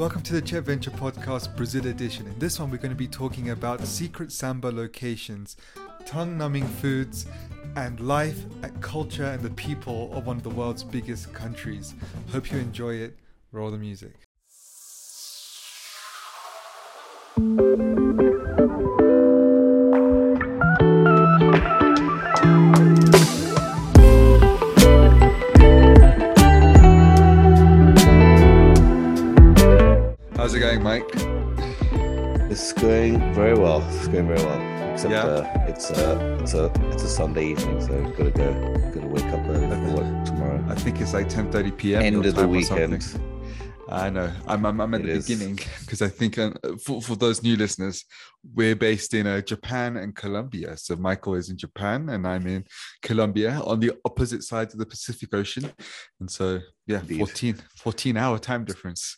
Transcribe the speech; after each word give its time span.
Welcome 0.00 0.22
to 0.22 0.32
the 0.32 0.40
Chet 0.40 0.64
Venture 0.64 0.90
Podcast 0.90 1.54
Brazil 1.54 1.86
edition. 1.86 2.26
In 2.26 2.38
this 2.38 2.58
one, 2.58 2.70
we're 2.70 2.78
going 2.78 2.88
to 2.88 2.96
be 2.96 3.06
talking 3.06 3.50
about 3.50 3.82
secret 3.82 4.32
samba 4.32 4.68
locations, 4.68 5.58
tongue 6.06 6.38
numbing 6.38 6.66
foods, 6.66 7.26
and 7.76 8.00
life 8.00 8.46
and 8.62 8.80
culture 8.80 9.26
and 9.26 9.42
the 9.42 9.50
people 9.50 10.10
of 10.14 10.24
one 10.24 10.38
of 10.38 10.42
the 10.42 10.48
world's 10.48 10.82
biggest 10.82 11.34
countries. 11.34 11.92
Hope 12.32 12.50
you 12.50 12.58
enjoy 12.58 12.94
it. 12.94 13.18
Roll 13.52 13.70
the 13.70 13.76
music. 13.76 14.14
Very 33.40 33.54
well. 33.58 33.82
It's 33.88 34.08
going 34.08 34.26
very 34.26 34.42
well. 34.42 34.92
Except 34.92 35.12
Yeah. 35.12 35.24
uh, 35.24 35.64
it's 35.70 35.90
a 35.90 36.38
it's 36.42 36.54
a 36.54 36.64
it's 36.92 37.04
a 37.04 37.08
Sunday 37.08 37.46
evening, 37.52 37.80
so 37.80 37.94
gotta 38.18 38.30
go. 38.30 38.48
Gotta 38.94 39.06
wake 39.06 39.24
up 39.36 39.40
early 39.48 39.66
for 39.82 39.96
work 39.98 40.24
tomorrow. 40.26 40.62
I 40.68 40.74
think 40.74 41.00
it's 41.00 41.14
like 41.14 41.28
10:30 41.28 41.76
p.m. 41.78 42.02
End 42.02 42.26
of 42.26 42.34
the 42.34 42.46
weekend. 42.46 43.02
I 43.88 44.08
know. 44.08 44.30
I'm 44.46 44.64
I'm, 44.66 44.80
I'm 44.80 44.94
at 44.94 45.00
It 45.00 45.06
the 45.06 45.12
is. 45.12 45.26
beginning 45.26 45.56
because 45.80 46.00
I 46.02 46.08
think 46.08 46.38
um, 46.38 46.54
for 46.84 47.00
for 47.00 47.16
those 47.16 47.42
new 47.42 47.56
listeners, 47.56 48.04
we're 48.54 48.76
based 48.76 49.14
in 49.14 49.26
uh, 49.26 49.40
Japan 49.40 49.96
and 49.96 50.14
Colombia. 50.14 50.76
So 50.76 50.94
Michael 50.96 51.34
is 51.34 51.48
in 51.50 51.56
Japan 51.56 52.08
and 52.10 52.26
I'm 52.26 52.46
in 52.46 52.64
Colombia 53.02 53.52
on 53.64 53.80
the 53.80 53.92
opposite 54.04 54.42
sides 54.44 54.74
of 54.74 54.78
the 54.80 54.86
Pacific 54.86 55.30
Ocean, 55.34 55.64
and 56.20 56.30
so 56.30 56.60
yeah, 56.86 57.00
Indeed. 57.00 57.18
14 57.18 57.56
14 57.78 58.16
hour 58.16 58.38
time 58.38 58.64
difference. 58.64 59.16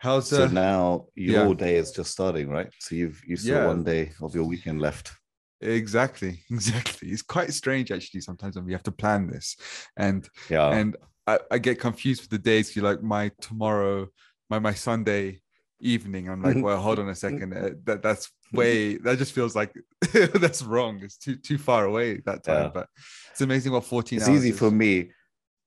How's 0.00 0.28
So 0.28 0.44
uh, 0.44 0.48
now 0.48 1.06
your 1.14 1.48
yeah. 1.48 1.54
day 1.54 1.76
is 1.76 1.92
just 1.92 2.10
starting, 2.10 2.48
right? 2.48 2.72
So 2.80 2.94
you've 2.94 3.22
you 3.26 3.36
still 3.36 3.58
Yeah. 3.58 3.66
one 3.66 3.84
day 3.84 4.12
of 4.22 4.34
your 4.34 4.44
weekend 4.44 4.80
left. 4.80 5.12
exactly 5.60 6.40
exactly? 6.50 7.10
It's 7.10 7.20
quite 7.22 7.52
strange 7.52 7.90
actually 7.92 8.22
sometimes 8.22 8.56
when 8.56 8.64
we 8.64 8.72
have 8.72 8.82
to 8.84 8.92
plan 8.92 9.26
this, 9.28 9.56
and 9.96 10.26
Yeah. 10.48 10.70
and 10.70 10.96
I, 11.26 11.38
I 11.50 11.58
get 11.58 11.78
confused 11.78 12.22
with 12.22 12.30
the 12.30 12.38
days. 12.38 12.74
You 12.74 12.82
like 12.82 13.02
my 13.02 13.30
tomorrow, 13.42 14.08
my 14.48 14.58
my 14.58 14.72
Sunday 14.72 15.42
evening. 15.80 16.30
I'm 16.30 16.42
like, 16.42 16.62
well, 16.64 16.80
hold 16.80 16.98
on 16.98 17.08
a 17.10 17.14
second. 17.14 17.52
Uh, 17.52 17.70
that 17.84 18.02
that's 18.02 18.30
way. 18.54 18.96
That 18.96 19.18
just 19.18 19.32
feels 19.34 19.54
like 19.54 19.72
that's 20.42 20.62
wrong. 20.62 21.00
It's 21.02 21.18
too 21.18 21.36
too 21.36 21.58
far 21.58 21.84
away 21.84 22.22
that 22.24 22.42
time. 22.42 22.64
Yeah. 22.64 22.70
But 22.72 22.86
it's 23.32 23.42
amazing 23.42 23.72
what 23.72 23.84
14. 23.84 24.18
it's 24.18 24.28
easy 24.28 24.48
is. 24.50 24.58
for 24.58 24.70
me 24.70 25.10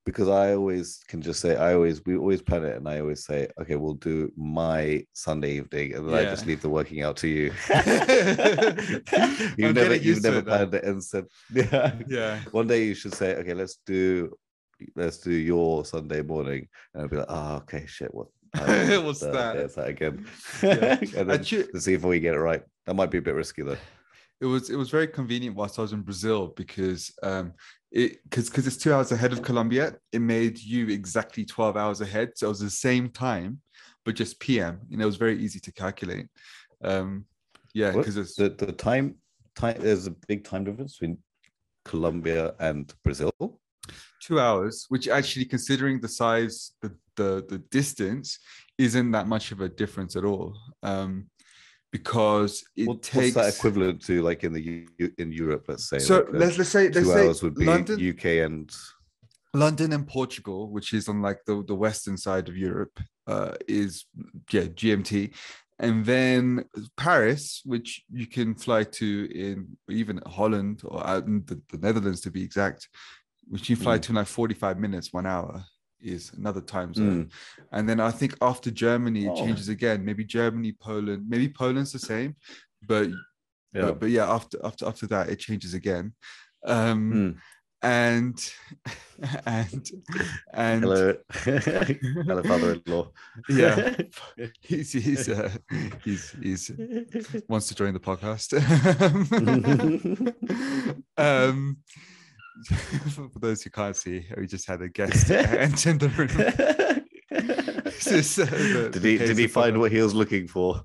because 0.05 0.27
I 0.27 0.53
always 0.53 0.99
can 1.07 1.21
just 1.21 1.39
say 1.39 1.55
I 1.55 1.73
always 1.73 2.03
we 2.05 2.17
always 2.17 2.41
plan 2.41 2.65
it 2.65 2.75
and 2.75 2.87
I 2.87 2.99
always 2.99 3.25
say 3.25 3.47
okay 3.61 3.75
we'll 3.75 3.93
do 3.93 4.31
my 4.35 5.05
Sunday 5.13 5.53
evening 5.53 5.93
and 5.93 6.07
then 6.07 6.15
I 6.15 6.23
just 6.23 6.45
leave 6.45 6.61
the 6.61 6.69
working 6.69 7.01
out 7.03 7.17
to 7.17 7.27
you. 7.27 7.51
I'm 7.69 9.53
you've 9.57 9.75
never 9.75 9.95
you've 9.95 10.23
never 10.23 10.39
it 10.39 10.45
planned 10.45 10.73
it 10.73 10.83
and 10.83 11.03
said 11.03 11.25
yeah. 11.53 11.95
Yeah. 12.07 12.39
One 12.51 12.67
day 12.67 12.83
you 12.83 12.95
should 12.95 13.13
say 13.13 13.35
okay 13.35 13.53
let's 13.53 13.79
do 13.85 14.35
let's 14.95 15.17
do 15.19 15.31
your 15.31 15.85
Sunday 15.85 16.21
morning 16.21 16.67
and 16.93 17.03
I'll 17.03 17.09
be 17.09 17.17
like 17.17 17.27
oh 17.29 17.55
okay 17.57 17.85
shit 17.87 18.13
what 18.13 18.27
What's 18.55 19.23
is 19.23 19.31
that? 19.31 19.55
There's 19.55 19.75
that 19.75 19.87
again. 19.87 20.27
Yeah. 20.61 20.99
and 21.17 21.29
then 21.29 21.43
to 21.43 21.79
see 21.81 21.93
if 21.93 22.03
we 22.03 22.19
get 22.19 22.35
it 22.35 22.39
right. 22.39 22.61
That 22.85 22.93
might 22.93 23.09
be 23.09 23.17
a 23.17 23.21
bit 23.21 23.33
risky 23.33 23.63
though. 23.63 23.77
it 24.41 24.45
was 24.45 24.69
it 24.69 24.75
was 24.75 24.91
very 24.91 25.07
convenient 25.07 25.55
whilst 25.55 25.79
I 25.79 25.81
was 25.81 25.93
in 25.93 26.01
Brazil 26.01 26.53
because 26.55 27.11
um 27.23 27.53
it 27.93 28.23
because 28.23 28.49
because 28.49 28.67
it's 28.67 28.77
two 28.77 28.93
hours 28.93 29.11
ahead 29.11 29.31
of 29.33 29.41
Colombia, 29.43 29.95
it 30.11 30.19
made 30.19 30.59
you 30.59 30.87
exactly 30.89 31.45
12 31.45 31.77
hours 31.77 32.01
ahead. 32.01 32.31
So 32.35 32.47
it 32.47 32.49
was 32.49 32.59
the 32.59 32.69
same 32.69 33.09
time, 33.09 33.61
but 34.03 34.15
just 34.15 34.39
PM. 34.39 34.81
And 34.91 35.01
it 35.01 35.05
was 35.05 35.15
very 35.17 35.37
easy 35.39 35.59
to 35.61 35.71
calculate. 35.71 36.27
Um 36.83 37.25
yeah, 37.73 37.91
because 37.91 38.17
it's 38.17 38.35
The 38.35 38.49
the 38.49 38.71
time 38.73 39.15
time 39.55 39.77
there's 39.79 40.07
a 40.07 40.15
big 40.27 40.43
time 40.43 40.63
difference 40.65 40.97
between 40.97 41.19
Colombia 41.85 42.55
and 42.59 42.91
Brazil. 43.03 43.31
two 44.19 44.39
hours, 44.39 44.85
which 44.89 45.07
actually 45.07 45.45
considering 45.45 45.99
the 45.99 46.07
size, 46.07 46.71
the 46.81 46.89
the 47.15 47.45
the 47.47 47.59
distance, 47.71 48.39
isn't 48.77 49.11
that 49.11 49.27
much 49.27 49.51
of 49.51 49.61
a 49.61 49.69
difference 49.69 50.15
at 50.15 50.25
all. 50.25 50.57
Um 50.81 51.29
because 51.93 52.63
it 52.75 52.87
What- 52.87 53.03
takes 53.03 53.35
What's 53.35 53.47
that 53.47 53.55
equivalent 53.55 54.01
to 54.07 54.21
like 54.23 54.43
in 54.43 54.51
the 54.51 54.61
U- 54.99 55.13
in 55.19 55.31
Europe? 55.31 55.65
Let's 55.69 55.87
say. 55.87 55.99
so 55.99 56.15
like, 56.17 56.27
let's 56.41 56.57
let's 56.57 56.71
say 56.71 56.85
let's 56.89 56.97
two 56.97 57.05
say 57.05 57.27
hours 57.27 57.43
would 57.43 57.53
be 57.55 57.65
London, 57.65 57.95
UK 58.11 58.25
and 58.47 58.69
London 59.53 59.93
and 59.93 60.05
Portugal, 60.07 60.71
which 60.71 60.91
is 60.93 61.07
on 61.07 61.21
like 61.21 61.39
the, 61.45 61.63
the 61.67 61.75
western 61.75 62.17
side 62.17 62.49
of 62.49 62.57
Europe, 62.57 62.99
uh, 63.27 63.53
is 63.67 64.05
yeah 64.51 64.63
GMT, 64.79 65.35
and 65.77 66.03
then 66.03 66.65
Paris, 66.97 67.61
which 67.63 68.03
you 68.11 68.25
can 68.25 68.55
fly 68.55 68.81
to 68.99 69.07
in 69.45 69.77
even 69.87 70.19
Holland 70.25 70.81
or 70.83 71.05
out 71.07 71.27
in 71.27 71.43
the, 71.45 71.61
the 71.71 71.77
Netherlands 71.77 72.21
to 72.21 72.31
be 72.31 72.43
exact, 72.43 72.89
which 73.47 73.69
you 73.69 73.75
fly 73.75 73.99
Mm. 73.99 74.01
to 74.01 74.09
in 74.11 74.15
like 74.15 74.27
forty 74.27 74.55
five 74.55 74.79
minutes, 74.79 75.13
one 75.13 75.27
hour 75.27 75.63
is 76.03 76.31
another 76.33 76.61
time 76.61 76.93
zone. 76.93 77.29
And 77.71 77.87
then 77.89 77.99
I 77.99 78.11
think 78.11 78.35
after 78.41 78.69
Germany, 78.71 79.25
it 79.25 79.29
Oh. 79.31 79.35
changes 79.45 79.69
again. 79.69 80.03
Maybe 80.05 80.23
Germany, 80.25 80.71
Poland, 80.79 81.29
maybe 81.29 81.49
Poland's 81.49 81.91
the 81.93 81.99
same, 81.99 82.35
but 82.87 83.09
yeah. 83.09 83.81
but, 83.81 83.99
but 84.01 84.09
yeah, 84.09 84.29
after 84.31 84.57
after 84.63 84.85
after 84.87 85.07
that, 85.07 85.29
it 85.29 85.39
changes 85.39 85.73
again. 85.73 86.13
Um, 86.65 87.11
Mm. 87.13 87.35
and 87.81 88.53
and 89.45 89.91
and 90.53 90.83
Hello, 90.83 91.15
hello, 91.31 92.43
father-in-law. 92.43 93.11
yeah 93.49 93.95
he's 94.61 94.93
he's 94.93 95.27
uh, 95.27 95.51
he's 96.05 96.31
he's 96.41 96.71
wants 97.49 97.67
to 97.67 97.75
join 97.75 97.93
the 97.93 97.99
podcast 97.99 98.53
um 101.17 101.77
for 103.13 103.39
those 103.39 103.61
who 103.63 103.69
can't 103.69 103.95
see 103.95 104.25
we 104.37 104.45
just 104.47 104.67
had 104.67 104.81
a 104.81 104.89
guest 104.89 105.29
enter 105.65 105.93
the 105.93 106.09
room 106.09 106.29
is, 108.07 108.39
uh, 108.39 108.45
the- 108.45 108.89
did 108.91 109.03
he 109.03 109.17
did 109.17 109.37
he 109.37 109.47
find 109.47 109.79
what 109.79 109.91
he 109.91 110.01
was 110.01 110.13
looking 110.13 110.47
for? 110.47 110.81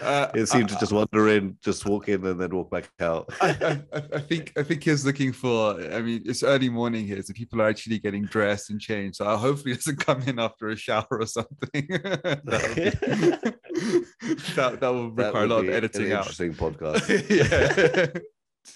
uh, 0.00 0.28
It 0.34 0.46
seemed 0.48 0.70
I- 0.70 0.74
to 0.74 0.78
just 0.80 0.92
wander 0.92 1.28
in, 1.30 1.58
just 1.64 1.84
walk 1.84 2.08
in, 2.08 2.24
and 2.24 2.40
then 2.40 2.54
walk 2.54 2.70
back 2.70 2.88
out. 3.00 3.28
I, 3.40 3.48
I, 3.92 4.02
I- 4.14 4.20
think 4.20 4.52
I 4.56 4.62
think 4.62 4.84
he 4.84 4.90
was 4.90 5.04
looking 5.04 5.32
for. 5.32 5.74
I 5.92 6.00
mean, 6.00 6.22
it's 6.24 6.42
early 6.44 6.68
morning 6.68 7.06
here, 7.06 7.20
so 7.22 7.32
people 7.34 7.60
are 7.60 7.68
actually 7.68 7.98
getting 7.98 8.24
dressed 8.24 8.70
and 8.70 8.80
changed. 8.80 9.16
So 9.16 9.36
hopefully 9.36 9.74
doesn't 9.74 9.98
come 10.04 10.22
in 10.22 10.38
after 10.38 10.68
a 10.68 10.76
shower 10.76 11.06
or 11.10 11.26
something. 11.26 11.86
that, 11.88 12.42
would 12.44 12.76
be- 12.76 14.34
that 14.54 14.80
that 14.80 14.88
will 14.88 15.10
That 15.14 15.26
require 15.34 15.44
a 15.44 15.48
would 15.48 15.50
lot 15.50 15.58
of 15.60 15.62
be 15.64 15.68
an 15.68 15.74
editing 15.74 16.12
out. 16.12 16.18
Interesting 16.28 16.54
podcast. 16.54 17.08
yeah, 17.28 18.20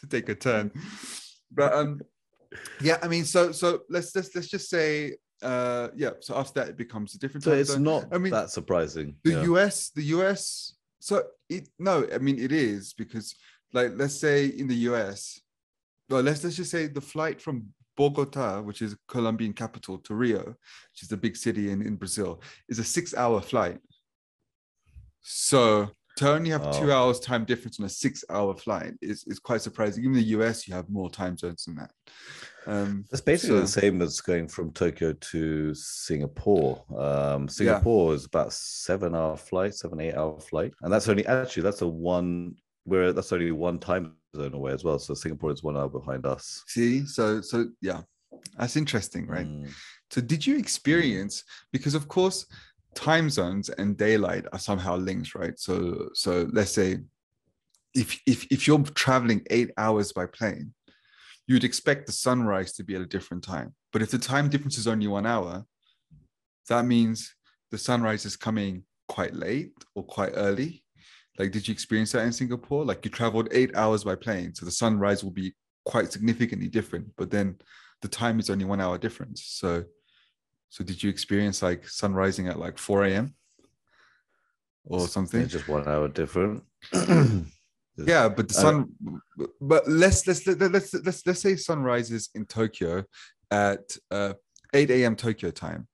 to 0.00 0.06
take 0.08 0.28
a 0.28 0.34
turn. 0.34 0.72
But 1.54 1.72
um, 1.72 2.00
yeah, 2.80 2.98
I 3.02 3.08
mean, 3.08 3.24
so 3.24 3.52
so 3.52 3.80
let's 3.88 4.14
let's 4.14 4.34
let's 4.34 4.48
just 4.48 4.68
say, 4.68 5.16
uh, 5.42 5.88
yeah. 5.96 6.10
So 6.20 6.36
after 6.36 6.60
that, 6.60 6.68
it 6.70 6.76
becomes 6.76 7.14
a 7.14 7.18
different. 7.18 7.44
So 7.44 7.52
it's 7.52 7.70
zone. 7.70 7.82
not 7.82 8.04
I 8.12 8.18
mean, 8.18 8.32
that 8.32 8.50
surprising. 8.50 9.16
the 9.24 9.32
yeah. 9.32 9.42
US, 9.42 9.90
the 9.90 10.04
US. 10.16 10.74
So 11.00 11.24
it 11.48 11.68
no, 11.78 12.06
I 12.12 12.18
mean 12.18 12.38
it 12.38 12.52
is 12.52 12.94
because 12.94 13.34
like 13.72 13.92
let's 13.96 14.18
say 14.18 14.46
in 14.46 14.68
the 14.68 14.76
US, 14.90 15.40
well 16.08 16.22
let's 16.22 16.44
let's 16.44 16.56
just 16.56 16.70
say 16.70 16.86
the 16.86 17.00
flight 17.00 17.40
from 17.40 17.66
Bogota, 17.96 18.62
which 18.62 18.82
is 18.82 18.96
Colombian 19.08 19.52
capital, 19.52 19.98
to 19.98 20.14
Rio, 20.14 20.44
which 20.44 21.02
is 21.02 21.08
the 21.08 21.16
big 21.16 21.36
city 21.36 21.70
in, 21.70 21.82
in 21.82 21.96
Brazil, 21.96 22.40
is 22.68 22.78
a 22.78 22.84
six-hour 22.84 23.40
flight. 23.42 23.78
So 25.20 25.90
to 26.16 26.30
only 26.30 26.50
have 26.50 26.78
two 26.78 26.92
hours 26.92 27.20
time 27.20 27.44
difference 27.44 27.80
on 27.80 27.86
a 27.86 27.88
six-hour 27.88 28.56
flight 28.56 28.92
is, 29.00 29.24
is 29.26 29.38
quite 29.38 29.62
surprising. 29.62 30.04
Even 30.04 30.16
in 30.16 30.22
the 30.22 30.28
US, 30.38 30.68
you 30.68 30.74
have 30.74 30.88
more 30.90 31.10
time 31.10 31.36
zones 31.36 31.64
than 31.64 31.76
that. 31.76 31.90
Um, 32.66 33.04
It's 33.10 33.20
basically 33.20 33.60
the 33.60 33.66
same 33.66 34.02
as 34.02 34.20
going 34.20 34.48
from 34.48 34.72
Tokyo 34.72 35.14
to 35.14 35.74
Singapore. 35.74 36.84
Um, 36.96 37.48
Singapore 37.48 38.14
is 38.14 38.26
about 38.26 38.52
seven 38.52 39.14
hour 39.14 39.36
flight, 39.36 39.74
seven, 39.74 40.00
eight 40.00 40.14
hour 40.14 40.38
flight. 40.38 40.72
And 40.82 40.92
that's 40.92 41.08
only 41.08 41.26
actually 41.26 41.62
that's 41.64 41.82
a 41.82 41.88
one 41.88 42.56
where 42.84 43.12
that's 43.12 43.32
only 43.32 43.50
one 43.52 43.78
time 43.78 44.14
zone 44.36 44.54
away 44.54 44.72
as 44.72 44.84
well. 44.84 44.98
So 44.98 45.14
Singapore 45.14 45.52
is 45.52 45.62
one 45.62 45.76
hour 45.76 45.88
behind 45.88 46.26
us. 46.26 46.62
see, 46.66 47.06
so 47.06 47.40
so 47.40 47.68
yeah, 47.80 48.02
that's 48.58 48.76
interesting, 48.76 49.26
right? 49.26 49.46
Mm. 49.46 49.70
So 50.10 50.20
did 50.20 50.46
you 50.46 50.58
experience 50.58 51.42
because 51.72 51.94
of 51.94 52.06
course 52.08 52.46
time 52.94 53.30
zones 53.30 53.68
and 53.68 53.96
daylight 53.96 54.46
are 54.52 54.58
somehow 54.58 54.96
linked, 54.96 55.34
right? 55.34 55.58
So 55.58 56.10
so 56.14 56.48
let's 56.52 56.72
say 56.72 56.98
if 57.94 58.20
if 58.26 58.46
if 58.50 58.66
you're 58.66 58.82
traveling 58.82 59.42
8 59.50 59.70
hours 59.76 60.12
by 60.12 60.26
plane, 60.26 60.74
you'd 61.46 61.64
expect 61.64 62.06
the 62.06 62.12
sunrise 62.12 62.72
to 62.74 62.84
be 62.84 62.94
at 62.94 63.02
a 63.02 63.06
different 63.06 63.44
time. 63.44 63.74
But 63.92 64.02
if 64.02 64.10
the 64.10 64.18
time 64.18 64.48
difference 64.48 64.78
is 64.78 64.86
only 64.86 65.06
1 65.06 65.26
hour, 65.26 65.64
that 66.68 66.86
means 66.86 67.34
the 67.70 67.78
sunrise 67.78 68.24
is 68.24 68.36
coming 68.36 68.84
quite 69.08 69.34
late 69.34 69.72
or 69.94 70.04
quite 70.04 70.32
early. 70.34 70.84
Like 71.38 71.50
did 71.52 71.66
you 71.66 71.72
experience 71.72 72.12
that 72.12 72.24
in 72.24 72.32
Singapore? 72.32 72.84
Like 72.84 73.04
you 73.04 73.10
traveled 73.10 73.48
8 73.52 73.74
hours 73.76 74.04
by 74.04 74.14
plane, 74.14 74.54
so 74.54 74.64
the 74.64 74.70
sunrise 74.70 75.24
will 75.24 75.30
be 75.30 75.54
quite 75.84 76.12
significantly 76.12 76.68
different, 76.68 77.08
but 77.16 77.30
then 77.30 77.56
the 78.02 78.08
time 78.08 78.38
is 78.38 78.50
only 78.50 78.64
1 78.64 78.80
hour 78.80 78.98
difference. 78.98 79.42
So 79.44 79.84
so 80.72 80.82
did 80.82 81.02
you 81.02 81.10
experience 81.10 81.62
like 81.62 81.86
sun 81.86 82.14
rising 82.14 82.48
at 82.48 82.58
like 82.58 82.78
4 82.78 83.04
a.m.? 83.04 83.34
or 84.86 85.06
something. 85.06 85.42
It's 85.42 85.52
just 85.52 85.68
one 85.68 85.86
hour 85.86 86.08
different. 86.08 86.64
yeah, 86.92 88.28
but 88.28 88.48
the 88.48 88.54
sun. 88.54 88.88
but 89.60 89.86
let's 89.86 90.26
let's 90.26 90.46
let's 90.46 90.94
let's 90.94 91.26
let's 91.26 91.40
say 91.40 91.56
sun 91.56 91.82
rises 91.82 92.30
in 92.34 92.46
Tokyo 92.46 93.04
at 93.50 93.96
uh, 94.10 94.32
8 94.72 94.90
a.m. 94.90 95.14
Tokyo 95.14 95.50
time, 95.50 95.86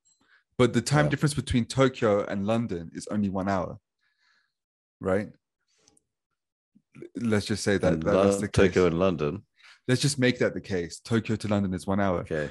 but 0.57 0.73
the 0.73 0.81
time 0.81 1.07
Yeah. 1.07 1.11
difference 1.11 1.35
between 1.35 1.65
Tokyo 1.67 2.25
and 2.25 2.47
London 2.47 2.91
is 2.95 3.07
only 3.11 3.29
one 3.29 3.49
hour, 3.49 3.79
right? 5.01 5.29
Let's 7.17 7.47
just 7.47 7.65
say 7.65 7.79
that, 7.79 8.01
that 8.01 8.13
that's 8.13 8.41
the 8.41 8.47
Tokyo 8.49 8.85
case. 8.85 8.91
and 8.93 8.99
London. 8.99 9.43
Let's 9.89 10.01
just 10.01 10.19
make 10.21 10.39
that 10.39 10.55
the 10.55 10.61
case. 10.63 11.01
Tokyo 11.01 11.35
to 11.37 11.49
London 11.49 11.75
is 11.75 11.85
one 11.87 12.01
hour. 12.01 12.21
Okay. 12.21 12.49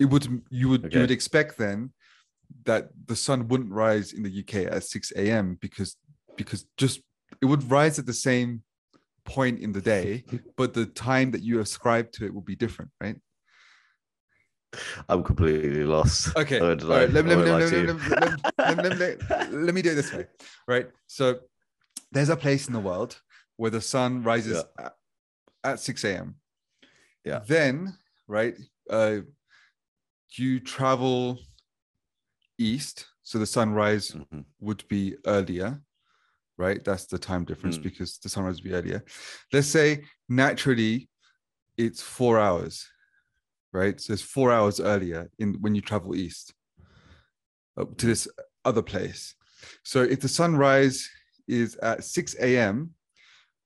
It 0.00 0.06
would 0.06 0.26
you 0.50 0.68
would 0.70 0.86
Okay. 0.86 0.94
you 0.94 1.00
would 1.02 1.10
expect 1.10 1.58
then 1.58 1.92
that 2.64 2.88
the 3.06 3.14
sun 3.14 3.46
wouldn't 3.48 3.70
rise 3.72 4.12
in 4.12 4.22
the 4.24 4.40
UK 4.40 4.72
at 4.74 4.82
6 4.82 5.12
a.m. 5.14 5.56
because 5.60 5.96
because 6.36 6.64
just 6.76 7.00
it 7.40 7.46
would 7.46 7.70
rise 7.70 7.98
at 7.98 8.06
the 8.06 8.12
same 8.28 8.62
point 9.24 9.60
in 9.60 9.72
the 9.72 9.80
day, 9.80 10.24
but 10.56 10.74
the 10.74 10.86
time 10.86 11.30
that 11.32 11.42
you 11.42 11.60
ascribe 11.60 12.10
to 12.12 12.24
it 12.26 12.34
will 12.34 12.40
be 12.52 12.56
different, 12.56 12.90
right? 13.00 13.16
I'm 15.08 15.22
completely 15.22 15.84
lost. 15.84 16.34
Okay. 16.36 16.58
All 16.64 16.68
right, 16.76 17.10
let, 17.10 17.24
me- 17.24 17.34
let, 17.34 17.38
me- 17.38 17.50
let, 17.50 17.70
me- 17.72 17.86
let, 17.86 17.96
me- 17.96 18.16
let, 18.16 18.32
me- 18.32 18.36
let, 18.58 18.76
me- 18.76 18.82
let, 18.82 18.92
me- 18.92 19.16
let, 19.28 19.52
let 19.52 19.74
me 19.74 19.82
do 19.82 19.90
it 19.92 19.94
this 19.96 20.12
way, 20.12 20.26
right? 20.66 20.88
So 21.06 21.40
there's 22.12 22.28
a 22.30 22.36
place 22.36 22.66
in 22.68 22.72
the 22.72 22.80
world 22.80 23.20
where 23.56 23.70
the 23.70 23.80
sun 23.80 24.22
rises 24.22 24.64
at, 24.78 24.92
at 25.64 25.80
6 25.80 26.04
a.m. 26.04 26.36
Yeah. 27.24 27.40
Then, 27.46 27.96
right, 28.28 28.54
uh, 28.88 29.18
you 30.38 30.60
travel 30.60 31.38
east, 32.58 33.06
so 33.22 33.38
the 33.38 33.46
sunrise 33.46 34.12
Mhm. 34.12 34.44
would 34.60 34.86
be 34.88 35.16
earlier, 35.26 35.80
right? 36.56 36.84
That's 36.84 37.06
the 37.06 37.18
time 37.18 37.44
difference 37.44 37.78
Mm. 37.78 37.82
because 37.82 38.18
the 38.18 38.28
sunrise 38.28 38.56
would 38.56 38.64
be 38.64 38.74
earlier. 38.74 39.04
Let's 39.52 39.68
say 39.68 40.04
naturally 40.28 41.08
it's 41.76 42.02
four 42.02 42.38
hours, 42.38 42.86
right? 43.72 44.00
So 44.00 44.12
it's 44.12 44.22
four 44.22 44.52
hours 44.52 44.80
earlier 44.80 45.30
in 45.38 45.54
when 45.60 45.74
you 45.74 45.80
travel 45.80 46.14
east 46.14 46.54
uh, 47.76 47.84
to 47.96 48.06
this 48.06 48.28
other 48.64 48.82
place. 48.82 49.34
So 49.84 50.02
if 50.02 50.20
the 50.20 50.28
sunrise 50.28 51.08
is 51.48 51.76
at 51.76 52.04
6 52.04 52.34
a.m., 52.40 52.94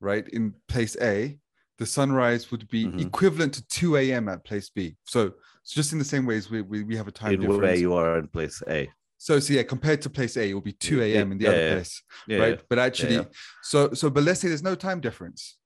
right, 0.01 0.29
in 0.29 0.55
place 0.69 0.97
A, 1.01 1.39
the 1.79 1.87
sunrise 1.87 2.51
would 2.51 2.69
be 2.69 2.87
Mhm. 2.87 3.01
equivalent 3.01 3.55
to 3.55 3.67
2 3.67 3.97
a.m. 3.97 4.29
at 4.29 4.45
place 4.45 4.71
B. 4.71 4.97
So 5.05 5.33
it's 5.65 5.73
just 5.73 5.93
in 5.95 5.99
the 5.99 6.05
same 6.05 6.27
ways 6.27 6.51
we, 6.51 6.61
we, 6.61 6.83
we 6.85 6.95
have 6.95 7.09
a 7.09 7.11
time 7.11 7.33
In 7.33 7.41
difference. 7.41 7.63
where 7.63 7.75
you 7.75 7.95
are 7.95 8.19
in 8.19 8.29
place 8.29 8.63
A. 8.69 8.91
So, 9.17 9.41
so 9.41 9.55
yeah, 9.55 9.63
compared 9.63 10.03
to 10.03 10.11
place 10.11 10.37
A, 10.37 10.51
it 10.51 10.53
will 10.53 10.61
be 10.61 10.73
2 10.73 10.99
Yeah, 11.01 11.21
a.m. 11.21 11.33
in 11.33 11.39
the 11.39 11.45
yeah, 11.45 11.51
other 11.51 11.61
yeah. 11.61 11.75
place, 11.75 12.03
Yeah. 12.29 12.39
right? 12.39 12.61
But 12.69 12.79
actually, 12.79 13.27
so 13.63 13.95
so 13.95 14.11
but 14.11 14.25
let's 14.25 14.41
say 14.41 14.49
there's 14.49 14.63
no 14.63 14.75
time 14.75 15.01
difference 15.01 15.57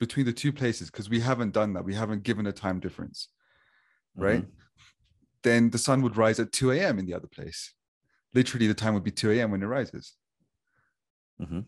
between 0.00 0.26
the 0.26 0.32
two 0.32 0.52
places 0.52 0.90
because 0.90 1.08
we 1.08 1.20
haven't 1.20 1.52
done 1.52 1.74
that. 1.74 1.84
We 1.84 1.94
haven't 1.94 2.24
given 2.24 2.46
a 2.48 2.52
time 2.52 2.80
difference, 2.80 3.28
right? 4.16 4.42
Mhm. 4.44 4.50
Then 5.42 5.70
the 5.70 5.78
sun 5.78 6.02
would 6.02 6.16
rise 6.16 6.40
at 6.40 6.50
2 6.50 6.72
a.m. 6.72 6.98
in 6.98 7.06
the 7.06 7.14
other 7.14 7.28
place. 7.28 7.72
Literally, 8.34 8.66
the 8.66 8.74
time 8.74 8.94
would 8.94 9.04
be 9.04 9.12
2 9.12 9.30
a.m. 9.30 9.52
when 9.52 9.62
it 9.62 9.66
rises. 9.66 10.14
Mhm. 11.40 11.66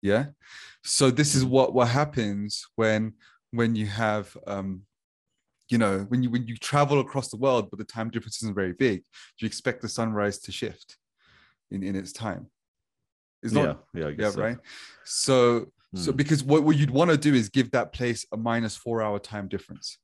Yeah. 0.00 0.26
So 0.82 1.10
this 1.10 1.30
Mm-hmm. 1.30 1.38
is 1.38 1.44
what 1.44 1.74
what 1.74 1.88
happens 1.88 2.66
when 2.76 3.12
when 3.50 3.74
you 3.76 3.86
have 3.86 4.34
um 4.46 4.86
you 5.70 5.78
know 5.78 6.00
when 6.08 6.22
you 6.22 6.30
when 6.30 6.46
you 6.46 6.56
travel 6.56 7.00
across 7.00 7.28
the 7.28 7.36
world 7.36 7.68
but 7.70 7.78
the 7.78 7.84
time 7.84 8.10
difference 8.10 8.42
isn't 8.42 8.54
very 8.54 8.72
big 8.72 9.02
you 9.38 9.46
expect 9.46 9.82
the 9.82 9.88
sunrise 9.88 10.38
to 10.38 10.52
shift 10.52 10.96
in 11.70 11.82
in 11.82 11.94
its 11.96 12.12
time 12.12 12.46
it's 13.42 13.52
not 13.52 13.84
yeah. 13.94 14.00
Yeah. 14.00 14.06
I 14.08 14.14
yeah, 14.18 14.30
so. 14.30 14.40
right 14.42 14.58
so 15.04 15.66
so 15.94 16.12
Mm. 16.12 16.16
because 16.18 16.44
what, 16.44 16.64
what 16.64 16.76
you'd 16.76 16.90
want 16.90 17.10
to 17.10 17.16
do 17.16 17.32
is 17.32 17.48
give 17.48 17.70
that 17.70 17.94
place 17.94 18.26
a 18.30 18.36
minus 18.36 18.76
four 18.76 19.00
hour 19.00 19.18
time 19.18 19.48
difference 19.48 19.96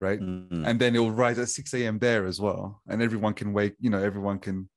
right 0.00 0.18
Mhm. 0.20 0.66
and 0.66 0.80
then 0.80 0.94
it'll 0.94 1.12
rise 1.12 1.38
at 1.38 1.50
6 1.50 1.74
a.m 1.74 1.98
there 1.98 2.24
as 2.26 2.40
well 2.40 2.80
and 2.88 3.02
everyone 3.02 3.34
can 3.34 3.52
wake 3.52 3.74
you 3.78 3.90
know 3.90 4.02
everyone 4.02 4.38
can 4.38 4.70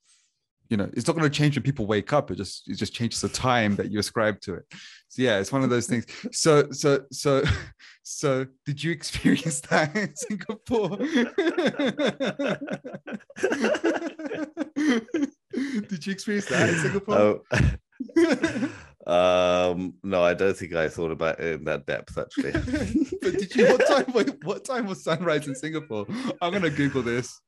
you 0.70 0.78
know 0.78 0.90
it's 0.94 1.08
not 1.08 1.16
going 1.16 1.30
to 1.30 1.36
change 1.36 1.56
when 1.56 1.64
people 1.64 1.86
wake 1.86 2.14
up 2.14 2.32
it 2.32 2.36
just 2.36 2.70
it 2.70 2.76
just 2.76 2.94
changes 2.94 3.22
the 3.22 3.30
time 3.30 3.76
that 3.76 3.92
you 3.92 4.00
ascribe 4.00 4.40
to 4.42 4.56
it. 4.56 4.66
So 5.10 5.22
yeah 5.22 5.40
it's 5.40 5.52
one 5.52 5.64
of 5.64 5.70
those 5.70 5.88
things. 5.88 6.06
So 6.32 6.72
so 6.72 7.04
so 7.12 7.44
so 8.04 8.46
did 8.66 8.84
you 8.84 8.92
experience 8.92 9.62
that 9.70 9.96
in 9.96 10.16
singapore? 10.16 10.98
Did 15.88 16.06
you 16.06 16.12
experience 16.12 16.48
that 16.48 16.70
in 16.70 16.76
singapore? 16.80 17.16
Oh. 17.16 17.42
um, 19.72 19.94
no, 20.04 20.22
I 20.22 20.34
don't 20.34 20.56
think 20.56 20.76
I 20.76 20.90
thought 20.90 21.12
about 21.12 21.40
it 21.40 21.60
in 21.60 21.64
that 21.66 21.86
depth 21.86 22.18
actually. 22.18 22.52
but 23.22 23.34
did 23.34 23.56
you 23.56 23.68
what 23.68 23.88
time 23.88 24.06
what 24.44 24.66
time 24.66 24.88
was 24.88 25.04
sunrise 25.04 25.48
in 25.48 25.56
singapore? 25.56 26.06
I'm 26.42 26.52
gonna 26.52 26.70
google 26.70 27.02
this 27.02 27.40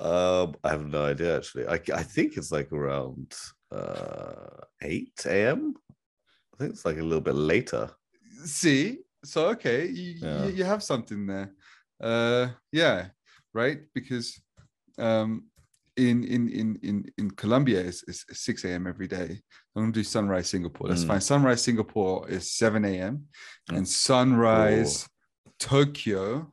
um, 0.00 0.54
I 0.64 0.70
have 0.70 0.86
no 0.86 1.04
idea 1.04 1.36
actually. 1.36 1.66
I, 1.66 1.78
I 1.94 2.02
think 2.02 2.36
it's 2.36 2.50
like 2.52 2.72
around 2.72 3.34
uh 3.70 4.64
8 4.82 5.12
a.m. 5.26 5.74
I 6.52 6.56
think 6.58 6.70
it's 6.72 6.84
like 6.84 6.98
a 6.98 7.02
little 7.02 7.20
bit 7.30 7.34
later. 7.36 7.90
see 8.44 8.98
so 9.24 9.48
okay 9.50 9.86
you, 9.86 10.14
Yeah. 10.26 10.44
you, 10.46 10.50
you 10.58 10.64
have 10.64 10.82
something 10.82 11.26
there 11.26 11.52
uh 12.02 12.48
yeah 12.72 13.08
right 13.52 13.80
because 13.94 14.40
um 14.98 15.44
in 15.96 16.24
in 16.24 16.48
in 16.48 16.78
in 16.82 16.96
in 17.18 17.30
colombia 17.42 17.80
it's, 17.80 18.02
it's 18.08 18.24
6 18.32 18.64
a.m 18.64 18.86
every 18.86 19.06
day 19.08 19.30
i'm 19.76 19.82
gonna 19.82 19.92
do 19.92 20.02
sunrise 20.02 20.48
singapore 20.48 20.88
that's 20.88 21.04
Mm. 21.04 21.08
fine 21.08 21.20
sunrise 21.20 21.62
singapore 21.62 22.28
is 22.30 22.50
7 22.52 22.84
a.m 22.86 23.26
and 23.68 23.86
sunrise 23.86 25.06
tokyo 25.58 26.50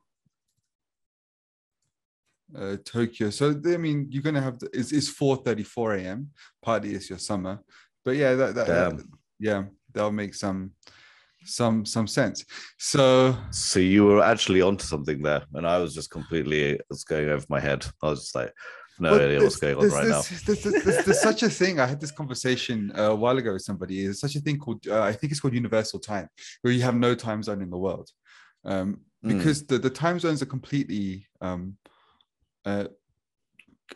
uh 2.55 2.77
tokyo 2.85 3.29
so 3.29 3.49
i 3.65 3.77
mean 3.77 4.07
you're 4.09 4.23
gonna 4.23 4.41
have 4.41 4.57
the, 4.59 4.69
it's, 4.73 4.91
it's 4.94 5.09
4 5.09 5.38
34 5.38 5.95
a.m 5.95 6.29
partly 6.61 6.94
it's 6.95 7.09
your 7.09 7.19
summer 7.19 7.59
but 8.05 8.11
yeah 8.15 8.35
that, 8.35 8.55
that, 8.55 8.67
that 8.67 9.03
yeah 9.39 9.63
that'll 9.94 10.11
make 10.11 10.33
some 10.33 10.71
some 11.45 11.85
some 11.85 12.07
sense 12.07 12.45
so 12.77 13.35
So 13.51 13.79
you 13.79 14.05
were 14.05 14.21
actually 14.23 14.61
onto 14.61 14.83
something 14.85 15.21
there, 15.21 15.44
and 15.53 15.65
I 15.67 15.77
was 15.79 15.94
just 15.94 16.09
completely 16.09 16.79
it's 16.89 17.03
going 17.05 17.29
over 17.29 17.45
my 17.49 17.59
head. 17.59 17.85
I 18.03 18.09
was 18.09 18.19
just 18.21 18.35
like, 18.35 18.51
no 18.99 19.11
Well, 19.11 19.21
idea 19.21 19.39
what's 19.41 19.55
going 19.57 19.77
on 19.77 19.88
right 19.89 20.07
now. 20.07 20.21
there's- 20.21 20.63
there's- 20.63 21.05
there's- 21.05 21.21
such 21.21 21.44
a 21.44 21.49
thing. 21.49 21.80
I 21.80 21.85
had 21.85 22.01
this 22.01 22.11
conversation 22.11 22.92
uh, 22.97 23.11
a 23.11 23.16
while 23.16 23.37
ago 23.37 23.54
with 23.54 23.61
somebody. 23.61 24.04
There's 24.04 24.19
such 24.19 24.35
a 24.35 24.42
thing 24.42 24.57
called, 24.57 24.85
uh, 24.87 25.01
I 25.01 25.13
think 25.13 25.31
it's 25.31 25.39
called 25.39 25.54
universal 25.54 25.99
time, 25.99 26.27
where 26.61 26.73
you 26.73 26.81
have 26.81 26.95
no 26.95 27.16
time 27.16 27.42
zone 27.44 27.61
in 27.61 27.69
the 27.69 27.77
world. 27.77 28.09
Um, 28.66 29.01
Mm. 29.25 29.30
because 29.37 29.66
the, 29.66 29.80
the 29.80 29.89
time 29.89 30.19
zones 30.19 30.44
are 30.44 30.51
completely 30.57 31.25
um, 31.42 31.75
uh, 32.68 32.86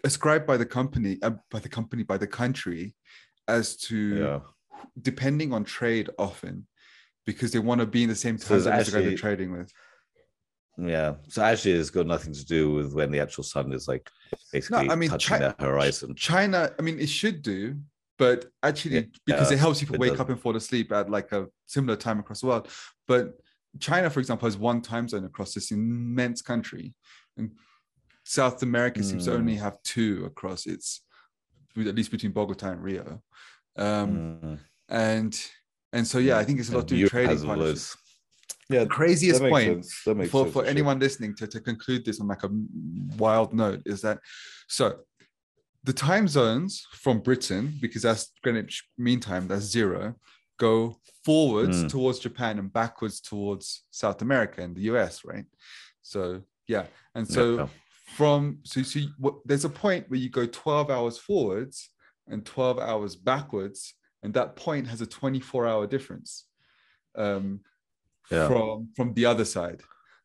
ascribed 0.03 0.47
by 0.47 0.57
the 0.57 0.65
company, 0.65 1.17
uh, 1.21 1.31
by 1.49 1.59
the 1.59 1.69
company, 1.69 2.03
by 2.03 2.17
the 2.17 2.27
country, 2.41 2.95
as 3.47 3.75
to 3.87 3.97
Yeah. 4.23 4.39
depending 5.01 5.53
on 5.53 5.63
trade 5.63 6.09
often, 6.17 6.67
because 7.25 7.51
they 7.51 7.59
want 7.59 7.79
to 7.81 7.87
be 7.87 8.03
in 8.03 8.09
the 8.09 8.15
same 8.15 8.37
time 8.37 8.59
zone 8.61 8.73
as 8.73 8.85
the 8.87 8.93
guy 8.93 9.01
they're 9.07 9.17
trading 9.27 9.51
with. 9.51 9.69
Yeah. 10.77 11.15
So 11.27 11.43
actually, 11.43 11.73
it's 11.73 11.89
got 11.89 12.07
nothing 12.07 12.33
to 12.33 12.45
do 12.45 12.73
with 12.73 12.93
when 12.93 13.11
the 13.11 13.19
actual 13.19 13.43
sun 13.43 13.71
is 13.73 13.87
like 13.87 14.09
basically 14.53 14.89
I 14.89 14.95
mean, 14.95 15.09
touching 15.09 15.37
Chi- 15.37 15.39
the 15.39 15.55
horizon. 15.59 16.15
China, 16.15 16.59
I 16.79 16.81
mean, 16.81 16.97
it 16.99 17.09
should 17.09 17.41
do, 17.41 17.77
but 18.17 18.45
actually, 18.63 19.11
because 19.25 19.49
Yeah, 19.51 19.55
it 19.57 19.59
helps 19.59 19.79
people 19.81 19.97
it 19.97 19.99
wake 19.99 20.11
doesn't. 20.11 20.21
up 20.25 20.29
and 20.29 20.39
fall 20.41 20.55
asleep 20.55 20.91
at 20.93 21.09
like 21.09 21.31
a 21.33 21.47
similar 21.67 21.97
time 21.97 22.19
across 22.19 22.41
the 22.41 22.47
world. 22.47 22.69
But 23.07 23.23
China, 23.79 24.09
for 24.09 24.19
example, 24.21 24.47
has 24.47 24.57
one 24.57 24.81
time 24.81 25.07
zone 25.07 25.25
across 25.25 25.53
this 25.53 25.71
immense 25.71 26.41
country, 26.41 26.93
and 27.37 27.51
South 28.23 28.61
America 28.63 29.03
seems 29.03 29.25
to 29.25 29.31
Mm. 29.31 29.35
only 29.35 29.55
have 29.55 29.81
two 29.83 30.23
across 30.25 30.65
its, 30.67 31.01
at 31.77 31.95
least 31.95 32.11
between 32.11 32.31
Bogota 32.31 32.71
and 32.71 32.83
Rio. 32.83 33.21
Um, 33.77 34.39
Mm. 34.43 34.59
And 34.89 35.45
and 35.93 36.07
so 36.07 36.17
yeah, 36.19 36.37
I 36.37 36.43
think 36.45 36.59
it's 36.59 36.69
a 36.69 36.73
lot 36.73 36.79
And 36.81 36.89
to 36.89 36.95
do 36.95 37.03
with 37.03 37.11
trading 37.11 37.29
has 37.31 37.43
partnerships. 37.45 37.97
Yeah, 38.69 38.83
the 38.85 38.89
Craziest 38.89 39.39
that 39.41 39.43
makes 39.51 39.51
point 39.65 39.85
sense. 39.85 40.03
That 40.05 40.15
makes 40.15 40.31
for, 40.31 40.43
sense, 40.45 40.53
for 40.53 40.59
actually. 40.59 40.71
anyone 40.71 40.99
listening 40.99 41.35
to, 41.35 41.47
to 41.47 41.59
conclude 41.59 42.05
this 42.05 42.21
on 42.21 42.27
like 42.27 42.43
a 42.43 42.49
wild 43.17 43.53
note 43.53 43.81
is 43.85 44.01
that 44.01 44.19
so 44.67 44.99
the 45.83 45.91
time 45.93 46.27
zones 46.27 46.85
from 46.93 47.19
Britain, 47.19 47.77
because 47.81 48.03
that's 48.03 48.31
Greenwich 48.43 48.87
Mean 48.97 49.19
Time, 49.19 49.47
that's 49.47 49.65
zero, 49.65 50.15
go 50.57 50.97
forwards 51.25 51.83
Mm. 51.83 51.89
towards 51.89 52.19
Japan 52.19 52.59
and 52.59 52.71
backwards 52.71 53.19
towards 53.19 53.83
South 53.91 54.21
America 54.21 54.61
and 54.61 54.75
the 54.75 54.83
US, 54.91 55.25
right? 55.25 55.45
So 56.01 56.43
yeah, 56.67 56.85
and 57.15 57.27
so 57.27 57.57
Yeah. 57.57 57.67
From 58.15 58.59
so 58.63 58.81
so 58.83 58.99
you- 58.99 59.13
what, 59.17 59.35
there's 59.45 59.65
a 59.65 59.69
point 59.69 60.09
where 60.09 60.19
you 60.19 60.29
go 60.29 60.45
12 60.45 60.89
hours 60.89 61.17
forwards 61.17 61.89
and 62.27 62.45
12 62.45 62.79
hours 62.79 63.15
backwards, 63.15 63.93
and 64.23 64.33
that 64.33 64.55
point 64.55 64.87
has 64.87 65.01
a 65.01 65.05
24 65.05 65.67
hour 65.67 65.87
difference. 65.87 66.45
Um, 67.15 67.61
Yeah. 68.29 68.47
from 68.47 68.89
from 68.95 69.13
the 69.13 69.25
other 69.25 69.45
side, 69.45 69.81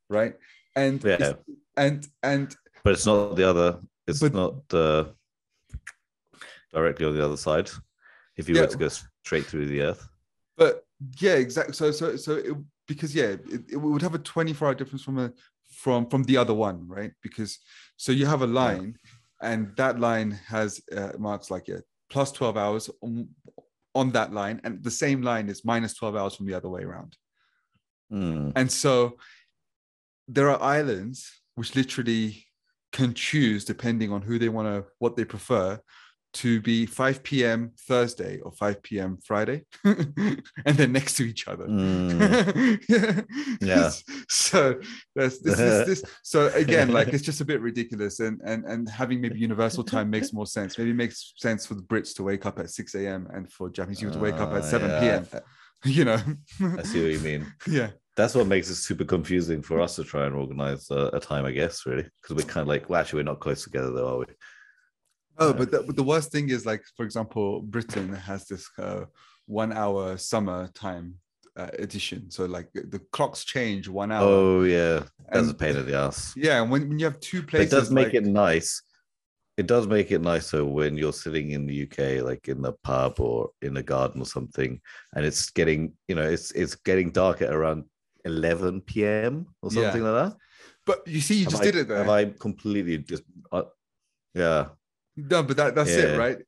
right? 0.09 0.35
And 0.77 1.03
Yeah. 1.03 1.33
and 1.77 2.07
and 2.23 2.55
but 2.85 2.93
it's 2.93 3.07
not 3.07 3.35
the 3.37 3.49
other. 3.49 3.81
It's 4.07 4.21
But- 4.21 4.35
not 4.35 4.55
uh, 4.75 5.05
directly 6.73 7.07
on 7.07 7.15
the 7.15 7.25
other 7.25 7.37
side. 7.37 7.69
If 8.37 8.49
you 8.49 8.55
Yeah. 8.55 8.63
were 8.63 8.67
to 8.69 8.79
go 8.79 8.89
straight 9.25 9.47
through 9.47 9.67
the 9.67 9.81
earth. 9.83 10.09
But 10.57 10.85
yeah, 11.19 11.35
exactly. 11.35 11.75
So 11.75 11.91
so 11.91 12.17
so 12.17 12.33
it, 12.37 12.57
because 12.87 13.15
yeah, 13.15 13.31
it, 13.55 13.63
it 13.73 13.77
would 13.77 14.03
have 14.03 14.15
a 14.15 14.19
24 14.19 14.69
hour 14.69 14.75
difference 14.75 15.03
from 15.03 15.19
a 15.19 15.33
from 15.71 16.09
from 16.09 16.25
the 16.25 16.37
other 16.37 16.55
one, 16.55 16.87
right? 16.89 17.13
Because 17.23 17.59
so 17.97 18.13
you 18.13 18.27
have 18.27 18.43
a 18.43 18.47
line, 18.47 18.97
yeah. 19.43 19.51
and 19.51 19.77
that 19.77 20.01
line 20.01 20.39
has 20.47 20.81
uh, 20.97 21.13
marks 21.19 21.51
like 21.51 21.69
yeah 21.69 21.79
plus 22.09 22.33
12 22.33 22.57
hours 22.57 22.91
on, 23.03 23.29
on 23.95 24.13
that 24.13 24.33
line, 24.33 24.61
and 24.65 24.83
the 24.83 24.91
same 24.91 25.23
line 25.23 25.49
is 25.49 25.65
minus 25.65 25.95
12 25.95 26.17
hours 26.17 26.35
from 26.37 26.47
the 26.47 26.55
other 26.55 26.69
way 26.69 26.83
around. 26.83 27.17
Mm. 28.13 28.53
And 28.55 28.71
so 28.71 29.17
there 30.29 30.51
are 30.51 30.63
islands 30.63 31.31
which 31.55 31.75
literally 31.75 32.45
can 32.93 33.15
choose 33.15 33.65
depending 33.65 34.13
on 34.13 34.23
who 34.23 34.39
they 34.39 34.49
want 34.49 34.69
to 34.69 34.85
what 34.99 35.17
they 35.17 35.25
prefer 35.25 35.79
to 36.35 36.61
be 36.61 36.87
5 36.87 37.23
p.m. 37.23 37.73
Thursday 37.89 38.41
or 38.41 38.53
5 38.53 38.83
p.m. 38.83 39.19
Friday, 39.25 39.65
and 39.85 40.43
then 40.65 40.93
next 40.93 41.17
to 41.17 41.25
each 41.25 41.49
other. 41.49 41.67
Mm. 41.67 43.27
yeah. 43.61 43.91
So 44.29 44.81
this, 45.15 45.41
this, 45.41 45.57
this. 45.57 46.03
So 46.23 46.49
again, 46.49 46.93
like 46.93 47.09
it's 47.09 47.25
just 47.25 47.41
a 47.41 47.45
bit 47.45 47.61
ridiculous, 47.61 48.21
and 48.21 48.41
and 48.45 48.65
and 48.65 48.89
having 48.89 49.21
maybe 49.21 49.39
universal 49.39 49.85
time 49.85 50.11
makes 50.11 50.33
more 50.33 50.47
sense. 50.47 50.77
Maybe 50.77 50.91
it 50.91 50.97
makes 50.97 51.33
sense 51.37 51.67
for 51.67 51.75
the 51.75 51.83
Brits 51.83 52.15
to 52.17 52.23
wake 52.23 52.47
up 52.47 52.59
at 52.59 52.71
6 52.71 52.95
a.m. 52.97 53.29
and 53.33 53.51
for 53.51 53.71
Japanese 53.71 54.01
people 54.01 54.15
to 54.15 54.21
wake 54.21 54.35
up 54.35 54.53
at 54.53 54.65
7 54.65 54.91
uh, 54.91 55.01
yeah. 55.03 55.21
p.m. 55.21 55.43
You 55.85 56.05
know. 56.05 56.21
I 56.79 56.83
see 56.83 57.03
what 57.03 57.13
you 57.13 57.21
mean. 57.21 57.47
Yeah 57.67 57.91
that's 58.17 58.35
what 58.35 58.47
makes 58.47 58.71
it 58.71 58.77
super 58.77 59.05
confusing 59.05 59.61
for 59.61 59.79
us 59.81 59.95
to 59.97 60.03
try 60.03 60.25
and 60.25 60.35
organize 60.35 60.91
a, 60.91 61.11
a 61.13 61.21
time, 61.21 61.45
I 61.45 61.53
guess, 61.53 61.85
really, 61.85 62.07
because 62.23 62.35
we're 62.35 62.51
kind 62.51 62.63
of 62.63 62.69
like, 62.69 62.89
well, 62.89 62.99
actually, 62.99 63.19
we're 63.19 63.31
not 63.31 63.41
close 63.41 63.63
together, 63.63 63.91
though, 63.91 64.09
are 64.09 64.19
we? 64.21 64.25
Oh, 65.39 65.53
but 65.53 65.71
the, 65.71 65.83
but 65.83 65.97
the 65.97 66.03
worst 66.03 66.33
thing 66.33 66.49
is 66.49 66.65
like, 66.65 66.83
for 66.97 67.05
example, 67.05 67.61
Britain 67.61 68.13
has 68.13 68.47
this 68.47 68.69
uh, 68.79 69.05
one 69.47 69.73
hour 69.73 70.17
summer 70.17 70.69
time 70.75 71.17
uh, 71.57 71.69
edition. 71.79 72.31
So 72.31 72.45
like 72.45 72.69
the 72.73 73.01
clocks 73.13 73.45
change 73.45 73.89
one 73.89 74.13
hour. 74.13 74.27
Oh 74.27 74.63
yeah, 74.63 75.05
that's 75.31 75.49
and, 75.49 75.51
a 75.51 75.55
pain 75.55 75.77
in 75.77 75.87
the 75.87 75.97
ass. 75.97 76.35
Yeah, 76.37 76.63
and 76.63 76.71
when, 76.71 76.89
when 76.89 76.99
you 76.99 77.07
have 77.07 77.21
two 77.21 77.43
places, 77.43 77.73
it 77.73 77.77
does 77.77 77.91
make 77.91 78.09
like... 78.09 78.15
it 78.15 78.25
nice. 78.25 78.83
It 79.57 79.67
does 79.67 79.87
make 79.87 80.11
it 80.11 80.21
nicer 80.21 80.67
when 80.67 80.99
you're 80.99 81.15
sitting 81.15 81.53
in 81.53 81.67
the 81.67 81.85
UK, 81.85 82.23
like 82.23 82.47
in 82.49 82.61
the 82.61 82.75
pub 82.85 83.21
or 83.21 83.51
in 83.63 83.79
a 83.79 83.83
garden 83.83 84.21
or 84.21 84.27
something, 84.27 84.79
and 85.15 85.25
it's 85.25 85.49
getting, 85.51 85.95
you 86.09 86.15
know, 86.15 86.29
it's 86.29 86.51
it's 86.51 86.75
getting 86.75 87.11
dark 87.11 87.41
at 87.41 87.55
around 87.55 87.85
11 88.27 88.83
p.m. 88.83 89.47
or 89.63 89.71
something 89.71 90.03
yeah. 90.03 90.11
like 90.11 90.31
that. 90.31 90.39
But 90.85 91.09
you 91.09 91.21
see, 91.21 91.37
you 91.37 91.45
have 91.45 91.53
just 91.53 91.63
I, 91.63 91.67
did 91.67 91.77
it 91.77 91.89
there. 91.89 91.99
Have 91.99 92.09
I 92.11 92.27
completely 92.27 92.99
just, 92.99 93.23
uh, 93.51 93.63
yeah. 94.35 94.67
No, 95.17 95.43
but 95.43 95.57
that, 95.57 95.75
that's 95.75 95.91
yeah. 95.91 96.15
it, 96.15 96.19
right? 96.19 96.39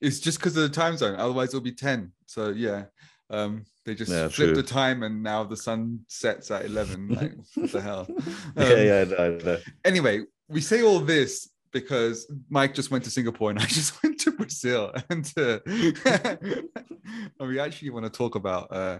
It's 0.00 0.20
just 0.20 0.38
because 0.38 0.56
of 0.56 0.62
the 0.62 0.68
time 0.68 0.96
zone. 0.96 1.16
Otherwise, 1.18 1.48
it'll 1.48 1.60
be 1.60 1.72
10. 1.72 2.12
So, 2.26 2.50
yeah. 2.50 2.84
Um, 3.30 3.64
they 3.84 3.94
just 3.94 4.12
yeah, 4.12 4.28
flip 4.28 4.54
the 4.54 4.62
time 4.62 5.02
and 5.02 5.22
now 5.22 5.42
the 5.42 5.56
sun 5.56 6.00
sets 6.06 6.50
at 6.50 6.64
11. 6.64 7.08
Like, 7.08 7.32
what 7.54 7.72
the 7.72 7.80
hell? 7.80 8.06
Um, 8.08 8.68
yeah, 8.68 8.82
yeah, 8.82 9.04
no, 9.04 9.38
no. 9.42 9.58
Anyway, 9.84 10.24
we 10.48 10.60
say 10.60 10.82
all 10.82 11.00
this 11.00 11.48
because 11.72 12.30
Mike 12.50 12.74
just 12.74 12.90
went 12.90 13.04
to 13.04 13.10
Singapore 13.10 13.50
and 13.50 13.58
I 13.58 13.64
just 13.66 14.00
went 14.02 14.20
to 14.20 14.32
Brazil. 14.32 14.92
And, 15.10 15.32
uh, 15.36 15.58
and 15.66 17.48
we 17.48 17.58
actually 17.58 17.90
want 17.90 18.04
to 18.04 18.10
talk 18.10 18.34
about 18.36 18.68
uh, 18.70 18.98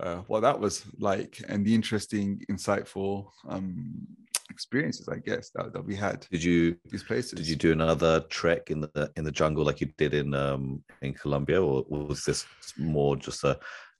uh, 0.00 0.16
what 0.28 0.40
that 0.40 0.58
was 0.58 0.84
like 0.98 1.42
and 1.48 1.66
the 1.66 1.74
interesting, 1.74 2.40
insightful 2.50 3.30
um, 3.48 4.06
experiences, 4.50 5.08
I 5.08 5.16
guess, 5.16 5.50
that, 5.54 5.72
that 5.72 5.84
we 5.84 5.94
had. 5.94 6.26
Did 6.30 6.42
you 6.42 6.76
these 6.90 7.02
places? 7.02 7.32
Did 7.32 7.48
you 7.48 7.56
do 7.56 7.72
another 7.72 8.20
trek 8.28 8.70
in 8.70 8.80
the 8.80 9.10
in 9.16 9.24
the 9.24 9.32
jungle 9.32 9.64
like 9.64 9.80
you 9.80 9.92
did 9.96 10.14
in 10.14 10.34
um, 10.34 10.82
in 11.02 11.14
Colombia, 11.14 11.62
or 11.62 11.84
was 11.88 12.24
this 12.24 12.46
more 12.76 13.16
just 13.16 13.44
a 13.44 13.58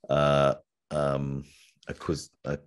uh, 0.08 0.54
um, 0.90 1.44
a 1.88 1.94
quiz 1.94 2.30
a, 2.44 2.58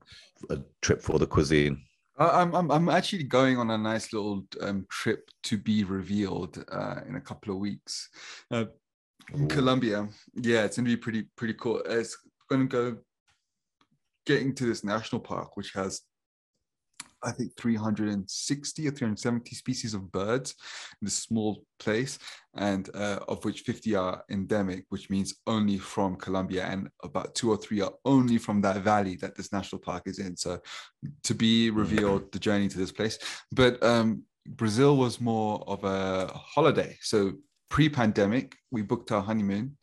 a 0.49 0.59
trip 0.81 1.01
for 1.01 1.19
the 1.19 1.27
cuisine? 1.27 1.81
I'm, 2.17 2.53
I'm, 2.53 2.69
I'm 2.69 2.89
actually 2.89 3.23
going 3.23 3.57
on 3.57 3.71
a 3.71 3.77
nice 3.77 4.13
little 4.13 4.45
um, 4.61 4.85
trip 4.89 5.29
to 5.43 5.57
be 5.57 5.83
revealed 5.83 6.63
uh, 6.71 6.97
in 7.07 7.15
a 7.15 7.21
couple 7.21 7.51
of 7.51 7.59
weeks. 7.59 8.09
Uh, 8.51 8.65
in 9.33 9.47
Colombia, 9.47 10.07
yeah, 10.35 10.65
it's 10.65 10.77
gonna 10.77 10.89
be 10.89 10.97
pretty 10.97 11.25
pretty 11.35 11.53
cool. 11.53 11.81
It's 11.85 12.17
gonna 12.49 12.65
go 12.65 12.97
getting 14.25 14.53
to 14.55 14.65
this 14.65 14.83
national 14.83 15.21
park, 15.21 15.57
which 15.57 15.71
has 15.73 16.01
I 17.23 17.31
think 17.31 17.55
360 17.57 18.87
or 18.87 18.91
370 18.91 19.55
species 19.55 19.93
of 19.93 20.11
birds 20.11 20.55
in 21.01 21.05
this 21.05 21.15
small 21.15 21.63
place, 21.79 22.17
and 22.55 22.89
uh, 22.93 23.19
of 23.27 23.43
which 23.45 23.61
50 23.61 23.95
are 23.95 24.23
endemic, 24.29 24.85
which 24.89 25.09
means 25.09 25.35
only 25.47 25.77
from 25.77 26.15
Colombia, 26.15 26.65
and 26.65 26.89
about 27.03 27.35
two 27.35 27.51
or 27.51 27.57
three 27.57 27.81
are 27.81 27.93
only 28.05 28.37
from 28.37 28.61
that 28.61 28.81
valley 28.81 29.15
that 29.17 29.35
this 29.35 29.51
national 29.51 29.79
park 29.79 30.03
is 30.05 30.19
in. 30.19 30.35
So, 30.35 30.59
to 31.23 31.33
be 31.33 31.69
revealed 31.69 32.31
the 32.31 32.39
journey 32.39 32.67
to 32.67 32.77
this 32.77 32.91
place, 32.91 33.17
but 33.51 33.81
um, 33.83 34.23
Brazil 34.47 34.97
was 34.97 35.21
more 35.21 35.63
of 35.67 35.83
a 35.83 36.27
holiday. 36.33 36.97
So, 37.01 37.33
pre-pandemic, 37.69 38.55
we 38.71 38.81
booked 38.81 39.11
our 39.11 39.21
honeymoon, 39.21 39.77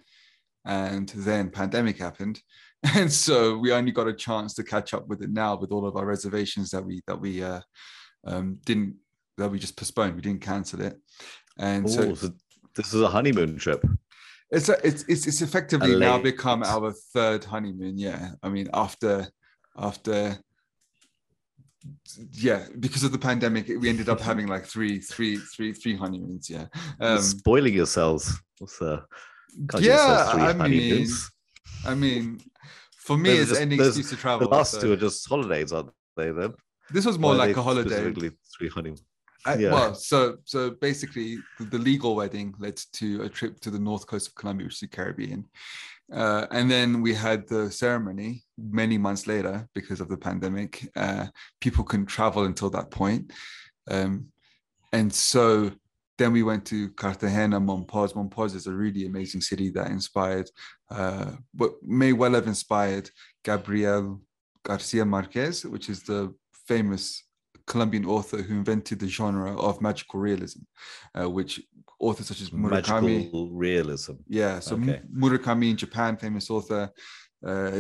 and 0.65 1.09
then 1.11 1.51
pandemic 1.51 1.99
happened 1.99 2.41
and 2.95 3.13
so 3.13 3.59
we 3.59 3.73
only 3.73 3.91
got 3.91 4.07
a 4.07 4.13
chance 4.13 4.55
to 4.55 4.63
catch 4.63 4.95
up 4.95 5.09
with 5.09 5.23
it 5.23 5.31
now 5.31 5.57
with 5.57 5.73
all 5.73 5.87
of 5.87 5.97
our 5.97 6.07
reservations 6.07 6.71
that 6.71 6.85
we 6.85 7.01
that 7.07 7.21
we 7.21 7.43
uh, 7.43 7.61
um, 8.27 8.59
didn't 8.65 8.95
that 9.37 9.51
we 9.51 9.59
just 9.59 9.77
postponed. 9.77 10.15
We 10.15 10.21
didn't 10.21 10.43
cancel 10.43 10.83
it, 10.83 10.97
and 11.59 11.87
Ooh, 11.87 11.93
so, 11.93 12.15
so, 12.15 12.31
this 12.77 12.95
is 12.95 13.01
a 13.01 13.09
honeymoon 13.09 13.57
trip. 13.57 13.85
It's 14.51 14.69
a, 14.69 14.87
it's 14.87 15.05
it's 15.09 15.27
it's 15.27 15.43
effectively 15.43 15.97
now 15.97 16.19
become 16.19 16.63
our 16.63 16.93
third 17.13 17.45
honeymoon. 17.45 17.99
Yeah, 17.99 18.31
I 18.43 18.49
mean 18.49 18.69
after 18.73 19.27
after 19.77 20.39
yeah 22.33 22.67
because 22.81 23.05
of 23.05 23.13
the 23.13 23.19
pandemic 23.19 23.69
we 23.69 23.89
ended 23.89 24.09
up 24.09 24.21
having 24.21 24.47
like 24.47 24.65
three 24.65 24.99
three 24.99 25.37
three 25.37 25.73
three 25.73 25.97
honeymoons 25.97 26.51
yeah 26.51 26.67
um, 27.01 27.19
spoiling 27.19 27.73
yourselves 27.73 28.41
what's 28.59 28.83
uh 28.83 29.01
yeah 29.79 30.29
i 30.59 30.69
mean 30.69 31.07
i 31.87 31.95
mean 31.95 32.41
for 33.09 33.17
me, 33.17 33.31
it's 33.31 33.49
just, 33.49 33.61
any 33.61 33.77
excuse 33.77 34.11
to 34.11 34.17
travel. 34.17 34.47
The 34.47 34.55
last 34.55 34.73
so. 34.73 34.81
two 34.81 34.93
are 34.93 34.97
just 34.97 35.27
holidays, 35.27 35.73
aren't 35.73 35.91
they? 36.17 36.31
Then 36.31 36.53
this 36.91 37.07
was 37.07 37.19
more 37.19 37.35
like 37.35 37.57
a 37.57 37.63
holiday. 37.63 38.13
Three 38.57 38.69
honeymoon. 38.69 38.99
I, 39.47 39.55
yeah. 39.55 39.73
Well, 39.73 39.95
so 39.95 40.37
so 40.45 40.71
basically, 40.73 41.39
the, 41.59 41.65
the, 41.65 41.79
legal 41.79 42.15
wedding 42.15 42.55
led 42.59 42.77
to 42.95 43.23
a 43.23 43.29
trip 43.29 43.61
to 43.61 43.71
the 43.71 43.79
north 43.79 44.07
coast 44.07 44.29
of 44.29 44.35
Colombia, 44.35 44.67
which 44.67 44.75
is 44.75 44.81
the 44.81 44.89
Caribbean, 44.89 45.47
uh, 46.13 46.47
and 46.51 46.71
then 46.71 47.01
we 47.01 47.15
had 47.15 47.49
the 47.49 47.71
ceremony 47.71 48.45
many 48.59 48.99
months 48.99 49.27
later 49.27 49.67
because 49.75 50.01
of 50.03 50.09
the 50.09 50.19
pandemic. 50.19 50.91
Uh, 50.95 51.27
people 51.61 51.85
couldn't 51.85 52.07
travel 52.07 52.45
until 52.45 52.69
that 52.71 52.91
point, 52.91 53.33
um, 53.91 54.27
and 54.93 55.11
so 55.11 55.71
then 56.19 56.33
we 56.33 56.43
went 56.43 56.65
to 56.67 56.91
Cartagena, 56.91 57.61
Mompós. 57.61 58.13
Mompós 58.13 58.55
is 58.55 58.67
a 58.67 58.73
really 58.73 59.07
amazing 59.07 59.41
city 59.41 59.71
that 59.71 59.91
inspired, 59.91 60.51
uh, 60.91 61.33
what 61.55 61.73
may 61.83 62.13
well 62.13 62.35
have 62.35 62.49
inspired 62.49 63.09
Gabriel 63.45 64.21
Garcia 64.65 65.05
Marquez, 65.05 65.65
which 65.65 65.89
is 65.89 66.03
the 66.03 66.35
famous 66.67 67.25
Colombian 67.67 68.05
author 68.05 68.43
who 68.43 68.55
invented 68.55 68.99
the 68.99 69.09
genre 69.09 69.57
of 69.59 69.81
magical 69.81 70.19
realism, 70.19 70.61
uh, 71.19 71.31
which 71.31 71.61
authors 72.01 72.27
such 72.27 72.41
as 72.41 72.51
Murakami. 72.51 73.19
Magical 73.19 73.51
realism. 73.51 74.15
Yeah, 74.27 74.59
so 74.59 74.77
okay. 74.77 75.01
Murakami 75.15 75.71
in 75.71 75.77
Japan, 75.77 76.17
famous 76.17 76.51
author, 76.51 76.91
uh, 77.47 77.71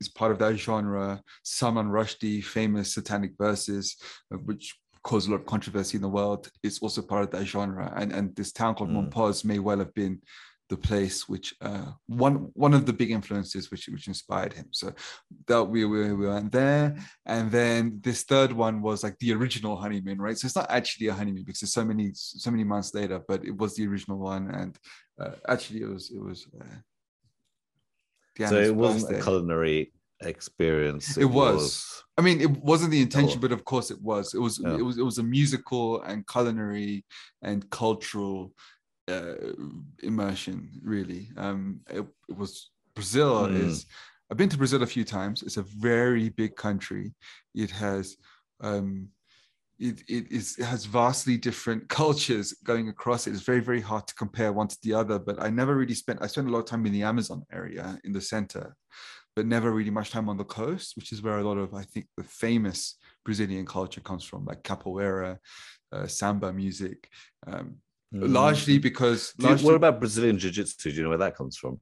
is 0.00 0.08
part 0.14 0.32
of 0.32 0.38
that 0.40 0.56
genre. 0.56 1.22
Salman 1.42 1.88
Rushdie, 1.88 2.44
famous 2.44 2.94
satanic 2.94 3.32
verses, 3.38 3.96
uh, 4.32 4.36
which 4.36 4.76
caused 5.02 5.28
a 5.28 5.30
lot 5.32 5.40
of 5.40 5.46
controversy 5.46 5.96
in 5.96 6.02
the 6.02 6.08
world. 6.08 6.50
It's 6.62 6.80
also 6.80 7.02
part 7.02 7.24
of 7.24 7.30
that 7.30 7.46
genre. 7.46 7.92
And, 7.96 8.12
and 8.12 8.34
this 8.36 8.52
town 8.52 8.74
called 8.74 8.90
mm. 8.90 9.10
Mompós 9.10 9.44
may 9.44 9.58
well 9.58 9.78
have 9.78 9.94
been 9.94 10.20
the 10.70 10.76
place 10.76 11.28
which 11.28 11.52
uh, 11.60 11.86
one 12.06 12.48
one 12.54 12.72
of 12.72 12.86
the 12.86 12.92
big 12.92 13.10
influences 13.10 13.70
which 13.70 13.88
which 13.88 14.06
inspired 14.06 14.52
him. 14.52 14.66
So 14.70 14.94
that 15.48 15.64
we, 15.64 15.84
we, 15.84 16.12
we 16.12 16.28
went 16.28 16.52
there, 16.52 16.96
and 17.26 17.50
then 17.50 17.98
this 18.02 18.22
third 18.22 18.52
one 18.52 18.80
was 18.80 19.02
like 19.02 19.18
the 19.18 19.32
original 19.32 19.76
honeymoon, 19.76 20.18
right? 20.18 20.38
So 20.38 20.46
it's 20.46 20.56
not 20.56 20.70
actually 20.70 21.08
a 21.08 21.12
honeymoon 21.12 21.42
because 21.44 21.62
it's 21.62 21.72
so 21.72 21.84
many 21.84 22.12
so 22.14 22.50
many 22.52 22.64
months 22.64 22.94
later, 22.94 23.20
but 23.26 23.44
it 23.44 23.56
was 23.56 23.74
the 23.74 23.86
original 23.86 24.18
one, 24.18 24.48
and 24.54 24.78
uh, 25.20 25.32
actually 25.48 25.82
it 25.82 25.88
was 25.88 26.10
it 26.10 26.22
was. 26.22 26.46
Uh, 26.58 28.46
so 28.48 28.56
it 28.56 28.74
wasn't 28.74 29.18
a 29.18 29.22
culinary 29.22 29.92
experience. 30.22 31.16
It, 31.16 31.22
it 31.22 31.26
was. 31.26 31.54
was. 31.54 32.04
I 32.18 32.22
mean, 32.22 32.40
it 32.40 32.50
wasn't 32.50 32.90
the 32.90 33.00
intention, 33.00 33.38
oh. 33.38 33.40
but 33.40 33.52
of 33.52 33.64
course 33.64 33.90
it 33.90 34.00
was. 34.00 34.34
It 34.34 34.40
was. 34.40 34.58
Yeah. 34.58 34.76
It 34.76 34.82
was. 34.82 34.98
It 34.98 35.02
was 35.02 35.18
a 35.18 35.22
musical 35.22 36.02
and 36.02 36.26
culinary 36.26 37.04
and 37.42 37.68
cultural 37.70 38.52
uh, 39.08 39.34
immersion. 40.02 40.80
Really, 40.82 41.30
um, 41.36 41.80
it, 41.90 42.04
it 42.28 42.36
was. 42.36 42.70
Brazil 42.94 43.46
mm. 43.46 43.56
is. 43.56 43.86
I've 44.30 44.36
been 44.36 44.48
to 44.48 44.58
Brazil 44.58 44.82
a 44.82 44.86
few 44.86 45.04
times. 45.04 45.42
It's 45.42 45.56
a 45.56 45.62
very 45.62 46.28
big 46.28 46.56
country. 46.56 47.14
It 47.54 47.70
has. 47.70 48.16
Um, 48.60 49.08
it, 49.80 50.02
it 50.08 50.30
is 50.30 50.58
it 50.58 50.64
has 50.64 50.84
vastly 50.84 51.38
different 51.38 51.88
cultures 52.00 52.52
going 52.64 52.88
across 52.88 53.26
it. 53.26 53.32
It's 53.32 53.42
very 53.42 53.60
very 53.60 53.80
hard 53.80 54.06
to 54.08 54.14
compare 54.14 54.52
one 54.52 54.68
to 54.68 54.76
the 54.82 54.92
other. 54.92 55.18
But 55.18 55.42
I 55.42 55.48
never 55.48 55.74
really 55.74 55.94
spent 55.94 56.22
I 56.22 56.26
spent 56.26 56.48
a 56.48 56.50
lot 56.50 56.60
of 56.60 56.66
time 56.66 56.84
in 56.84 56.92
the 56.92 57.02
Amazon 57.02 57.44
area 57.50 57.98
in 58.04 58.12
the 58.12 58.20
center, 58.20 58.76
but 59.36 59.46
never 59.46 59.70
really 59.70 59.90
much 59.90 60.10
time 60.10 60.28
on 60.28 60.36
the 60.36 60.44
coast, 60.44 60.96
which 60.96 61.12
is 61.12 61.22
where 61.22 61.38
a 61.38 61.44
lot 61.44 61.58
of 61.58 61.74
I 61.74 61.82
think 61.82 62.06
the 62.16 62.24
famous 62.24 62.96
Brazilian 63.24 63.66
culture 63.66 64.00
comes 64.00 64.24
from, 64.24 64.44
like 64.44 64.62
capoeira, 64.62 65.38
uh, 65.92 66.06
samba 66.06 66.52
music. 66.52 67.08
Um, 67.46 67.76
mm. 68.14 68.32
Largely 68.32 68.78
because 68.78 69.32
largely, 69.38 69.62
you, 69.62 69.66
what 69.66 69.76
about 69.76 70.00
Brazilian 70.00 70.38
jiu-jitsu? 70.38 70.90
Do 70.90 70.96
you 70.96 71.02
know 71.02 71.10
where 71.10 71.18
that 71.18 71.36
comes 71.36 71.56
from? 71.56 71.80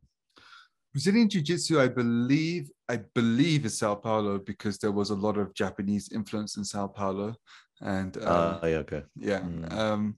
Brazilian 0.93 1.29
Jiu-Jitsu, 1.29 1.81
I 1.81 1.89
believe, 1.89 2.71
I 2.89 3.01
believe 3.15 3.67
is 3.67 3.79
Sao 3.79 3.95
Paulo 3.95 4.39
because 4.39 4.79
there 4.79 4.91
was 4.91 5.11
a 5.11 5.15
lot 5.15 5.37
of 5.37 5.55
Japanese 5.55 6.11
influence 6.13 6.57
in 6.57 6.65
Sao 6.65 6.87
Paulo, 6.87 7.35
and 7.81 8.17
uh, 8.17 8.59
uh 8.63 8.67
yeah, 8.67 8.77
okay, 8.79 9.03
yeah, 9.17 9.41
mm. 9.41 9.73
um, 9.73 10.17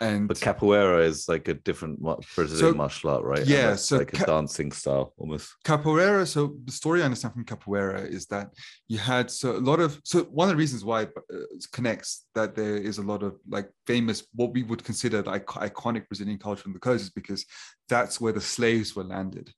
and 0.00 0.28
but 0.28 0.38
capoeira 0.38 1.04
is 1.04 1.28
like 1.28 1.48
a 1.48 1.54
different 1.54 2.00
Brazilian 2.34 2.72
so, 2.72 2.76
martial 2.76 3.10
art, 3.10 3.24
right? 3.24 3.46
Yeah, 3.46 3.74
so 3.74 3.98
like 3.98 4.20
a 4.20 4.26
dancing 4.26 4.72
style 4.72 5.12
almost. 5.16 5.54
Capoeira. 5.64 6.26
So 6.26 6.56
the 6.64 6.72
story 6.72 7.02
I 7.02 7.04
understand 7.04 7.34
from 7.34 7.44
capoeira 7.44 8.08
is 8.08 8.26
that 8.26 8.52
you 8.88 8.98
had 8.98 9.30
so 9.30 9.56
a 9.56 9.58
lot 9.58 9.80
of 9.80 10.00
so 10.04 10.24
one 10.24 10.48
of 10.48 10.50
the 10.50 10.58
reasons 10.58 10.84
why 10.84 11.02
it 11.02 11.12
uh, 11.16 11.38
connects 11.72 12.26
that 12.34 12.54
there 12.54 12.76
is 12.76 12.98
a 12.98 13.02
lot 13.02 13.22
of 13.22 13.36
like 13.48 13.70
famous 13.86 14.26
what 14.34 14.52
we 14.52 14.62
would 14.62 14.84
consider 14.84 15.22
the 15.22 15.32
iconic 15.32 16.08
Brazilian 16.08 16.38
culture 16.38 16.64
in 16.66 16.72
the 16.72 16.78
coast 16.78 17.04
is 17.04 17.10
because 17.10 17.44
that's 17.88 18.20
where 18.20 18.32
the 18.32 18.40
slaves 18.40 18.94
were 18.94 19.04
landed. 19.04 19.50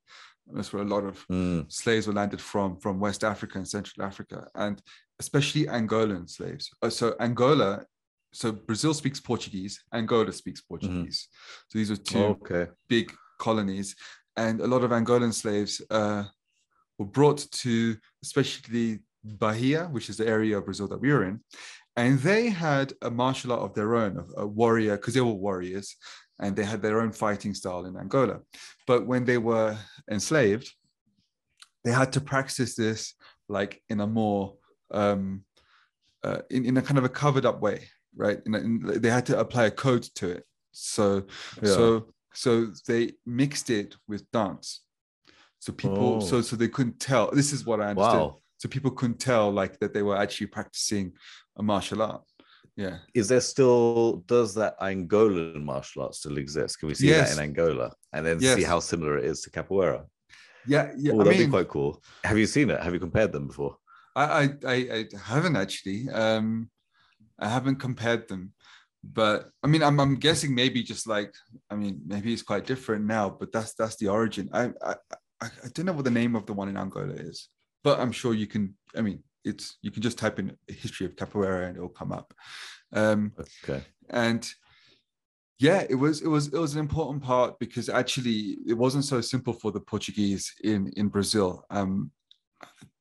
That's 0.52 0.72
where 0.72 0.82
a 0.82 0.86
lot 0.86 1.04
of 1.04 1.26
mm. 1.28 1.70
slaves 1.70 2.06
were 2.06 2.12
landed 2.12 2.40
from 2.40 2.78
from 2.78 2.98
West 2.98 3.24
Africa 3.24 3.58
and 3.58 3.68
Central 3.68 4.06
Africa, 4.06 4.48
and 4.54 4.82
especially 5.18 5.66
Angolan 5.66 6.28
slaves. 6.28 6.70
Uh, 6.82 6.90
so 6.90 7.14
Angola 7.20 7.84
so 8.32 8.52
Brazil 8.52 8.94
speaks 8.94 9.20
Portuguese, 9.20 9.82
Angola 9.92 10.32
speaks 10.32 10.60
mm-hmm. 10.60 10.68
Portuguese. 10.68 11.28
Mm-hmm. 11.28 11.64
So 11.68 11.78
these 11.78 11.90
are 11.90 11.96
two 11.96 12.24
okay. 12.42 12.70
big 12.88 13.12
colonies, 13.38 13.96
and 14.36 14.60
a 14.60 14.66
lot 14.66 14.84
of 14.84 14.90
Angolan 14.90 15.32
slaves 15.32 15.82
uh, 15.90 16.24
were 16.98 17.06
brought 17.06 17.50
to, 17.50 17.96
especially 18.22 19.00
Bahia, 19.24 19.86
which 19.86 20.08
is 20.08 20.16
the 20.16 20.26
area 20.26 20.58
of 20.58 20.64
Brazil 20.64 20.88
that 20.88 21.00
we 21.00 21.12
were 21.12 21.24
in, 21.24 21.40
and 21.96 22.18
they 22.20 22.48
had 22.48 22.92
a 23.02 23.10
martial 23.10 23.52
art 23.52 23.62
of 23.62 23.74
their 23.74 23.96
own, 23.96 24.24
a 24.36 24.46
warrior, 24.46 24.96
because 24.96 25.14
they 25.14 25.20
were 25.20 25.32
warriors, 25.32 25.96
and 26.38 26.54
they 26.54 26.64
had 26.64 26.82
their 26.82 27.00
own 27.00 27.12
fighting 27.12 27.54
style 27.54 27.84
in 27.84 27.96
Angola. 27.96 28.40
But 28.86 29.06
when 29.06 29.24
they 29.24 29.38
were 29.38 29.76
enslaved, 30.10 30.70
they 31.84 31.92
had 31.92 32.12
to 32.12 32.20
practice 32.20 32.74
this 32.76 33.14
like 33.48 33.82
in 33.88 34.00
a 34.00 34.06
more 34.06 34.56
um, 34.92 35.44
uh, 36.22 36.38
in, 36.50 36.64
in 36.66 36.76
a 36.76 36.82
kind 36.82 36.98
of 36.98 37.04
a 37.04 37.08
covered 37.08 37.46
up 37.46 37.60
way 37.60 37.88
right? 38.16 38.38
And, 38.46 38.84
they 38.84 39.10
had 39.10 39.26
to 39.26 39.38
apply 39.38 39.66
a 39.66 39.70
code 39.70 40.02
to 40.16 40.30
it. 40.30 40.44
So, 40.72 41.24
yeah. 41.62 41.70
so, 41.70 42.06
so 42.32 42.66
they 42.86 43.12
mixed 43.26 43.70
it 43.70 43.96
with 44.08 44.30
dance. 44.30 44.82
So 45.60 45.72
people, 45.72 46.16
oh. 46.16 46.20
so 46.20 46.40
so 46.40 46.56
they 46.56 46.68
couldn't 46.68 46.98
tell. 46.98 47.30
This 47.30 47.52
is 47.52 47.66
what 47.66 47.80
I 47.80 47.88
understood. 47.88 48.20
Wow. 48.20 48.38
So 48.56 48.68
people 48.68 48.90
couldn't 48.90 49.20
tell 49.20 49.50
like 49.50 49.78
that 49.80 49.92
they 49.92 50.02
were 50.02 50.16
actually 50.16 50.46
practicing 50.46 51.12
a 51.58 51.62
martial 51.62 52.02
art. 52.02 52.22
Yeah. 52.76 52.98
Is 53.14 53.28
there 53.28 53.40
still 53.40 54.24
does 54.26 54.54
that 54.54 54.80
Angolan 54.80 55.62
martial 55.62 56.02
art 56.02 56.14
still 56.14 56.38
exist? 56.38 56.78
Can 56.78 56.88
we 56.88 56.94
see 56.94 57.08
yes. 57.08 57.36
that 57.36 57.42
in 57.42 57.50
Angola 57.50 57.92
and 58.14 58.24
then 58.24 58.38
yes. 58.40 58.56
see 58.56 58.62
how 58.62 58.80
similar 58.80 59.18
it 59.18 59.26
is 59.26 59.42
to 59.42 59.50
capoeira? 59.50 60.06
Yeah, 60.66 60.92
yeah. 60.96 61.12
Oh, 61.12 61.18
that'd 61.18 61.38
mean, 61.38 61.48
be 61.48 61.50
quite 61.50 61.68
cool. 61.68 62.02
Have 62.24 62.38
you 62.38 62.46
seen 62.46 62.70
it? 62.70 62.80
Have 62.82 62.94
you 62.94 63.00
compared 63.00 63.32
them 63.32 63.48
before? 63.48 63.76
I 64.16 64.50
I, 64.66 64.74
I 64.74 65.04
haven't 65.22 65.56
actually. 65.56 66.08
Um, 66.08 66.70
I 67.40 67.48
haven't 67.48 67.76
compared 67.76 68.28
them, 68.28 68.52
but 69.02 69.50
I 69.62 69.66
mean, 69.66 69.82
I'm, 69.82 69.98
I'm 69.98 70.16
guessing 70.16 70.54
maybe 70.54 70.82
just 70.82 71.06
like 71.06 71.32
I 71.70 71.74
mean, 71.74 72.00
maybe 72.06 72.32
it's 72.32 72.42
quite 72.42 72.66
different 72.66 73.04
now, 73.06 73.30
but 73.30 73.52
that's 73.52 73.74
that's 73.74 73.96
the 73.96 74.08
origin. 74.08 74.50
I 74.52 74.70
I 74.82 74.94
I, 75.40 75.46
I 75.46 75.68
don't 75.72 75.86
know 75.86 75.92
what 75.92 76.04
the 76.04 76.10
name 76.10 76.36
of 76.36 76.46
the 76.46 76.52
one 76.52 76.68
in 76.68 76.76
Angola 76.76 77.14
is, 77.14 77.48
but 77.82 77.98
I'm 77.98 78.12
sure 78.12 78.34
you 78.34 78.46
can. 78.46 78.74
I 78.94 79.00
mean, 79.00 79.22
it's 79.44 79.78
you 79.82 79.90
can 79.90 80.02
just 80.02 80.18
type 80.18 80.38
in 80.38 80.56
history 80.68 81.06
of 81.06 81.16
capoeira 81.16 81.68
and 81.68 81.76
it'll 81.76 81.88
come 81.88 82.12
up. 82.12 82.34
Um, 82.92 83.32
okay. 83.64 83.82
And 84.10 84.48
yeah, 85.58 85.84
it 85.88 85.94
was 85.94 86.22
it 86.22 86.28
was 86.28 86.48
it 86.48 86.58
was 86.58 86.74
an 86.74 86.80
important 86.80 87.22
part 87.22 87.58
because 87.58 87.88
actually 87.88 88.58
it 88.66 88.74
wasn't 88.74 89.04
so 89.04 89.20
simple 89.20 89.52
for 89.52 89.70
the 89.70 89.80
Portuguese 89.80 90.52
in 90.64 90.90
in 90.96 91.08
Brazil. 91.08 91.64
Um, 91.70 92.10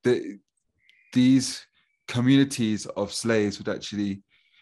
the, 0.04 0.40
these 1.14 1.66
communities 2.08 2.86
of 2.86 3.14
slaves 3.14 3.58
would 3.58 3.70
actually 3.70 4.22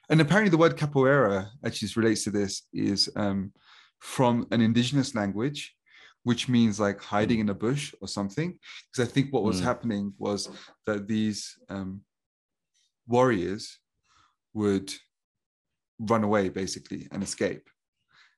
and 0.09 0.21
apparently 0.21 0.49
the 0.49 0.57
word 0.57 0.77
capoeira 0.77 1.49
actually 1.65 1.89
relates 1.95 2.23
to 2.23 2.31
this 2.31 2.63
is 2.73 3.09
um, 3.15 3.51
from 3.99 4.47
an 4.51 4.61
indigenous 4.61 5.15
language 5.15 5.73
which 6.23 6.49
means 6.49 6.79
like 6.79 7.01
hiding 7.01 7.39
in 7.39 7.49
a 7.49 7.53
bush 7.53 7.93
or 8.01 8.07
something 8.07 8.57
because 8.91 9.07
i 9.07 9.11
think 9.11 9.31
what 9.31 9.43
was 9.43 9.61
mm. 9.61 9.63
happening 9.63 10.13
was 10.17 10.49
that 10.85 11.07
these 11.07 11.57
um, 11.69 12.01
warriors 13.07 13.79
would 14.53 14.91
run 15.99 16.23
away 16.23 16.49
basically 16.49 17.07
and 17.11 17.23
escape 17.23 17.69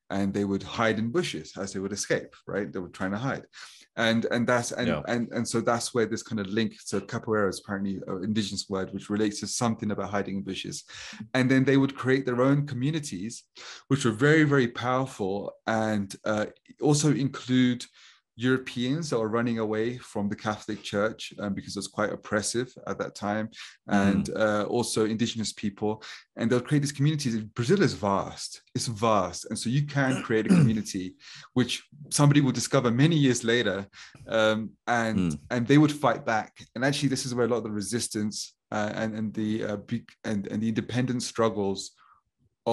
and 0.09 0.33
they 0.33 0.45
would 0.45 0.63
hide 0.63 0.99
in 0.99 1.09
bushes 1.11 1.53
as 1.57 1.73
they 1.73 1.79
would 1.79 1.93
escape 1.93 2.33
right? 2.47 2.71
They 2.71 2.79
were 2.79 2.89
trying 2.89 3.11
to 3.11 3.17
hide. 3.17 3.43
And 3.95 4.25
and 4.25 4.47
that's 4.47 4.71
and 4.71 4.87
yeah. 4.87 5.01
and 5.07 5.27
and 5.31 5.47
so 5.47 5.59
that's 5.61 5.93
where 5.93 6.05
this 6.05 6.23
kind 6.23 6.39
of 6.39 6.47
link 6.47 6.73
to 6.87 7.01
capoeira 7.01 7.49
is 7.49 7.59
apparently 7.59 7.99
an 8.07 8.23
indigenous 8.23 8.67
word 8.69 8.93
which 8.93 9.09
relates 9.09 9.39
to 9.41 9.47
something 9.47 9.91
about 9.91 10.09
hiding 10.09 10.37
in 10.37 10.43
bushes. 10.43 10.85
And 11.33 11.51
then 11.51 11.65
they 11.65 11.77
would 11.77 11.95
create 11.95 12.25
their 12.25 12.41
own 12.41 12.65
communities 12.65 13.43
which 13.87 14.05
were 14.05 14.11
very 14.11 14.43
very 14.43 14.67
powerful 14.67 15.53
and 15.67 16.15
uh, 16.23 16.45
also 16.81 17.11
include 17.13 17.85
Europeans 18.39 19.09
that 19.09 19.19
were 19.19 19.27
running 19.27 19.59
away 19.59 19.97
from 19.97 20.29
the 20.29 20.35
Catholic 20.35 20.81
Church 20.81 21.33
um, 21.39 21.53
because 21.53 21.75
it 21.75 21.79
was 21.79 21.89
quite 21.89 22.13
oppressive 22.13 22.73
at 22.87 22.97
that 22.97 23.13
time, 23.13 23.49
and 23.89 24.27
mm. 24.27 24.39
uh, 24.39 24.63
also 24.63 25.05
indigenous 25.05 25.51
people. 25.51 26.01
And 26.37 26.49
they'll 26.49 26.61
create 26.61 26.79
these 26.79 26.93
communities. 26.93 27.35
Brazil 27.41 27.83
is 27.83 27.93
vast, 27.93 28.61
it's 28.73 28.87
vast. 28.87 29.47
And 29.49 29.59
so 29.59 29.69
you 29.69 29.85
can 29.85 30.23
create 30.23 30.45
a 30.45 30.49
community 30.49 31.15
which 31.53 31.83
somebody 32.11 32.39
will 32.39 32.53
discover 32.53 32.91
many 32.91 33.17
years 33.17 33.43
later, 33.43 33.85
um, 34.29 34.69
and, 34.87 35.33
mm. 35.33 35.39
and 35.51 35.67
they 35.67 35.77
would 35.77 35.91
fight 35.91 36.25
back. 36.25 36.53
And 36.75 36.85
actually, 36.85 37.09
this 37.09 37.25
is 37.25 37.35
where 37.35 37.45
a 37.45 37.49
lot 37.49 37.57
of 37.57 37.63
the 37.63 37.71
resistance 37.71 38.55
uh, 38.71 38.93
and, 38.95 39.15
and, 39.15 39.33
the, 39.33 39.65
uh, 39.65 39.77
and, 40.23 40.47
and 40.47 40.63
the 40.63 40.69
independence 40.69 41.27
struggles 41.27 41.91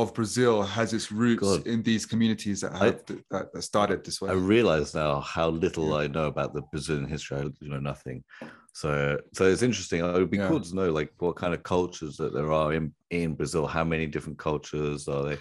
of 0.03 0.15
Brazil 0.15 0.63
has 0.63 0.93
its 0.93 1.11
roots 1.11 1.43
God. 1.43 1.67
in 1.67 1.83
these 1.83 2.07
communities 2.07 2.61
that 2.61 2.73
have 2.73 2.83
I, 2.83 3.15
that, 3.31 3.53
that, 3.53 3.63
started 3.63 4.05
this 4.05 4.21
way. 4.21 4.31
I 4.31 4.35
realize 4.35 4.95
now 4.95 5.21
how 5.21 5.49
little 5.49 5.89
yeah. 5.89 6.05
I 6.05 6.07
know 6.07 6.27
about 6.27 6.55
the 6.55 6.63
Brazilian 6.63 7.09
history. 7.09 7.39
I 7.39 7.49
know 7.61 7.81
nothing. 7.81 8.25
So, 8.73 9.19
so 9.33 9.45
it's 9.45 9.63
interesting. 9.63 10.05
It 10.05 10.13
would 10.13 10.31
be 10.31 10.37
yeah. 10.37 10.49
cool 10.49 10.61
to 10.61 10.75
know 10.75 10.91
like 10.91 11.11
what 11.19 11.37
kind 11.37 11.55
of 11.55 11.63
cultures 11.63 12.17
that 12.19 12.35
there 12.35 12.53
are 12.53 12.73
in 12.73 12.95
in 13.11 13.35
Brazil. 13.35 13.67
How 13.67 13.85
many 13.85 14.07
different 14.07 14.39
cultures 14.39 15.09
are 15.09 15.25
there? 15.25 15.39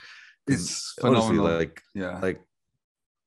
It's 0.47 0.93
honestly 1.03 1.37
like 1.37 1.81
yeah, 1.93 2.19
like 2.19 2.41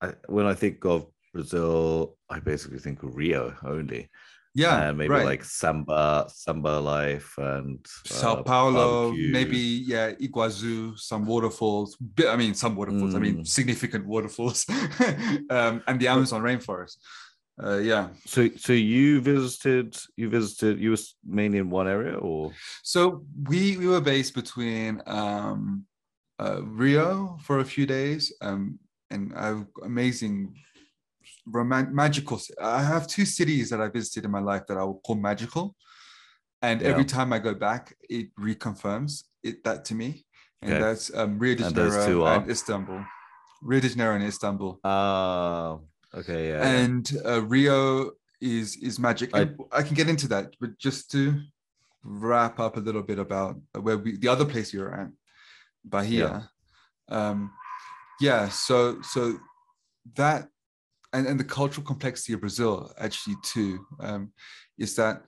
I, 0.00 0.14
when 0.28 0.46
I 0.46 0.54
think 0.54 0.84
of 0.84 1.06
Brazil, 1.34 2.16
I 2.30 2.40
basically 2.40 2.78
think 2.78 3.02
of 3.02 3.16
Rio 3.16 3.54
only 3.64 4.08
yeah 4.58 4.88
and 4.88 4.98
maybe 4.98 5.10
right. 5.10 5.24
like 5.24 5.44
samba 5.44 6.26
samba 6.28 6.80
life 6.80 7.38
and 7.38 7.78
sao 8.04 8.34
uh, 8.34 8.42
paulo 8.42 9.08
barbecue. 9.08 9.32
maybe 9.32 9.58
yeah 9.86 10.10
iguazu 10.20 10.98
some 10.98 11.24
waterfalls 11.24 11.96
i 12.28 12.36
mean 12.36 12.54
some 12.54 12.74
waterfalls 12.74 13.14
mm. 13.14 13.16
i 13.16 13.20
mean 13.20 13.36
mm. 13.38 13.46
significant 13.46 14.04
waterfalls 14.14 14.66
um, 15.50 15.82
and 15.86 16.00
the 16.00 16.08
amazon 16.08 16.42
rainforest 16.42 16.96
uh, 17.62 17.78
yeah 17.78 18.08
so 18.26 18.48
so 18.56 18.72
you 18.72 19.20
visited 19.20 19.96
you 20.16 20.28
visited 20.28 20.80
you 20.80 20.90
was 20.90 21.16
mainly 21.24 21.58
in 21.58 21.70
one 21.70 21.88
area 21.88 22.16
or 22.18 22.52
so 22.82 23.24
we 23.48 23.76
we 23.76 23.86
were 23.86 24.00
based 24.00 24.34
between 24.34 25.00
um 25.06 25.84
uh, 26.40 26.60
rio 26.64 27.36
for 27.42 27.60
a 27.60 27.64
few 27.64 27.86
days 27.86 28.32
um 28.40 28.78
and 29.10 29.32
uh, 29.34 29.62
amazing 29.84 30.54
romantic 31.50 31.94
magical 31.94 32.40
i 32.60 32.82
have 32.82 33.06
two 33.06 33.24
cities 33.24 33.70
that 33.70 33.80
i 33.80 33.88
visited 33.88 34.24
in 34.24 34.30
my 34.30 34.40
life 34.40 34.62
that 34.66 34.76
i 34.76 34.84
would 34.84 35.00
call 35.04 35.16
magical. 35.16 35.74
And 36.60 36.80
yeah. 36.80 36.88
every 36.88 37.04
time 37.04 37.32
i 37.32 37.38
go 37.38 37.54
back 37.54 37.94
it 38.08 38.34
reconfirms 38.36 39.24
it 39.42 39.62
that 39.64 39.84
to 39.86 39.94
me. 39.94 40.24
And 40.62 40.72
okay. 40.72 40.82
that's 40.82 41.14
um, 41.14 41.38
rio 41.38 41.54
de 41.54 41.62
janeiro 41.70 42.24
and, 42.26 42.42
and, 42.42 42.50
istanbul. 42.50 43.04
Rio 43.62 43.80
de 43.80 43.88
janeiro 43.88 44.14
and 44.16 44.24
istanbul. 44.24 44.80
Uh 44.84 45.76
okay 46.14 46.48
yeah 46.48 46.68
and 46.68 47.10
uh, 47.24 47.42
rio 47.42 48.10
is 48.40 48.76
is 48.76 48.98
magic. 48.98 49.30
I, 49.34 49.50
I 49.72 49.82
can 49.82 49.94
get 49.94 50.08
into 50.08 50.28
that 50.28 50.54
but 50.60 50.78
just 50.78 51.10
to 51.12 51.40
wrap 52.02 52.58
up 52.58 52.76
a 52.76 52.80
little 52.80 53.02
bit 53.02 53.18
about 53.18 53.60
where 53.80 53.98
we 53.98 54.16
the 54.16 54.28
other 54.28 54.44
place 54.44 54.72
you're 54.72 54.92
at 54.92 55.10
bahia. 55.84 56.50
Yeah. 57.08 57.30
um 57.30 57.52
yeah 58.20 58.48
so 58.48 59.00
so 59.02 59.38
that 60.16 60.48
and, 61.12 61.26
and 61.26 61.40
the 61.40 61.44
cultural 61.44 61.86
complexity 61.86 62.32
of 62.32 62.40
Brazil 62.40 62.92
actually 62.98 63.36
too 63.42 63.84
um, 64.00 64.32
is 64.78 64.94
that 64.96 65.22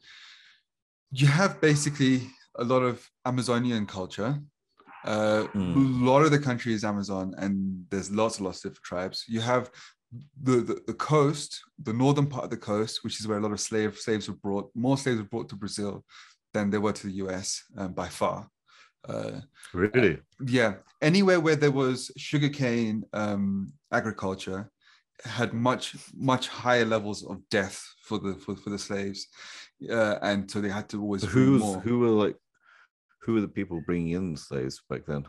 you 1.11 1.27
have 1.27 1.61
basically 1.61 2.23
a 2.57 2.65
lot 2.65 2.83
of 2.83 3.09
Amazonian 3.25 3.87
culture 3.87 4.41
Uh, 5.05 5.47
mm. 5.55 5.75
A 5.75 6.05
lot 6.05 6.23
of 6.23 6.31
the 6.31 6.39
country 6.39 6.75
is 6.75 6.85
Amazon, 6.85 7.35
and 7.39 7.85
there's 7.91 8.11
lots 8.11 8.37
and 8.37 8.47
lots 8.47 8.59
of 8.59 8.73
different 8.73 8.85
tribes. 8.85 9.25
You 9.29 9.41
have 9.41 9.71
the, 10.43 10.57
the, 10.61 10.81
the 10.87 10.95
coast, 10.95 11.61
the 11.83 11.93
northern 11.93 12.27
part 12.27 12.45
of 12.45 12.51
the 12.51 12.57
coast, 12.57 13.01
which 13.03 13.21
is 13.21 13.27
where 13.27 13.39
a 13.39 13.41
lot 13.41 13.53
of 13.53 13.61
slave 13.61 13.97
slaves 13.97 14.29
were 14.29 14.37
brought. 14.37 14.71
More 14.75 14.99
slaves 14.99 15.19
were 15.19 15.25
brought 15.25 15.49
to 15.51 15.57
Brazil 15.57 16.05
than 16.53 16.71
they 16.71 16.79
were 16.79 16.93
to 16.93 17.07
the 17.07 17.15
US 17.25 17.63
um, 17.79 17.93
by 17.93 18.09
far. 18.09 18.49
Uh, 19.09 19.41
really? 19.73 20.15
Uh, 20.15 20.45
yeah. 20.47 20.75
Anywhere 21.01 21.41
where 21.41 21.57
there 21.57 21.71
was 21.71 22.11
sugarcane 22.17 23.05
um, 23.13 23.73
agriculture 23.93 24.71
had 25.25 25.53
much 25.53 25.97
much 26.15 26.49
higher 26.49 26.85
levels 26.85 27.25
of 27.25 27.41
death 27.51 27.85
for 28.05 28.19
the 28.19 28.35
for, 28.35 28.57
for 28.57 28.71
the 28.71 28.79
slaves, 28.79 29.27
uh, 29.91 30.17
and 30.23 30.51
so 30.51 30.61
they 30.61 30.69
had 30.69 30.89
to 30.91 31.01
always. 31.01 31.25
Who 31.25 31.59
who 31.81 31.99
were 31.99 32.09
like 32.09 32.37
who 33.23 33.35
were 33.35 33.41
the 33.41 33.49
people 33.49 33.83
bringing 33.87 34.13
in 34.13 34.37
slaves 34.37 34.83
back 34.89 35.07
then? 35.07 35.25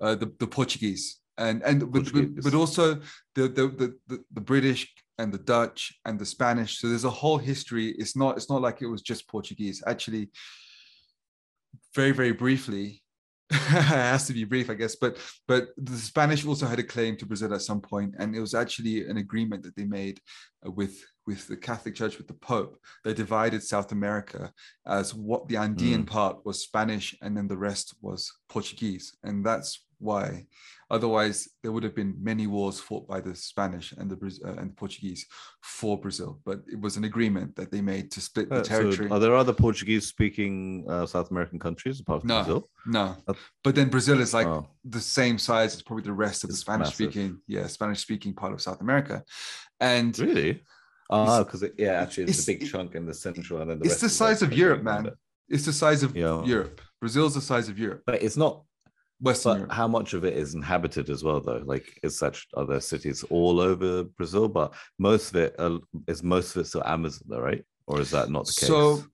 Uh, 0.00 0.14
the 0.14 0.32
the 0.38 0.46
Portuguese 0.46 1.22
and 1.38 1.62
and 1.62 1.90
but, 1.90 2.12
but, 2.12 2.42
but 2.42 2.54
also 2.54 2.94
the, 3.34 3.48
the 3.48 3.94
the 4.08 4.24
the 4.32 4.40
British 4.40 4.92
and 5.18 5.32
the 5.32 5.38
Dutch 5.38 5.92
and 6.04 6.18
the 6.18 6.26
Spanish. 6.26 6.78
So 6.78 6.88
there's 6.88 7.04
a 7.04 7.10
whole 7.10 7.38
history. 7.38 7.94
It's 7.98 8.16
not 8.16 8.36
it's 8.36 8.50
not 8.50 8.62
like 8.62 8.82
it 8.82 8.86
was 8.86 9.02
just 9.02 9.28
Portuguese. 9.28 9.82
Actually, 9.86 10.30
very 11.94 12.12
very 12.12 12.32
briefly, 12.32 13.02
it 13.52 13.82
has 13.82 14.26
to 14.26 14.32
be 14.32 14.44
brief, 14.44 14.70
I 14.70 14.74
guess. 14.74 14.96
But 14.96 15.18
but 15.46 15.68
the 15.76 15.96
Spanish 15.96 16.46
also 16.46 16.66
had 16.66 16.78
a 16.78 16.84
claim 16.84 17.16
to 17.16 17.26
Brazil 17.26 17.54
at 17.54 17.62
some 17.62 17.80
point, 17.80 18.14
and 18.18 18.34
it 18.34 18.40
was 18.40 18.54
actually 18.54 19.06
an 19.08 19.16
agreement 19.18 19.62
that 19.62 19.76
they 19.76 19.84
made 19.84 20.20
uh, 20.66 20.70
with 20.70 21.02
with 21.26 21.46
the 21.46 21.56
Catholic 21.56 21.94
Church, 21.94 22.18
with 22.18 22.28
the 22.28 22.34
Pope. 22.34 22.78
They 23.04 23.14
divided 23.14 23.62
South 23.62 23.92
America 23.92 24.52
as 24.86 25.14
what 25.14 25.48
the 25.48 25.56
Andean 25.56 26.04
mm. 26.04 26.06
part 26.06 26.44
was 26.44 26.62
Spanish, 26.62 27.16
and 27.22 27.36
then 27.36 27.48
the 27.48 27.58
rest 27.58 27.94
was 28.00 28.30
Portuguese, 28.48 29.16
and 29.22 29.44
that's 29.44 29.84
why 30.02 30.46
Otherwise, 30.92 31.48
there 31.62 31.72
would 31.72 31.82
have 31.82 31.94
been 31.94 32.14
many 32.20 32.46
wars 32.46 32.78
fought 32.78 33.08
by 33.08 33.18
the 33.18 33.34
Spanish 33.34 33.92
and 33.92 34.10
the 34.10 34.40
uh, 34.44 34.60
and 34.60 34.70
the 34.70 34.74
Portuguese 34.74 35.24
for 35.62 35.98
Brazil. 35.98 36.38
But 36.44 36.60
it 36.70 36.78
was 36.78 36.98
an 36.98 37.04
agreement 37.04 37.56
that 37.56 37.70
they 37.70 37.80
made 37.80 38.10
to 38.10 38.20
split 38.20 38.50
the 38.50 38.56
uh, 38.56 38.62
territory. 38.62 39.08
So 39.08 39.14
are 39.14 39.18
there 39.18 39.34
other 39.34 39.54
Portuguese-speaking 39.54 40.84
uh, 40.86 41.06
South 41.06 41.30
American 41.30 41.58
countries 41.58 41.98
apart 41.98 42.20
from 42.20 42.28
no, 42.28 42.42
Brazil? 42.42 42.68
No, 42.84 43.16
but 43.64 43.74
then 43.74 43.88
Brazil 43.88 44.20
is 44.20 44.34
like 44.34 44.46
oh. 44.46 44.68
the 44.84 45.00
same 45.00 45.38
size 45.38 45.74
as 45.74 45.80
probably 45.80 46.04
the 46.04 46.12
rest 46.12 46.44
of 46.44 46.50
it's 46.50 46.58
the 46.58 46.60
Spanish-speaking, 46.60 47.40
yeah, 47.46 47.66
Spanish-speaking 47.68 48.34
part 48.34 48.52
of 48.52 48.60
South 48.60 48.82
America. 48.82 49.24
And 49.80 50.16
really, 50.18 50.62
oh, 51.08 51.42
because 51.42 51.64
yeah, 51.78 52.02
actually, 52.02 52.24
it's, 52.24 52.40
it's, 52.40 52.48
a 52.48 52.52
big 52.52 52.70
chunk 52.70 52.94
in 52.94 53.06
the 53.06 53.14
central, 53.14 53.62
and 53.62 53.70
then 53.70 53.78
the 53.78 53.86
it's 53.86 54.02
the 54.02 54.10
size 54.10 54.42
of 54.42 54.52
Europe, 54.52 54.82
man. 54.82 55.10
It's 55.48 55.64
the 55.64 55.72
size 55.72 56.02
of 56.02 56.14
yeah. 56.14 56.44
Europe. 56.44 56.82
Brazil's 57.00 57.34
the 57.34 57.40
size 57.40 57.70
of 57.70 57.78
Europe, 57.78 58.02
but 58.04 58.22
it's 58.22 58.36
not 58.36 58.62
Western 59.22 59.52
but 59.52 59.58
Europe. 59.58 59.72
how 59.72 59.88
much 59.88 60.14
of 60.14 60.24
it 60.24 60.36
is 60.36 60.54
inhabited 60.54 61.08
as 61.08 61.22
well, 61.22 61.40
though? 61.40 61.62
Like, 61.64 61.98
is 62.02 62.18
such 62.18 62.48
other 62.56 62.80
cities 62.80 63.22
all 63.30 63.60
over 63.60 64.04
Brazil, 64.04 64.48
but 64.48 64.74
most 64.98 65.30
of 65.30 65.36
it 65.36 65.54
uh, 65.58 65.78
is 66.08 66.22
most 66.22 66.56
of 66.56 66.62
it 66.62 66.66
still 66.66 66.82
Amazon, 66.84 67.22
though, 67.28 67.40
right? 67.40 67.64
Or 67.86 68.00
is 68.00 68.10
that 68.10 68.30
not 68.30 68.46
the 68.46 68.52
case? 68.52 68.68
So, 68.68 69.04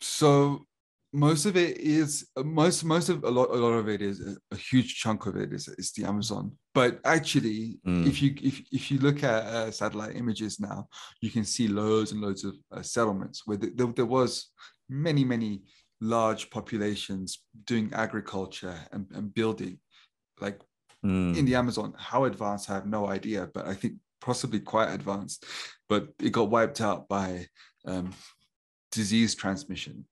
so 0.00 0.64
most 1.12 1.46
of 1.46 1.56
it 1.56 1.78
is 1.78 2.26
most 2.38 2.84
most 2.84 3.08
of 3.08 3.22
a 3.22 3.30
lot 3.30 3.50
a 3.50 3.54
lot 3.54 3.74
of 3.74 3.88
it 3.88 4.02
is 4.02 4.20
a 4.50 4.56
huge 4.56 4.96
chunk 4.96 5.26
of 5.26 5.36
it 5.36 5.52
is 5.52 5.68
is 5.68 5.92
the 5.92 6.04
Amazon. 6.04 6.50
But 6.74 6.98
actually, 7.04 7.78
mm. 7.86 8.06
if 8.06 8.20
you 8.20 8.34
if 8.42 8.62
if 8.72 8.90
you 8.90 8.98
look 8.98 9.22
at 9.22 9.44
uh, 9.44 9.70
satellite 9.70 10.16
images 10.16 10.58
now, 10.58 10.88
you 11.20 11.30
can 11.30 11.44
see 11.44 11.68
loads 11.68 12.12
and 12.12 12.20
loads 12.20 12.44
of 12.44 12.54
uh, 12.72 12.82
settlements 12.82 13.42
where 13.44 13.58
the, 13.58 13.70
there, 13.74 13.92
there 13.94 14.06
was 14.06 14.50
many 14.88 15.24
many 15.24 15.62
large 16.04 16.50
populations 16.50 17.42
doing 17.64 17.90
agriculture 17.94 18.76
and, 18.92 19.06
and 19.14 19.34
building 19.34 19.78
like 20.40 20.60
mm. 21.04 21.36
in 21.36 21.44
the 21.44 21.54
amazon. 21.54 21.94
How 21.96 22.24
advanced 22.24 22.70
i 22.70 22.74
have 22.74 22.86
no 22.86 23.06
idea 23.06 23.48
but 23.54 23.66
i 23.66 23.74
think 23.74 23.94
possibly 24.24 24.58
quite 24.58 24.92
advanced. 24.92 25.44
But 25.88 26.08
it 26.20 26.30
got 26.30 26.50
wiped 26.50 26.80
out 26.80 27.08
by 27.08 27.46
um, 27.84 28.12
disease 28.90 29.34
transmission. 29.34 30.06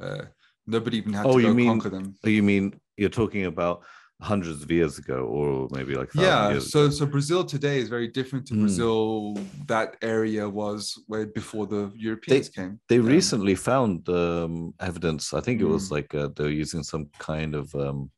Uh, 0.00 0.26
nobody 0.66 0.98
even 0.98 1.12
had 1.12 1.26
oh, 1.26 1.38
to 1.38 1.42
go 1.42 1.54
mean, 1.54 1.66
conquer 1.66 1.90
them. 1.90 2.14
Oh, 2.24 2.28
you 2.28 2.42
mean 2.42 2.80
you're 2.96 3.10
talking 3.10 3.44
about 3.44 3.84
hundreds 4.22 4.62
of 4.62 4.70
years 4.70 4.98
ago 4.98 5.26
or 5.26 5.68
maybe 5.72 5.94
like 5.94 6.08
yeah 6.14 6.58
so 6.58 6.84
ago. 6.84 6.90
so 6.90 7.04
brazil 7.04 7.44
today 7.44 7.78
is 7.78 7.90
very 7.90 8.08
different 8.08 8.46
to 8.46 8.54
mm. 8.54 8.60
brazil 8.60 9.36
that 9.66 9.96
area 10.00 10.48
was 10.48 10.98
where 11.06 11.26
before 11.26 11.66
the 11.66 11.92
europeans 11.94 12.48
they, 12.48 12.62
came 12.62 12.80
they 12.88 12.98
recently 12.98 13.54
found 13.54 14.08
um, 14.08 14.72
evidence 14.80 15.34
i 15.34 15.40
think 15.40 15.60
it 15.60 15.64
mm. 15.64 15.72
was 15.72 15.88
hmm. 15.88 15.94
like 15.96 16.14
uh, 16.14 16.28
they're 16.34 16.48
using 16.48 16.82
some 16.82 17.06
kind 17.18 17.54
of 17.54 17.74
um, 17.74 18.10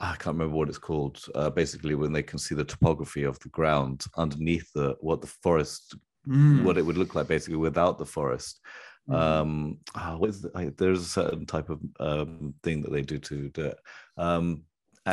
I 0.00 0.14
can't 0.14 0.36
remember 0.36 0.56
what 0.56 0.68
it's 0.68 0.78
called. 0.78 1.20
Uh, 1.34 1.50
basically, 1.50 1.94
when 1.94 2.12
they 2.12 2.22
can 2.22 2.38
see 2.38 2.54
the 2.54 2.64
topography 2.64 3.24
of 3.24 3.38
the 3.40 3.48
ground 3.48 4.04
underneath 4.16 4.70
the 4.72 4.96
what 5.00 5.20
the 5.20 5.26
forest, 5.26 5.96
mm. 6.26 6.62
what 6.62 6.78
it 6.78 6.82
would 6.82 6.96
look 6.96 7.14
like, 7.14 7.26
basically 7.26 7.56
without 7.56 7.98
the 7.98 8.06
forest. 8.06 8.60
Hmm. 9.08 9.14
Um, 9.14 9.78
oh, 9.96 10.18
what 10.18 10.30
is 10.30 10.42
the, 10.42 10.50
I, 10.54 10.70
there's 10.76 11.00
a 11.00 11.04
certain 11.04 11.46
type 11.46 11.68
of 11.68 11.80
um, 11.98 12.54
thing 12.62 12.82
that 12.82 12.92
they 12.92 13.02
do 13.02 13.18
to 13.18 13.48
do 13.48 13.64
it. 13.64 13.78
Um, 14.16 14.62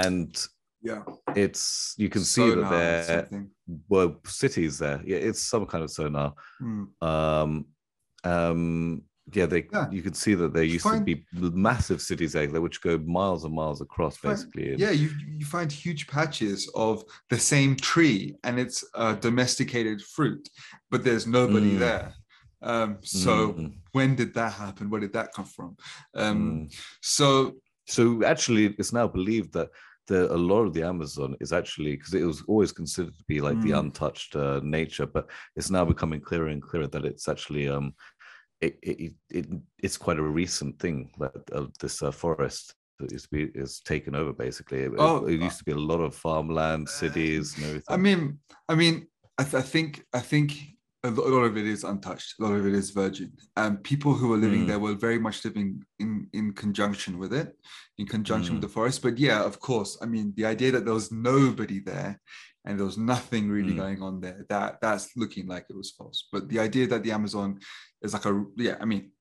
and 0.03 0.47
yeah 0.81 1.01
it's 1.36 1.95
you 1.97 2.10
can 2.10 2.21
see 2.21 2.49
that 2.49 2.69
there 2.69 3.47
were 3.89 4.13
cities 4.25 4.77
there 4.77 5.01
yeah 5.05 5.17
it's 5.17 5.41
some 5.41 5.65
kind 5.65 5.84
of 5.84 5.89
sonar 5.89 6.34
mm. 6.62 6.88
um 7.01 7.65
um 8.23 9.01
yeah 9.34 9.47
they 9.47 9.65
yeah. 9.73 9.89
you 9.89 10.03
can 10.03 10.13
see 10.13 10.36
that 10.36 10.53
there 10.53 10.63
used 10.63 10.84
find, 10.84 11.05
to 11.05 11.15
be 11.15 11.25
massive 11.31 11.99
cities 12.01 12.34
there 12.34 12.62
which 12.62 12.81
go 12.81 12.97
miles 12.99 13.43
and 13.43 13.53
miles 13.53 13.81
across 13.81 14.17
find, 14.17 14.36
basically 14.36 14.75
yeah 14.77 14.91
you 14.91 15.10
you 15.27 15.45
find 15.45 15.71
huge 15.71 16.08
patches 16.08 16.69
of 16.75 17.03
the 17.31 17.39
same 17.39 17.75
tree 17.75 18.36
and 18.43 18.60
it's 18.60 18.84
a 18.93 19.15
domesticated 19.15 20.01
fruit 20.01 20.47
but 20.91 21.03
there's 21.03 21.25
nobody 21.25 21.71
mm. 21.71 21.79
there 21.79 22.13
um 22.62 22.97
so 23.01 23.53
mm. 23.53 23.73
when 23.93 24.15
did 24.15 24.34
that 24.34 24.53
happen 24.53 24.89
where 24.89 25.01
did 25.01 25.13
that 25.13 25.34
come 25.34 25.45
from 25.45 25.75
um 26.15 26.67
mm. 26.67 26.75
so 27.01 27.55
so 27.86 28.24
actually, 28.24 28.76
it's 28.78 28.93
now 28.93 29.08
believed 29.08 29.54
that 29.54 29.69
the, 30.08 30.32
a 30.32 30.36
lot 30.36 30.62
of 30.62 30.74
the 30.74 30.84
Amazon 30.84 31.36
is 31.39 31.52
actually 31.52 31.95
because 31.95 32.13
it 32.13 32.24
was 32.24 32.43
always 32.48 32.71
considered 32.71 33.17
to 33.17 33.24
be 33.28 33.41
like 33.41 33.58
mm. 33.58 33.63
the 33.63 33.71
untouched 33.71 34.36
uh, 34.36 34.60
nature, 34.63 35.06
but 35.06 35.30
it's 35.56 35.71
now 35.71 35.86
becoming 35.86 36.21
clearer 36.21 36.48
and 36.48 36.62
clearer 36.62 36.88
that 36.88 37.06
it's 37.06 37.28
actually 37.28 37.67
um, 37.67 37.93
it, 38.62 38.78
it, 38.82 39.13
it 39.30 39.48
it's 39.82 39.98
quite 39.98 40.19
a 40.19 40.24
recent 40.24 40.80
thing 40.80 41.12
that 41.19 41.32
uh, 41.52 41.65
this 41.80 42.02
uh, 42.02 42.12
forest 42.12 42.76
is 43.00 43.28
be 43.28 43.50
is 43.56 43.80
taken 43.80 44.15
over 44.15 44.34
basically. 44.34 44.80
It, 44.80 44.91
oh, 44.98 45.26
it, 45.26 45.41
used 45.41 45.60
to 45.60 45.65
be 45.65 45.71
a 45.71 45.78
lot 45.78 46.00
of 46.00 46.15
farmland, 46.15 46.88
cities, 46.88 47.56
and 47.56 47.65
everything. 47.65 47.93
I 47.93 47.98
mean, 47.98 48.39
I 48.69 48.76
mean, 48.76 49.08
I, 49.38 49.43
th- 49.43 49.56
I 49.56 49.62
think 49.62 50.06
I 50.13 50.19
think 50.19 50.54
a 51.07 51.11
lot 51.11 51.43
of 51.43 51.57
it 51.57 51.65
is 51.65 51.83
untouched. 51.83 52.35
A 52.39 52.43
lot 52.43 52.53
of 52.53 52.65
it 52.65 52.73
is 52.73 52.91
virgin. 52.91 53.31
And 53.55 53.83
people 53.83 54.13
who 54.13 54.29
were 54.29 54.37
living 54.37 54.63
mm. 54.63 54.67
there 54.67 54.79
were 54.79 54.93
very 54.93 55.19
much 55.19 55.43
living 55.45 55.83
in 55.99 56.27
in 56.33 56.53
conjunction 56.53 57.17
with 57.17 57.33
it, 57.33 57.55
in 57.97 58.05
conjunction 58.05 58.53
mm. 58.53 58.57
with 58.57 58.69
the 58.69 58.73
forest. 58.73 59.01
But 59.01 59.17
yeah, 59.17 59.43
of 59.43 59.59
course. 59.59 59.97
I 60.01 60.05
mean, 60.05 60.33
the 60.35 60.45
idea 60.45 60.71
that 60.71 60.85
there 60.85 60.93
was 60.93 61.11
nobody 61.11 61.79
there 61.79 62.19
and 62.65 62.77
there 62.77 62.85
was 62.85 62.97
nothing 62.97 63.49
really 63.49 63.73
mm. 63.73 63.77
going 63.77 64.01
on 64.01 64.21
there, 64.21 64.45
that 64.49 64.81
that's 64.81 65.15
looking 65.15 65.47
like 65.47 65.65
it 65.69 65.77
was 65.77 65.91
false. 65.91 66.27
But 66.31 66.49
the 66.49 66.59
idea 66.59 66.87
that 66.87 67.03
the 67.03 67.11
Amazon 67.11 67.59
is 68.01 68.13
like 68.13 68.25
a 68.25 68.43
yeah, 68.57 68.77
I 68.81 68.85
mean, 68.85 69.11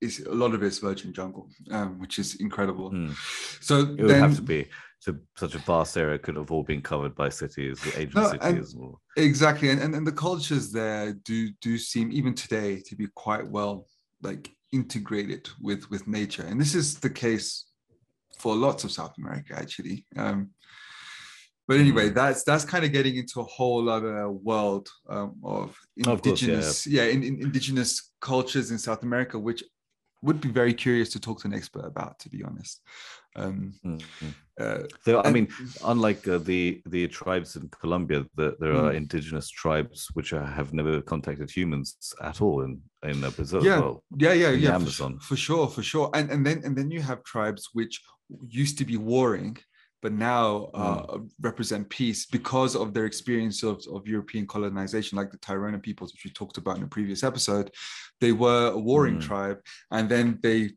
is 0.00 0.20
a 0.20 0.34
lot 0.34 0.54
of 0.54 0.62
it's 0.62 0.78
virgin 0.78 1.12
jungle, 1.12 1.48
um, 1.70 1.98
which 1.98 2.18
is 2.18 2.36
incredible. 2.36 2.90
Hmm. 2.90 3.12
So 3.60 3.80
it 3.80 4.02
would 4.02 4.10
have 4.10 4.36
to 4.36 4.42
be 4.42 4.68
so 5.02 5.16
such 5.36 5.56
a 5.56 5.58
vast 5.58 5.96
area 5.96 6.16
could 6.16 6.36
have 6.36 6.52
all 6.52 6.62
been 6.62 6.80
covered 6.80 7.16
by 7.16 7.28
cities, 7.28 7.80
the 7.80 8.02
ancient 8.02 8.14
no, 8.14 8.30
cities. 8.30 8.74
And, 8.74 8.94
exactly, 9.16 9.70
and, 9.70 9.82
and 9.82 9.96
and 9.96 10.06
the 10.06 10.12
cultures 10.12 10.70
there 10.70 11.12
do 11.12 11.50
do 11.60 11.76
seem 11.76 12.12
even 12.12 12.34
today 12.34 12.80
to 12.86 12.94
be 12.94 13.08
quite 13.16 13.44
well 13.44 13.88
like 14.22 14.48
integrated 14.70 15.48
with 15.60 15.90
with 15.90 16.06
nature, 16.06 16.44
and 16.44 16.60
this 16.60 16.76
is 16.76 17.00
the 17.00 17.10
case 17.10 17.66
for 18.38 18.54
lots 18.54 18.84
of 18.84 18.92
South 18.92 19.14
America 19.18 19.54
actually. 19.56 20.06
Um, 20.16 20.50
but 21.66 21.78
anyway, 21.78 22.10
mm. 22.10 22.14
that's 22.14 22.44
that's 22.44 22.64
kind 22.64 22.84
of 22.84 22.92
getting 22.92 23.16
into 23.16 23.40
a 23.40 23.44
whole 23.44 23.88
other 23.88 24.30
world 24.30 24.88
um, 25.08 25.34
of 25.42 25.76
indigenous, 25.96 26.46
of 26.46 26.62
course, 26.62 26.86
yeah, 26.86 27.02
yeah 27.02 27.10
in, 27.10 27.24
in, 27.24 27.42
indigenous 27.42 28.12
cultures 28.20 28.70
in 28.70 28.78
South 28.78 29.02
America, 29.02 29.36
which 29.36 29.64
would 30.22 30.40
be 30.40 30.48
very 30.48 30.74
curious 30.74 31.10
to 31.10 31.20
talk 31.20 31.40
to 31.40 31.48
an 31.48 31.54
expert 31.54 31.84
about, 31.84 32.18
to 32.20 32.28
be 32.28 32.42
honest. 32.42 32.80
Um, 33.34 33.74
mm-hmm. 33.84 34.28
uh, 34.60 34.80
so, 35.04 35.22
I 35.22 35.30
mean, 35.30 35.48
unlike 35.84 36.28
uh, 36.28 36.38
the 36.38 36.82
the 36.86 37.08
tribes 37.08 37.56
in 37.56 37.68
Colombia, 37.68 38.26
the, 38.36 38.56
there 38.60 38.74
are 38.74 38.92
mm. 38.92 38.96
indigenous 38.96 39.48
tribes 39.48 40.08
which 40.12 40.34
are, 40.34 40.44
have 40.44 40.74
never 40.74 41.00
contacted 41.00 41.50
humans 41.50 41.96
at 42.22 42.42
all 42.42 42.62
in 42.62 42.80
in 43.02 43.24
uh, 43.24 43.30
Brazil. 43.30 43.64
Yeah, 43.64 43.80
well, 43.80 44.04
yeah, 44.18 44.34
yeah, 44.34 44.50
yeah, 44.50 44.74
Amazon 44.74 45.18
for, 45.18 45.28
for, 45.28 45.36
sure, 45.36 45.68
for 45.68 45.82
sure. 45.82 46.10
And 46.12 46.30
and 46.30 46.46
then 46.46 46.60
and 46.64 46.76
then 46.76 46.90
you 46.90 47.00
have 47.00 47.24
tribes 47.24 47.70
which 47.72 48.02
used 48.46 48.76
to 48.78 48.84
be 48.84 48.98
warring 48.98 49.56
but 50.02 50.12
now 50.12 50.68
uh, 50.74 51.06
mm. 51.06 51.30
represent 51.40 51.88
peace 51.88 52.26
because 52.26 52.74
of 52.74 52.92
their 52.92 53.06
experience 53.06 53.62
of, 53.62 53.82
of 53.90 54.06
European 54.06 54.46
colonization, 54.46 55.16
like 55.16 55.30
the 55.30 55.38
Tairona 55.38 55.80
peoples, 55.80 56.12
which 56.12 56.24
we 56.24 56.30
talked 56.32 56.58
about 56.58 56.76
in 56.76 56.82
a 56.82 56.88
previous 56.88 57.22
episode. 57.22 57.70
They 58.20 58.32
were 58.32 58.72
a 58.72 58.78
warring 58.78 59.18
mm. 59.18 59.22
tribe, 59.22 59.58
and 59.92 60.08
then 60.08 60.40
they 60.42 60.72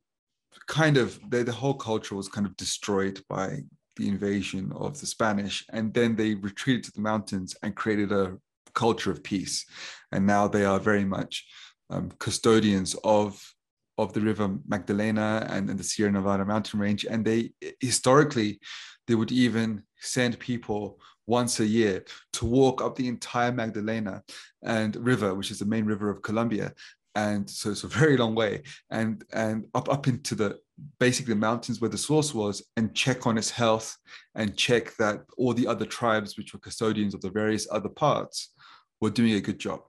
kind 0.68 0.98
of 0.98 1.20
they, 1.30 1.44
the 1.44 1.52
whole 1.52 1.74
culture 1.74 2.16
was 2.16 2.30
kind 2.30 2.46
of 2.46 2.56
destroyed 2.56 3.20
by 3.28 3.64
the 3.98 4.08
invasion 4.08 4.72
of 4.76 5.00
the 5.00 5.08
Spanish, 5.08 5.66
and 5.74 5.94
then 5.94 6.16
they 6.16 6.36
retreated 6.36 6.84
to 6.86 6.92
the 6.92 7.02
mountains 7.02 7.56
and 7.64 7.76
created 7.76 8.12
a 8.12 8.38
culture 8.76 9.10
of 9.10 9.24
peace. 9.24 9.66
And 10.12 10.28
now 10.28 10.48
they 10.48 10.66
are 10.66 10.80
very 10.80 11.06
much 11.06 11.48
um, 11.90 12.12
custodians 12.20 12.96
of 13.04 13.55
of 13.98 14.14
the 14.14 14.22
river 14.22 14.58
Magdalena 14.68 15.46
and, 15.50 15.70
and 15.70 15.80
the 15.80 15.84
Sierra 15.84 16.12
Nevada 16.12 16.46
mountain 16.46 16.80
range. 16.80 17.06
And 17.06 17.24
they 17.26 17.52
historically 17.80 18.60
they 19.08 19.16
would 19.16 19.32
even 19.32 19.84
send 20.00 20.40
people 20.40 21.00
once 21.28 21.60
a 21.60 21.66
year 21.66 22.04
to 22.34 22.46
walk 22.46 22.82
up 22.82 22.96
the 22.96 23.08
entire 23.08 23.52
Magdalena 23.52 24.24
and 24.64 24.96
river, 24.96 25.34
which 25.34 25.52
is 25.52 25.60
the 25.60 25.66
main 25.66 25.86
river 25.86 26.10
of 26.10 26.22
Colombia. 26.22 26.74
And 27.16 27.50
so 27.50 27.72
it's 27.72 27.84
a 27.84 27.88
very 27.88 28.18
long 28.18 28.36
way 28.36 28.64
and 28.90 29.24
and 29.34 29.66
up 29.74 29.90
up 29.90 30.08
into 30.08 30.36
the 30.36 30.60
basically 31.00 31.34
the 31.34 31.40
mountains 31.40 31.80
where 31.80 31.90
the 31.90 31.98
source 31.98 32.34
was 32.34 32.62
and 32.76 32.94
check 32.94 33.26
on 33.26 33.38
its 33.38 33.50
health 33.50 33.96
and 34.36 34.58
check 34.58 34.94
that 34.98 35.22
all 35.38 35.54
the 35.54 35.68
other 35.68 35.86
tribes 35.86 36.38
which 36.38 36.54
were 36.54 36.60
custodians 36.60 37.14
of 37.14 37.22
the 37.22 37.30
various 37.30 37.66
other 37.72 37.90
parts 37.90 38.54
were 39.00 39.10
doing 39.10 39.34
a 39.34 39.42
good 39.42 39.60
job. 39.60 39.82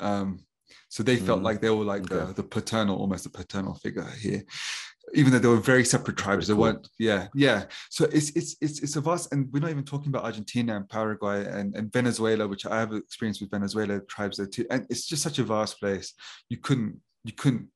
Um, 0.00 0.40
so 0.88 1.02
they 1.02 1.16
felt 1.16 1.40
mm. 1.40 1.44
like 1.44 1.60
they 1.60 1.70
were 1.70 1.84
like 1.84 2.10
okay. 2.10 2.26
the, 2.26 2.34
the 2.34 2.42
paternal, 2.42 2.96
almost 2.96 3.26
a 3.26 3.30
paternal 3.30 3.74
figure 3.74 4.06
here 4.20 4.42
even 5.12 5.32
though 5.32 5.38
they 5.38 5.48
were 5.48 5.56
very 5.56 5.84
separate 5.84 6.16
tribes. 6.16 6.46
They 6.46 6.54
weren't, 6.54 6.88
yeah, 6.98 7.28
yeah. 7.34 7.64
So 7.90 8.04
it's 8.06 8.30
it's 8.30 8.56
it's 8.60 8.82
it's 8.82 8.96
a 8.96 9.00
vast, 9.00 9.32
and 9.32 9.52
we're 9.52 9.60
not 9.60 9.70
even 9.70 9.84
talking 9.84 10.08
about 10.08 10.24
Argentina 10.24 10.76
and 10.76 10.88
Paraguay 10.88 11.44
and, 11.46 11.74
and 11.76 11.92
Venezuela, 11.92 12.48
which 12.48 12.64
I 12.66 12.80
have 12.80 12.92
experience 12.92 13.40
with 13.40 13.50
Venezuela 13.50 14.00
tribes 14.00 14.38
there 14.38 14.46
too. 14.46 14.66
And 14.70 14.86
it's 14.88 15.06
just 15.06 15.22
such 15.22 15.38
a 15.38 15.44
vast 15.44 15.78
place. 15.78 16.14
You 16.48 16.56
couldn't 16.56 17.00
you 17.24 17.32
couldn't 17.32 17.68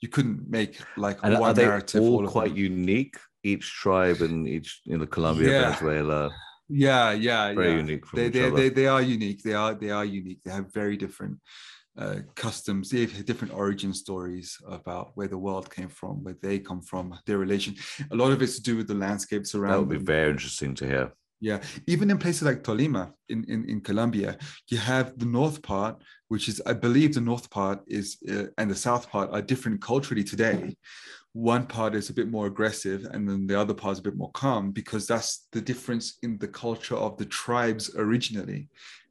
you 0.00 0.08
couldn't 0.08 0.48
make 0.48 0.80
like 0.96 1.18
and 1.22 1.34
one 1.38 1.50
are 1.50 1.54
they 1.54 1.64
narrative. 1.64 2.02
All, 2.02 2.24
all 2.24 2.28
quite 2.28 2.54
unique. 2.54 3.16
Each 3.44 3.72
tribe 3.72 4.20
and 4.20 4.48
each 4.48 4.80
in 4.86 4.98
the 4.98 5.06
Colombia, 5.06 5.50
yeah. 5.50 5.62
Venezuela. 5.70 6.30
Yeah, 6.68 7.12
yeah, 7.12 7.54
very 7.54 7.70
yeah. 7.70 7.76
unique. 7.76 8.04
they, 8.12 8.28
they, 8.28 8.50
they, 8.50 8.68
they 8.68 8.86
are 8.86 9.00
unique. 9.00 9.42
They 9.42 9.54
are 9.54 9.74
they 9.74 9.90
are 9.90 10.04
unique. 10.04 10.42
They 10.44 10.50
have 10.50 10.72
very 10.72 10.96
different 10.96 11.38
uh, 11.98 12.20
customs, 12.36 12.90
they 12.90 13.00
have 13.00 13.24
different 13.24 13.52
origin 13.52 13.92
stories 13.92 14.56
about 14.68 15.10
where 15.14 15.28
the 15.28 15.38
world 15.38 15.68
came 15.74 15.88
from, 15.88 16.22
where 16.22 16.36
they 16.40 16.58
come 16.58 16.80
from, 16.80 17.18
their 17.26 17.38
relation. 17.38 17.74
A 18.12 18.16
lot 18.16 18.32
of 18.32 18.40
it's 18.40 18.56
to 18.56 18.62
do 18.62 18.76
with 18.76 18.86
the 18.86 18.94
landscapes 18.94 19.54
around. 19.54 19.72
That 19.72 19.80
would 19.80 19.88
be 19.88 19.96
them. 19.96 20.06
very 20.06 20.30
interesting 20.30 20.74
to 20.76 20.86
hear. 20.86 21.12
Yeah, 21.40 21.60
even 21.86 22.10
in 22.10 22.18
places 22.18 22.42
like 22.42 22.64
Tolima 22.64 23.12
in, 23.28 23.44
in, 23.44 23.64
in 23.68 23.80
Colombia, 23.80 24.36
you 24.68 24.78
have 24.78 25.18
the 25.18 25.26
north 25.26 25.62
part, 25.62 26.02
which 26.28 26.48
is, 26.48 26.60
I 26.66 26.72
believe, 26.72 27.14
the 27.14 27.20
north 27.20 27.48
part 27.48 27.80
is, 27.86 28.18
uh, 28.28 28.46
and 28.58 28.70
the 28.70 28.74
south 28.74 29.08
part 29.08 29.30
are 29.32 29.42
different 29.42 29.80
culturally 29.80 30.24
today. 30.24 30.76
One 31.34 31.66
part 31.66 31.94
is 31.94 32.10
a 32.10 32.14
bit 32.14 32.28
more 32.28 32.46
aggressive, 32.46 33.06
and 33.12 33.28
then 33.28 33.46
the 33.46 33.60
other 33.60 33.74
part 33.74 33.92
is 33.92 33.98
a 34.00 34.02
bit 34.02 34.16
more 34.16 34.32
calm 34.32 34.72
because 34.72 35.06
that's 35.06 35.46
the 35.52 35.60
difference 35.60 36.18
in 36.24 36.38
the 36.38 36.48
culture 36.48 36.96
of 36.96 37.16
the 37.18 37.26
tribes 37.26 37.94
originally 37.96 38.68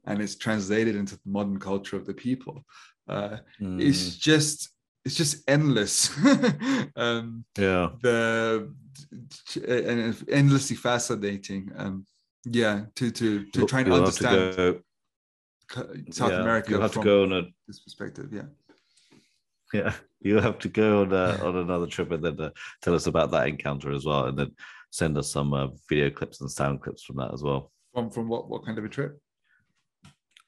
and 0.08 0.22
it's 0.22 0.36
translated 0.36 0.96
into 0.96 1.16
the 1.16 1.30
modern 1.30 1.60
culture 1.60 1.96
of 1.96 2.06
the 2.06 2.14
people. 2.14 2.66
Uh, 3.08 3.38
mm. 3.62 3.82
It's 3.82 4.16
just 4.16 4.70
it's 5.06 5.16
just 5.16 5.44
endless. 5.48 6.10
um, 6.96 7.46
yeah, 7.58 7.90
the 8.02 8.74
and 9.68 10.24
endlessly 10.30 10.76
fascinating. 10.76 11.72
Um, 11.78 12.06
yeah, 12.46 12.86
to 12.96 13.12
to 13.12 13.46
to 13.46 13.66
try 13.66 13.82
and 13.82 13.94
understand 13.94 14.56
go, 14.58 14.80
South 16.12 16.32
yeah, 16.32 16.42
America 16.42 16.72
you 16.72 16.82
have 16.82 16.94
to 16.94 17.04
go 17.04 17.24
on 17.24 17.34
a, 17.34 17.42
this 17.68 17.80
perspective. 17.80 18.30
Yeah. 18.32 18.48
Yeah, 19.74 19.94
you 20.22 20.40
have 20.40 20.60
to 20.60 20.70
go 20.70 21.02
on 21.02 21.12
a, 21.12 21.46
on 21.46 21.58
another 21.58 21.88
trip 21.88 22.12
and 22.12 22.24
then 22.24 22.40
uh, 22.40 22.50
tell 22.82 22.96
us 22.96 23.08
about 23.08 23.32
that 23.32 23.48
encounter 23.48 23.92
as 23.92 24.06
well, 24.06 24.26
and 24.26 24.38
then 24.38 24.52
send 24.92 25.18
us 25.18 25.32
some 25.32 25.54
uh, 25.54 25.68
video 25.90 26.10
clips 26.10 26.42
and 26.42 26.50
sound 26.50 26.82
clips 26.82 27.04
from 27.04 27.18
that 27.18 27.34
as 27.34 27.44
well. 27.44 27.72
From 27.94 28.10
from 28.10 28.30
what 28.30 28.50
what 28.50 28.66
kind 28.66 28.78
of 28.78 28.86
a 28.86 28.90
trip? 28.90 29.20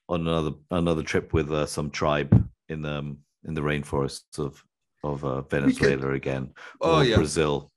On 0.09 0.27
another 0.27 0.51
another 0.71 1.03
trip 1.03 1.31
with 1.33 1.51
uh, 1.51 1.65
some 1.65 1.89
tribe 1.89 2.49
in 2.67 2.81
the 2.81 2.97
um, 2.97 3.17
in 3.45 3.53
the 3.53 3.61
rainforests 3.61 4.37
of 4.37 4.61
of 5.03 5.23
uh, 5.23 5.41
Venezuela 5.43 6.01
can, 6.01 6.13
again 6.13 6.53
oh, 6.81 7.01
yeah. 7.01 7.15
Brazil. 7.15 7.71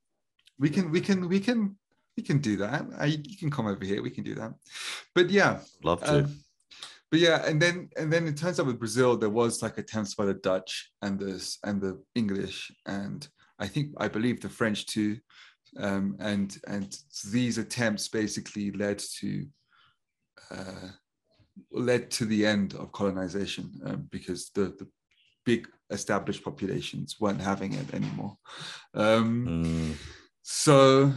We 0.59 0.71
can 0.71 0.90
we 0.90 1.01
can 1.01 1.29
we 1.29 1.38
can 1.38 1.77
we 2.16 2.23
can 2.23 2.38
do 2.38 2.57
that. 2.57 2.85
I, 2.99 3.07
you 3.07 3.37
can 3.38 3.51
come 3.51 3.66
over 3.66 3.85
here. 3.85 4.03
We 4.03 4.11
can 4.11 4.25
do 4.25 4.35
that. 4.35 4.53
But 5.14 5.31
yeah, 5.31 5.61
love 5.85 6.03
to. 6.05 6.25
Um, 6.25 6.38
but 7.11 7.21
yeah, 7.21 7.47
and 7.47 7.61
then 7.61 7.90
and 7.97 8.12
then 8.12 8.27
it 8.27 8.37
turns 8.38 8.59
out 8.59 8.66
with 8.66 8.79
Brazil 8.79 9.16
there 9.16 9.31
was 9.31 9.62
like 9.62 9.79
attempts 9.79 10.14
by 10.14 10.25
the 10.25 10.35
Dutch 10.35 10.90
and 11.03 11.18
the 11.18 11.57
and 11.62 11.81
the 11.81 12.03
English 12.14 12.73
and 12.87 13.29
I 13.59 13.68
think 13.68 13.92
I 13.99 14.09
believe 14.09 14.40
the 14.40 14.49
French 14.49 14.87
too, 14.87 15.18
um, 15.79 16.16
and 16.18 16.59
and 16.66 16.97
these 17.31 17.59
attempts 17.59 18.09
basically 18.09 18.73
led 18.73 18.99
to 19.21 19.47
uh, 20.51 20.88
led 21.71 22.11
to 22.12 22.25
the 22.25 22.47
end 22.47 22.75
of 22.75 22.93
colonization 22.93 23.71
um, 23.85 24.09
because 24.11 24.51
the, 24.55 24.75
the 24.79 24.88
big 25.45 25.69
established 25.91 26.45
populations 26.45 27.17
weren't 27.21 27.41
having 27.41 27.75
it 27.75 27.93
anymore. 27.95 28.37
Um, 28.95 29.47
mm. 29.47 29.95
So, 30.43 31.12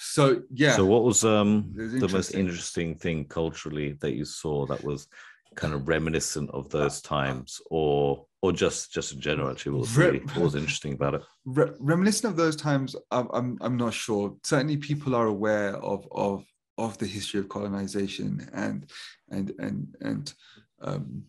so 0.00 0.42
yeah. 0.52 0.76
So, 0.76 0.86
what 0.86 1.04
was 1.04 1.24
um, 1.24 1.72
the 1.74 2.08
most 2.08 2.34
interesting 2.34 2.94
thing 2.94 3.24
culturally 3.26 3.92
that 4.00 4.14
you 4.14 4.24
saw 4.24 4.66
that 4.66 4.82
was 4.82 5.08
kind 5.54 5.72
of 5.72 5.88
reminiscent 5.88 6.50
of 6.50 6.68
those 6.70 7.00
times, 7.00 7.60
or 7.70 8.26
or 8.42 8.52
just 8.52 8.92
just 8.92 9.12
in 9.12 9.20
general? 9.20 9.50
Actually, 9.50 9.72
what 9.72 9.80
was, 9.80 9.96
really, 9.96 10.18
what 10.18 10.38
was 10.38 10.54
interesting 10.54 10.94
about 10.94 11.14
it? 11.14 11.22
Re- 11.44 11.72
reminiscent 11.78 12.30
of 12.30 12.36
those 12.36 12.56
times, 12.56 12.96
I'm, 13.10 13.28
I'm 13.32 13.58
I'm 13.60 13.76
not 13.76 13.94
sure. 13.94 14.34
Certainly, 14.42 14.78
people 14.78 15.14
are 15.14 15.26
aware 15.26 15.76
of 15.76 16.06
of 16.10 16.44
of 16.78 16.98
the 16.98 17.06
history 17.06 17.40
of 17.40 17.48
colonization 17.48 18.48
and 18.52 18.90
and 19.30 19.52
and 19.58 19.96
and 20.00 20.34
um, 20.82 21.24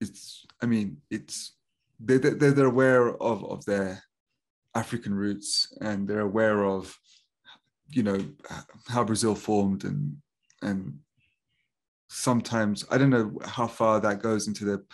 it's 0.00 0.46
I 0.62 0.66
mean 0.66 0.98
it's 1.10 1.56
they 2.00 2.18
they 2.18 2.50
they're 2.50 2.66
aware 2.66 3.10
of 3.22 3.44
of 3.44 3.64
their 3.64 4.02
African 4.74 5.14
roots 5.14 5.76
and 5.80 6.08
they're 6.08 6.20
aware 6.20 6.64
of 6.64 6.96
you 7.90 8.02
know 8.02 8.18
how 8.88 9.04
Brazil 9.04 9.34
formed 9.34 9.84
and 9.84 10.16
and 10.62 10.98
sometimes 12.08 12.84
I 12.90 12.98
don't 12.98 13.10
know 13.10 13.38
how 13.44 13.66
far 13.66 13.98
that 14.00 14.22
goes 14.22 14.46
into 14.46 14.64
the 14.64 14.84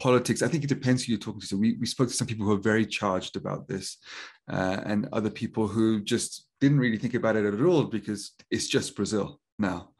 politics. 0.00 0.42
I 0.42 0.48
think 0.48 0.64
it 0.64 0.68
depends 0.68 1.04
who 1.04 1.12
you're 1.12 1.18
talking 1.18 1.40
to. 1.40 1.46
So 1.46 1.56
we, 1.56 1.76
we 1.80 1.86
spoke 1.86 2.08
to 2.08 2.14
some 2.14 2.26
people 2.26 2.46
who 2.46 2.52
are 2.52 2.60
very 2.72 2.86
charged 2.86 3.36
about 3.36 3.66
this, 3.66 3.98
uh, 4.50 4.80
and 4.84 5.08
other 5.12 5.30
people 5.30 5.66
who 5.66 6.00
just 6.00 6.46
didn't 6.60 6.78
really 6.78 6.98
think 6.98 7.14
about 7.14 7.36
it 7.36 7.52
at 7.52 7.60
all 7.60 7.84
because 7.84 8.32
it's 8.50 8.68
just 8.68 8.96
Brazil 8.96 9.40
now. 9.58 9.90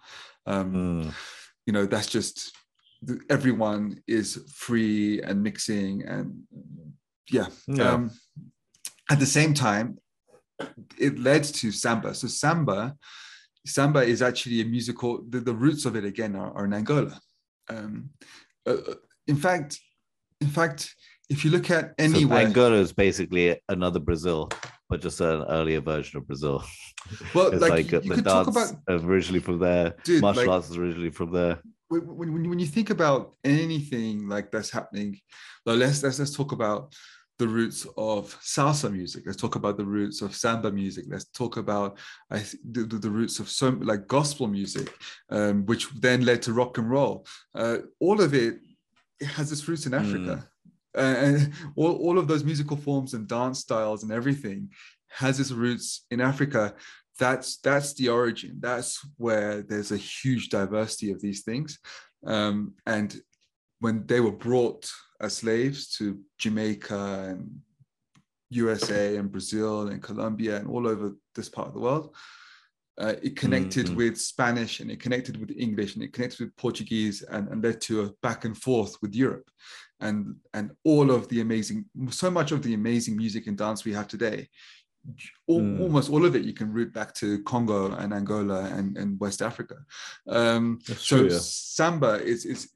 Um, 0.47 0.73
mm. 1.05 1.15
You 1.67 1.73
know, 1.73 1.87
that's 1.87 2.07
just 2.07 2.53
everyone 3.31 4.03
is 4.07 4.43
free 4.55 5.21
and 5.23 5.43
mixing, 5.43 6.05
and 6.05 6.43
yeah. 7.31 7.47
yeah. 7.67 7.93
Um, 7.93 8.11
at 9.11 9.19
the 9.19 9.27
same 9.27 9.55
time, 9.55 9.99
it 10.99 11.19
led 11.19 11.45
to 11.45 11.71
samba. 11.71 12.15
So 12.15 12.29
samba, 12.29 12.97
samba 13.67 14.01
is 14.01 14.23
actually 14.23 14.61
a 14.61 14.65
musical. 14.65 15.23
The, 15.29 15.41
the 15.41 15.55
roots 15.55 15.85
of 15.85 15.97
it 15.97 16.05
again 16.05 16.35
are, 16.37 16.53
are 16.53 16.65
in 16.65 16.73
Angola. 16.73 17.21
Um, 17.69 18.11
uh, 18.67 18.77
uh 18.89 18.95
in 19.27 19.37
fact, 19.37 19.79
in 20.41 20.49
fact, 20.49 20.95
if 21.29 21.45
you 21.45 21.51
look 21.51 21.71
at 21.71 21.93
anywhere, 21.99 22.41
so 22.41 22.47
Angola 22.47 22.77
is 22.77 22.93
basically 22.93 23.61
another 23.69 24.01
Brazil 24.01 24.49
but 24.89 25.01
just 25.01 25.21
an 25.21 25.45
earlier 25.49 25.81
version 25.81 26.19
of 26.19 26.27
Brazil. 26.27 26.65
Well, 27.35 27.57
like, 27.59 27.71
like 27.71 28.05
the 28.05 28.21
dance 28.23 28.49
about, 28.49 28.77
originally 28.89 29.41
from 29.41 29.61
there, 29.61 29.95
dude, 30.05 30.21
martial 30.21 30.43
like, 30.43 30.51
arts 30.51 30.69
is 30.69 30.77
originally 30.77 31.11
from 31.11 31.33
there. 31.33 31.59
When, 31.89 32.07
when, 32.17 32.51
when 32.51 32.59
you 32.59 32.67
think 32.67 32.91
about 32.91 33.35
anything 33.45 34.29
like 34.29 34.51
that's 34.51 34.69
happening, 34.69 35.19
like 35.65 35.79
let's, 35.79 36.03
let's 36.03 36.19
let's 36.19 36.37
talk 36.37 36.53
about 36.53 36.93
the 37.39 37.49
roots 37.49 37.87
of 37.97 38.37
salsa 38.43 38.93
music. 38.93 39.23
Let's 39.25 39.41
talk 39.41 39.55
about 39.55 39.79
the 39.79 39.87
roots 39.87 40.21
of 40.21 40.35
samba 40.35 40.71
music. 40.71 41.07
Let's 41.09 41.27
talk 41.27 41.57
about 41.57 41.99
I, 42.31 42.45
the, 42.69 42.83
the, 42.85 43.11
roots 43.11 43.39
of 43.39 43.49
some 43.49 43.81
like 43.81 44.07
gospel 44.07 44.49
music, 44.49 44.93
um, 45.31 45.65
which 45.65 45.89
then 46.01 46.27
led 46.27 46.43
to 46.43 46.53
rock 46.53 46.77
and 46.77 46.91
roll. 46.91 47.27
Uh, 47.55 47.79
all 48.01 48.21
of 48.21 48.35
it, 48.35 48.59
it 49.21 49.29
has 49.29 49.51
its 49.51 49.67
roots 49.67 49.87
in 49.87 49.95
Africa. 49.95 50.45
Mm 50.45 50.45
and 50.95 51.53
all, 51.77 51.97
all 51.97 52.19
of 52.19 52.29
those 52.29 52.45
musical 52.45 52.77
forms 52.77 53.15
and 53.15 53.29
dance 53.29 53.61
styles 53.61 54.03
and 54.03 54.13
everything 54.13 54.71
has 55.11 55.41
its 55.41 55.51
roots 55.51 56.05
in 56.11 56.21
Africa. 56.21 56.75
That's 57.19 57.59
that's 57.59 57.95
the 57.95 58.09
origin. 58.09 58.59
That's 58.61 59.05
where 59.17 59.63
there's 59.63 59.93
a 59.93 59.97
huge 59.97 60.51
diversity 60.51 61.11
of 61.11 61.21
these 61.21 61.43
things. 61.43 61.79
Um, 62.25 62.75
and 62.87 63.21
when 63.81 64.07
they 64.07 64.21
were 64.21 64.33
brought 64.33 64.91
as 65.21 65.37
slaves 65.37 65.97
to 65.97 66.21
Jamaica 66.39 67.27
and 67.31 67.61
USA 68.51 69.17
and 69.17 69.31
Brazil 69.31 69.89
and 69.89 70.03
Colombia 70.03 70.57
and 70.57 70.69
all 70.69 70.87
over 70.87 71.15
this 71.35 71.49
part 71.49 71.69
of 71.69 71.75
the 71.75 71.81
world, 71.81 72.15
uh, 72.99 73.15
it 73.23 73.37
connected 73.37 73.87
mm-hmm. 73.87 73.97
with 73.97 74.21
Spanish 74.21 74.81
and 74.81 74.91
it 74.91 75.01
connected 75.01 75.37
with 75.37 75.57
English 75.57 75.95
and 75.95 76.03
it 76.03 76.13
connected 76.13 76.41
with 76.41 76.57
Portuguese 76.57 77.23
and, 77.23 77.49
and 77.49 77.63
led 77.63 77.81
to 77.81 78.03
a 78.03 78.13
back 78.23 78.45
and 78.45 78.57
forth 78.57 78.97
with 79.03 79.15
Europe 79.15 79.49
and 80.01 80.37
and 80.55 80.71
all 80.85 81.11
of 81.11 81.29
the 81.29 81.41
amazing 81.41 81.85
so 82.11 82.31
much 82.31 82.53
of 82.53 82.63
the 82.63 82.75
amazing 82.75 83.17
music 83.17 83.47
and 83.47 83.59
dance 83.59 83.85
we 83.85 83.93
have 83.93 84.07
today 84.07 84.49
all, 85.47 85.61
mm. 85.61 85.81
almost 85.81 86.11
all 86.11 86.25
of 86.25 86.37
it 86.37 86.45
you 86.45 86.53
can 86.53 86.73
route 86.73 86.93
back 86.93 87.15
to 87.15 87.43
Congo 87.45 87.93
and 87.93 88.13
Angola 88.13 88.65
and, 88.65 88.97
and 88.97 89.19
West 89.21 89.43
Africa. 89.43 89.77
Um, 90.29 90.81
so 90.85 90.95
true, 90.95 91.29
yeah. 91.31 91.39
samba 91.41 92.23
is 92.23 92.45
is 92.45 92.71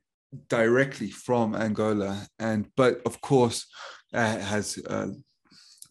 directly 0.48 1.10
from 1.10 1.54
Angola, 1.54 2.26
and 2.38 2.68
but 2.76 3.02
of 3.04 3.20
course 3.20 3.66
uh, 4.14 4.38
has 4.38 4.78
uh, 4.88 5.08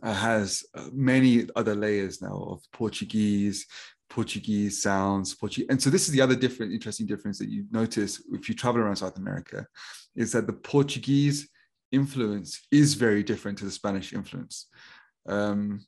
has 0.03 0.63
many 0.91 1.47
other 1.55 1.75
layers 1.75 2.21
now 2.21 2.43
of 2.47 2.61
Portuguese, 2.73 3.67
Portuguese 4.09 4.81
sounds, 4.81 5.35
Portuguese. 5.35 5.67
And 5.69 5.81
so 5.81 5.89
this 5.89 6.07
is 6.07 6.13
the 6.13 6.21
other 6.21 6.35
different, 6.35 6.73
interesting 6.73 7.05
difference 7.05 7.37
that 7.39 7.49
you 7.49 7.65
notice 7.71 8.21
if 8.31 8.49
you 8.49 8.55
travel 8.55 8.81
around 8.81 8.95
South 8.95 9.17
America, 9.17 9.67
is 10.15 10.31
that 10.33 10.47
the 10.47 10.53
Portuguese 10.53 11.49
influence 11.91 12.65
is 12.71 12.93
very 12.95 13.23
different 13.23 13.57
to 13.59 13.65
the 13.65 13.71
Spanish 13.71 14.13
influence. 14.13 14.67
Um, 15.27 15.81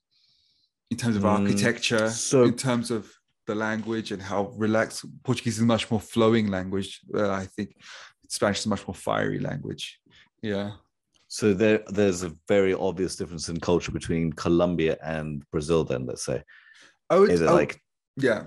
in 0.92 0.98
terms 0.98 1.16
of 1.16 1.24
mm, 1.24 1.40
architecture, 1.40 2.10
so 2.10 2.44
in 2.44 2.56
terms 2.56 2.92
of 2.92 3.12
the 3.46 3.56
language 3.56 4.12
and 4.12 4.22
how 4.22 4.54
relaxed 4.56 5.06
Portuguese 5.24 5.58
is 5.58 5.64
much 5.64 5.90
more 5.92 6.00
flowing 6.00 6.48
language. 6.48 7.02
Uh, 7.14 7.30
I 7.30 7.46
think 7.46 7.76
Spanish 8.30 8.60
is 8.60 8.66
a 8.66 8.70
much 8.70 8.88
more 8.88 8.96
fiery 8.96 9.40
language. 9.40 10.00
Yeah. 10.42 10.72
So 11.28 11.54
there, 11.54 11.82
there's 11.88 12.24
a 12.24 12.34
very 12.48 12.74
obvious 12.74 13.16
difference 13.16 13.50
in 13.50 13.60
culture 13.60 13.92
between 13.92 14.34
Colombia 14.34 14.98
and 15.04 15.44
Brazil. 15.52 15.84
Then 15.84 16.06
let's 16.06 16.24
say, 16.24 16.44
oh, 17.10 17.24
is 17.24 17.42
it 17.42 17.50
like 17.50 17.80
yeah, 18.18 18.44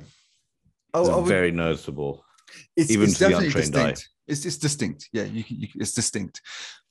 oh, 0.95 1.21
would, 1.21 1.29
very 1.29 1.51
noticeable. 1.51 2.25
It's, 2.77 2.91
even 2.91 3.05
it's 3.05 3.19
to 3.19 3.29
the 3.29 3.37
untrained 3.37 3.55
distinct. 3.55 3.99
eye. 4.01 4.03
It's, 4.29 4.45
it's 4.45 4.59
distinct. 4.59 5.09
Yeah, 5.13 5.25
you, 5.25 5.45
you, 5.49 5.69
it's 5.77 5.93
distinct. 5.93 6.41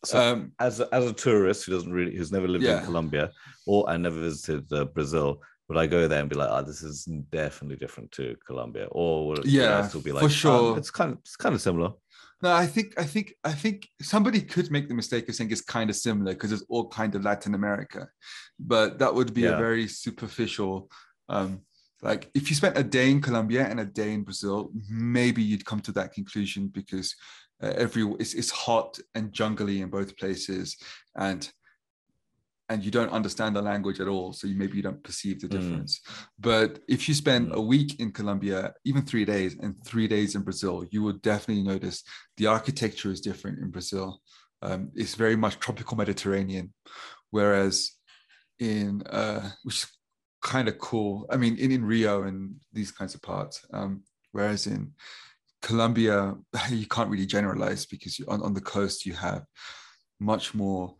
So 0.06 0.20
um, 0.20 0.52
as 0.60 0.80
a, 0.80 0.94
as 0.94 1.06
a 1.06 1.14
tourist 1.14 1.66
who 1.66 1.74
doesn't 1.74 1.92
really 1.92 2.16
who's 2.16 2.32
never 2.32 2.48
lived 2.48 2.64
yeah. 2.64 2.80
in 2.80 2.86
Colombia 2.86 3.32
or 3.66 3.90
I 3.90 3.98
never 3.98 4.20
visited 4.20 4.72
uh, 4.72 4.86
Brazil, 4.86 5.42
would 5.68 5.78
I 5.78 5.88
go 5.88 6.08
there 6.08 6.20
and 6.20 6.30
be 6.30 6.36
like, 6.36 6.50
"Oh, 6.50 6.62
this 6.62 6.84
is 6.84 7.06
definitely 7.32 7.78
different 7.78 8.12
to 8.14 8.36
Colombia," 8.46 8.88
or 8.92 9.28
would, 9.28 9.46
yeah, 9.46 9.78
would 9.78 9.86
I 9.86 9.88
still 9.88 10.02
be 10.02 10.12
like, 10.12 10.24
"For 10.24 10.30
sure, 10.30 10.52
oh, 10.52 10.76
it's 10.76 10.92
kind 10.92 11.14
of 11.14 11.18
it's 11.20 11.36
kind 11.36 11.56
of 11.56 11.62
similar." 11.62 11.92
No, 12.42 12.54
I 12.54 12.68
think 12.68 13.00
I 13.00 13.04
think 13.04 13.34
I 13.44 13.52
think 13.52 13.88
somebody 14.02 14.42
could 14.42 14.70
make 14.70 14.88
the 14.88 14.94
mistake 14.94 15.28
of 15.28 15.36
saying 15.36 15.52
it's 15.52 15.62
kind 15.62 15.90
of 15.90 15.96
similar 15.96 16.34
because 16.34 16.52
it's 16.52 16.66
all 16.70 16.88
kind 16.90 17.16
of 17.16 17.24
Latin 17.24 17.56
America, 17.56 18.08
but 18.60 19.00
that 19.00 19.14
would 19.14 19.34
be 19.34 19.42
yeah. 19.42 19.56
a 19.56 19.58
very 19.58 19.88
superficial 19.88 20.90
um, 21.30 21.62
like 22.06 22.30
if 22.36 22.50
you 22.50 22.56
spent 22.56 22.78
a 22.78 22.84
day 22.84 23.10
in 23.10 23.20
Colombia 23.20 23.66
and 23.66 23.80
a 23.80 23.86
day 23.86 24.14
in 24.14 24.22
Brazil, 24.22 24.70
maybe 24.88 25.42
you'd 25.42 25.66
come 25.66 25.82
to 25.82 25.92
that 25.94 26.14
conclusion 26.14 26.68
because 26.68 27.16
uh, 27.64 27.74
every 27.76 28.04
it's, 28.20 28.36
it's 28.36 28.52
hot 28.52 29.00
and 29.16 29.34
jungly 29.34 29.82
in 29.82 29.90
both 29.90 30.16
places, 30.16 30.78
and 31.18 31.52
and 32.70 32.84
you 32.84 32.92
don't 32.92 33.12
understand 33.12 33.56
the 33.56 33.62
language 33.62 34.00
at 34.00 34.08
all, 34.08 34.34
so 34.34 34.46
you 34.46 34.56
maybe 34.56 34.78
you 34.78 34.84
don't 34.84 35.04
perceive 35.04 35.40
the 35.40 35.48
hmm. 35.48 35.58
difference. 35.58 36.00
Mm. 36.00 36.28
But 36.40 36.80
if 36.88 37.08
you 37.08 37.16
spend 37.16 37.50
mm. 37.50 37.56
a 37.56 37.62
week 37.62 38.00
in 38.00 38.12
Colombia, 38.12 38.74
even 38.86 39.04
three 39.04 39.26
days, 39.26 39.56
and 39.60 39.76
three 39.84 40.08
days 40.08 40.36
in 40.36 40.44
Brazil, 40.44 40.86
you 40.92 41.02
will 41.02 41.20
definitely 41.32 41.64
notice 41.64 42.04
the 42.38 42.48
architecture 42.48 43.12
is 43.12 43.22
different 43.22 43.60
in 43.60 43.72
Brazil. 43.72 44.20
Um, 44.62 44.92
it's 44.96 45.16
very 45.16 45.36
much 45.36 45.60
tropical 45.60 45.98
Mediterranean, 45.98 46.74
whereas 47.32 47.92
in 48.60 49.02
uh, 49.04 49.50
which 49.64 49.86
kind 50.46 50.68
of 50.68 50.78
cool. 50.78 51.26
I 51.32 51.38
mean, 51.38 51.58
in, 51.58 51.72
in 51.72 51.84
Rio 51.84 52.24
and 52.24 52.56
these 52.72 52.92
kinds 52.92 53.16
of 53.16 53.22
parts. 53.22 53.66
Um, 53.74 54.04
whereas 54.32 54.68
in 54.68 54.94
Colombia, 55.62 56.36
you 56.70 56.86
can't 56.86 57.10
really 57.10 57.26
generalize 57.26 57.86
because 57.86 58.20
on, 58.28 58.42
on 58.42 58.54
the 58.54 58.62
coast 58.62 59.06
you 59.06 59.14
have 59.14 59.44
much 60.20 60.54
more 60.54 60.96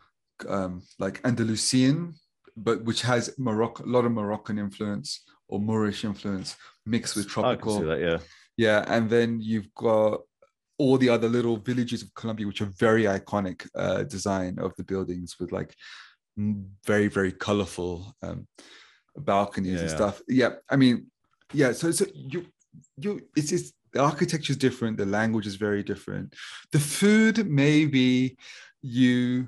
um, 0.50 0.82
like 1.00 1.22
Andalusian, 1.24 2.16
but 2.58 2.84
which 2.84 3.04
has 3.04 3.34
Morocco, 3.38 3.86
a 3.86 3.88
lot 3.88 4.06
of 4.06 4.12
Moroccan 4.12 4.58
influence 4.58 5.24
or 5.48 5.60
Moorish 5.60 6.04
influence 6.04 6.56
mixed 6.86 7.16
with 7.16 7.30
tropical. 7.30 7.82
That, 7.82 8.02
yeah. 8.02 8.18
Yeah. 8.58 8.84
And 8.88 9.10
then 9.10 9.40
you've 9.42 9.74
got 9.76 10.22
all 10.80 10.98
the 10.98 11.10
other 11.10 11.30
little 11.30 11.58
villages 11.58 12.02
of 12.02 12.14
Colombia, 12.16 12.48
which 12.48 12.62
are 12.62 12.72
very 12.80 13.04
iconic 13.04 13.68
uh, 13.76 14.04
design 14.04 14.58
of 14.60 14.76
the 14.76 14.84
buildings 14.84 15.36
with 15.40 15.52
like 15.52 15.76
very, 16.84 17.08
very 17.08 17.32
colorful 17.32 18.16
um, 18.24 18.48
balconies 19.18 19.76
yeah, 19.76 19.82
and 19.82 19.90
stuff. 19.90 20.22
Yeah, 20.28 20.50
I 20.70 20.76
mean, 20.76 21.08
yeah. 21.54 21.72
So 21.72 21.92
so 21.92 22.06
you 22.14 22.46
you 22.98 23.22
it's 23.36 23.74
the 23.94 24.02
architecture 24.02 24.52
is 24.52 24.58
different. 24.58 24.98
The 24.98 25.06
language 25.06 25.48
is 25.48 25.56
very 25.56 25.84
different. 25.84 26.34
The 26.72 26.80
food 26.80 27.50
maybe 27.50 28.38
you 28.82 29.48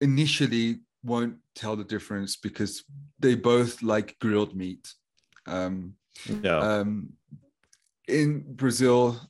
initially 0.00 0.80
won't 1.04 1.36
tell 1.54 1.76
the 1.76 1.84
difference 1.84 2.36
because 2.36 2.84
they 3.18 3.34
both 3.34 3.82
like 3.82 4.16
grilled 4.18 4.56
meat. 4.56 4.92
Um, 5.46 5.94
yeah. 6.42 6.58
Um, 6.58 7.12
in 8.08 8.44
Brazil, 8.54 9.20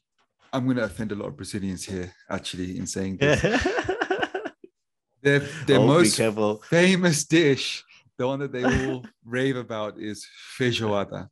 I'm 0.53 0.65
going 0.65 0.77
to 0.77 0.85
offend 0.85 1.13
a 1.13 1.17
lot 1.17 1.29
of 1.29 1.37
Brazilians 1.37 1.85
here, 1.85 2.13
actually, 2.31 2.79
in 2.79 2.87
saying 2.87 3.17
this. 3.17 3.41
their 5.23 5.41
their 5.67 5.81
oh, 5.81 5.87
most 5.87 6.21
famous 6.69 7.25
dish 7.25 7.83
the 8.19 8.27
one 8.27 8.39
that 8.41 8.53
they 8.53 8.65
all 8.65 9.05
rave 9.25 9.57
about 9.57 9.99
is 9.99 10.27
feijoada, 10.59 11.29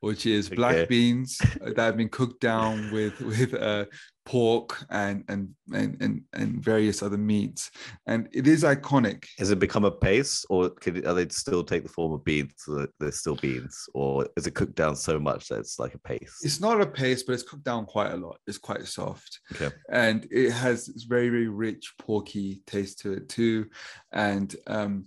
which 0.00 0.26
is 0.26 0.46
okay. 0.46 0.56
black 0.56 0.88
beans 0.88 1.38
that 1.60 1.78
have 1.78 1.96
been 1.96 2.08
cooked 2.08 2.40
down 2.40 2.90
with 2.92 3.20
with 3.20 3.54
uh, 3.54 3.84
pork 4.24 4.84
and, 4.90 5.24
and 5.28 5.48
and 5.72 5.96
and 6.00 6.22
and 6.32 6.62
various 6.62 7.02
other 7.02 7.18
meats, 7.18 7.70
and 8.06 8.28
it 8.32 8.46
is 8.46 8.62
iconic. 8.62 9.26
Has 9.38 9.50
it 9.50 9.58
become 9.58 9.84
a 9.84 9.90
paste, 9.90 10.46
or 10.48 10.70
could 10.70 11.04
are 11.04 11.14
they 11.14 11.28
still 11.28 11.64
take 11.64 11.82
the 11.82 11.88
form 11.88 12.12
of 12.12 12.24
beans? 12.24 12.52
So 12.58 12.86
they're 12.98 13.12
still 13.12 13.36
beans, 13.36 13.88
or 13.94 14.28
is 14.36 14.46
it 14.46 14.54
cooked 14.54 14.76
down 14.76 14.96
so 14.96 15.18
much 15.18 15.48
that 15.48 15.58
it's 15.58 15.78
like 15.78 15.94
a 15.94 15.98
paste? 15.98 16.44
It's 16.44 16.60
not 16.60 16.80
a 16.80 16.86
paste, 16.86 17.26
but 17.26 17.32
it's 17.32 17.42
cooked 17.42 17.64
down 17.64 17.86
quite 17.86 18.12
a 18.12 18.16
lot. 18.16 18.38
It's 18.46 18.58
quite 18.58 18.86
soft, 18.86 19.40
okay, 19.54 19.74
and 19.90 20.26
it 20.30 20.50
has 20.52 20.86
this 20.86 21.04
very 21.04 21.28
very 21.28 21.48
rich 21.48 21.94
porky 21.98 22.62
taste 22.66 23.00
to 23.00 23.12
it 23.12 23.28
too, 23.28 23.66
and 24.12 24.54
um 24.66 25.06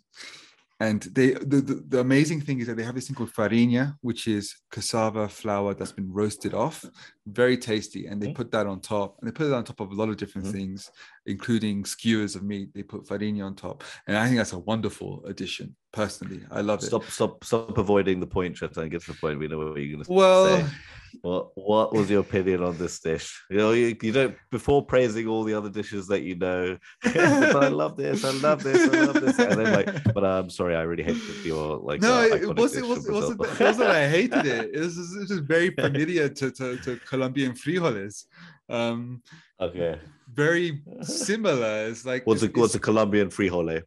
and 0.83 1.03
they 1.15 1.31
the, 1.31 1.61
the, 1.61 1.83
the, 1.87 1.99
amazing 1.99 2.41
thing 2.41 2.59
is 2.59 2.67
that 2.67 2.75
they 2.75 2.83
have 2.83 2.95
this 2.95 3.07
thing 3.07 3.15
called 3.15 3.31
farinha 3.31 3.95
which 4.01 4.27
is 4.27 4.55
cassava 4.69 5.27
flour 5.29 5.73
that's 5.73 5.91
been 5.99 6.11
roasted 6.11 6.53
off 6.53 6.85
very 7.27 7.57
tasty 7.57 8.07
and 8.07 8.21
they 8.21 8.27
mm-hmm. 8.27 8.35
put 8.35 8.51
that 8.51 8.67
on 8.67 8.79
top 8.81 9.17
and 9.19 9.27
they 9.27 9.31
put 9.31 9.47
it 9.47 9.53
on 9.53 9.63
top 9.63 9.79
of 9.79 9.91
a 9.91 9.95
lot 9.95 10.09
of 10.09 10.17
different 10.17 10.47
mm-hmm. 10.47 10.57
things 10.57 10.91
including 11.25 11.85
skewers 11.85 12.35
of 12.35 12.43
meat 12.43 12.69
they 12.73 12.83
put 12.83 13.07
farinha 13.07 13.45
on 13.45 13.55
top 13.55 13.83
and 14.07 14.17
i 14.17 14.25
think 14.25 14.37
that's 14.37 14.53
a 14.53 14.59
wonderful 14.59 15.23
addition 15.25 15.75
personally 15.93 16.41
i 16.51 16.59
love 16.59 16.81
it 16.81 16.87
stop 16.87 17.05
stop 17.05 17.43
stop 17.43 17.77
avoiding 17.77 18.19
the 18.19 18.27
point, 18.27 18.59
and 18.61 18.91
get 18.91 19.01
to 19.01 19.11
the 19.11 19.17
point 19.17 19.39
we 19.39 19.47
know 19.47 19.57
what 19.57 19.77
you're 19.77 19.95
going 19.95 20.03
to 20.03 20.11
well, 20.11 20.57
say 20.57 20.65
what 21.21 21.51
what 21.55 21.93
was 21.93 22.09
your 22.09 22.21
opinion 22.21 22.63
on 22.63 22.77
this 22.77 22.99
dish? 22.99 23.43
You 23.49 23.57
know, 23.57 23.71
you, 23.71 23.95
you 24.01 24.11
don't 24.11 24.35
before 24.51 24.85
praising 24.85 25.27
all 25.27 25.43
the 25.43 25.53
other 25.53 25.69
dishes 25.69 26.07
that 26.07 26.23
you 26.23 26.35
know. 26.35 26.77
I 27.03 27.67
love 27.67 27.97
this, 27.97 28.25
I 28.25 28.31
love 28.31 28.63
this, 28.63 28.93
I 28.93 29.01
love 29.01 29.21
this, 29.21 29.39
and 29.39 29.59
then 29.59 29.73
like, 29.73 30.03
but 30.13 30.23
I'm 30.23 30.49
sorry, 30.49 30.75
I 30.75 30.81
really 30.81 31.03
hate 31.03 31.21
your 31.43 31.77
like. 31.77 32.01
No, 32.01 32.19
uh, 32.19 32.23
it, 32.23 32.57
wasn't, 32.57 32.85
it, 32.85 32.89
wasn't, 32.89 33.07
it 33.07 33.11
wasn't. 33.11 33.41
It 33.41 33.59
wasn't. 33.59 33.89
I 33.89 34.07
hated 34.09 34.45
it. 34.45 34.71
It 34.73 34.79
was, 34.79 34.95
just, 34.95 35.15
it 35.15 35.19
was 35.19 35.29
just 35.29 35.43
very 35.43 35.69
familiar 35.71 36.29
to, 36.29 36.51
to 36.51 36.77
to 36.77 36.97
Colombian 37.07 37.53
frijoles. 37.53 38.25
Um, 38.69 39.21
okay. 39.59 39.99
Very 40.33 40.81
similar. 41.01 41.87
It's 41.87 42.05
like 42.05 42.25
what's 42.25 42.43
a 42.43 42.47
what's 42.47 42.75
a 42.75 42.79
Colombian 42.79 43.29
frijole? 43.29 43.83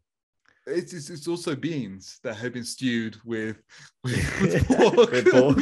It's, 0.66 0.92
it's, 0.92 1.10
it's 1.10 1.28
also 1.28 1.54
beans 1.54 2.18
that 2.24 2.34
have 2.34 2.52
been 2.52 2.64
stewed 2.64 3.16
with 3.24 3.56
with, 4.04 4.40
with 4.40 4.66
pork. 4.66 5.10
with 5.10 5.30
pork. 5.30 5.58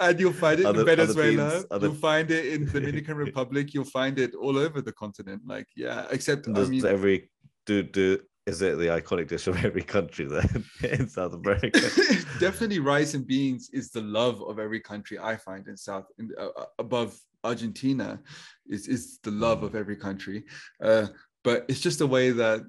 and 0.00 0.20
you'll 0.20 0.32
find 0.32 0.60
it 0.60 0.66
other, 0.66 0.80
in 0.80 0.86
Venezuela. 0.86 1.64
Other... 1.70 1.86
You'll 1.88 1.96
find 1.96 2.30
it 2.30 2.46
in 2.46 2.66
Dominican 2.66 3.16
Republic. 3.16 3.74
You'll 3.74 3.84
find 3.84 4.18
it 4.18 4.34
all 4.34 4.58
over 4.58 4.80
the 4.80 4.92
continent. 4.92 5.42
Like, 5.46 5.68
yeah, 5.76 6.06
except 6.10 6.48
I 6.48 6.52
mean, 6.64 6.84
every 6.84 7.30
do 7.66 7.82
do 7.82 8.18
is 8.46 8.60
it 8.60 8.76
the 8.78 8.86
iconic 8.86 9.28
dish 9.28 9.46
of 9.46 9.64
every 9.64 9.82
country 9.82 10.26
then 10.26 10.64
in 10.82 11.08
South 11.08 11.32
America? 11.32 11.80
Definitely, 12.40 12.78
rice 12.78 13.14
and 13.14 13.26
beans 13.26 13.70
is 13.72 13.90
the 13.90 14.02
love 14.02 14.42
of 14.42 14.58
every 14.58 14.80
country. 14.80 15.18
I 15.18 15.36
find 15.36 15.66
in 15.66 15.76
South 15.76 16.04
in, 16.18 16.30
uh, 16.38 16.48
uh 16.56 16.66
above 16.78 17.18
Argentina 17.42 18.20
is 18.68 18.88
is 18.88 19.18
the 19.22 19.30
love 19.30 19.62
of 19.62 19.74
every 19.74 19.96
country. 19.96 20.44
Uh, 20.82 21.06
but 21.42 21.64
it's 21.68 21.80
just 21.80 22.00
a 22.00 22.06
way 22.06 22.30
that 22.30 22.62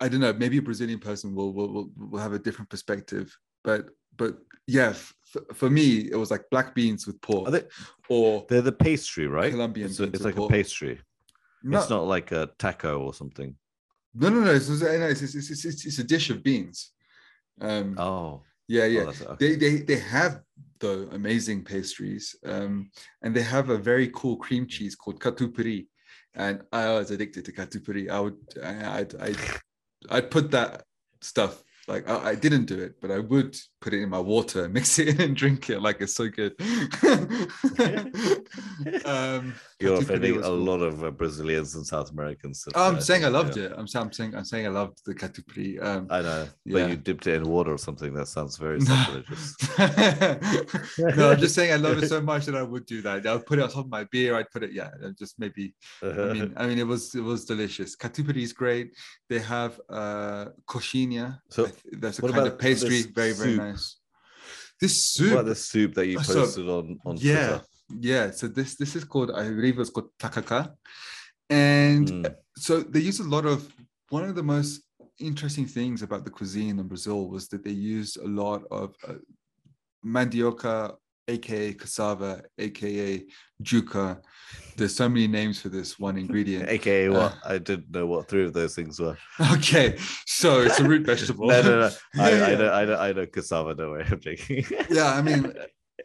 I 0.00 0.08
don't 0.08 0.20
know. 0.20 0.32
Maybe 0.32 0.58
a 0.58 0.62
Brazilian 0.62 0.98
person 0.98 1.34
will 1.34 1.52
will 1.52 1.90
will 1.96 2.20
have 2.20 2.32
a 2.32 2.38
different 2.38 2.70
perspective. 2.70 3.36
But 3.62 3.86
but 4.16 4.38
yeah, 4.66 4.94
for 5.54 5.70
me 5.70 6.08
it 6.10 6.16
was 6.16 6.30
like 6.30 6.44
black 6.50 6.74
beans 6.74 7.06
with 7.06 7.20
pork. 7.20 7.50
They, 7.50 7.62
or 8.08 8.46
they're 8.48 8.62
the 8.62 8.72
pastry, 8.72 9.26
right? 9.26 9.52
Colombian. 9.52 9.88
It's, 9.90 10.00
a, 10.00 10.04
it's 10.04 10.24
like 10.24 10.36
pork. 10.36 10.50
a 10.50 10.54
pastry. 10.54 11.00
No. 11.62 11.78
It's 11.78 11.90
not 11.90 12.06
like 12.06 12.32
a 12.32 12.50
taco 12.58 13.00
or 13.00 13.12
something. 13.12 13.54
No, 14.14 14.28
no, 14.28 14.40
no. 14.40 14.50
It's, 14.50 14.68
it's, 14.68 14.82
it's, 15.34 15.64
it's, 15.64 15.86
it's 15.86 15.98
a 15.98 16.04
dish 16.04 16.30
of 16.30 16.42
beans. 16.42 16.92
Um, 17.60 17.98
oh. 17.98 18.42
Yeah, 18.70 18.84
yeah. 18.84 19.00
Oh, 19.00 19.32
okay. 19.32 19.36
They 19.40 19.56
they 19.56 19.76
they 19.82 19.98
have 19.98 20.42
the 20.78 21.08
amazing 21.10 21.64
pastries, 21.64 22.36
um, 22.44 22.90
and 23.22 23.34
they 23.34 23.42
have 23.42 23.68
a 23.68 23.76
very 23.76 24.08
cool 24.14 24.36
cream 24.36 24.68
cheese 24.68 24.94
called 24.94 25.18
catupiry, 25.18 25.88
and 26.34 26.62
I 26.72 26.92
was 26.92 27.10
addicted 27.10 27.44
to 27.46 27.52
catupiry. 27.52 28.08
I 28.08 28.20
would 28.20 28.38
I 28.62 29.00
I, 29.00 29.06
I 29.26 29.34
I'd 30.08 30.30
put 30.30 30.52
that 30.52 30.84
stuff 31.20 31.64
like 31.90 32.08
I, 32.08 32.30
I, 32.30 32.34
didn't 32.34 32.66
do 32.66 32.78
it, 32.78 32.94
but 33.00 33.10
I 33.10 33.18
would 33.18 33.56
put 33.80 33.92
it 33.92 34.02
in 34.02 34.08
my 34.08 34.18
water, 34.18 34.68
mix 34.68 34.98
it 34.98 35.08
in, 35.08 35.20
and 35.20 35.36
drink 35.36 35.70
it. 35.70 35.80
Like 35.80 36.00
it's 36.00 36.14
so 36.14 36.28
good. 36.28 36.54
um, 39.04 39.54
You're 39.80 39.98
offending 39.98 40.38
a 40.38 40.42
cool. 40.42 40.56
lot 40.56 40.80
of 40.80 41.02
uh, 41.02 41.10
Brazilians 41.10 41.74
and 41.74 41.86
South 41.86 42.12
Americans. 42.12 42.64
Oh, 42.74 42.88
I'm 42.88 43.00
saying 43.00 43.24
I 43.24 43.28
loved 43.28 43.56
yeah. 43.56 43.64
it. 43.64 43.72
I'm, 43.72 43.86
I'm, 43.94 44.12
saying 44.12 44.34
I'm 44.36 44.44
saying 44.44 44.66
I 44.66 44.70
loved 44.70 45.00
the 45.04 45.14
catupiry. 45.14 45.82
Um, 45.82 46.06
I 46.10 46.22
know, 46.22 46.48
but 46.66 46.78
yeah. 46.78 46.86
you 46.86 46.96
dipped 46.96 47.26
it 47.26 47.34
in 47.34 47.42
water 47.44 47.72
or 47.72 47.78
something. 47.78 48.14
That 48.14 48.28
sounds 48.28 48.56
very 48.56 48.80
sacrilegious. 48.80 49.56
no, 50.98 51.32
I'm 51.32 51.40
just 51.40 51.56
saying 51.56 51.72
I 51.72 51.76
love 51.76 52.02
it 52.02 52.08
so 52.08 52.20
much 52.20 52.46
that 52.46 52.54
I 52.54 52.62
would 52.62 52.86
do 52.86 53.02
that. 53.02 53.26
I 53.26 53.34
would 53.34 53.46
put 53.46 53.58
it 53.58 53.62
on 53.62 53.68
top 53.68 53.86
of 53.86 53.90
my 53.90 54.04
beer. 54.04 54.36
I'd 54.36 54.50
put 54.50 54.62
it, 54.62 54.72
yeah, 54.72 54.90
just 55.18 55.40
maybe. 55.40 55.74
I 56.02 56.32
mean, 56.32 56.54
I 56.56 56.66
mean, 56.66 56.78
it 56.78 56.86
was 56.86 57.14
it 57.16 57.22
was 57.22 57.44
delicious. 57.44 57.96
Catupiry 57.96 58.42
is 58.42 58.52
great. 58.52 58.92
They 59.28 59.40
have 59.40 59.80
uh 59.88 60.46
coxinha. 60.68 61.40
So 61.48 61.68
that's 61.92 62.18
a 62.18 62.22
kind 62.22 62.46
of 62.46 62.58
pastry. 62.58 63.02
Very 63.02 63.32
very 63.32 63.56
nice. 63.56 63.96
This 64.80 65.04
soup. 65.04 65.32
What 65.32 65.40
about 65.40 65.48
the 65.48 65.54
soup 65.54 65.94
that 65.94 66.06
you 66.06 66.16
posted 66.18 66.66
so, 66.66 66.78
on 66.78 66.98
on 67.04 67.16
yeah. 67.18 67.48
Twitter? 67.48 67.64
Yeah, 67.98 68.30
so 68.30 68.46
this 68.46 68.76
this 68.76 68.94
is 68.96 69.04
called 69.04 69.30
I 69.32 69.48
believe 69.48 69.78
it's 69.78 69.90
called 69.90 70.10
tacacá, 70.18 70.72
and 71.48 72.08
mm. 72.08 72.34
so 72.56 72.80
they 72.80 73.00
use 73.00 73.20
a 73.20 73.28
lot 73.28 73.46
of 73.46 73.68
one 74.10 74.24
of 74.24 74.34
the 74.34 74.42
most 74.42 74.82
interesting 75.18 75.66
things 75.66 76.02
about 76.02 76.24
the 76.24 76.30
cuisine 76.30 76.78
in 76.78 76.88
Brazil 76.88 77.28
was 77.28 77.48
that 77.48 77.64
they 77.64 77.70
used 77.70 78.16
a 78.18 78.26
lot 78.26 78.62
of 78.70 78.94
uh, 79.06 79.14
mandioca, 80.04 80.96
aka 81.30 81.72
cassava, 81.74 82.42
aka 82.58 83.24
yuca. 83.62 84.20
There's 84.76 84.94
so 84.94 85.08
many 85.08 85.28
names 85.28 85.60
for 85.60 85.68
this 85.68 85.98
one 85.98 86.16
ingredient. 86.16 86.68
AKA 86.68 87.10
what? 87.10 87.32
Uh, 87.32 87.38
I 87.44 87.58
didn't 87.58 87.90
know 87.90 88.06
what 88.06 88.28
three 88.28 88.44
of 88.44 88.52
those 88.52 88.74
things 88.74 88.98
were. 88.98 89.16
Okay, 89.52 89.96
so 90.26 90.60
it's 90.60 90.80
a 90.80 90.84
root 90.84 91.06
vegetable. 91.06 91.48
no, 91.48 91.62
no, 91.62 91.80
no. 91.80 91.90
I, 92.22 92.52
I, 92.52 92.54
know, 92.54 92.72
I 92.72 92.84
know, 92.84 92.96
I 92.96 93.12
know 93.12 93.26
cassava. 93.26 93.74
Don't 93.74 93.90
worry, 93.90 94.04
I'm 94.10 94.20
joking. 94.20 94.64
yeah, 94.90 95.14
I 95.14 95.22
mean, 95.22 95.52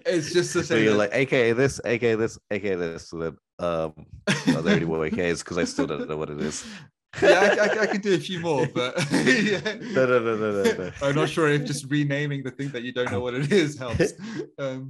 it's 0.06 0.32
just 0.34 0.54
the 0.54 0.64
same. 0.64 0.78
So 0.78 0.84
you're 0.84 0.96
like 0.96 1.12
AKA 1.14 1.54
this, 1.54 1.82
AKA 1.86 2.16
this, 2.16 2.38
AKA 2.52 2.76
this. 2.76 3.10
So 3.10 3.18
then, 3.18 3.38
um, 3.60 3.94
are 4.28 4.62
there 4.62 4.76
any 4.76 4.86
more 4.86 5.00
AKAs? 5.00 5.40
Because 5.40 5.58
I 5.58 5.64
still 5.64 5.88
don't 5.88 6.08
know 6.08 6.18
what 6.18 6.30
it 6.30 6.42
is. 6.42 6.66
Yeah, 7.22 7.56
I, 7.62 7.66
I, 7.66 7.82
I, 7.82 7.86
can 7.88 8.02
do 8.02 8.14
a 8.14 8.20
few 8.20 8.40
more, 8.40 8.68
but 8.74 8.96
yeah. 9.12 9.60
no, 9.94 10.06
no, 10.06 10.20
no, 10.20 10.36
no, 10.36 10.64
no, 10.64 10.92
I'm 11.02 11.16
not 11.16 11.30
sure 11.30 11.50
if 11.50 11.66
just 11.66 11.90
renaming 11.90 12.44
the 12.44 12.52
thing 12.52 12.70
that 12.70 12.84
you 12.84 12.92
don't 12.92 13.12
know 13.12 13.22
what 13.22 13.34
it 13.34 13.52
is 13.52 13.78
helps. 13.78 14.14
Um, 14.58 14.90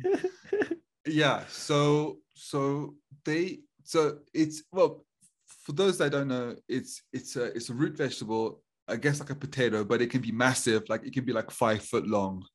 yeah, 1.08 1.44
so 1.48 2.18
so 2.34 2.96
they 3.26 3.60
so 3.84 4.20
it's 4.34 4.64
well 4.72 5.06
for 5.48 5.72
those 5.72 5.98
that 5.98 6.12
don't 6.12 6.28
know, 6.28 6.56
it's 6.68 7.02
it's 7.14 7.36
a 7.36 7.46
it's 7.46 7.70
a 7.70 7.74
root 7.74 7.98
vegetable. 7.98 8.62
I 8.88 8.98
guess 8.98 9.20
like 9.20 9.32
a 9.32 9.36
potato, 9.36 9.84
but 9.84 10.02
it 10.02 10.12
can 10.12 10.22
be 10.22 10.32
massive. 10.32 10.84
Like 10.88 11.06
it 11.06 11.14
can 11.14 11.26
be 11.26 11.34
like 11.34 11.50
five 11.50 11.84
foot 11.84 12.08
long. 12.08 12.46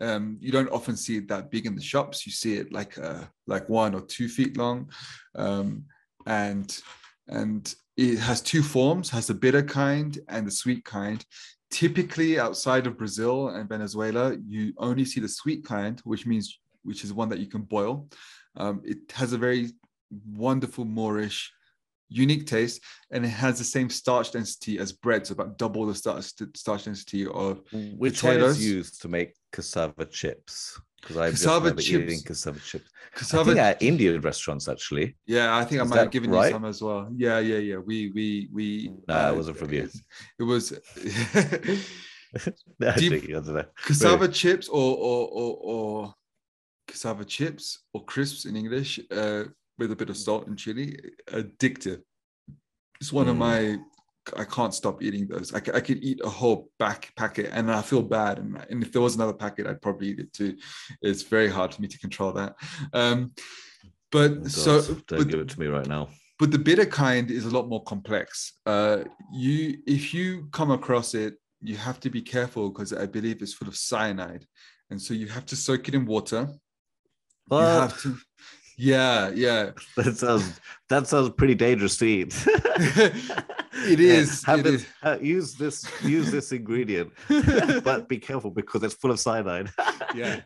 Um, 0.00 0.38
you 0.40 0.50
don't 0.50 0.70
often 0.70 0.96
see 0.96 1.18
it 1.18 1.28
that 1.28 1.50
big 1.50 1.66
in 1.66 1.74
the 1.74 1.82
shops. 1.82 2.24
You 2.24 2.32
see 2.32 2.54
it 2.56 2.72
like 2.72 2.96
uh, 2.98 3.24
like 3.46 3.68
one 3.68 3.94
or 3.94 4.00
two 4.00 4.28
feet 4.28 4.56
long, 4.56 4.90
um, 5.34 5.84
and 6.26 6.80
and 7.28 7.74
it 7.96 8.18
has 8.18 8.40
two 8.40 8.62
forms: 8.62 9.10
has 9.10 9.26
the 9.26 9.34
bitter 9.34 9.62
kind 9.62 10.18
and 10.28 10.46
the 10.46 10.50
sweet 10.50 10.84
kind. 10.84 11.24
Typically, 11.70 12.38
outside 12.38 12.86
of 12.86 12.96
Brazil 12.96 13.48
and 13.48 13.68
Venezuela, 13.68 14.36
you 14.46 14.72
only 14.78 15.04
see 15.04 15.20
the 15.20 15.28
sweet 15.28 15.64
kind, 15.64 16.00
which 16.04 16.26
means 16.26 16.58
which 16.82 17.02
is 17.02 17.12
one 17.12 17.28
that 17.30 17.40
you 17.40 17.46
can 17.46 17.62
boil. 17.62 18.08
Um, 18.56 18.82
it 18.84 18.98
has 19.12 19.32
a 19.32 19.38
very 19.38 19.70
wonderful 20.10 20.84
moreish 20.84 21.48
unique 22.08 22.46
taste 22.46 22.80
and 23.10 23.24
it 23.24 23.28
has 23.28 23.58
the 23.58 23.64
same 23.64 23.90
starch 23.90 24.32
density 24.32 24.78
as 24.78 24.92
bread 24.92 25.26
so 25.26 25.32
about 25.32 25.58
double 25.58 25.86
the 25.86 25.94
starch, 25.94 26.32
starch 26.54 26.84
density 26.84 27.26
of 27.26 27.62
which 27.96 28.20
potatoes. 28.20 28.42
one 28.42 28.50
is 28.50 28.68
used 28.70 29.02
to 29.02 29.08
make 29.08 29.34
cassava 29.52 30.04
chips 30.04 30.80
because 31.04 31.18
I've 31.18 31.32
cassava 31.32 31.72
just 31.72 31.86
chips. 31.86 32.02
eating 32.04 32.22
cassava 32.24 32.58
chips. 32.60 32.90
Cassava 33.14 33.42
I 33.42 33.44
think 33.44 33.58
at 33.58 33.82
Indian 33.82 34.20
restaurants 34.20 34.68
actually. 34.68 35.16
Yeah, 35.26 35.56
I 35.56 35.64
think 35.64 35.80
I 35.80 35.84
might 35.84 35.98
have 35.98 36.10
given 36.10 36.30
right? 36.30 36.46
you 36.46 36.52
some 36.52 36.64
as 36.64 36.82
well. 36.82 37.08
Yeah, 37.14 37.38
yeah, 37.38 37.58
yeah. 37.58 37.76
We 37.76 38.10
we 38.14 38.48
we. 38.52 38.92
No, 39.06 39.14
uh, 39.14 39.32
it 39.32 39.36
wasn't 39.36 39.58
from 39.58 39.72
you. 39.72 39.88
It 40.38 40.42
was. 40.42 40.72
no, 42.80 42.92
Deep, 42.96 43.30
cassava 43.84 44.28
chips 44.28 44.68
or 44.68 44.96
or 44.96 45.28
or, 45.28 45.58
or 45.62 46.14
cassava 46.88 47.24
chips 47.24 47.84
or 47.92 48.04
crisps 48.04 48.46
in 48.46 48.56
English 48.56 48.98
uh, 49.12 49.44
with 49.78 49.92
a 49.92 49.96
bit 49.96 50.10
of 50.10 50.16
salt 50.16 50.48
and 50.48 50.58
chili. 50.58 50.98
Addictive. 51.28 52.00
It's 53.00 53.12
one 53.12 53.26
mm. 53.26 53.30
of 53.30 53.36
my. 53.36 53.76
I 54.36 54.44
can't 54.44 54.74
stop 54.74 55.02
eating 55.02 55.28
those. 55.28 55.52
I, 55.54 55.58
I 55.58 55.80
could 55.80 56.02
eat 56.02 56.20
a 56.24 56.28
whole 56.28 56.70
back 56.78 57.12
packet 57.16 57.50
and 57.52 57.70
I 57.70 57.82
feel 57.82 58.02
bad. 58.02 58.38
And, 58.38 58.64
and 58.70 58.82
if 58.82 58.92
there 58.92 59.02
was 59.02 59.14
another 59.14 59.32
packet, 59.32 59.66
I'd 59.66 59.82
probably 59.82 60.08
eat 60.08 60.20
it 60.20 60.32
too. 60.32 60.56
It's 61.02 61.22
very 61.22 61.48
hard 61.48 61.74
for 61.74 61.82
me 61.82 61.88
to 61.88 61.98
control 61.98 62.32
that. 62.32 62.56
Um, 62.92 63.32
but 64.10 64.32
oh, 64.32 64.48
so 64.48 64.80
don't 64.80 65.06
but, 65.08 65.28
give 65.28 65.40
it 65.40 65.48
to 65.48 65.60
me 65.60 65.66
right 65.66 65.86
now. 65.86 66.08
But 66.38 66.50
the 66.50 66.58
bitter 66.58 66.86
kind 66.86 67.30
is 67.30 67.46
a 67.46 67.50
lot 67.50 67.68
more 67.68 67.82
complex. 67.84 68.54
Uh, 68.66 69.04
you, 69.32 69.78
if 69.86 70.12
you 70.12 70.48
come 70.52 70.70
across 70.70 71.14
it, 71.14 71.34
you 71.60 71.76
have 71.76 72.00
to 72.00 72.10
be 72.10 72.20
careful 72.20 72.70
because 72.70 72.92
I 72.92 73.06
believe 73.06 73.40
it's 73.40 73.54
full 73.54 73.68
of 73.68 73.76
cyanide, 73.76 74.44
and 74.90 75.00
so 75.00 75.14
you 75.14 75.28
have 75.28 75.46
to 75.46 75.56
soak 75.56 75.88
it 75.88 75.94
in 75.94 76.04
water 76.04 76.48
you 77.50 77.58
have 77.58 78.02
to. 78.02 78.16
Yeah, 78.76 79.30
yeah. 79.30 79.70
That 79.96 80.16
sounds 80.16 80.60
that 80.88 81.06
sounds 81.06 81.30
pretty 81.30 81.54
dangerous 81.54 81.96
to 81.98 82.04
eat. 82.04 82.34
it 82.46 84.00
is. 84.00 84.44
Have 84.44 84.60
it 84.60 84.66
is. 84.66 84.86
Uh, 85.02 85.18
use 85.20 85.54
this 85.54 85.86
use 86.02 86.30
this 86.30 86.52
ingredient, 86.52 87.12
but 87.84 88.08
be 88.08 88.18
careful 88.18 88.50
because 88.50 88.82
it's 88.82 88.94
full 88.94 89.10
of 89.10 89.20
cyanide. 89.20 89.70
yeah, 90.14 90.40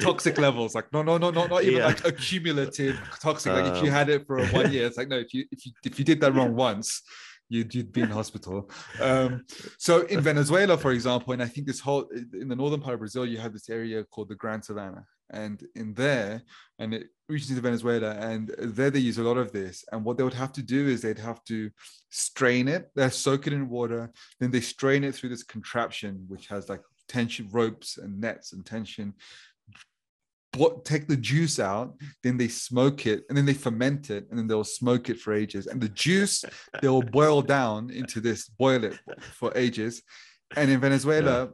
toxic 0.00 0.38
levels. 0.38 0.74
Like 0.74 0.92
no, 0.92 1.02
no, 1.02 1.18
no, 1.18 1.30
no, 1.30 1.46
not 1.46 1.62
even 1.62 1.78
yeah. 1.78 1.86
like 1.86 2.04
accumulative 2.04 2.98
toxic. 3.20 3.52
Like 3.52 3.66
um, 3.66 3.76
if 3.76 3.82
you 3.82 3.88
um. 3.88 3.94
had 3.94 4.08
it 4.08 4.26
for 4.26 4.44
one 4.46 4.72
year, 4.72 4.86
it's 4.86 4.96
like 4.96 5.08
no. 5.08 5.18
If 5.18 5.34
you 5.34 5.44
if 5.50 5.66
you 5.66 5.72
if 5.84 5.98
you 5.98 6.04
did 6.04 6.20
that 6.20 6.34
wrong 6.34 6.54
once, 6.54 7.02
you'd, 7.48 7.74
you'd 7.74 7.92
be 7.92 8.02
in 8.02 8.10
hospital. 8.10 8.70
Um, 9.00 9.44
so 9.78 10.02
in 10.02 10.20
Venezuela, 10.20 10.76
for 10.76 10.92
example, 10.92 11.32
and 11.32 11.42
I 11.42 11.46
think 11.46 11.66
this 11.66 11.80
whole 11.80 12.08
in 12.32 12.48
the 12.48 12.56
northern 12.56 12.80
part 12.80 12.94
of 12.94 13.00
Brazil, 13.00 13.26
you 13.26 13.38
have 13.38 13.52
this 13.52 13.68
area 13.68 14.04
called 14.04 14.28
the 14.28 14.34
Grand 14.34 14.64
Savannah, 14.64 15.04
and 15.30 15.66
in 15.74 15.94
there 15.94 16.42
and 16.78 16.94
it 16.94 17.08
reaches 17.28 17.50
into 17.50 17.62
venezuela 17.62 18.12
and 18.12 18.54
there 18.58 18.90
they 18.90 18.98
use 18.98 19.18
a 19.18 19.22
lot 19.22 19.36
of 19.36 19.52
this. 19.52 19.84
And 19.92 20.04
what 20.04 20.16
they 20.16 20.24
would 20.24 20.34
have 20.34 20.52
to 20.52 20.62
do 20.62 20.88
is 20.88 21.02
they'd 21.02 21.18
have 21.18 21.44
to 21.44 21.70
strain 22.08 22.68
it. 22.68 22.90
They 22.94 23.08
soak 23.10 23.46
it 23.46 23.52
in 23.52 23.68
water 23.68 24.10
then 24.40 24.50
they 24.50 24.60
strain 24.60 25.04
it 25.04 25.14
through 25.14 25.30
this 25.30 25.42
contraption 25.42 26.24
which 26.28 26.46
has 26.48 26.68
like 26.68 26.82
tension 27.08 27.48
ropes 27.50 27.98
and 27.98 28.20
nets 28.20 28.52
and 28.52 28.64
tension. 28.64 29.14
What 30.56 30.84
take 30.84 31.06
the 31.06 31.16
juice 31.16 31.58
out 31.58 31.94
then 32.22 32.38
they 32.38 32.48
smoke 32.48 33.06
it 33.06 33.24
and 33.28 33.36
then 33.36 33.44
they 33.44 33.54
ferment 33.54 34.10
it 34.10 34.26
and 34.30 34.38
then 34.38 34.46
they'll 34.46 34.64
smoke 34.64 35.10
it 35.10 35.20
for 35.20 35.34
ages. 35.34 35.66
And 35.66 35.80
the 35.80 35.90
juice 35.90 36.44
they'll 36.80 37.02
boil 37.02 37.42
down 37.42 37.90
into 37.90 38.20
this 38.20 38.48
boil 38.48 38.84
it 38.84 38.98
for 39.34 39.52
ages. 39.54 40.02
And 40.56 40.70
in 40.70 40.80
venezuela 40.80 41.44
yeah. 41.44 41.50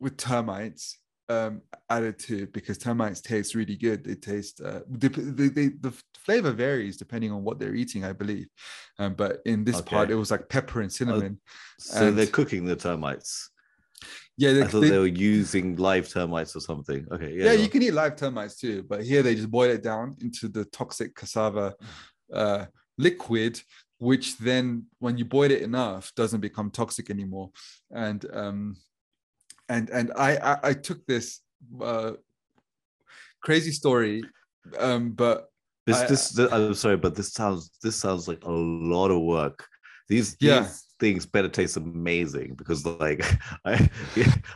with 0.00 0.16
termites 0.16 0.98
um, 1.32 1.62
added 1.90 2.18
to 2.18 2.46
because 2.48 2.78
termites 2.78 3.20
taste 3.20 3.54
really 3.54 3.76
good. 3.76 4.04
They 4.04 4.14
taste 4.14 4.60
uh, 4.60 4.80
the, 4.88 5.08
the, 5.08 5.48
the, 5.48 5.68
the, 5.80 6.02
flavor 6.24 6.52
varies 6.52 6.96
depending 6.96 7.32
on 7.32 7.42
what 7.42 7.58
they're 7.58 7.74
eating, 7.74 8.04
I 8.04 8.12
believe. 8.12 8.46
Um, 8.98 9.14
but 9.14 9.40
in 9.44 9.64
this 9.64 9.78
okay. 9.80 9.96
part, 9.96 10.10
it 10.10 10.14
was 10.14 10.30
like 10.30 10.48
pepper 10.48 10.80
and 10.80 10.92
cinnamon. 10.92 11.40
so 11.78 12.08
and, 12.08 12.18
they're 12.18 12.26
cooking 12.26 12.64
the 12.64 12.76
termites. 12.76 13.50
Yeah, 14.36 14.52
they, 14.52 14.62
I 14.62 14.66
thought 14.66 14.80
they, 14.80 14.90
they, 14.90 14.98
were 14.98 15.06
using 15.06 15.76
live 15.76 16.08
termites 16.08 16.56
or 16.56 16.60
something. 16.60 17.06
Okay, 17.12 17.34
yeah, 17.34 17.46
yeah 17.46 17.52
you 17.52 17.68
can 17.68 17.82
eat 17.82 17.92
live 17.92 18.16
termites 18.16 18.56
too, 18.56 18.84
but 18.88 19.04
here 19.04 19.22
they 19.22 19.34
just 19.34 19.50
boil 19.50 19.70
it 19.70 19.82
down 19.82 20.16
into 20.20 20.48
the 20.48 20.64
toxic 20.66 21.14
cassava 21.14 21.74
uh, 22.32 22.66
liquid, 22.98 23.60
which 23.98 24.38
then, 24.38 24.86
when 25.00 25.18
you 25.18 25.24
boil 25.24 25.50
it 25.50 25.62
enough, 25.62 26.12
doesn't 26.14 26.40
become 26.40 26.70
toxic 26.70 27.10
anymore. 27.10 27.50
And 27.90 28.24
um, 28.32 28.76
and 29.68 29.90
and 29.90 30.12
I 30.16 30.36
I, 30.36 30.58
I 30.62 30.72
took 30.74 31.04
this 31.06 31.40
uh, 31.80 32.12
crazy 33.42 33.72
story, 33.72 34.22
um, 34.78 35.12
but 35.12 35.48
this 35.86 35.98
I, 35.98 36.06
this, 36.06 36.28
this 36.30 36.52
I'm 36.52 36.74
sorry, 36.74 36.96
but 36.96 37.14
this 37.14 37.32
sounds 37.32 37.70
this 37.82 37.96
sounds 37.96 38.28
like 38.28 38.44
a 38.44 38.50
lot 38.50 39.10
of 39.10 39.20
work. 39.20 39.66
These 40.08 40.36
yeah. 40.40 40.60
These 40.60 40.86
things 41.02 41.26
better 41.26 41.48
taste 41.48 41.76
amazing 41.76 42.54
because 42.54 42.86
like 42.86 43.24
I 43.64 43.90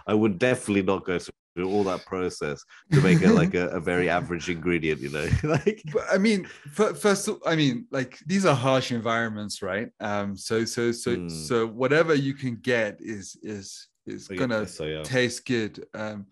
I 0.07 0.15
would 0.15 0.39
definitely 0.39 0.83
not 0.83 1.05
go 1.05 1.19
through 1.19 1.69
all 1.69 1.83
that 1.83 2.07
process 2.07 2.63
to 2.93 3.01
make 3.01 3.21
it 3.21 3.33
like 3.33 3.55
a, 3.55 3.67
a 3.71 3.81
very 3.81 4.09
average 4.09 4.49
ingredient, 4.49 5.01
you 5.01 5.11
know. 5.11 5.29
like 5.43 5.83
I 6.13 6.19
mean, 6.19 6.45
first 6.73 7.29
I 7.45 7.57
mean, 7.57 7.87
like 7.91 8.19
these 8.27 8.47
are 8.47 8.55
harsh 8.55 8.93
environments, 8.93 9.61
right? 9.61 9.89
Um, 9.99 10.37
so 10.37 10.65
so 10.65 10.93
so 10.93 11.17
mm. 11.17 11.31
so 11.31 11.67
whatever 11.67 12.15
you 12.15 12.35
can 12.35 12.57
get 12.57 12.99
is 13.01 13.37
is 13.43 13.89
is 14.07 14.29
oh, 14.31 14.37
gonna 14.37 14.67
so, 14.67 14.85
yeah. 14.85 15.03
taste 15.03 15.47
good. 15.47 15.87
Um, 15.95 16.27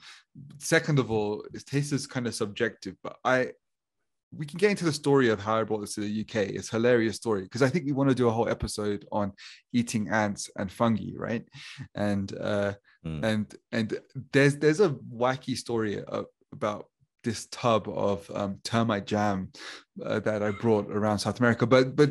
second 0.59 0.99
of 0.99 1.11
all, 1.11 1.45
taste 1.67 1.93
is 1.93 2.07
kind 2.07 2.27
of 2.27 2.35
subjective, 2.35 2.97
but 3.03 3.17
I 3.25 3.53
we 4.37 4.47
can 4.47 4.59
get 4.59 4.71
into 4.71 4.85
the 4.85 4.93
story 4.93 5.29
of 5.29 5.41
how 5.41 5.57
I 5.57 5.65
brought 5.65 5.81
this 5.81 5.95
to 5.95 6.01
the 6.01 6.21
UK. 6.21 6.49
It's 6.51 6.69
a 6.71 6.77
hilarious 6.77 7.17
story 7.17 7.43
because 7.43 7.63
I 7.63 7.69
think 7.69 7.87
we 7.87 7.93
want 7.93 8.11
to 8.11 8.15
do 8.15 8.29
a 8.29 8.33
whole 8.33 8.49
episode 8.49 9.07
on 9.13 9.33
eating 9.73 10.09
ants 10.09 10.51
and 10.57 10.71
fungi, 10.71 11.13
right? 11.17 11.47
And 11.95 12.37
uh, 12.39 12.75
mm. 13.07 13.25
and 13.25 13.55
and 13.73 13.99
there's 14.33 14.57
there's 14.57 14.81
a 14.81 14.91
wacky 14.91 15.57
story 15.57 16.03
about 16.53 16.87
this 17.23 17.47
tub 17.47 17.89
of 17.89 18.31
um, 18.35 18.59
termite 18.65 19.07
jam 19.07 19.51
uh, 20.05 20.21
that 20.21 20.43
I 20.43 20.51
brought 20.51 20.91
around 20.91 21.19
South 21.19 21.39
America. 21.39 21.67
But 21.67 21.97
but 21.97 22.11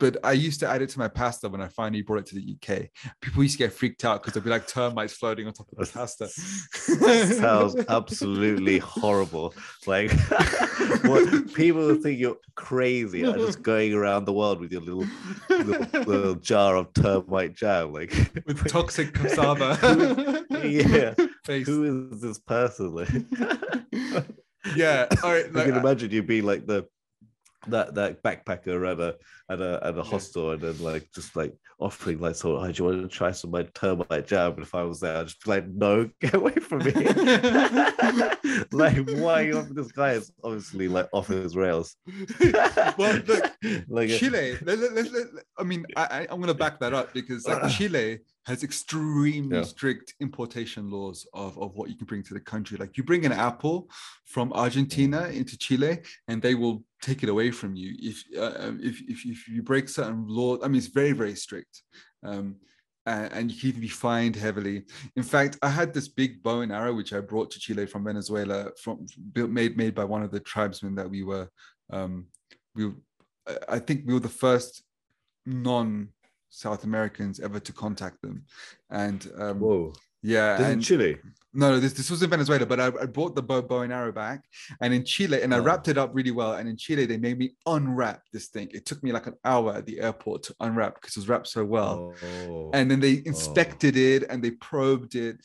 but 0.00 0.16
I 0.24 0.32
used 0.32 0.58
to 0.60 0.68
add 0.68 0.80
it 0.80 0.88
to 0.90 0.98
my 0.98 1.08
pasta 1.08 1.48
when 1.48 1.60
I 1.60 1.68
finally 1.68 2.00
brought 2.00 2.20
it 2.20 2.26
to 2.26 2.34
the 2.34 2.56
UK. 2.56 2.88
People 3.20 3.42
used 3.42 3.58
to 3.58 3.58
get 3.58 3.72
freaked 3.72 4.04
out 4.04 4.22
because 4.22 4.32
there'd 4.32 4.42
be 4.42 4.50
like 4.50 4.66
termites 4.66 5.12
floating 5.12 5.46
on 5.46 5.52
top 5.52 5.68
of 5.70 5.78
the 5.78 5.92
pasta. 5.92 6.26
sounds 6.28 7.76
absolutely 7.88 8.78
horrible. 8.78 9.54
Like 9.86 10.10
what 11.02 11.52
people 11.54 11.94
think 11.96 12.18
you're 12.18 12.38
crazy 12.54 13.24
are 13.24 13.36
just 13.36 13.62
going 13.62 13.92
around 13.92 14.24
the 14.24 14.32
world 14.32 14.58
with 14.58 14.72
your 14.72 14.80
little 14.80 15.06
little, 15.50 16.02
little 16.02 16.34
jar 16.40 16.76
of 16.76 16.92
termite 16.94 17.54
jam, 17.54 17.92
like 17.92 18.10
with 18.46 18.66
toxic 18.68 19.12
cassava. 19.12 20.46
yeah. 20.64 21.14
Face. 21.44 21.66
Who 21.66 22.10
is 22.12 22.22
this 22.22 22.38
person? 22.38 22.94
Like, 22.94 23.10
yeah. 24.74 25.06
All 25.22 25.30
right. 25.30 25.52
Like, 25.52 25.66
I 25.66 25.70
can 25.70 25.78
imagine 25.78 26.10
you 26.10 26.22
being 26.22 26.44
like 26.44 26.66
the 26.66 26.88
that 27.68 27.94
that 27.94 28.22
backpacker 28.22 28.90
at 28.90 29.00
a 29.00 29.16
at 29.50 29.60
a 29.60 29.80
at 29.86 29.98
a 29.98 30.02
hostel 30.02 30.52
and 30.52 30.62
then 30.62 30.78
like 30.82 31.06
just 31.14 31.36
like 31.36 31.54
offering 31.78 32.18
like 32.18 32.34
so 32.34 32.56
oh, 32.56 32.72
do 32.72 32.72
you 32.72 32.84
want 32.84 33.02
to 33.02 33.08
try 33.08 33.30
some 33.30 33.50
my 33.50 33.62
termite 33.74 34.26
jam 34.26 34.52
and 34.52 34.62
if 34.62 34.74
I 34.74 34.82
was 34.82 35.00
there 35.00 35.18
I'd 35.18 35.26
just 35.26 35.44
be 35.44 35.50
like 35.50 35.68
no 35.68 36.08
get 36.20 36.34
away 36.34 36.52
from 36.52 36.84
me 36.84 36.92
like 38.72 39.08
why 39.10 39.42
you 39.42 39.62
this 39.70 39.92
guy 39.92 40.12
is 40.12 40.32
obviously 40.42 40.88
like 40.88 41.08
off 41.12 41.28
his 41.28 41.56
rails 41.56 41.96
well 42.96 43.20
look 43.26 43.52
like 43.88 44.08
Chile 44.10 44.56
let, 44.62 44.78
let, 44.78 45.12
let, 45.12 45.26
I 45.58 45.62
mean 45.62 45.84
I, 45.96 46.26
I'm 46.30 46.40
gonna 46.40 46.54
back 46.54 46.80
that 46.80 46.94
up 46.94 47.12
because 47.12 47.46
like 47.46 47.70
Chile 47.76 48.20
has 48.46 48.64
extremely 48.64 49.58
yeah. 49.58 49.62
strict 49.62 50.14
importation 50.20 50.90
laws 50.90 51.26
of, 51.34 51.58
of 51.58 51.74
what 51.76 51.88
you 51.88 51.96
can 51.96 52.06
bring 52.06 52.22
to 52.22 52.34
the 52.34 52.40
country. 52.40 52.76
Like 52.78 52.96
you 52.96 53.04
bring 53.04 53.24
an 53.26 53.32
apple 53.32 53.88
from 54.24 54.52
Argentina 54.52 55.28
mm. 55.28 55.36
into 55.36 55.58
Chile, 55.58 56.00
and 56.26 56.40
they 56.40 56.54
will 56.54 56.82
take 57.00 57.22
it 57.22 57.28
away 57.28 57.50
from 57.50 57.74
you 57.74 57.94
if 57.98 58.24
uh, 58.36 58.66
um, 58.66 58.80
if, 58.82 59.00
if 59.08 59.24
if 59.24 59.48
you 59.48 59.62
break 59.62 59.88
certain 59.88 60.26
laws. 60.26 60.60
I 60.62 60.68
mean, 60.68 60.78
it's 60.78 60.86
very 60.86 61.12
very 61.12 61.34
strict. 61.34 61.82
Um, 62.22 62.56
and, 63.06 63.32
and 63.32 63.50
you 63.50 63.58
can 63.58 63.68
even 63.70 63.80
be 63.80 63.88
fined 63.88 64.36
heavily. 64.36 64.84
In 65.16 65.22
fact, 65.22 65.58
I 65.62 65.70
had 65.70 65.94
this 65.94 66.08
big 66.08 66.42
bow 66.42 66.60
and 66.60 66.70
arrow 66.70 66.94
which 66.94 67.12
I 67.12 67.20
brought 67.20 67.50
to 67.52 67.58
Chile 67.58 67.86
from 67.86 68.04
Venezuela, 68.04 68.70
from 68.82 69.06
built 69.32 69.50
made 69.50 69.76
made 69.76 69.94
by 69.94 70.04
one 70.04 70.22
of 70.22 70.30
the 70.30 70.40
tribesmen 70.40 70.94
that 70.96 71.08
we 71.08 71.22
were. 71.22 71.48
Um, 71.90 72.26
we, 72.74 72.92
I 73.68 73.78
think 73.78 74.06
we 74.06 74.14
were 74.14 74.20
the 74.20 74.28
first 74.28 74.82
non 75.46 76.08
South 76.50 76.84
Americans 76.84 77.40
ever 77.40 77.60
to 77.60 77.72
contact 77.72 78.20
them. 78.22 78.44
And 78.90 79.30
um, 79.38 79.60
whoa, 79.60 79.92
yeah, 80.22 80.56
this 80.56 80.66
and, 80.66 80.82
Chile. 80.82 81.18
No, 81.52 81.70
no, 81.70 81.80
this, 81.80 81.94
this 81.94 82.10
was 82.10 82.22
in 82.22 82.30
Venezuela, 82.30 82.64
but 82.64 82.78
I, 82.78 82.86
I 82.86 83.06
brought 83.06 83.34
the 83.34 83.42
bow, 83.42 83.60
bow 83.60 83.80
and 83.80 83.92
arrow 83.92 84.12
back, 84.12 84.44
and 84.80 84.94
in 84.94 85.04
Chile, 85.04 85.42
and 85.42 85.52
I 85.52 85.58
oh. 85.58 85.62
wrapped 85.62 85.88
it 85.88 85.98
up 85.98 86.10
really 86.12 86.30
well. 86.30 86.54
And 86.54 86.68
in 86.68 86.76
Chile, 86.76 87.06
they 87.06 87.16
made 87.16 87.38
me 87.38 87.56
unwrap 87.66 88.22
this 88.32 88.46
thing. 88.46 88.68
It 88.72 88.86
took 88.86 89.02
me 89.02 89.10
like 89.10 89.26
an 89.26 89.34
hour 89.44 89.74
at 89.74 89.86
the 89.86 90.00
airport 90.00 90.44
to 90.44 90.54
unwrap 90.60 90.94
because 90.94 91.16
it 91.16 91.20
was 91.20 91.28
wrapped 91.28 91.48
so 91.48 91.64
well. 91.64 92.14
Oh. 92.48 92.70
And 92.72 92.88
then 92.88 93.00
they 93.00 93.22
inspected 93.24 93.96
oh. 93.96 94.00
it 94.00 94.22
and 94.30 94.42
they 94.44 94.52
probed 94.52 95.16
it. 95.16 95.40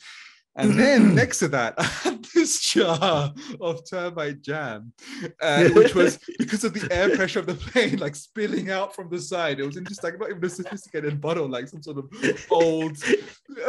And 0.56 0.72
then 0.78 1.14
next 1.14 1.38
to 1.40 1.48
that, 1.48 1.74
I 1.78 1.84
had 1.84 2.24
this 2.34 2.60
jar 2.60 3.32
of 3.60 3.88
termite 3.88 4.42
jam, 4.42 4.92
uh, 5.40 5.68
which 5.74 5.94
was 5.94 6.18
because 6.38 6.64
of 6.64 6.74
the 6.74 6.88
air 6.92 7.14
pressure 7.14 7.40
of 7.40 7.46
the 7.46 7.54
plane, 7.54 7.98
like 7.98 8.14
spilling 8.14 8.70
out 8.70 8.94
from 8.94 9.08
the 9.08 9.20
side. 9.20 9.60
It 9.60 9.66
was 9.66 9.76
just 9.76 10.02
like 10.02 10.18
not 10.18 10.30
even 10.30 10.44
a 10.44 10.48
sophisticated 10.48 11.20
bottle, 11.20 11.48
like 11.48 11.68
some 11.68 11.82
sort 11.82 11.98
of 11.98 12.46
old 12.50 12.96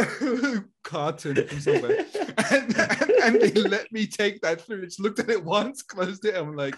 carton 0.84 1.48
from 1.48 1.60
somewhere. 1.60 2.06
And, 2.52 2.78
and, 2.78 3.12
and, 3.12 3.42
they 3.42 3.52
let 3.52 3.92
me 3.92 4.08
take 4.08 4.42
that 4.42 4.62
through. 4.62 4.86
Just 4.86 5.00
looked 5.00 5.20
at 5.20 5.30
it 5.30 5.44
once, 5.44 5.82
closed 5.82 6.26
it. 6.26 6.36
And 6.36 6.50
I'm 6.50 6.56
like, 6.56 6.76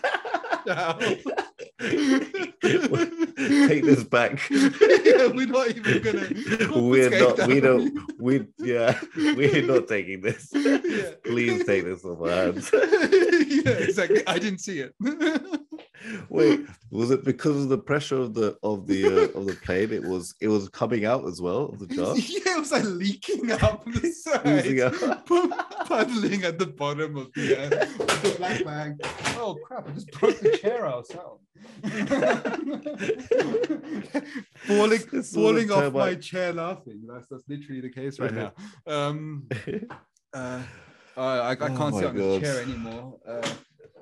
Take 3.48 3.86
this 3.86 4.04
back. 4.04 4.50
yeah, 4.50 5.28
we're 5.28 5.48
not 5.48 5.70
even 5.70 6.02
gonna. 6.02 6.28
We're 6.76 7.10
not. 7.10 7.48
We 7.48 7.62
don't. 7.62 7.98
We 8.20 8.46
yeah. 8.58 9.00
We're 9.16 9.66
not 9.66 9.88
taking 9.88 10.20
this. 10.20 10.50
Yeah. 10.54 11.12
Please 11.24 11.66
take 11.66 11.86
this 11.86 12.04
off 12.04 12.20
our 12.22 12.30
hands. 12.30 12.70
yeah, 12.74 13.72
exactly. 13.72 14.28
I 14.28 14.40
didn't 14.40 14.60
see 14.60 14.80
it. 14.82 14.94
Wait, 16.28 16.66
was 16.92 17.12
it 17.12 17.24
because 17.24 17.64
of 17.64 17.70
the 17.70 17.78
pressure 17.78 18.18
of 18.18 18.34
the 18.34 18.58
of 18.64 18.88
the 18.88 19.06
uh, 19.06 19.38
of 19.38 19.46
the 19.46 19.54
plane? 19.64 19.92
It 19.92 20.04
was 20.04 20.34
it 20.42 20.48
was 20.48 20.70
coming 20.70 21.06
out 21.06 21.26
as 21.28 21.42
well 21.42 21.66
of 21.66 21.80
the 21.80 21.88
jar. 21.96 22.18
Yeah, 22.18 22.56
it 22.56 22.60
was 22.60 22.72
like 22.72 22.84
leaking 22.84 23.52
out 23.52 23.86
the 23.86 24.12
side, 24.12 25.86
puddling 25.86 26.44
at 26.44 26.58
the 26.58 26.66
bottom 26.66 27.18
of 27.18 27.32
the, 27.34 27.62
uh, 27.62 27.70
the 27.70 28.36
black 28.38 28.64
bag. 28.64 28.96
Oh 29.38 29.58
crap! 29.64 29.88
I 29.88 29.92
just 29.92 30.12
broke 30.12 30.40
the 30.40 30.58
chair 30.58 30.88
ourselves. 30.88 31.44
falling 34.66 35.24
falling 35.24 35.72
off 35.72 35.94
my 35.94 36.16
chair 36.16 36.54
laughing. 36.54 37.04
That's 37.08 37.28
that's 37.30 37.44
literally 37.48 37.82
the 37.82 37.90
case 37.90 38.20
right 38.20 38.34
now. 38.34 38.54
Um, 38.88 39.48
uh, 40.34 40.64
I, 41.16 41.52
I 41.52 41.56
can't 41.56 41.80
oh 41.80 42.00
sit 42.00 42.08
on 42.08 42.16
God. 42.16 42.16
the 42.16 42.40
chair 42.42 42.62
anymore. 42.62 43.20
Uh, 43.28 43.48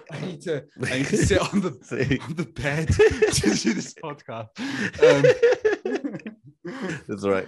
I 0.12 0.22
need 0.22 0.42
to 0.44 0.64
I 0.84 1.00
need 1.00 1.08
to 1.08 1.18
sit 1.18 1.40
on 1.40 1.62
the 1.62 2.20
on 2.28 2.36
the 2.36 2.46
bed 2.46 2.88
to 2.94 3.56
do 3.56 3.74
this 3.74 3.94
podcast. 3.94 4.50
Um, 5.04 5.24
That's 7.08 7.26
right. 7.26 7.48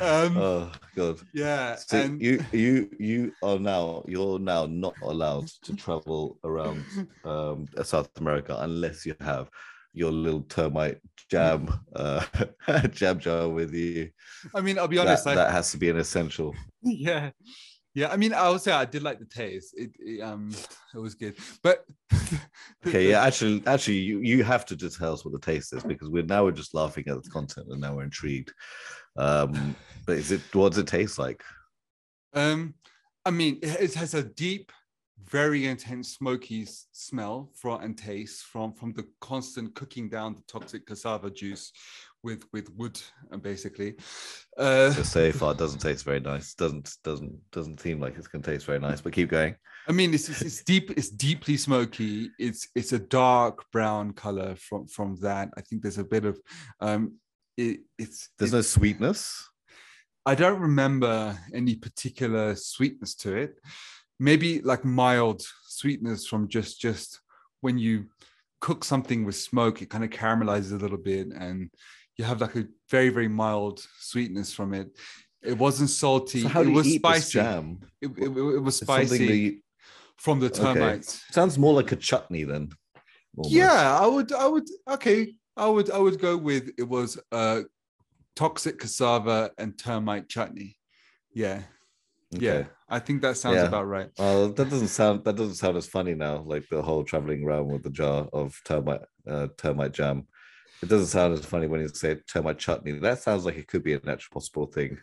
Um, 0.00 0.36
oh 0.36 0.72
God. 0.96 1.20
Yeah. 1.32 1.76
So 1.76 1.98
and... 1.98 2.20
you 2.20 2.44
you 2.52 2.90
you 2.98 3.32
are 3.42 3.58
now 3.58 4.04
you're 4.08 4.38
now 4.38 4.66
not 4.66 4.94
allowed 5.02 5.48
to 5.62 5.76
travel 5.76 6.38
around 6.42 6.84
um, 7.24 7.66
South 7.84 8.10
America 8.18 8.56
unless 8.60 9.06
you 9.06 9.14
have 9.20 9.48
your 9.92 10.12
little 10.12 10.42
termite 10.42 11.00
jam 11.30 11.68
uh, 11.94 12.24
jam 12.90 13.18
jar 13.18 13.48
with 13.48 13.72
you. 13.72 14.10
I 14.54 14.60
mean, 14.60 14.78
I'll 14.78 14.88
be 14.88 14.98
honest. 14.98 15.24
That, 15.24 15.32
I... 15.32 15.44
that 15.44 15.52
has 15.52 15.70
to 15.72 15.78
be 15.78 15.90
an 15.90 15.98
essential. 15.98 16.54
Yeah. 16.82 17.30
Yeah, 17.98 18.12
I 18.12 18.16
mean, 18.16 18.32
I 18.32 18.48
would 18.48 18.60
say 18.60 18.70
I 18.70 18.84
did 18.84 19.02
like 19.02 19.18
the 19.18 19.24
taste. 19.24 19.74
It, 19.76 19.90
it 19.98 20.20
um, 20.20 20.52
it 20.94 20.98
was 20.98 21.16
good. 21.16 21.34
But 21.64 21.84
okay, 22.86 23.10
yeah, 23.10 23.24
actually, 23.24 23.60
actually, 23.66 23.96
you 23.96 24.20
you 24.20 24.44
have 24.44 24.64
to 24.66 24.76
just 24.76 24.98
tell 25.00 25.12
us 25.12 25.24
what 25.24 25.32
the 25.32 25.40
taste 25.40 25.72
is 25.72 25.82
because 25.82 26.08
we're 26.08 26.22
now 26.22 26.44
we're 26.44 26.52
just 26.52 26.74
laughing 26.74 27.08
at 27.08 27.20
the 27.20 27.28
content 27.28 27.66
and 27.68 27.80
now 27.80 27.96
we're 27.96 28.04
intrigued. 28.04 28.52
Um, 29.16 29.74
but 30.06 30.16
is 30.16 30.30
it 30.30 30.42
what 30.52 30.68
does 30.68 30.78
it 30.78 30.86
taste 30.86 31.18
like? 31.18 31.42
Um, 32.34 32.74
I 33.24 33.32
mean, 33.32 33.58
it 33.62 33.94
has 33.94 34.14
a 34.14 34.22
deep, 34.22 34.70
very 35.24 35.66
intense 35.66 36.10
smoky 36.12 36.68
smell 36.92 37.50
from 37.52 37.80
and 37.80 37.98
taste 37.98 38.44
from 38.44 38.74
from 38.74 38.92
the 38.92 39.08
constant 39.20 39.74
cooking 39.74 40.08
down 40.08 40.36
the 40.36 40.42
toxic 40.46 40.86
cassava 40.86 41.32
juice 41.32 41.72
with 42.28 42.44
with 42.52 42.70
wood 42.76 43.00
uh, 43.32 43.36
basically. 43.38 43.94
Uh 44.56 44.90
so 44.92 45.32
far 45.32 45.52
it 45.52 45.58
doesn't 45.64 45.80
taste 45.80 46.04
very 46.04 46.20
nice. 46.20 46.54
Doesn't 46.54 46.96
doesn't 47.02 47.34
doesn't 47.50 47.80
seem 47.80 48.00
like 48.00 48.16
it's 48.16 48.28
gonna 48.28 48.44
taste 48.44 48.66
very 48.66 48.78
nice 48.78 49.00
but 49.00 49.12
keep 49.12 49.30
going. 49.30 49.54
I 49.88 49.92
mean 49.92 50.12
it's, 50.12 50.28
it's, 50.28 50.42
it's 50.42 50.62
deep 50.62 50.90
it's 50.90 51.08
deeply 51.08 51.56
smoky. 51.56 52.30
It's 52.38 52.68
it's 52.74 52.92
a 52.92 52.98
dark 52.98 53.64
brown 53.72 54.12
color 54.12 54.54
from 54.56 54.86
from 54.86 55.16
that. 55.22 55.48
I 55.56 55.62
think 55.62 55.82
there's 55.82 55.98
a 55.98 56.04
bit 56.04 56.24
of 56.24 56.38
um 56.80 57.14
it, 57.56 57.80
it's 57.98 58.28
there's 58.38 58.52
it, 58.52 58.56
no 58.56 58.62
sweetness? 58.62 59.48
I 60.26 60.34
don't 60.34 60.60
remember 60.60 61.38
any 61.54 61.74
particular 61.76 62.54
sweetness 62.54 63.14
to 63.22 63.34
it. 63.34 63.54
Maybe 64.20 64.60
like 64.60 64.84
mild 64.84 65.42
sweetness 65.66 66.26
from 66.26 66.48
just 66.48 66.80
just 66.80 67.20
when 67.60 67.78
you 67.78 68.06
cook 68.60 68.84
something 68.84 69.24
with 69.24 69.36
smoke 69.36 69.82
it 69.82 69.90
kind 69.90 70.04
of 70.04 70.10
caramelizes 70.10 70.72
a 70.72 70.82
little 70.82 70.98
bit 70.98 71.28
and 71.28 71.70
you 72.18 72.24
have 72.24 72.40
like 72.40 72.56
a 72.56 72.66
very 72.90 73.08
very 73.08 73.28
mild 73.28 73.86
sweetness 73.98 74.52
from 74.52 74.74
it. 74.74 74.90
It 75.42 75.56
wasn't 75.56 75.90
salty. 75.90 76.42
So 76.42 76.48
how 76.48 76.64
do 76.64 76.70
it 76.70 76.72
was 76.72 76.94
spicy. 76.94 77.38
jam? 77.38 77.78
It, 78.02 78.10
it, 78.18 78.28
it, 78.28 78.62
was 78.62 78.76
spicy 78.76 79.62
from 80.16 80.40
the 80.40 80.50
termites. 80.50 81.14
Okay. 81.14 81.32
Sounds 81.32 81.56
more 81.56 81.72
like 81.72 81.92
a 81.92 81.96
chutney 81.96 82.42
then. 82.42 82.70
Almost. 83.36 83.54
Yeah, 83.54 83.98
I 83.98 84.06
would. 84.06 84.32
I 84.32 84.46
would. 84.46 84.68
Okay, 84.90 85.34
I 85.56 85.68
would. 85.68 85.90
I 85.90 85.98
would 85.98 86.20
go 86.20 86.36
with 86.36 86.70
it 86.76 86.88
was 86.88 87.18
uh, 87.30 87.62
toxic 88.34 88.80
cassava 88.80 89.52
and 89.58 89.78
termite 89.78 90.28
chutney. 90.28 90.76
Yeah. 91.32 91.62
Okay. 92.34 92.44
Yeah, 92.44 92.64
I 92.88 92.98
think 92.98 93.22
that 93.22 93.36
sounds 93.36 93.56
yeah. 93.56 93.66
about 93.66 93.86
right. 93.86 94.10
Well, 94.18 94.50
that 94.50 94.68
doesn't 94.68 94.88
sound 94.88 95.24
that 95.24 95.36
doesn't 95.36 95.54
sound 95.54 95.76
as 95.76 95.86
funny 95.86 96.14
now. 96.14 96.42
Like 96.44 96.68
the 96.68 96.82
whole 96.82 97.04
traveling 97.04 97.44
around 97.44 97.68
with 97.68 97.84
the 97.84 97.90
jar 97.90 98.28
of 98.32 98.60
termite 98.64 99.02
uh, 99.26 99.48
termite 99.56 99.92
jam. 99.92 100.26
It 100.82 100.88
doesn't 100.88 101.08
sound 101.08 101.34
as 101.34 101.44
funny 101.44 101.66
when 101.66 101.80
you 101.80 101.88
say 101.88 102.16
termite 102.32 102.58
chutney. 102.58 102.92
That 102.92 103.18
sounds 103.20 103.44
like 103.44 103.56
it 103.56 103.66
could 103.66 103.82
be 103.82 103.94
an 103.94 104.08
actual 104.08 104.34
possible 104.34 104.66
thing. 104.66 104.98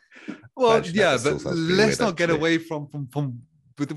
Well, 0.56 0.82
yeah, 0.88 1.18
but 1.22 1.44
let's 1.44 2.00
not 2.00 2.16
get 2.16 2.30
away 2.30 2.58
from 2.58 2.88
from 2.88 3.08
from 3.08 3.42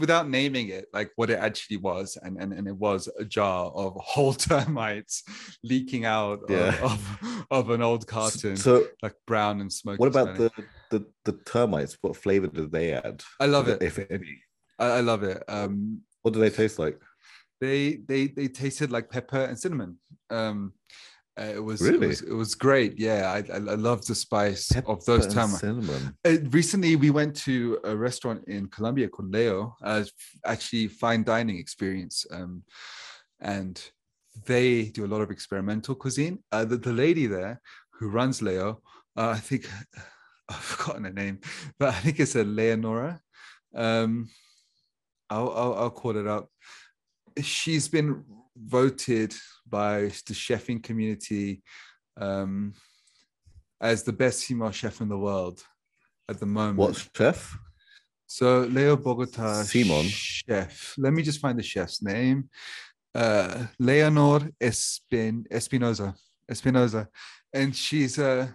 without 0.00 0.28
naming 0.28 0.70
it, 0.70 0.86
like 0.92 1.12
what 1.14 1.30
it 1.30 1.38
actually 1.38 1.76
was, 1.76 2.18
and 2.20 2.36
and, 2.42 2.52
and 2.52 2.66
it 2.66 2.74
was 2.76 3.08
a 3.18 3.24
jar 3.24 3.66
of 3.70 3.94
whole 4.00 4.32
termites 4.32 5.22
leaking 5.62 6.04
out 6.04 6.40
Yeah. 6.48 6.74
of, 6.82 7.20
of 7.22 7.46
of 7.50 7.70
an 7.70 7.80
old 7.82 8.06
carton, 8.08 8.56
So, 8.56 8.88
like 9.02 9.14
brown 9.26 9.60
and 9.60 9.72
smoky. 9.72 9.98
what 9.98 10.08
about 10.08 10.36
the, 10.36 10.50
the 10.90 11.06
the 11.24 11.32
termites? 11.44 11.96
What 12.00 12.16
flavor 12.16 12.48
did 12.48 12.72
they 12.72 12.92
add? 12.92 13.22
I 13.38 13.46
love 13.46 13.68
it. 13.68 13.80
if 13.82 13.98
any. 14.10 14.40
I, 14.80 14.86
I 14.98 15.00
love 15.00 15.22
it. 15.22 15.42
Um, 15.48 16.02
What 16.22 16.34
do 16.34 16.40
they 16.40 16.50
taste 16.50 16.78
like? 16.80 17.00
they 17.60 17.96
they 18.06 18.26
they 18.28 18.48
tasted 18.48 18.90
like 18.92 19.10
pepper 19.10 19.44
and 19.44 19.58
cinnamon. 19.58 19.98
Um, 20.30 20.72
uh, 21.38 21.52
it 21.54 21.62
was 21.64 21.80
Really? 21.80 22.06
it 22.06 22.08
was, 22.08 22.22
it 22.22 22.32
was 22.32 22.54
great. 22.54 22.98
Yeah, 22.98 23.30
I 23.32 23.38
I, 23.54 23.58
love 23.58 24.04
the 24.06 24.14
spice 24.14 24.74
of 24.86 25.04
those 25.04 25.26
termites. 25.26 25.60
cinnamon. 25.60 26.16
Uh, 26.24 26.36
recently, 26.50 26.96
we 26.96 27.10
went 27.10 27.36
to 27.48 27.78
a 27.84 27.96
restaurant 27.96 28.44
in 28.48 28.66
Colombia 28.68 29.08
called 29.08 29.32
Leo, 29.32 29.76
uh, 29.82 30.04
actually 30.44 30.88
fine 30.88 31.22
dining 31.22 31.58
experience, 31.58 32.26
um, 32.30 32.62
and 33.40 33.80
they 34.46 34.84
do 34.84 35.04
a 35.04 35.12
lot 35.12 35.20
of 35.20 35.30
experimental 35.30 35.94
cuisine. 35.94 36.38
Uh, 36.52 36.64
the, 36.64 36.76
the 36.76 36.92
lady 36.92 37.26
there 37.26 37.60
who 37.92 38.08
runs 38.08 38.42
Leo, 38.42 38.80
uh, 39.16 39.30
I 39.30 39.38
think 39.38 39.68
I've 40.48 40.56
forgotten 40.56 41.04
her 41.04 41.12
name, 41.12 41.40
but 41.78 41.88
I 41.90 41.98
think 42.00 42.18
it's 42.20 42.36
a 42.36 42.44
Leonora. 42.44 43.20
Um, 43.74 44.28
I'll, 45.30 45.50
I'll 45.52 45.74
I'll 45.74 45.90
call 45.90 46.16
it 46.16 46.26
up. 46.26 46.48
She's 47.42 47.86
been 47.86 48.24
voted 48.64 49.34
by 49.68 50.00
the 50.26 50.34
chefing 50.34 50.82
community 50.82 51.62
um, 52.16 52.74
as 53.80 54.02
the 54.02 54.12
best 54.12 54.44
female 54.44 54.70
chef 54.70 55.00
in 55.00 55.08
the 55.08 55.18
world 55.18 55.62
at 56.28 56.40
the 56.40 56.46
moment. 56.46 56.78
What 56.78 57.08
chef? 57.16 57.56
So 58.26 58.60
Leo 58.60 58.96
Bogota 58.96 59.62
Simon. 59.62 60.04
chef. 60.06 60.94
Let 60.98 61.12
me 61.12 61.22
just 61.22 61.40
find 61.40 61.58
the 61.58 61.62
chef's 61.62 62.02
name. 62.02 62.50
Uh, 63.14 63.66
Leonor 63.78 64.50
Espin 64.60 65.44
Espinosa. 65.50 66.14
Espinosa, 66.50 67.08
and 67.52 67.74
she's 67.76 68.18
a 68.18 68.52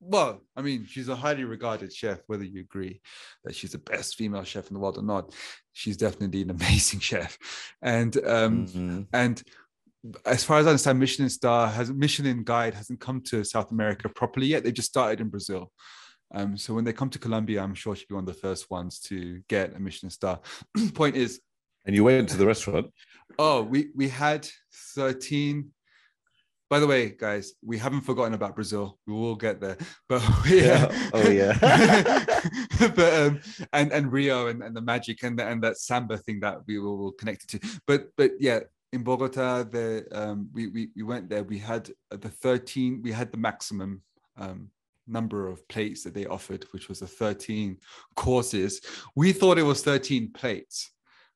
well, 0.00 0.42
I 0.54 0.60
mean, 0.60 0.86
she's 0.86 1.08
a 1.08 1.16
highly 1.16 1.44
regarded 1.44 1.92
chef. 1.92 2.20
Whether 2.26 2.44
you 2.44 2.60
agree 2.60 3.00
that 3.44 3.54
she's 3.54 3.72
the 3.72 3.78
best 3.78 4.16
female 4.16 4.44
chef 4.44 4.68
in 4.68 4.74
the 4.74 4.80
world 4.80 4.98
or 4.98 5.02
not, 5.02 5.34
she's 5.74 5.98
definitely 5.98 6.40
an 6.42 6.50
amazing 6.58 7.00
chef. 7.00 7.36
And 7.82 8.16
um, 8.26 8.66
Mhm. 8.66 9.06
and 9.12 9.42
as 10.26 10.42
far 10.44 10.58
as 10.58 10.66
I 10.66 10.70
understand, 10.70 10.98
Michelin 10.98 11.28
Star 11.30 11.68
has 11.68 11.90
Michelin 11.92 12.42
Guide 12.44 12.74
hasn't 12.74 13.00
come 13.00 13.20
to 13.22 13.44
South 13.44 13.70
America 13.70 14.08
properly 14.08 14.46
yet. 14.46 14.64
They 14.64 14.72
just 14.72 14.88
started 14.88 15.20
in 15.20 15.28
Brazil. 15.28 15.70
Um, 16.34 16.56
so 16.56 16.74
when 16.74 16.84
they 16.84 16.92
come 16.92 17.10
to 17.10 17.18
Colombia, 17.18 17.62
I'm 17.62 17.74
sure 17.74 17.94
she'll 17.94 18.08
be 18.08 18.14
one 18.14 18.24
of 18.28 18.34
the 18.34 18.40
first 18.40 18.70
ones 18.70 18.98
to 19.08 19.40
get 19.48 19.76
a 19.76 19.78
Michelin 19.78 20.10
star. 20.10 20.40
Point 20.94 21.16
is, 21.16 21.40
And 21.86 21.94
you 21.94 22.02
went 22.04 22.28
to 22.30 22.36
the 22.38 22.46
restaurant. 22.46 22.86
oh, 23.38 23.62
we 23.62 23.88
we 23.94 24.08
had 24.08 24.48
13. 24.96 25.70
By 26.70 26.80
the 26.80 26.86
way, 26.86 27.10
guys, 27.10 27.52
we 27.62 27.78
haven't 27.78 28.00
forgotten 28.00 28.34
about 28.34 28.54
Brazil. 28.56 28.98
We 29.06 29.12
will 29.12 29.36
get 29.36 29.60
there. 29.60 29.76
But 30.08 30.22
yeah. 30.46 30.90
Yeah. 30.90 31.10
Oh, 31.12 31.28
yeah. 31.30 31.54
but 32.94 33.14
um 33.14 33.40
and 33.72 33.92
and 33.92 34.12
Rio 34.12 34.48
and, 34.48 34.62
and 34.62 34.74
the 34.74 34.80
magic 34.80 35.22
and 35.22 35.38
and 35.40 35.62
that 35.62 35.78
samba 35.78 36.18
thing 36.18 36.40
that 36.40 36.58
we 36.66 36.78
were, 36.78 36.96
will 36.96 37.12
connect 37.12 37.44
it 37.44 37.60
to. 37.60 37.80
But 37.86 38.08
but 38.16 38.32
yeah, 38.38 38.60
in 38.92 39.02
Bogota, 39.02 39.64
the 39.64 40.06
um 40.12 40.48
we 40.52 40.68
we, 40.68 40.88
we 40.96 41.02
went 41.02 41.28
there. 41.28 41.42
We 41.42 41.58
had 41.58 41.90
the 42.10 42.28
13, 42.28 43.02
we 43.02 43.12
had 43.12 43.32
the 43.32 43.38
maximum 43.38 44.02
um 44.36 44.70
number 45.06 45.48
of 45.48 45.66
plates 45.68 46.02
that 46.04 46.14
they 46.14 46.26
offered, 46.26 46.64
which 46.70 46.88
was 46.88 47.00
the 47.00 47.06
13 47.06 47.76
courses. 48.16 48.80
We 49.14 49.32
thought 49.32 49.58
it 49.58 49.62
was 49.64 49.82
13 49.82 50.32
plates, 50.32 50.90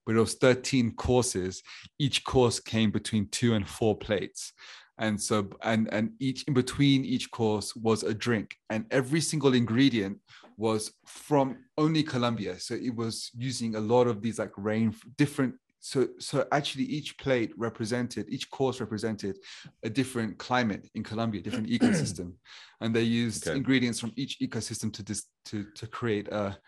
but 0.07 0.17
it 0.17 0.21
was 0.21 0.35
13 0.35 0.95
courses. 0.95 1.63
Each 1.99 2.25
course 2.25 2.61
came 2.61 2.91
between 2.91 3.29
two 3.29 3.55
and 3.55 3.69
four 3.69 3.97
plates. 3.97 4.53
And 4.99 5.21
so, 5.21 5.51
and 5.63 5.93
and 5.93 6.11
each 6.19 6.43
in 6.45 6.55
between 6.55 7.05
each 7.05 7.31
course 7.31 7.77
was 7.77 8.03
a 8.03 8.13
drink, 8.13 8.57
and 8.69 8.85
every 8.91 9.21
single 9.21 9.55
ingredient 9.55 10.19
was 10.59 10.93
from 11.07 11.57
only 11.79 12.03
Colombia. 12.03 12.59
So 12.59 12.75
it 12.75 12.95
was 12.95 13.31
using 13.35 13.77
a 13.77 13.81
lot 13.81 14.09
of 14.09 14.21
these 14.21 14.39
like 14.41 14.53
rain 14.57 14.93
different. 15.17 15.55
So 15.81 16.09
so 16.19 16.45
actually 16.51 16.85
each 16.85 17.17
plate 17.19 17.53
represented 17.57 18.27
each 18.29 18.51
course 18.51 18.81
represented 18.81 19.39
a 19.85 19.89
different 19.89 20.37
climate 20.37 20.91
in 20.97 21.05
Colombia, 21.05 21.41
different 21.41 21.69
ecosystem, 21.77 22.33
and 22.81 22.95
they 22.95 23.03
used 23.05 23.47
Okay. 23.47 23.57
ingredients 23.57 24.01
from 24.01 24.13
each 24.17 24.41
ecosystem 24.41 24.93
to 24.93 25.03
dis, 25.05 25.27
to 25.47 25.65
to 25.77 25.87
create 25.87 26.27
a, 26.29 26.59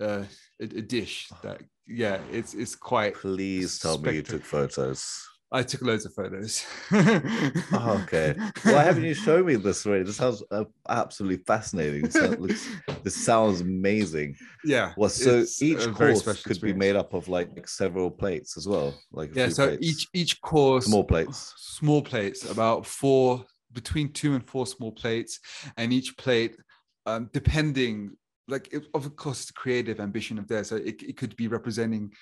a 0.00 0.24
a 0.60 0.66
dish 0.66 1.28
that 1.42 1.62
yeah 1.86 2.18
it's 2.32 2.52
it's 2.54 2.74
quite. 2.74 3.14
Please 3.14 3.78
tell 3.78 3.98
me 3.98 4.16
you 4.16 4.22
took 4.22 4.42
photos. 4.42 5.24
I 5.52 5.62
took 5.62 5.82
loads 5.82 6.04
of 6.04 6.12
photos. 6.12 6.66
Oh, 6.92 8.02
okay. 8.02 8.34
Why 8.64 8.82
haven't 8.82 9.04
you 9.04 9.14
shown 9.14 9.46
me 9.46 9.54
this 9.54 9.86
already? 9.86 10.02
This 10.04 10.16
sounds 10.16 10.42
uh, 10.50 10.64
absolutely 10.88 11.44
fascinating. 11.44 12.02
This 12.02 12.14
sounds, 12.14 12.38
looks, 12.38 12.68
this 13.04 13.24
sounds 13.24 13.60
amazing. 13.60 14.36
Yeah. 14.64 14.92
Well, 14.96 15.08
so 15.08 15.44
each 15.60 15.86
course 15.94 16.42
could 16.42 16.60
be 16.60 16.72
made 16.72 16.96
up 16.96 17.14
of 17.14 17.28
like 17.28 17.68
several 17.68 18.10
plates 18.10 18.56
as 18.56 18.66
well, 18.66 18.98
like 19.12 19.36
Yeah. 19.36 19.48
So 19.50 19.68
plates. 19.68 19.86
each 19.86 20.08
each 20.14 20.40
course 20.40 20.86
small 20.86 21.04
plates. 21.04 21.54
small 21.56 22.02
plates, 22.02 22.50
about 22.50 22.84
four 22.84 23.44
between 23.72 24.12
two 24.12 24.34
and 24.34 24.44
four 24.48 24.66
small 24.66 24.90
plates, 24.90 25.38
and 25.76 25.92
each 25.92 26.16
plate, 26.16 26.56
um, 27.04 27.30
depending, 27.32 28.16
like 28.48 28.72
it, 28.72 28.84
of 28.94 29.14
course, 29.14 29.42
it's 29.42 29.50
creative 29.52 30.00
ambition 30.00 30.38
of 30.38 30.48
theirs. 30.48 30.70
So 30.70 30.76
it, 30.76 31.02
it 31.02 31.16
could 31.16 31.36
be 31.36 31.46
representing 31.46 32.12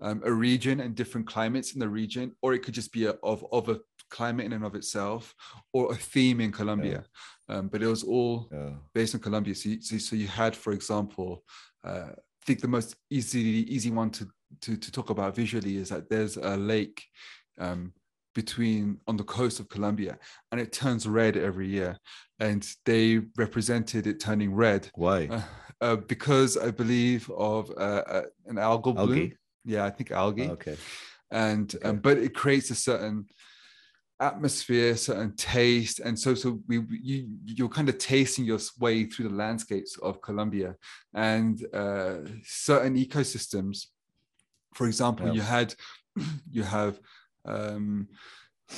um, 0.00 0.22
a 0.24 0.32
region 0.32 0.80
and 0.80 0.94
different 0.94 1.26
climates 1.26 1.74
in 1.74 1.80
the 1.80 1.88
region, 1.88 2.34
or 2.42 2.54
it 2.54 2.62
could 2.62 2.74
just 2.74 2.92
be 2.92 3.06
a, 3.06 3.12
of 3.22 3.44
of 3.52 3.68
a 3.68 3.80
climate 4.10 4.46
in 4.46 4.52
and 4.52 4.64
of 4.64 4.74
itself, 4.74 5.34
or 5.72 5.92
a 5.92 5.96
theme 5.96 6.40
in 6.40 6.52
Colombia. 6.52 7.04
Um, 7.48 7.68
but 7.68 7.82
it 7.82 7.86
was 7.86 8.02
all 8.02 8.48
Yeah. 8.52 8.74
based 8.94 9.14
on 9.14 9.20
Colombia. 9.20 9.54
So, 9.54 9.68
you, 9.70 9.80
so, 9.82 9.98
so 9.98 10.16
you 10.16 10.28
had, 10.28 10.54
for 10.56 10.72
example, 10.72 11.44
uh, 11.84 12.10
I 12.10 12.44
think 12.46 12.60
the 12.60 12.68
most 12.68 12.96
easy 13.10 13.66
easy 13.74 13.90
one 13.90 14.10
to, 14.10 14.28
to 14.62 14.76
to 14.76 14.92
talk 14.92 15.10
about 15.10 15.36
visually 15.36 15.76
is 15.76 15.88
that 15.88 16.08
there's 16.08 16.36
a 16.36 16.56
lake 16.56 17.02
um, 17.58 17.92
between 18.34 18.98
on 19.06 19.16
the 19.16 19.24
coast 19.24 19.60
of 19.60 19.68
Colombia, 19.68 20.18
and 20.50 20.60
it 20.60 20.72
turns 20.72 21.06
red 21.06 21.36
every 21.36 21.68
year, 21.68 21.98
and 22.40 22.66
they 22.84 23.20
represented 23.36 24.06
it 24.06 24.20
turning 24.20 24.54
red 24.54 24.90
Why? 24.94 25.28
uh, 25.28 25.42
uh, 25.80 25.96
because 25.96 26.56
I 26.56 26.70
believe 26.70 27.30
of 27.30 27.70
uh, 27.70 28.02
uh, 28.16 28.22
an 28.46 28.56
algal 28.56 28.94
bloom. 28.94 29.32
Yeah, 29.64 29.84
I 29.84 29.90
think 29.90 30.10
algae 30.10 30.48
okay. 30.50 30.76
and 31.30 31.74
Okay. 31.74 31.88
um, 31.88 31.98
but 31.98 32.18
it 32.18 32.34
creates 32.34 32.70
a 32.70 32.74
certain 32.74 33.26
atmosphere 34.20 34.94
certain 34.96 35.34
taste 35.34 35.98
and 35.98 36.16
so 36.16 36.32
so 36.34 36.60
we 36.68 36.78
we- 36.78 37.00
you 37.02 37.28
you're 37.44 37.68
kind 37.68 37.88
of 37.88 37.98
tasting 37.98 38.44
your 38.44 38.60
way 38.78 39.04
through 39.04 39.28
the 39.28 39.34
landscapes 39.34 39.98
of 39.98 40.20
colombia 40.22 40.76
and 41.14 41.66
uh, 41.74 42.18
certain 42.44 42.94
ecosystems 42.96 43.86
for 44.74 44.86
example 44.86 45.26
Yeah. 45.26 45.32
you 45.34 45.40
had 45.40 45.74
you 46.50 46.62
have 46.62 47.00
um 47.46 48.06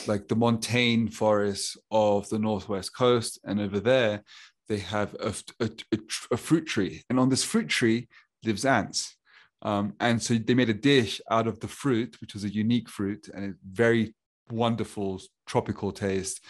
like 0.07 0.29
the 0.29 0.37
montane 0.37 1.09
forests 1.09 1.77
of 1.91 2.27
the 2.31 2.39
northwest 2.39 2.97
coast 2.97 3.39
and 3.45 3.61
over 3.61 3.81
there 3.81 4.25
they 4.69 4.79
have 4.79 5.15
a, 5.21 5.35
a, 5.61 5.71
a 5.93 5.99
a 6.31 6.37
fruit 6.39 6.67
tree 6.67 7.03
and 7.11 7.21
on 7.21 7.29
this 7.29 7.45
fruit 7.45 7.69
tree 7.69 8.09
lives 8.45 8.65
ants 8.65 9.17
um, 9.65 9.95
and 10.01 10.23
so 10.23 10.35
they 10.35 10.55
made 10.55 10.71
a 10.71 10.75
dish 10.75 11.21
out 11.31 11.47
of 11.47 11.59
the 11.61 11.69
fruit, 11.69 12.21
which 12.21 12.35
was 12.35 12.45
a 12.45 12.53
unique 12.53 12.89
fruit 12.89 13.29
and 13.35 13.45
a 13.45 13.55
very 13.73 14.15
wonderful 14.51 15.21
tropical 15.47 15.91
taste, 15.93 16.45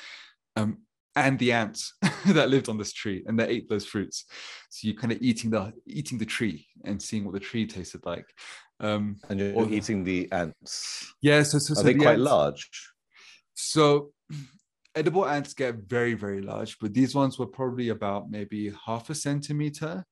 um, 0.56 0.78
and 1.16 1.38
the 1.38 1.52
ants 1.52 1.94
that 2.26 2.50
lived 2.50 2.68
on 2.68 2.76
this 2.76 2.92
tree 2.92 3.22
and 3.26 3.38
they 3.38 3.46
ate 3.48 3.68
those 3.68 3.86
fruits. 3.86 4.24
So 4.70 4.88
you're 4.88 4.96
kind 4.96 5.12
of 5.12 5.22
eating 5.22 5.50
the 5.50 5.72
eating 5.86 6.18
the 6.18 6.26
tree 6.26 6.66
and 6.84 7.00
seeing 7.00 7.24
what 7.24 7.34
the 7.34 7.40
tree 7.40 7.66
tasted 7.66 8.04
like. 8.04 8.26
Um, 8.80 9.16
And 9.28 9.38
you're 9.38 9.54
Or- 9.54 9.68
eating 9.70 10.02
the 10.04 10.28
ants. 10.32 11.14
yeah, 11.22 11.44
so 11.44 11.58
so, 11.60 11.78
Are 11.78 11.84
they 11.84 11.92
the 11.92 12.00
quite 12.00 12.14
ants- 12.18 12.24
large? 12.24 12.68
So 13.54 14.12
edible 14.95 15.26
ants 15.26 15.55
get 15.55 15.74
very, 15.74 16.14
very 16.14 16.40
large, 16.40 16.78
but 16.78 16.95
these 16.95 17.14
ones 17.14 17.38
were 17.38 17.47
probably 17.47 17.88
about 17.90 18.30
maybe 18.30 18.72
half 18.86 19.11
a 19.11 19.14
centimeter. 19.14 20.05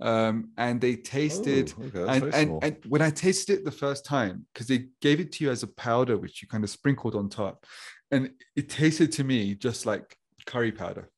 Um, 0.00 0.50
and 0.56 0.80
they 0.80 0.94
tasted 0.94 1.74
Oh, 1.76 1.84
okay, 1.86 2.04
and, 2.08 2.34
and, 2.34 2.62
and 2.62 2.76
when 2.86 3.02
I 3.02 3.10
tasted 3.10 3.58
it 3.58 3.64
the 3.64 3.72
first 3.72 4.04
time, 4.04 4.46
because 4.52 4.68
they 4.68 4.86
gave 5.00 5.18
it 5.18 5.32
to 5.32 5.44
you 5.44 5.50
as 5.50 5.64
a 5.64 5.66
powder, 5.66 6.16
which 6.16 6.40
you 6.40 6.46
kind 6.46 6.62
of 6.62 6.70
sprinkled 6.70 7.16
on 7.16 7.28
top, 7.28 7.66
and 8.12 8.30
it 8.54 8.68
tasted 8.68 9.10
to 9.12 9.24
me 9.24 9.56
just 9.56 9.86
like 9.86 10.16
curry 10.46 10.70
powder. 10.70 11.10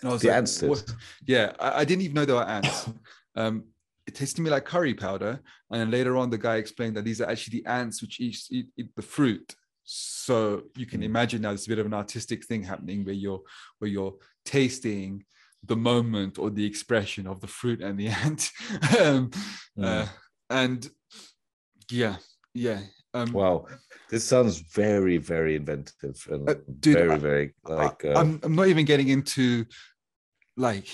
And 0.00 0.10
I 0.10 0.12
was 0.12 0.22
the 0.22 0.28
like, 0.28 0.38
ants 0.38 0.62
yeah, 1.24 1.52
I, 1.60 1.80
I 1.80 1.84
didn't 1.84 2.02
even 2.02 2.14
know 2.14 2.24
they 2.24 2.32
were 2.32 2.42
ants. 2.42 2.90
um, 3.36 3.64
it 4.08 4.16
tasted 4.16 4.36
to 4.36 4.42
me 4.42 4.50
like 4.50 4.64
curry 4.64 4.94
powder, 4.94 5.40
and 5.70 5.80
then 5.80 5.90
later 5.92 6.16
on, 6.16 6.30
the 6.30 6.38
guy 6.38 6.56
explained 6.56 6.96
that 6.96 7.04
these 7.04 7.20
are 7.20 7.30
actually 7.30 7.60
the 7.60 7.70
ants 7.70 8.02
which 8.02 8.18
eat, 8.18 8.38
eat, 8.50 8.66
eat 8.76 8.90
the 8.96 9.02
fruit. 9.02 9.54
So 9.84 10.62
you 10.76 10.86
can 10.86 11.00
Mm. 11.00 11.04
imagine 11.06 11.42
now 11.42 11.48
there's 11.50 11.66
a 11.66 11.70
bit 11.70 11.78
of 11.78 11.86
an 11.86 11.94
artistic 11.94 12.44
thing 12.44 12.62
happening 12.62 13.04
where 13.04 13.14
you're 13.14 13.42
where 13.78 13.90
you're 13.90 14.14
tasting 14.44 15.24
the 15.64 15.76
moment 15.76 16.38
or 16.38 16.50
the 16.50 16.64
expression 16.64 17.26
of 17.26 17.40
the 17.40 17.46
fruit 17.46 17.80
and 17.82 17.98
the 17.98 18.08
ant. 18.24 18.50
um, 19.00 19.30
Mm. 19.78 19.84
uh, 19.84 20.06
and 20.50 20.90
yeah, 21.90 22.16
yeah. 22.54 22.80
Um, 23.14 23.32
wow, 23.32 23.66
this 24.08 24.24
sounds 24.24 24.58
very, 24.58 25.18
very 25.18 25.56
inventive 25.56 26.26
and 26.30 26.48
Uh, 26.48 26.54
dude, 26.80 26.96
very, 26.96 27.10
I- 27.10 27.18
very 27.18 27.54
like. 27.64 28.04
Uh, 28.04 28.14
I'm, 28.14 28.40
I'm 28.42 28.54
not 28.54 28.68
even 28.68 28.84
getting 28.86 29.08
into 29.08 29.66
like 30.56 30.86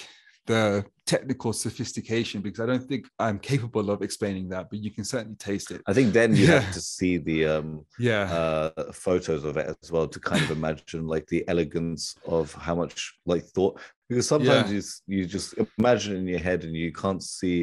the 0.47 0.85
technical 1.09 1.53
sophistication 1.55 2.43
because 2.43 2.61
I 2.61 2.67
don't 2.67 2.87
think 2.87 3.09
I'm 3.19 3.39
capable 3.39 3.91
of 3.91 4.03
explaining 4.03 4.47
that, 4.51 4.69
but 4.71 4.79
you 4.85 4.91
can 4.91 5.05
certainly 5.05 5.37
taste 5.37 5.71
it. 5.71 5.81
I 5.87 5.95
think 5.95 6.13
then 6.13 6.37
you 6.37 6.45
Yeah. 6.45 6.61
have 6.61 6.75
to 6.75 6.81
see 6.83 7.17
the 7.17 7.39
um 7.57 7.71
Yeah. 7.99 8.25
uh 8.41 8.93
photos 8.93 9.43
of 9.45 9.57
it 9.57 9.67
as 9.83 9.91
well 9.91 10.07
to 10.07 10.21
kind 10.21 10.43
of 10.45 10.51
imagine 10.51 11.07
like 11.15 11.27
the 11.29 11.43
elegance 11.49 12.15
of 12.27 12.53
how 12.67 12.75
much 12.83 12.97
like 13.33 13.45
thought 13.55 13.75
because 14.09 14.29
sometimes 14.35 14.71
Yeah. 14.71 14.81
you 15.07 15.21
you 15.21 15.25
just 15.37 15.49
imagine 15.81 16.15
in 16.21 16.27
your 16.35 16.45
head 16.49 16.61
and 16.65 16.75
you 16.83 16.93
can't 17.03 17.23
see 17.39 17.57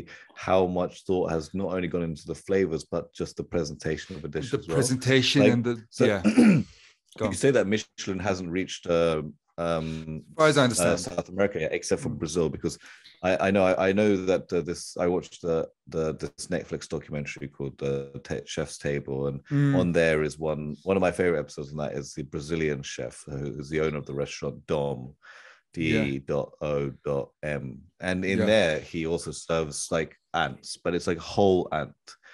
how 0.48 0.62
much 0.80 0.94
thought 1.08 1.28
has 1.36 1.54
not 1.62 1.70
only 1.76 1.88
gone 1.94 2.04
into 2.12 2.26
the 2.32 2.40
flavors 2.48 2.84
but 2.94 3.14
just 3.22 3.34
the 3.38 3.44
presentation 3.56 4.10
of 4.16 4.22
a 4.26 4.28
dish 4.36 4.50
the 4.52 4.58
as 4.60 4.68
well. 4.68 4.76
presentation 4.78 5.40
Like, 5.44 5.54
and 5.54 5.64
the 5.70 5.76
So 5.98 6.04
yeah. 6.12 6.22
You 7.22 7.32
say 7.46 7.52
that 7.58 7.66
Michelin 7.74 8.20
hasn't 8.20 8.50
reached 8.60 8.84
uh, 8.88 9.22
um 9.58 10.24
As 10.32 10.36
far 10.38 10.48
as 10.48 10.58
I 10.58 10.62
uh, 10.62 10.64
understand. 10.64 11.00
South 11.00 11.30
America, 11.30 11.60
yeah, 11.62 11.68
except 11.72 12.02
for 12.02 12.10
Mm. 12.10 12.20
Brazil, 12.20 12.50
because 12.50 12.78
I, 13.24 13.48
I 13.48 13.52
know 13.52 13.64
I, 13.66 13.90
I 13.90 13.92
know 13.94 14.16
that 14.26 14.52
uh, 14.52 14.62
this 14.62 14.98
I 14.98 15.08
watched 15.08 15.42
the 15.42 15.68
the 15.88 16.14
this 16.14 16.48
Netflix 16.48 16.88
documentary 16.88 17.48
called 17.48 17.82
uh, 17.82 18.20
Ta- 18.24 18.46
Chef's 18.46 18.78
Table, 18.78 19.28
and 19.28 19.42
Mm, 19.52 19.76
on 19.76 19.92
there 19.92 20.24
is 20.24 20.38
one 20.38 20.76
one 20.84 20.98
of 20.98 21.02
my 21.02 21.12
favorite 21.12 21.40
episodes, 21.40 21.72
and 21.72 21.80
that 21.80 21.94
is 21.94 22.14
the 22.14 22.24
Brazilian 22.24 22.84
chef 22.84 23.24
who 23.28 23.58
is 23.60 23.70
the 23.70 23.82
owner 23.82 23.98
of 23.98 24.06
the 24.06 24.14
restaurant 24.14 24.66
Dom, 24.68 25.14
D 25.74 26.20
dot 26.20 26.52
O 26.62 26.92
dot 27.04 27.30
M, 27.44 27.80
and 28.00 28.24
in 28.26 28.40
Yeah. 28.40 28.46
there 28.46 28.80
he 28.80 29.06
also 29.08 29.32
serves 29.32 29.88
like 29.92 30.16
ants, 30.34 30.78
but 30.84 30.94
it's 30.94 31.08
like 31.08 31.18
whole 31.20 31.68
ant. 31.72 31.94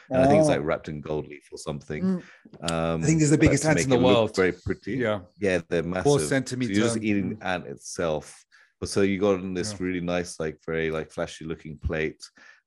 And 0.09 0.21
I 0.21 0.27
think 0.27 0.39
it's 0.39 0.49
Oh. 0.49 0.53
like 0.53 0.63
wrapped 0.63 0.89
in 0.89 1.01
gold 1.01 1.27
leaf 1.27 1.47
or 1.51 1.57
something. 1.57 2.03
Mm. 2.03 2.71
Um, 2.71 3.03
I 3.03 3.05
think 3.05 3.19
these 3.19 3.29
are 3.31 3.35
the 3.37 3.41
biggest 3.45 3.63
to 3.63 3.69
ants 3.69 3.83
in 3.83 3.89
the 3.89 3.97
world. 3.99 4.35
Very 4.35 4.51
pretty. 4.53 4.93
yeah. 4.93 5.21
Yeah, 5.39 5.61
they're 5.69 5.83
massive. 5.83 6.03
Four 6.03 6.19
So 6.19 6.25
centimeter. 6.27 6.73
you're 6.73 6.83
just 6.83 6.97
eating 6.97 7.37
the 7.37 7.45
ant 7.47 7.67
itself. 7.67 8.43
But 8.79 8.89
so 8.89 9.01
you 9.01 9.19
got 9.19 9.39
in 9.39 9.53
this 9.53 9.71
Yeah. 9.71 9.77
really 9.81 10.01
nice, 10.01 10.39
like 10.39 10.57
very 10.65 10.89
like 10.91 11.11
flashy 11.11 11.45
looking 11.45 11.77
plate, 11.77 12.21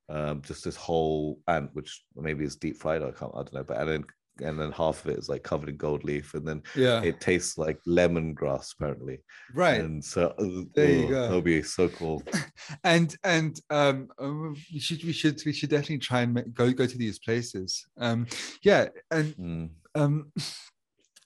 um, 0.09 0.41
just 0.41 0.63
this 0.63 0.75
whole 0.77 1.39
ant, 1.47 1.71
which 1.73 2.03
maybe 2.15 2.45
is 2.45 2.55
deep 2.55 2.77
fried. 2.77 3.03
I 3.03 3.11
can't, 3.11 3.31
I 3.33 3.39
don't 3.39 3.53
know, 3.53 3.63
but 3.63 3.77
and 3.79 3.89
then 3.89 4.03
and 4.41 4.59
then 4.59 4.71
half 4.71 5.03
of 5.05 5.11
it 5.11 5.19
is 5.19 5.29
like 5.29 5.43
covered 5.43 5.69
in 5.69 5.77
gold 5.77 6.03
leaf, 6.03 6.33
and 6.33 6.47
then 6.47 6.61
Yeah. 6.75 7.01
it 7.01 7.21
tastes 7.21 7.57
like 7.57 7.79
lemongrass 7.87 8.73
apparently. 8.73 9.19
right. 9.53 9.81
And 9.81 10.03
so 10.03 10.33
uh, 10.37 10.63
There 10.75 10.91
you 10.91 11.05
oh, 11.05 11.09
go. 11.09 11.21
That'll 11.23 11.41
be 11.41 11.61
so 11.61 11.87
cool. 11.89 12.23
and 12.83 13.15
and 13.23 13.59
um 13.69 14.07
uh, 14.19 14.31
we 14.73 14.79
should 14.79 15.03
we 15.03 15.13
should 15.13 15.41
we 15.45 15.53
should 15.53 15.69
definitely 15.69 15.99
try 15.99 16.21
and 16.21 16.33
make, 16.33 16.53
go 16.53 16.71
go 16.71 16.85
to 16.85 16.97
these 16.97 17.19
places 17.19 17.85
um 17.99 18.25
yeah 18.63 18.87
and 19.11 19.35
Mm. 19.37 19.69
um 19.95 20.31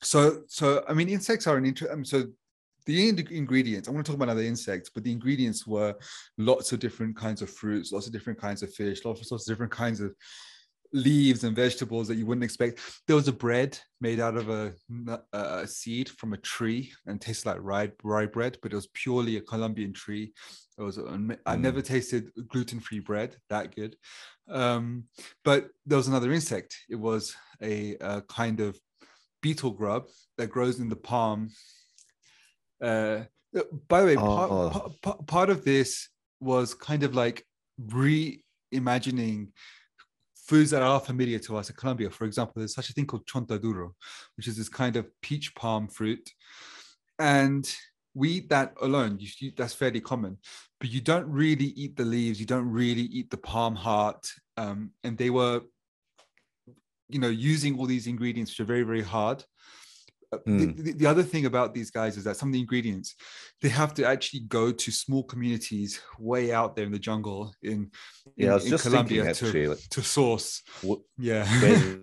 so 0.01 0.43
so 0.47 0.83
i 0.87 0.93
mean 0.93 1.09
insects 1.09 1.47
are 1.47 1.57
an 1.57 1.65
inter 1.65 1.91
um, 1.91 2.05
so 2.05 2.25
the 2.85 3.09
in- 3.09 3.27
ingredients 3.31 3.87
i 3.87 3.91
want 3.91 4.05
to 4.05 4.11
talk 4.11 4.15
about 4.21 4.29
other 4.29 4.41
insects 4.43 4.89
but 4.93 5.03
the 5.03 5.11
ingredients 5.11 5.67
were 5.67 5.93
lots 6.37 6.71
of 6.71 6.79
different 6.79 7.15
kinds 7.15 7.41
of 7.41 7.49
fruits 7.49 7.91
lots 7.91 8.07
of 8.07 8.13
different 8.13 8.39
kinds 8.39 8.63
of 8.63 8.73
fish 8.73 9.03
lots, 9.05 9.29
lots 9.31 9.47
of 9.47 9.51
different 9.51 9.71
kinds 9.71 9.99
of 9.99 10.13
leaves 10.91 11.43
and 11.43 11.55
vegetables 11.55 12.07
that 12.07 12.15
you 12.15 12.25
wouldn't 12.25 12.43
expect 12.43 12.79
there 13.07 13.15
was 13.15 13.27
a 13.27 13.33
bread 13.33 13.77
made 14.01 14.19
out 14.19 14.35
of 14.35 14.49
a, 14.49 14.73
a 15.33 15.67
seed 15.67 16.09
from 16.09 16.33
a 16.33 16.37
tree 16.37 16.91
and 17.05 17.21
tasted 17.21 17.47
like 17.49 17.59
rye, 17.61 17.91
rye 18.03 18.25
bread 18.25 18.57
but 18.61 18.71
it 18.73 18.75
was 18.75 18.87
purely 18.93 19.37
a 19.37 19.41
colombian 19.41 19.93
tree 19.93 20.33
it 20.77 20.81
was 20.81 20.97
am- 20.97 21.37
i 21.45 21.55
Mm. 21.55 21.61
never 21.61 21.81
tasted 21.81 22.31
gluten-free 22.47 22.99
bread 23.01 23.35
that 23.49 23.75
good 23.75 23.95
um, 24.49 25.03
but 25.45 25.69
there 25.85 25.97
was 25.97 26.07
another 26.07 26.31
insect 26.31 26.75
it 26.89 26.95
was 26.95 27.35
a, 27.61 27.95
a 28.01 28.21
kind 28.23 28.59
of 28.59 28.79
beetle 29.43 29.71
grub 29.71 30.05
that 30.37 30.47
grows 30.47 30.79
in 30.79 30.89
the 30.89 30.95
palm. 30.95 31.49
Uh, 32.81 33.21
by 33.87 34.01
the 34.01 34.07
way, 34.07 34.15
part, 34.15 34.49
Oh. 34.51 34.69
pa- 34.69 34.89
pa- 35.13 35.21
part 35.23 35.49
of 35.49 35.63
this 35.63 36.09
was 36.39 36.73
kind 36.73 37.03
of 37.03 37.13
like 37.15 37.45
reimagining 37.79 39.49
foods 40.49 40.71
that 40.71 40.81
are 40.81 40.99
familiar 40.99 41.37
to 41.37 41.57
us 41.57 41.69
in 41.69 41.75
Colombia. 41.75 42.09
For 42.09 42.25
example, 42.25 42.55
there's 42.57 42.73
such 42.73 42.89
a 42.89 42.93
thing 42.93 43.05
called 43.05 43.27
chontaduro, 43.27 43.91
which 44.35 44.47
is 44.47 44.57
this 44.57 44.69
kind 44.69 44.95
of 44.95 45.05
peach 45.21 45.53
palm 45.53 45.87
fruit. 45.87 46.27
And 47.19 47.63
we 48.15 48.29
eat 48.37 48.49
that 48.49 48.73
alone. 48.81 49.17
You, 49.19 49.27
you- 49.39 49.53
that's 49.55 49.75
fairly 49.75 50.01
common, 50.01 50.37
but 50.79 50.89
you 50.89 51.01
don't 51.01 51.27
really 51.29 51.69
eat 51.83 51.95
the 51.95 52.05
leaves. 52.15 52.39
You 52.39 52.47
don't 52.47 52.69
really 52.69 53.07
eat 53.17 53.29
the 53.29 53.37
palm 53.37 53.75
heart. 53.75 54.23
Um, 54.57 54.91
and 55.03 55.17
they 55.17 55.29
were, 55.29 55.61
you 57.09 57.19
know, 57.19 57.29
using 57.29 57.77
all 57.77 57.85
these 57.85 58.07
ingredients 58.07 58.51
which 58.51 58.61
are 58.61 58.73
very, 58.73 58.83
very 58.83 59.03
hard. 59.03 59.43
Uh, 60.31 60.37
the- 60.45 60.51
Mm. 60.51 60.83
The, 60.83 60.91
the 60.93 61.05
other 61.07 61.23
thing 61.23 61.45
about 61.45 61.73
these 61.73 61.89
guys 61.91 62.15
is 62.17 62.23
that 62.25 62.37
some 62.37 62.49
of 62.49 62.53
the 62.53 62.59
ingredients 62.59 63.15
they 63.61 63.69
have 63.69 63.93
to 63.95 64.05
actually 64.05 64.41
go 64.41 64.71
to 64.71 64.91
small 64.91 65.23
communities 65.23 65.99
way 66.19 66.53
out 66.53 66.75
there 66.75 66.85
in 66.85 66.91
the 66.91 66.99
jungle 66.99 67.53
in, 67.63 67.89
Yeah, 68.37 68.45
in, 68.45 68.51
I 68.51 68.53
was 68.55 68.63
in 68.65 68.69
just 68.69 68.83
Colombia 68.85 69.23
thinking 69.25 69.29
actually, 69.29 69.63
to, 69.63 69.69
like, 69.71 69.89
to 69.89 70.01
source. 70.03 70.61
what, 70.81 70.99
Yeah. 71.17 71.43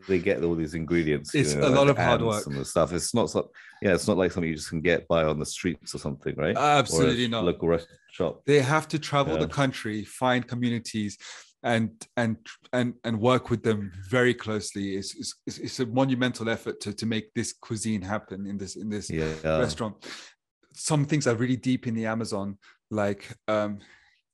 they 0.09 0.19
get 0.19 0.43
all 0.45 0.55
these 0.57 0.75
ingredients? 0.75 1.33
you 1.35 1.41
It's 1.41 1.55
know, 1.55 1.69
a 1.69 1.71
lot 1.71 1.87
like 1.87 1.91
of 1.91 1.99
hard 2.05 2.23
work. 2.23 2.47
and 2.47 2.57
the 2.57 2.65
stuff. 2.65 2.93
It's 2.93 3.15
not 3.15 3.31
so, 3.31 3.51
yeah, 3.81 3.95
it's 3.95 4.09
not 4.09 4.19
like 4.19 4.33
something 4.33 4.51
you 4.51 4.57
just 4.57 4.69
can 4.71 4.81
get 4.81 5.07
by 5.09 5.23
on 5.25 5.39
the 5.39 5.47
streets 5.47 5.95
or 5.95 5.99
something, 5.99 6.35
right? 6.37 6.57
Absolutely 6.57 7.29
not. 7.29 7.45
Local 7.45 7.69
restaurant 7.69 8.01
shop. 8.11 8.43
they 8.45 8.61
have 8.61 8.89
to 8.89 8.99
travel 8.99 9.39
the 9.39 9.49
country 9.49 10.05
find 10.05 10.47
communities 10.49 11.17
and 11.67 11.91
and 12.17 12.37
and 12.73 12.95
and 13.05 13.21
work 13.21 13.51
with 13.51 13.63
them 13.63 13.91
very 14.09 14.33
closely 14.33 14.97
it's, 14.97 15.15
it's, 15.47 15.59
it's- 15.59 15.81
a 15.81 15.87
monumental 15.87 16.49
effort 16.49 16.81
to, 16.81 16.93
to 17.01 17.05
make 17.15 17.27
this 17.35 17.53
cuisine 17.67 18.01
happen 18.15 18.47
in 18.47 18.57
this 18.57 18.77
in 18.77 18.89
this 18.89 19.11
Yeah. 19.11 19.59
restaurant 19.59 19.95
some 20.73 21.05
things 21.05 21.27
are 21.27 21.35
really 21.35 21.57
deep 21.57 21.87
in 21.89 21.95
the 21.95 22.07
amazon 22.07 22.57
like 23.03 23.23
um 23.49 23.79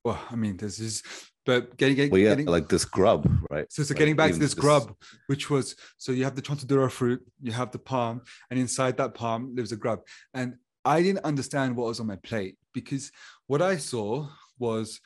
well 0.04 0.20
i 0.30 0.36
mean 0.36 0.56
this 0.58 0.78
is 0.78 1.02
but 1.44 1.76
getting, 1.76 1.96
getting, 1.96 2.12
Well, 2.12 2.20
yeah, 2.20 2.28
getting 2.34 2.46
like 2.46 2.68
this 2.68 2.84
grub, 2.84 3.22
right? 3.50 3.66
so, 3.68 3.82
so 3.82 3.92
Like, 3.92 3.98
getting 3.98 4.14
back 4.14 4.26
to 4.30 4.36
even 4.36 4.40
this 4.44 4.54
grub, 4.54 4.94
which 5.26 5.50
was 5.50 5.74
so 5.98 6.12
you 6.12 6.22
have 6.22 6.36
the 6.36 6.42
chontaduro 6.48 6.88
fruit, 6.88 7.20
you 7.46 7.50
have 7.50 7.72
the 7.72 7.80
palm, 7.80 8.20
and 8.48 8.60
inside 8.60 8.96
that 8.98 9.14
palm 9.14 9.40
lives 9.56 9.72
a 9.72 9.76
grub. 9.76 9.98
And 10.34 10.54
I 10.84 11.02
didn't 11.02 11.24
understand 11.24 11.74
what 11.74 11.88
was 11.88 11.98
on 11.98 12.06
my 12.06 12.14
plate 12.28 12.54
because 12.72 13.10
what 13.48 13.60
I 13.60 13.74
saw 13.78 14.28
was 14.56 15.00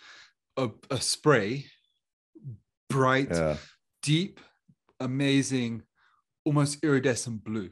a, 0.59 0.69
a 0.91 1.01
spray, 1.01 1.65
bright, 2.89 3.31
Yeah. 3.31 3.57
deep, 4.03 4.41
amazing, 5.01 5.83
almost 6.45 6.83
iridescent 6.85 7.45
blue. 7.45 7.71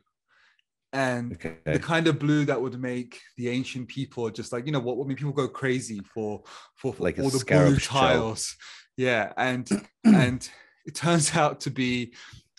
And 0.93 1.33
Okay. 1.33 1.57
the 1.67 1.79
kind 1.81 2.07
of 2.07 2.19
blue 2.21 2.45
that 2.45 2.61
would 2.61 2.81
make 2.81 3.21
the 3.37 3.49
ancient 3.49 3.89
people 3.89 4.31
just 4.31 4.53
like 4.53 4.65
you 4.65 4.71
know 4.73 4.79
what 4.79 5.03
I 5.05 5.09
mean 5.09 5.17
people 5.17 5.33
go 5.33 5.49
crazy 5.49 6.01
for 6.15 6.45
for, 6.77 6.95
for 6.95 7.03
Like 7.03 7.19
all 7.19 7.31
the 7.31 7.45
blue 7.45 7.77
tiles 7.77 8.55
yeah 8.97 9.33
and 9.37 9.69
and 10.05 10.49
it 10.87 10.95
turns 10.95 11.35
out 11.43 11.61
to 11.63 11.71
be 11.71 12.15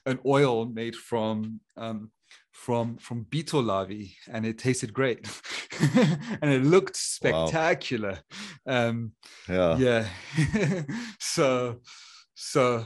an 0.05 0.19
oil 0.25 0.65
made 0.65 0.97
from 0.97 1.61
um 1.77 2.11
from 2.51 2.97
from 2.97 3.23
beetle 3.23 3.61
larvae 3.63 4.17
and 4.29 4.45
it 4.45 4.57
tasted 4.57 4.93
great 4.93 5.25
and 6.41 6.51
it 6.51 6.63
looked 6.63 6.97
Wow. 6.97 7.45
spectacular 7.45 8.19
um 8.67 9.13
Yeah. 9.47 9.77
yeah 9.77 10.83
so 11.19 11.79
so 12.35 12.85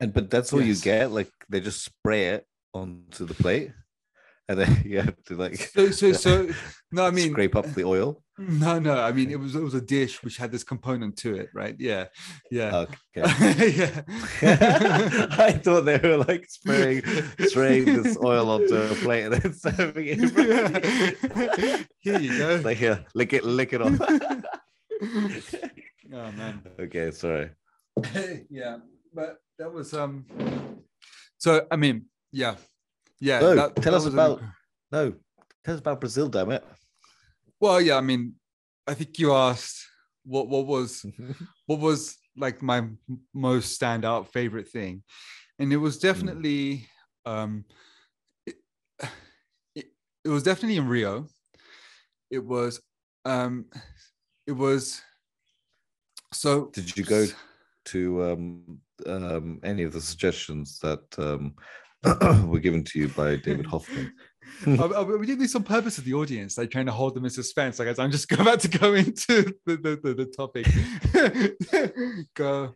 And 0.00 0.12
but 0.12 0.30
that's 0.30 0.52
all 0.52 0.60
Yes. 0.60 0.78
you 0.78 0.82
get. 0.84 1.10
Like 1.12 1.30
they 1.48 1.60
just 1.60 1.82
spray 1.84 2.28
it 2.34 2.46
onto 2.74 3.24
the 3.24 3.34
plate, 3.34 3.70
and 4.48 4.58
then 4.58 4.82
you 4.84 5.00
have 5.00 5.22
to 5.26 5.36
like 5.36 5.56
so 5.56 5.90
so 5.90 6.12
so 6.12 6.48
no 6.92 7.06
i 7.06 7.10
mean 7.18 7.30
scrape 7.30 7.56
up 7.56 7.66
the 7.74 7.84
oil. 7.84 8.20
No, 8.36 8.80
no. 8.80 8.98
I 9.00 9.12
mean, 9.12 9.30
it 9.30 9.38
was 9.38 9.54
it 9.54 9.62
was 9.62 9.74
a 9.74 9.80
dish 9.80 10.24
which 10.24 10.38
had 10.38 10.50
this 10.50 10.64
component 10.64 11.16
to 11.18 11.36
it, 11.36 11.50
right? 11.54 11.76
Yeah, 11.78 12.06
yeah, 12.50 12.70
oh, 12.74 12.86
Okay. 13.16 13.76
yeah. 13.78 14.02
I 15.38 15.52
thought 15.52 15.82
they 15.84 15.98
were 16.02 16.16
like 16.18 16.44
spraying 16.50 17.02
spraying 17.46 17.84
this 18.02 18.18
oil 18.20 18.50
onto 18.50 18.74
a 18.74 18.88
plate 18.96 19.26
and 19.26 19.34
then 19.34 19.54
serving 19.54 20.06
it. 20.08 20.18
in 20.18 20.28
front 20.30 20.50
of 20.50 21.62
you. 21.62 21.84
Here 22.00 22.18
you 22.18 22.36
go. 22.38 22.60
Like 22.64 22.78
here, 22.78 23.04
lick 23.14 23.32
it, 23.34 23.44
lick 23.44 23.72
it 23.72 23.80
off. 23.80 24.00
oh 26.12 26.32
man. 26.32 26.60
okay, 26.80 27.12
sorry. 27.12 27.50
yeah, 28.50 28.78
but 29.12 29.38
that 29.58 29.72
was 29.72 29.94
um. 29.94 30.24
So 31.38 31.66
I 31.70 31.76
mean, 31.76 32.06
yeah, 32.32 32.56
yeah. 33.20 33.40
No, 33.40 33.54
that- 33.54 33.76
tell 33.76 33.92
that 33.92 33.98
us 33.98 34.06
an 34.06 34.12
about- 34.14 34.42
No, 34.92 35.12
tell 35.64 35.74
us 35.74 35.80
about 35.80 36.00
Brazil, 36.00 36.28
damn 36.28 36.50
it. 36.50 36.64
Well, 37.60 37.80
yeah. 37.80 37.96
I 37.96 38.00
mean, 38.00 38.34
I 38.86 38.94
think 38.94 39.18
you 39.18 39.32
asked 39.32 39.86
what 40.24 40.48
what 40.48 40.66
was 40.66 41.04
what 41.66 41.80
was 41.80 42.16
like 42.36 42.62
my 42.62 42.84
most 43.32 43.78
standout 43.80 44.26
favorite 44.28 44.66
thing 44.68 45.02
and 45.58 45.72
it 45.72 45.76
was 45.76 45.98
definitely 45.98 46.88
um 47.26 47.64
it, 48.46 48.56
it, 49.76 49.86
it 50.24 50.28
was 50.28 50.42
definitely 50.42 50.76
in 50.78 50.88
rio 50.88 51.26
it 52.30 52.42
was 52.44 52.80
um 53.24 53.66
it 54.46 54.52
was 54.52 55.00
so 56.32 56.70
Did 56.72 56.96
you 56.96 57.04
go- 57.04 57.26
to 57.86 58.24
um, 58.24 58.78
um, 59.06 59.60
any 59.62 59.82
of 59.82 59.92
the 59.92 60.00
suggestions 60.00 60.78
that 60.80 61.02
um, 61.18 61.54
were 62.48 62.60
given 62.60 62.84
to 62.84 62.98
you 62.98 63.08
by 63.08 63.36
David 63.36 63.66
Hoffman. 63.66 64.12
we 64.66 65.26
did 65.26 65.38
this 65.38 65.54
on 65.54 65.62
purpose 65.62 65.98
of 65.98 66.04
the 66.04 66.14
audience, 66.14 66.58
like 66.58 66.70
trying 66.70 66.86
to 66.86 66.92
hold 66.92 67.14
them 67.14 67.24
in 67.24 67.30
suspense. 67.30 67.78
Like 67.78 67.98
I'm 67.98 68.10
just 68.10 68.30
about 68.32 68.60
to 68.60 68.68
go 68.68 68.94
into 68.94 69.54
the, 69.66 69.76
the, 69.76 70.00
the, 70.02 70.14
the 70.14 70.26
topic. 70.26 70.66
go, 72.34 72.74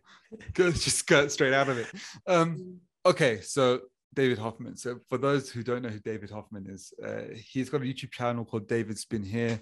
go, 0.53 0.71
just 0.71 1.05
cut 1.05 1.31
straight 1.31 1.53
out 1.53 1.69
of 1.69 1.77
it. 1.77 1.87
Um, 2.27 2.79
okay, 3.05 3.41
so 3.41 3.81
David 4.13 4.39
Hoffman. 4.39 4.75
So 4.75 4.99
for 5.07 5.17
those 5.17 5.49
who 5.49 5.63
don't 5.63 5.83
know 5.83 5.89
who 5.89 5.99
David 5.99 6.31
Hoffman 6.31 6.67
is, 6.69 6.91
uh, 7.05 7.33
he's 7.35 7.69
got 7.69 7.81
a 7.81 7.85
YouTube 7.85 8.11
channel 8.11 8.45
called 8.45 8.67
Davidsbeenhere. 8.67 9.59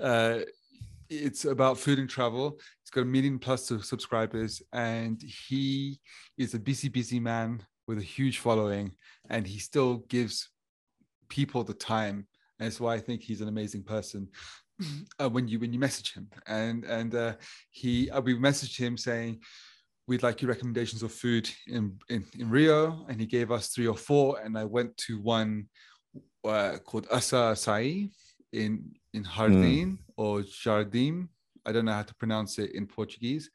Uh, 0.00 0.40
it's 1.08 1.44
about 1.44 1.78
food 1.78 1.98
and 1.98 2.08
travel. 2.08 2.58
He's 2.82 2.90
got 2.90 3.02
a 3.02 3.04
million 3.04 3.38
plus 3.38 3.70
of 3.70 3.84
subscribers, 3.84 4.62
and 4.72 5.20
he 5.22 6.00
is 6.38 6.54
a 6.54 6.58
busy, 6.58 6.88
busy 6.88 7.20
man 7.20 7.62
with 7.86 7.98
a 7.98 8.02
huge 8.02 8.38
following, 8.38 8.92
and 9.30 9.46
he 9.46 9.58
still 9.58 9.98
gives 10.08 10.48
people 11.28 11.64
the 11.64 11.74
time. 11.74 12.26
And 12.58 12.66
that's 12.66 12.80
why 12.80 12.94
I 12.94 13.00
think 13.00 13.22
he's 13.22 13.40
an 13.40 13.48
amazing 13.48 13.84
person. 13.84 14.28
Uh, 15.18 15.26
when 15.30 15.48
you 15.48 15.58
when 15.58 15.72
you 15.72 15.78
message 15.78 16.12
him, 16.12 16.28
and 16.46 16.84
and 16.84 17.14
uh, 17.14 17.32
he 17.70 18.10
uh, 18.10 18.20
we 18.20 18.34
messaged 18.34 18.76
him 18.76 18.98
saying 18.98 19.40
we'd 20.06 20.22
like 20.22 20.42
your 20.42 20.50
recommendations 20.50 21.02
of 21.02 21.10
food 21.10 21.50
in, 21.66 21.98
in, 22.10 22.26
in 22.38 22.50
Rio, 22.50 23.06
and 23.08 23.18
he 23.18 23.26
gave 23.26 23.50
us 23.50 23.68
three 23.68 23.86
or 23.86 23.96
four, 23.96 24.38
and 24.40 24.58
I 24.58 24.64
went 24.64 24.94
to 24.98 25.18
one 25.20 25.68
uh, 26.44 26.76
called 26.84 27.06
Asa 27.10 27.54
Acai 27.54 28.10
in 28.52 28.92
in 29.12 29.24
Jardim 29.24 29.84
mm. 29.84 29.98
or 30.16 30.40
Jardim. 30.40 31.28
I 31.64 31.72
don't 31.72 31.84
know 31.84 31.92
how 31.92 32.02
to 32.02 32.14
pronounce 32.14 32.58
it 32.58 32.74
in 32.74 32.86
Portuguese, 32.86 33.50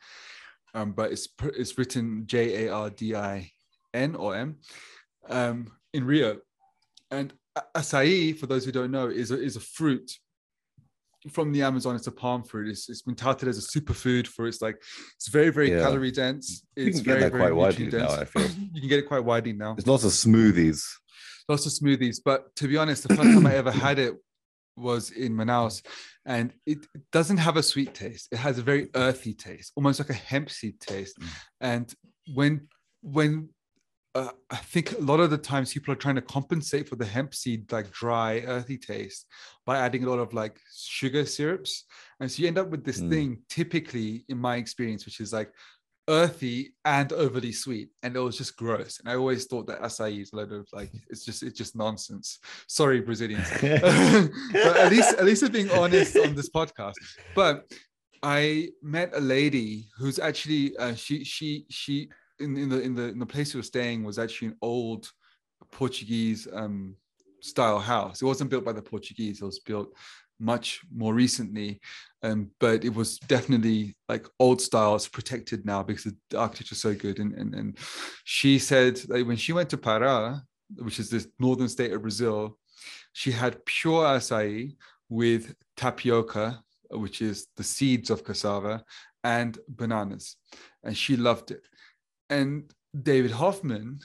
um, 0.74 0.92
but 0.92 1.12
it's 1.12 1.28
it's 1.42 1.78
written 1.78 2.24
J 2.26 2.66
A 2.66 2.74
R 2.74 2.90
D 2.90 3.16
I 3.16 3.52
N 3.94 4.16
or 4.16 4.36
M 4.36 4.58
um, 5.30 5.72
in 5.94 6.04
Rio, 6.06 6.38
and 7.10 7.34
acai, 7.76 8.38
for 8.38 8.48
those 8.48 8.66
who 8.66 8.72
don't 8.72 8.92
know, 8.92 9.08
is 9.08 9.32
a, 9.32 9.42
is 9.42 9.56
a 9.56 9.60
fruit 9.60 10.12
from 11.30 11.52
the 11.52 11.62
Amazon. 11.62 11.96
It's 11.96 12.08
a 12.08 12.12
palm 12.12 12.44
fruit. 12.44 12.70
It's, 12.70 12.90
it's 12.90 13.02
been 13.02 13.16
touted 13.16 13.48
as 13.48 13.58
a 13.58 13.80
superfood 13.80 14.28
for 14.28 14.48
its 14.48 14.62
like 14.62 14.78
it's 15.16 15.30
very 15.30 15.50
very 15.50 15.72
yeah. 15.72 15.82
calorie 15.82 16.12
dense. 16.12 16.64
It's 16.76 16.86
you 16.86 16.92
can 16.94 17.04
get 17.04 17.20
very, 17.20 17.22
that 17.22 17.38
quite 17.38 17.56
widely 17.56 17.88
dense. 17.88 18.12
now. 18.12 18.22
I 18.22 18.26
feel 18.26 18.44
you 18.74 18.82
can 18.82 18.90
get 18.90 19.00
it 19.00 19.08
quite 19.08 19.24
widely 19.24 19.54
now. 19.54 19.76
There's 19.76 19.88
lots 19.88 20.04
of 20.04 20.12
smoothies. 20.12 20.84
Lots 21.48 21.66
of 21.66 21.72
smoothies, 21.72 22.18
but 22.24 22.56
to 22.58 22.68
be 22.68 22.78
honest, 22.78 23.08
the 23.08 23.16
first 23.16 23.34
time 23.34 23.46
I 23.48 23.56
ever 23.56 23.72
had 23.72 24.00
it 24.00 24.14
was 24.76 25.12
in 25.12 25.34
Manaus, 25.34 25.86
and 26.26 26.54
it 26.66 26.80
doesn't 27.12 27.38
have 27.38 27.58
a 27.58 27.64
sweet 27.64 27.94
taste. 27.94 28.30
It 28.32 28.38
has 28.38 28.58
a 28.58 28.64
very 28.64 28.90
earthy 28.96 29.34
taste, 29.34 29.72
almost 29.76 30.00
like 30.00 30.10
a 30.10 30.14
hemp 30.14 30.50
seed 30.50 30.80
taste. 30.80 31.20
Mm. 31.20 31.28
And 31.62 31.94
when 32.34 32.68
when 33.02 33.50
uh, 34.14 34.30
I 34.50 34.58
think 34.58 34.92
a 34.92 35.02
lot 35.02 35.22
of 35.22 35.30
the 35.30 35.38
times 35.38 35.74
people 35.74 35.94
are 35.94 35.98
trying 35.98 36.16
to 36.16 36.22
compensate 36.22 36.90
for 36.90 36.98
the 36.98 37.06
hemp 37.06 37.34
seed 37.34 37.72
like 37.72 37.92
dry 37.92 38.44
earthy 38.46 38.78
taste 38.78 39.26
by 39.66 39.78
adding 39.78 40.04
a 40.04 40.10
lot 40.10 40.20
of 40.20 40.34
like 40.34 40.60
sugar 40.76 41.26
syrups, 41.26 41.86
and 42.20 42.32
so 42.32 42.42
you 42.42 42.48
end 42.48 42.58
up 42.58 42.70
with 42.70 42.84
this 42.84 43.02
mm. 43.02 43.10
thing. 43.10 43.42
Typically, 43.50 44.26
in 44.30 44.38
my 44.38 44.58
experience, 44.58 45.06
which 45.06 45.20
is 45.20 45.32
like 45.32 45.52
earthy 46.08 46.74
and 46.86 47.14
overly 47.14 47.52
sweet, 47.52 47.90
and 48.04 48.16
it 48.16 48.20
was 48.20 48.38
just 48.38 48.58
gross. 48.58 49.00
And 49.00 49.10
I 49.10 49.16
always 49.16 49.46
thought 49.46 49.68
that 49.68 49.82
acai 49.82 50.22
is 50.22 50.34
a 50.34 50.38
load 50.38 50.52
of 50.52 50.68
like 50.74 50.92
it's 51.10 51.26
just 51.26 51.44
it's 51.44 51.58
just 51.58 51.76
nonsense. 51.76 52.40
Sorry, 52.68 53.02
Brazilians, 53.02 53.50
but 53.62 54.78
at 54.78 54.92
least 54.92 55.18
at 55.18 55.26
least 55.26 55.44
I'm 55.44 55.52
being 55.52 55.72
honest 55.72 56.18
on 56.18 56.36
this 56.36 56.50
podcast. 56.50 56.94
But 57.36 57.72
I 58.24 58.70
met 58.82 59.16
a 59.16 59.22
lady 59.22 59.88
who's 59.98 60.20
actually 60.20 60.76
uh, 60.78 60.96
she 60.96 61.24
she 61.24 61.66
she 61.70 62.10
in, 62.40 62.58
in 62.58 62.70
the 62.70 62.82
in 62.82 62.96
the 62.96 63.04
in 63.10 63.20
the 63.20 63.26
place 63.26 63.54
we 63.54 63.60
were 63.60 63.64
staying 63.64 64.04
was 64.04 64.20
actually 64.20 64.50
an 64.50 64.58
old 64.62 65.10
Portuguese 65.72 66.48
um, 66.54 66.96
style 67.42 67.80
house. 67.80 68.22
It 68.22 68.26
wasn't 68.26 68.50
built 68.50 68.66
by 68.66 68.74
the 68.74 68.82
Portuguese. 68.82 69.42
It 69.42 69.46
was 69.46 69.60
built 69.60 69.94
much 70.42 70.82
more 70.94 71.14
recently, 71.14 71.80
um, 72.24 72.50
but 72.60 72.84
it 72.84 72.94
was 72.94 73.20
definitely 73.20 73.96
like 74.10 74.28
old 74.40 74.60
style. 74.60 74.96
It's 74.96 75.08
protected 75.08 75.66
now 75.66 75.84
because 75.84 76.12
the 76.30 76.38
architecture 76.38 76.74
is 76.74 76.82
so 76.82 76.94
good. 76.94 77.20
And, 77.20 77.34
and 77.36 77.56
and 77.56 77.78
she 78.24 78.60
said 78.60 78.98
that 78.98 79.26
when 79.26 79.38
she 79.38 79.54
went 79.54 79.70
to 79.70 79.78
Pará, 79.78 80.42
which 80.78 81.00
is 81.00 81.10
this 81.10 81.28
northern 81.40 81.70
state 81.70 81.94
of 81.94 82.02
Brazil, 82.02 82.58
she 83.14 83.32
had 83.32 83.64
pure 83.66 84.04
acai 84.04 84.76
with 85.10 85.54
tapioca, 85.78 86.64
which 86.90 87.22
is 87.22 87.48
the 87.58 87.64
seeds 87.64 88.10
of 88.10 88.24
cassava, 88.24 88.84
and 89.24 89.60
bananas, 89.68 90.38
and 90.84 90.98
she 90.98 91.16
loved 91.16 91.52
it. 91.52 91.64
And 92.30 92.72
David 93.00 93.32
Hoffman 93.32 94.00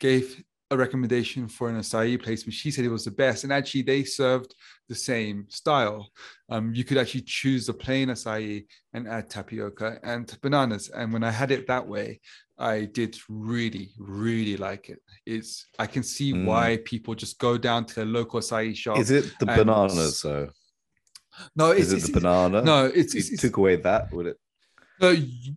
gave 0.00 0.42
a 0.70 0.76
recommendation 0.76 1.48
for 1.48 1.68
an 1.70 1.78
acai 1.78 2.22
place, 2.22 2.44
which 2.44 2.54
she 2.54 2.70
said 2.70 2.84
it 2.84 2.90
was 2.90 3.04
the 3.04 3.10
best. 3.10 3.44
And 3.44 3.52
actually, 3.52 3.82
they 3.82 4.04
served 4.04 4.54
the 4.88 4.94
same 4.94 5.46
style. 5.48 6.10
Um, 6.50 6.74
you 6.74 6.84
could 6.84 6.98
actually 6.98 7.22
choose 7.22 7.66
the 7.66 7.74
plain 7.74 8.08
acai 8.08 8.66
and 8.92 9.08
add 9.08 9.30
tapioca 9.30 9.98
and 10.02 10.36
bananas. 10.42 10.90
And 10.90 11.12
when 11.12 11.24
I 11.24 11.30
had 11.30 11.50
it 11.50 11.66
that 11.68 11.86
way, 11.86 12.20
I 12.58 12.86
did 12.86 13.16
really, 13.28 13.92
really 13.98 14.56
like 14.56 14.90
it. 14.90 14.98
It's 15.24 15.66
I 15.78 15.86
can 15.86 16.02
see 16.02 16.32
mm. 16.32 16.44
why 16.44 16.78
people 16.84 17.14
just 17.14 17.38
go 17.38 17.56
down 17.56 17.84
to 17.86 17.94
their 17.94 18.04
local 18.04 18.40
acai 18.40 18.76
shop. 18.76 18.98
Is 18.98 19.10
it 19.10 19.32
the 19.38 19.46
bananas 19.46 20.22
though? 20.22 20.50
No, 21.54 21.70
is 21.70 21.92
it 21.92 22.02
the 22.02 22.20
banana? 22.20 22.62
No, 22.62 22.86
it's, 22.86 23.14
it's, 23.14 23.30
it's 23.30 23.42
took 23.42 23.56
away 23.56 23.76
that 23.76 24.12
would 24.12 24.26
it? 24.26 24.36
No, 25.00 25.10
you, 25.10 25.54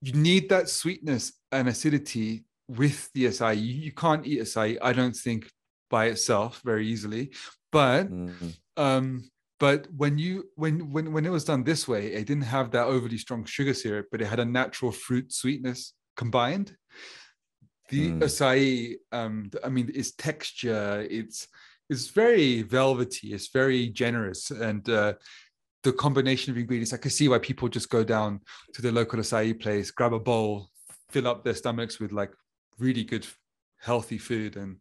you 0.00 0.12
need 0.12 0.48
that 0.48 0.70
sweetness 0.70 1.32
and 1.52 1.68
acidity 1.68 2.44
with 2.68 3.10
the 3.12 3.26
acai. 3.26 3.56
You, 3.56 3.74
you 3.74 3.92
can't 3.92 4.26
eat 4.26 4.40
acai, 4.40 4.78
I 4.80 4.92
don't 4.92 5.16
think, 5.16 5.50
by 5.90 6.06
itself 6.06 6.60
very 6.64 6.86
easily. 6.86 7.32
But 7.72 8.10
mm-hmm. 8.10 8.48
um, 8.76 9.30
but 9.58 9.88
when 9.96 10.18
you 10.18 10.44
when 10.54 10.92
when 10.92 11.12
when 11.12 11.26
it 11.26 11.30
was 11.30 11.44
done 11.44 11.64
this 11.64 11.88
way, 11.88 12.12
it 12.12 12.26
didn't 12.26 12.44
have 12.44 12.70
that 12.72 12.86
overly 12.86 13.18
strong 13.18 13.44
sugar 13.44 13.74
syrup, 13.74 14.06
but 14.10 14.20
it 14.20 14.26
had 14.26 14.40
a 14.40 14.44
natural 14.44 14.92
fruit 14.92 15.32
sweetness 15.32 15.94
combined. 16.16 16.76
The 17.90 18.10
mm. 18.10 18.18
acai, 18.18 18.96
um, 19.12 19.50
I 19.64 19.70
mean, 19.70 19.90
its 19.94 20.12
texture, 20.12 21.06
it's 21.10 21.48
it's 21.90 22.08
very 22.08 22.62
velvety, 22.62 23.32
it's 23.32 23.48
very 23.48 23.88
generous, 23.88 24.50
and 24.50 24.88
uh, 24.88 25.14
the 25.82 25.92
combination 25.92 26.52
of 26.52 26.58
ingredients, 26.58 26.92
I 26.92 26.98
can 26.98 27.10
see 27.10 27.28
why 27.28 27.38
people 27.38 27.68
just 27.68 27.88
go 27.88 28.04
down 28.04 28.40
to 28.74 28.82
the 28.82 28.92
local 28.92 29.18
acai 29.20 29.58
place, 29.58 29.90
grab 29.90 30.12
a 30.12 30.20
bowl, 30.20 30.68
fill 31.10 31.26
up 31.26 31.44
their 31.44 31.54
stomachs 31.54 31.98
with 31.98 32.12
like 32.12 32.30
really 32.78 33.04
good, 33.04 33.26
healthy 33.80 34.18
food, 34.18 34.56
and 34.56 34.76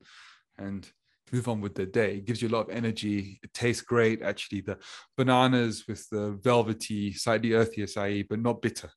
and 0.58 0.90
move 1.32 1.48
on 1.48 1.62
with 1.62 1.76
the 1.76 1.86
day. 1.86 2.16
It 2.16 2.26
gives 2.26 2.42
you 2.42 2.48
a 2.48 2.56
lot 2.56 2.70
of 2.70 2.76
energy. 2.76 3.40
It 3.44 3.54
tastes 3.54 3.82
great, 3.82 4.22
actually. 4.22 4.62
The 4.62 4.78
bananas 5.18 5.86
with 5.88 6.08
the 6.10 6.40
velvety, 6.42 7.14
slightly 7.14 7.54
earthy 7.54 7.82
acai, 7.82 8.26
but 8.30 8.40
not 8.40 8.62
bitter. 8.62 8.90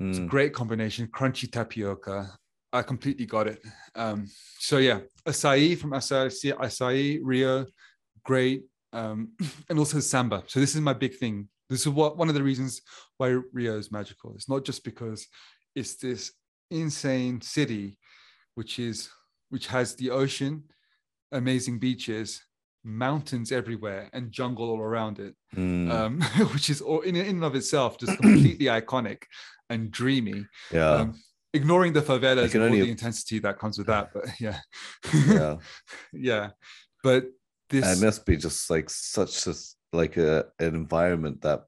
Mm. 0.00 0.10
It's 0.10 0.18
a 0.18 0.22
mm. 0.22 0.28
great 0.28 0.52
combination. 0.52 1.08
Crunchy 1.08 1.50
tapioca. 1.50 2.30
I 2.72 2.82
completely 2.82 3.26
got 3.26 3.46
it. 3.46 3.60
Um, 3.94 4.26
so 4.58 4.78
yeah, 4.78 5.00
acai 5.26 5.78
from 5.78 5.90
acai, 5.90 6.54
acai 6.54 7.20
Rio, 7.22 7.66
great 8.24 8.64
um, 8.92 9.30
and 9.68 9.78
also 9.78 10.00
samba. 10.00 10.42
So 10.46 10.60
this 10.60 10.74
is 10.74 10.80
my 10.80 10.92
big 10.92 11.16
thing. 11.16 11.48
This 11.70 11.82
is 11.82 11.88
what 11.88 12.16
one 12.16 12.28
of 12.28 12.34
the 12.34 12.42
reasons 12.42 12.82
why 13.18 13.38
Rio 13.52 13.78
is 13.78 13.92
magical. 13.92 14.34
It's 14.34 14.48
not 14.48 14.64
just 14.64 14.84
because 14.84 15.26
it's 15.74 15.96
this 15.96 16.32
insane 16.74 17.40
city, 17.40 17.98
which 18.54 18.78
is 18.78 19.08
which 19.50 19.66
has 19.68 19.94
the 19.94 20.10
ocean, 20.10 20.64
amazing 21.32 21.78
beaches, 21.78 22.42
mountains 22.82 23.52
everywhere, 23.52 24.10
and 24.12 24.32
jungle 24.32 24.70
all 24.70 24.80
around 24.80 25.18
it, 25.18 25.34
mm. 25.54 25.90
um, 25.90 26.20
which 26.52 26.70
is 26.70 26.80
all 26.80 27.00
in, 27.00 27.16
in 27.16 27.26
and 27.26 27.44
of 27.44 27.54
itself 27.54 27.98
just 27.98 28.18
completely 28.18 28.66
iconic 28.80 29.22
and 29.70 29.90
dreamy. 29.90 30.46
Yeah. 30.72 30.90
Um, 30.90 31.14
ignoring 31.52 31.92
the 31.92 32.02
favelas 32.02 32.54
and 32.54 32.64
all 32.64 32.70
the 32.70 32.90
intensity 32.90 33.38
that 33.38 33.58
comes 33.58 33.78
with 33.78 33.86
that, 33.86 34.10
but 34.12 34.24
yeah, 34.40 34.58
yeah, 35.26 35.56
yeah. 36.12 36.50
But 37.02 37.26
this 37.70 38.00
it 38.00 38.04
must 38.04 38.26
be 38.26 38.36
just 38.36 38.68
like 38.70 38.90
such 38.90 39.46
a 39.46 39.54
like 39.92 40.16
a 40.16 40.46
an 40.58 40.74
environment 40.74 41.42
that 41.42 41.64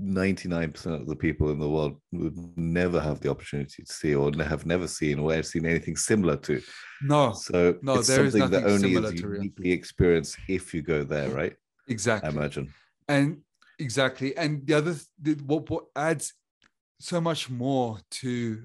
99% 0.00 0.86
of 1.00 1.06
the 1.06 1.16
people 1.16 1.50
in 1.50 1.58
the 1.58 1.68
world 1.68 2.00
would 2.12 2.36
never 2.56 3.00
have 3.00 3.20
the 3.20 3.30
opportunity 3.30 3.82
to 3.82 3.92
see 3.92 4.14
or 4.14 4.30
have 4.42 4.66
never 4.66 4.86
seen 4.86 5.18
or 5.18 5.34
have 5.34 5.46
seen 5.46 5.66
anything 5.66 5.96
similar 5.96 6.36
to. 6.36 6.60
No. 7.02 7.32
So 7.32 7.76
no, 7.82 7.94
it's 7.94 8.12
something 8.12 8.48
that 8.50 8.64
only 8.64 8.94
is 8.94 9.20
uniquely 9.20 9.72
experienced 9.72 10.38
if 10.48 10.72
you 10.72 10.82
go 10.82 11.02
there, 11.04 11.30
right? 11.30 11.54
Exactly. 11.88 12.28
I 12.28 12.32
imagine. 12.32 12.72
And 13.08 13.38
exactly. 13.78 14.36
And 14.36 14.66
the 14.66 14.74
other 14.74 14.94
the, 15.20 15.34
what 15.46 15.68
what 15.68 15.84
adds 15.96 16.34
so 17.00 17.20
much 17.20 17.50
more 17.50 17.98
to 18.10 18.64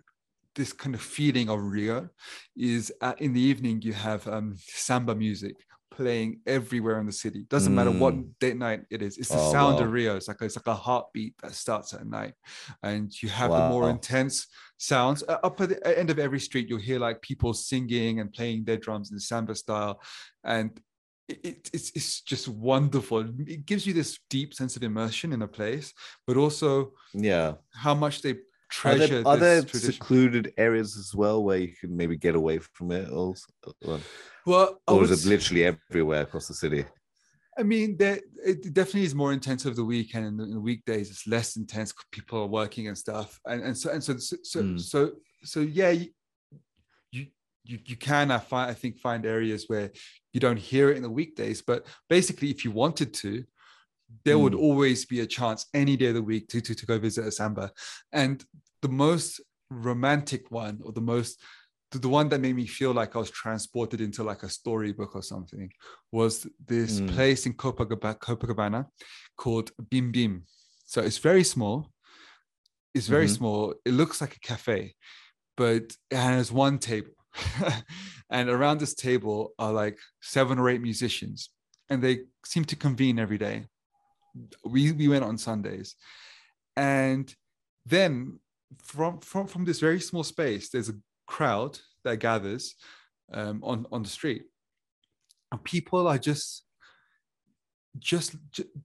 this 0.55 0.73
kind 0.73 0.93
of 0.93 1.01
feeling 1.01 1.49
of 1.49 1.63
Rio 1.63 2.09
is 2.55 2.91
uh, 3.01 3.13
in 3.17 3.33
the 3.33 3.41
evening 3.41 3.81
you 3.81 3.93
have 3.93 4.27
um, 4.27 4.55
samba 4.57 5.15
music 5.15 5.55
playing 5.97 6.39
everywhere 6.45 6.99
in 6.99 7.05
the 7.05 7.11
city. 7.11 7.45
Doesn't 7.49 7.73
matter 7.73 7.91
what 7.91 8.13
Mm. 8.13 8.29
date 8.39 8.57
night 8.57 8.81
it 8.89 9.01
is. 9.01 9.17
It's 9.17 9.29
the 9.29 9.37
Oh, 9.39 9.51
sound 9.51 9.75
wow. 9.77 9.83
of 9.83 9.91
Rio. 9.91 10.15
It's 10.15 10.27
like 10.27 10.41
a, 10.41 10.45
it's 10.45 10.55
like 10.55 10.67
a 10.67 10.75
heartbeat 10.75 11.35
that 11.41 11.53
starts 11.53 11.93
at 11.93 12.05
night, 12.05 12.33
and 12.81 13.11
you 13.21 13.29
have 13.29 13.51
the 13.51 13.69
more 13.69 13.89
intense 13.89 14.47
sounds 14.77 15.23
Uh, 15.27 15.39
up 15.43 15.61
at 15.61 15.69
the 15.69 15.97
end 15.99 16.09
of 16.09 16.19
every 16.19 16.39
street. 16.39 16.67
You'll 16.69 16.79
hear 16.91 16.99
like 16.99 17.21
people 17.21 17.53
singing 17.53 18.19
and 18.19 18.31
playing 18.33 18.65
their 18.65 18.77
drums 18.77 19.11
in 19.11 19.19
samba 19.19 19.55
style, 19.55 20.01
and 20.43 20.69
it- 21.29 21.69
it's 21.73 21.89
it's 21.95 22.21
just 22.21 22.47
wonderful. 22.47 23.19
It 23.55 23.65
gives 23.65 23.85
you 23.87 23.93
this 23.93 24.19
deep 24.29 24.53
sense 24.53 24.75
of 24.75 24.83
immersion 24.83 25.31
in 25.33 25.41
a 25.41 25.47
place, 25.47 25.93
but 26.27 26.35
also 26.37 26.93
Yeah. 27.13 27.55
how 27.85 27.93
much 27.95 28.21
they 28.21 28.35
Are 28.85 28.95
there, 28.95 29.25
are 29.25 29.37
there 29.37 29.67
secluded 29.67 30.53
areas 30.57 30.97
as 30.97 31.13
well 31.15 31.43
where 31.43 31.57
you 31.57 31.73
can 31.79 31.95
maybe 31.95 32.17
get 32.17 32.35
away 32.35 32.59
from 32.59 32.91
it, 32.91 33.09
also? 33.09 33.45
Well, 34.45 34.81
or 34.87 34.99
would 34.99 35.09
is 35.09 35.25
it 35.25 35.29
literally 35.29 35.65
everywhere 35.65 36.21
across 36.21 36.47
the 36.47 36.53
city? 36.53 36.85
I 37.57 37.63
mean, 37.63 37.97
there 37.97 38.19
it 38.43 38.73
definitely 38.73 39.03
is 39.03 39.13
more 39.15 39.31
intense 39.31 39.65
over 39.65 39.75
the 39.75 39.85
weekend 39.85 40.25
and 40.25 40.39
in 40.41 40.51
the 40.51 40.59
weekdays. 40.59 41.11
It's 41.11 41.27
less 41.27 41.55
intense. 41.55 41.93
People 42.11 42.39
are 42.39 42.47
working 42.47 42.87
and 42.87 42.97
stuff, 42.97 43.39
and 43.45 43.61
and 43.63 43.77
so 43.77 43.91
and 43.91 44.03
so 44.03 44.17
so 44.17 44.37
so 44.43 44.59
Mm. 44.63 44.79
so, 44.79 45.11
so 45.43 45.59
yeah, 45.59 45.91
you, 45.91 46.07
you 47.11 47.79
you 47.85 47.95
can 47.95 48.31
I 48.31 48.39
find 48.39 48.71
I 48.71 48.73
think 48.73 48.97
find 48.97 49.25
areas 49.25 49.65
where 49.67 49.91
you 50.33 50.39
don't 50.39 50.57
hear 50.59 50.89
it 50.89 50.97
in 50.97 51.03
the 51.03 51.09
weekdays, 51.09 51.61
but 51.61 51.85
basically, 52.09 52.49
if 52.49 52.65
you 52.65 52.71
wanted 52.71 53.13
to, 53.15 53.43
there 54.25 54.39
would 54.39 54.53
Mm. 54.53 54.59
always 54.59 55.05
be 55.05 55.19
a 55.21 55.27
chance 55.27 55.67
any 55.73 55.95
day 55.95 56.07
of 56.07 56.15
the 56.15 56.23
week 56.23 56.47
to 56.49 56.59
to 56.59 56.73
to 56.75 56.85
go 56.85 56.97
visit 56.97 57.25
a 57.27 57.31
samba, 57.31 57.71
and 58.11 58.43
the 58.83 58.89
most 58.89 59.41
romantic 59.69 60.51
one 60.51 60.75
or 60.85 60.91
the 60.91 61.01
most 61.13 61.41
the, 61.91 62.09
one 62.09 62.27
that 62.29 62.41
made 62.41 62.55
me 62.55 62.65
feel 62.65 62.91
like 62.91 63.15
I 63.15 63.19
was 63.19 63.29
transported 63.29 64.01
into 64.01 64.23
like 64.23 64.41
a 64.41 64.49
storybook 64.49 65.15
or 65.15 65.21
something 65.21 65.69
was 66.11 66.33
this 66.73 66.99
Mm. 66.99 67.07
place 67.13 67.45
in 67.47 67.53
Copacabana, 67.53 68.17
Copacabana 68.17 68.81
called 69.37 69.67
Bip 69.91 70.11
Bip. 70.11 70.41
So 70.87 71.01
it's 71.07 71.19
very 71.19 71.43
small. 71.43 71.91
It's 72.95 73.09
very 73.17 73.27
Mhm. 73.27 73.37
small. 73.37 73.61
It 73.85 73.93
looks 73.93 74.21
like 74.21 74.35
a 74.35 74.39
cafe, 74.51 74.95
but 75.55 75.83
it 76.09 76.17
has 76.33 76.51
one 76.51 76.79
table. 76.79 77.15
and 78.35 78.49
around 78.49 78.79
this 78.79 78.95
table 78.95 79.53
are 79.59 79.73
like 79.83 79.97
seven 80.21 80.57
or 80.59 80.69
eight 80.69 80.81
musicians, 80.81 81.39
and 81.89 82.01
they 82.01 82.15
seem 82.51 82.65
to 82.65 82.75
convene 82.75 83.19
every 83.19 83.37
day. 83.37 83.57
We, 84.73 84.91
we 84.91 85.07
went 85.07 85.25
on 85.29 85.37
Sundays. 85.37 85.95
And 86.75 87.25
then 87.85 88.39
from, 88.83 89.19
from, 89.19 89.47
from 89.47 89.65
this 89.65 89.79
very 89.79 89.99
small 89.99 90.23
space, 90.23 90.69
there's 90.69 90.89
a 90.89 90.95
crowd 91.27 91.79
that 92.03 92.17
gathers 92.17 92.75
um, 93.33 93.61
on, 93.63 93.85
on 93.91 94.03
the 94.03 94.09
street. 94.09 94.43
And 95.51 95.63
people 95.63 96.07
are 96.07 96.17
just 96.17 96.63
just 97.99 98.35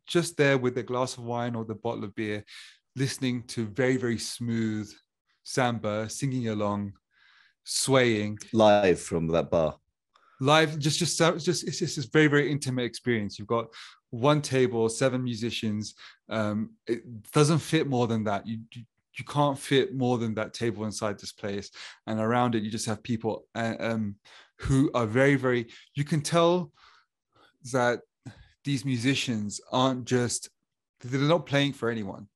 just 0.06 0.36
there 0.36 0.58
with 0.58 0.76
a 0.76 0.82
glass 0.82 1.16
of 1.16 1.24
wine 1.24 1.54
or 1.54 1.64
the 1.64 1.74
bottle 1.74 2.04
of 2.04 2.14
beer 2.14 2.44
listening 2.94 3.42
to 3.44 3.66
very 3.66 3.96
very 3.96 4.18
smooth 4.18 4.92
samba 5.44 6.08
singing 6.10 6.48
along 6.48 6.92
swaying 7.64 8.38
Live 8.52 9.00
from 9.00 9.28
that 9.28 9.50
bar. 9.50 9.76
live 10.40 10.78
just 10.78 10.98
just 10.98 11.18
just 11.44 11.66
it's 11.66 11.78
just 11.78 11.96
this 11.96 12.04
very 12.04 12.26
very 12.26 12.50
intimate 12.50 12.84
experience 12.84 13.38
you've 13.38 13.48
got 13.48 13.68
one 14.10 14.42
table 14.42 14.88
seven 14.88 15.22
musicians 15.24 15.94
um 16.28 16.70
it 16.86 17.00
doesn't 17.32 17.58
fit 17.58 17.86
more 17.86 18.06
than 18.06 18.24
that 18.24 18.46
you 18.46 18.58
you, 18.74 18.84
you 19.18 19.24
can't 19.24 19.58
fit 19.58 19.94
more 19.94 20.16
than 20.18 20.34
that 20.34 20.54
table 20.54 20.84
inside 20.84 21.18
this 21.18 21.32
place 21.32 21.70
and 22.06 22.20
around 22.20 22.54
it 22.54 22.62
you 22.62 22.70
just 22.70 22.86
have 22.86 23.02
people 23.02 23.44
uh, 23.54 23.74
um 23.80 24.14
who 24.58 24.90
are 24.94 25.06
very 25.06 25.34
very 25.34 25.66
you 25.94 26.04
can 26.04 26.20
tell 26.20 26.72
that 27.72 28.00
these 28.64 28.84
musicians 28.84 29.60
aren't 29.72 30.04
just 30.04 30.48
they're 31.00 31.20
not 31.20 31.46
playing 31.46 31.72
for 31.72 31.90
anyone 31.90 32.26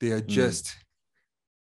they 0.00 0.10
are 0.12 0.20
Mm. 0.22 0.28
just 0.28 0.76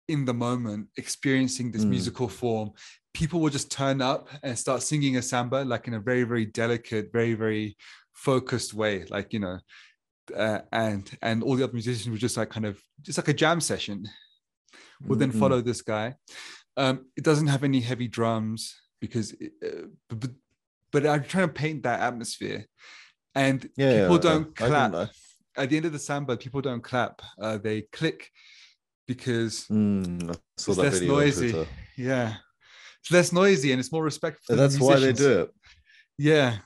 in 0.08 0.24
the 0.24 0.34
moment 0.34 0.88
experiencing 0.96 1.70
this 1.70 1.84
Mm. 1.84 1.90
musical 1.90 2.28
form 2.28 2.70
people 3.14 3.40
will 3.40 3.50
just 3.50 3.70
turn 3.70 4.00
up 4.00 4.28
and 4.42 4.58
start 4.58 4.82
singing 4.82 5.16
a 5.16 5.22
samba 5.22 5.64
like 5.64 5.86
in 5.88 5.94
a 5.94 6.00
very 6.00 6.24
very 6.24 6.46
delicate 6.46 7.10
very 7.12 7.34
very 7.34 7.76
focused 8.12 8.74
way 8.74 9.04
like 9.10 9.32
you 9.32 9.38
know 9.38 9.58
uh, 10.36 10.60
and 10.72 11.10
and 11.22 11.42
all 11.42 11.56
the 11.56 11.64
other 11.64 11.72
musicians 11.72 12.08
were 12.10 12.16
just 12.18 12.36
like 12.36 12.50
kind 12.50 12.66
of 12.66 12.80
just 13.02 13.18
like 13.18 13.28
a 13.28 13.34
jam 13.34 13.60
session. 13.60 14.06
We'll 15.00 15.18
then 15.18 15.32
Mhm. 15.32 15.38
follow 15.38 15.60
this 15.60 15.82
guy. 15.82 16.16
Um 16.76 17.06
it 17.16 17.24
doesn't 17.24 17.48
have 17.48 17.64
any 17.64 17.80
heavy 17.80 18.08
drums 18.08 18.74
because 19.00 19.32
it, 19.32 19.52
uh, 19.64 19.86
but, 20.08 20.30
but- 20.92 21.06
i'm 21.06 21.22
trying 21.24 21.46
to 21.48 21.52
paint 21.54 21.82
that 21.84 22.00
atmosphere. 22.00 22.66
And 23.34 23.68
Yeah. 23.76 24.00
people 24.00 24.16
yeah, 24.16 24.20
don't 24.30 24.56
can- 24.56 24.68
clap. 24.68 25.10
at 25.56 25.70
the 25.70 25.76
end 25.76 25.86
of 25.86 25.92
the 25.92 25.98
samba 25.98 26.36
people 26.36 26.60
don't 26.60 26.82
clap. 26.82 27.22
Uh, 27.40 27.58
they 27.58 27.82
click 27.92 28.30
because 29.06 29.66
Mm, 29.70 30.36
It's 30.56 30.68
less 30.68 31.00
noisy. 31.00 31.66
Yeah. 31.96 32.36
It's 33.00 33.10
less 33.12 33.32
noisy 33.32 33.70
and 33.72 33.80
it's 33.80 33.92
more 33.92 34.02
respectful 34.04 34.56
that's 34.56 34.78
why 34.80 34.98
they 34.98 35.12
do 35.12 35.40
it. 35.42 35.50
yeah 36.18 36.58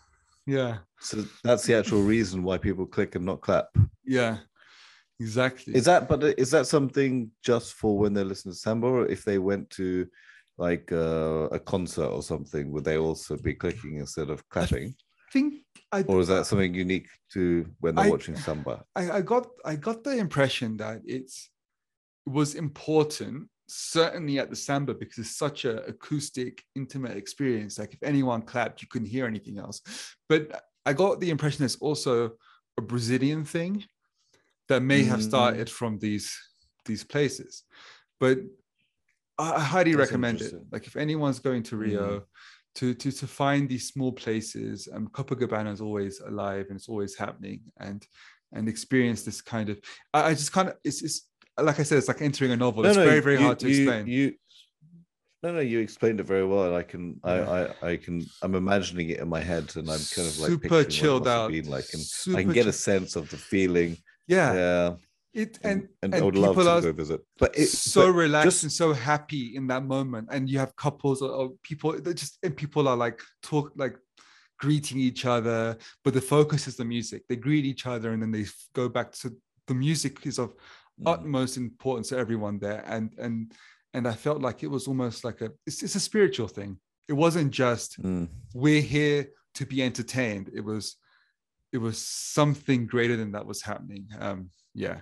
yeah 0.47 0.79
So 1.01 1.25
that's 1.45 1.65
the 1.67 1.75
actual 1.75 2.03
reason 2.03 2.43
why 2.43 2.59
people 2.59 2.87
click 2.87 3.15
and 3.15 3.25
not 3.25 3.41
clap. 3.41 3.67
yeah 4.05 4.39
exactly 5.21 5.75
Is 5.75 5.85
that 5.85 6.09
but 6.09 6.23
is 6.39 6.51
that 6.51 6.67
something 6.67 7.31
just 7.45 7.75
for 7.75 7.99
when 7.99 8.13
they're 8.15 8.25
listening 8.25 8.55
to 8.55 8.59
samba, 8.59 8.87
or 8.87 9.07
if 9.07 9.25
they 9.25 9.39
went 9.39 9.71
to 9.71 10.07
like 10.59 10.93
uh, 10.93 11.49
a 11.51 11.59
concert 11.59 12.09
or 12.09 12.23
something, 12.23 12.71
would 12.73 12.85
they 12.85 12.99
also 12.99 13.37
be 13.37 13.55
clicking 13.55 13.97
instead 13.99 14.31
of 14.31 14.47
clapping, 14.49 14.89
I 14.89 15.33
think 15.33 15.55
I, 15.93 16.03
or 16.03 16.21
is 16.21 16.29
that 16.29 16.47
something 16.47 16.75
unique 16.75 17.09
to 17.33 17.67
when 17.81 17.95
they're 17.95 18.07
I- 18.07 18.11
watching 18.11 18.37
samba? 18.37 18.85
I, 18.95 19.11
I 19.19 19.21
got 19.23 19.47
I 19.65 19.77
got 19.77 20.05
the 20.05 20.17
impression 20.19 20.77
that 20.79 21.01
it's 21.05 21.51
it 22.27 22.33
was 22.33 22.55
important 22.55 23.49
certainly 23.75 24.39
at 24.39 24.51
the 24.51 24.57
samba 24.57 24.95
because 24.95 25.19
it's 25.19 25.37
such 25.37 25.65
a 25.65 25.85
acoustic 25.87 26.63
intimate 26.75 27.17
experience. 27.17 27.79
Like 27.79 27.95
if 27.95 28.03
anyone 28.03 28.43
clapped 28.43 28.83
you 28.83 28.89
couldn't 28.89 29.09
hear 29.09 29.27
anything 29.27 29.59
else. 29.59 29.81
But 30.29 30.63
i 30.85 30.93
got 30.93 31.21
the 31.21 31.31
impression 31.31 31.65
it's 31.65 31.77
also 31.77 32.33
a 32.77 32.83
brazilian 32.83 33.45
thing 33.45 33.85
that 34.69 34.83
may 34.83 35.05
have 35.05 35.21
Mm. 35.21 35.29
started 35.31 35.71
from 35.71 35.99
these 35.99 36.29
these 36.87 37.05
places. 37.05 37.63
But 38.21 38.39
i, 39.39 39.53
I 39.55 39.61
highly 39.61 39.95
That's 39.95 40.11
recommend 40.11 40.41
it. 40.43 40.55
like 40.73 40.87
if 40.87 40.97
anyone's 40.97 41.39
going 41.39 41.63
to 41.65 41.77
rio 41.77 42.23
to, 42.77 42.95
to 42.95 43.11
to 43.13 43.27
find 43.27 43.69
these 43.69 43.89
small 43.89 44.13
places 44.13 44.87
and 44.87 45.07
um 45.07 45.13
copacabana 45.13 45.73
is 45.73 45.81
always 45.81 46.21
alive 46.21 46.67
and 46.69 46.77
it's 46.79 46.89
always 46.89 47.15
happening 47.17 47.61
and 47.79 48.07
and 48.55 48.69
experience 48.69 49.23
this 49.23 49.41
kind 49.41 49.69
of 49.69 49.79
i, 50.15 50.21
I 50.29 50.35
just 50.35 50.53
kind 50.53 50.69
of 50.69 50.75
it's, 50.85 51.03
it's 51.03 51.29
like 51.61 51.79
i 51.81 51.83
said 51.83 51.99
it's 51.99 52.09
like 52.09 52.23
entering 52.23 52.51
a 52.53 52.57
novel. 52.57 52.85
It's 52.87 52.97
very 52.97 53.21
very 53.21 53.37
you- 53.39 53.45
hard 53.47 53.59
to 53.61 53.69
you- 53.71 53.83
explain. 53.83 54.07
You, 54.07 54.35
no, 55.43 55.53
no, 55.55 55.59
you 55.61 55.81
explained 55.81 56.21
it 56.21 56.23
very 56.27 56.47
well, 56.47 56.67
and 56.67 56.77
I 56.77 56.85
can, 56.85 57.19
I, 57.25 57.35
Yeah. 57.35 57.73
I, 57.83 57.87
I 57.91 57.97
can, 57.97 58.25
I'm 58.43 58.55
imagining 58.55 59.11
it 59.11 59.19
in 59.19 59.29
my 59.29 59.41
head, 59.41 59.73
and 59.75 59.91
I'm 59.91 59.99
kind 60.15 60.29
of 60.29 60.39
like 60.39 60.51
Super 60.51 60.69
picturing 60.69 60.71
what 60.71 60.87
it 60.87 60.91
chilled 60.91 61.27
out. 61.29 61.51
Been 61.51 61.69
like, 61.69 61.87
and 61.93 62.37
I 62.37 62.43
can 62.45 62.53
get 62.53 62.69
a 62.69 62.73
sense 62.73 63.17
of 63.17 63.29
the 63.29 63.37
feeling. 63.37 63.97
yeah, 64.29 64.53
Yeah, 64.55 64.91
it 65.35 65.59
and, 65.65 65.73
and 65.73 65.89
and, 66.03 66.15
and 66.15 66.23
I 66.23 66.25
would 66.25 66.37
love 66.37 66.55
to 66.55 66.63
go 66.63 66.93
visit. 66.93 67.23
But 67.41 67.59
it's 67.59 67.77
so 67.77 68.07
but 68.13 68.19
relaxed 68.19 68.47
just- 68.47 68.63
and 68.63 68.71
so 68.73 68.93
happy 68.93 69.57
in 69.57 69.67
that 69.67 69.85
moment. 69.85 70.29
And 70.31 70.49
you 70.49 70.61
have 70.61 70.77
couples 70.77 71.23
of- 71.23 71.33
of 71.33 71.63
people 71.65 71.91
that 72.01 72.15
just 72.15 72.39
and 72.45 72.57
people 72.57 72.87
are 72.87 72.97
like 72.97 73.21
talk 73.43 73.73
like 73.75 73.97
greeting 74.61 75.01
each 75.01 75.25
other 75.25 75.77
but 76.05 76.15
the 76.15 76.21
focus 76.21 76.69
is 76.69 76.77
the 76.77 76.85
music. 76.85 77.25
They 77.29 77.35
greet 77.35 77.65
each 77.65 77.85
other 77.85 78.13
and 78.13 78.23
then 78.23 78.31
they 78.31 78.45
go 78.75 78.89
back. 78.89 79.11
To 79.23 79.35
the 79.67 79.75
music 79.75 80.25
is 80.25 80.39
of 80.39 80.55
Mm. 81.01 81.11
utmost 81.15 81.57
importance 81.57 82.09
to 82.11 82.19
everyone 82.19 82.59
there 82.59 82.85
and 82.87 83.15
and 83.19 83.53
and 83.95 84.07
i 84.07 84.13
felt 84.13 84.41
like 84.43 84.63
it 84.63 84.71
was 84.71 84.87
almost 84.87 85.25
like 85.25 85.41
a 85.41 85.51
it's, 85.67 85.83
it's 85.83 85.95
a 85.95 86.01
spiritual 86.01 86.49
thing 86.49 86.77
it 87.09 87.15
wasn't 87.15 87.51
just 87.51 88.01
Mm. 88.03 88.29
we're 88.55 88.83
here 88.83 89.29
to 89.55 89.65
be 89.67 89.83
entertained 89.83 90.51
it 90.55 90.61
was 90.61 90.97
it 91.73 91.79
was 91.79 91.97
something 91.99 92.87
greater 92.87 93.17
than 93.17 93.33
that 93.33 93.47
was 93.47 93.63
happening 93.63 94.07
um 94.21 94.51
yeah 94.75 94.99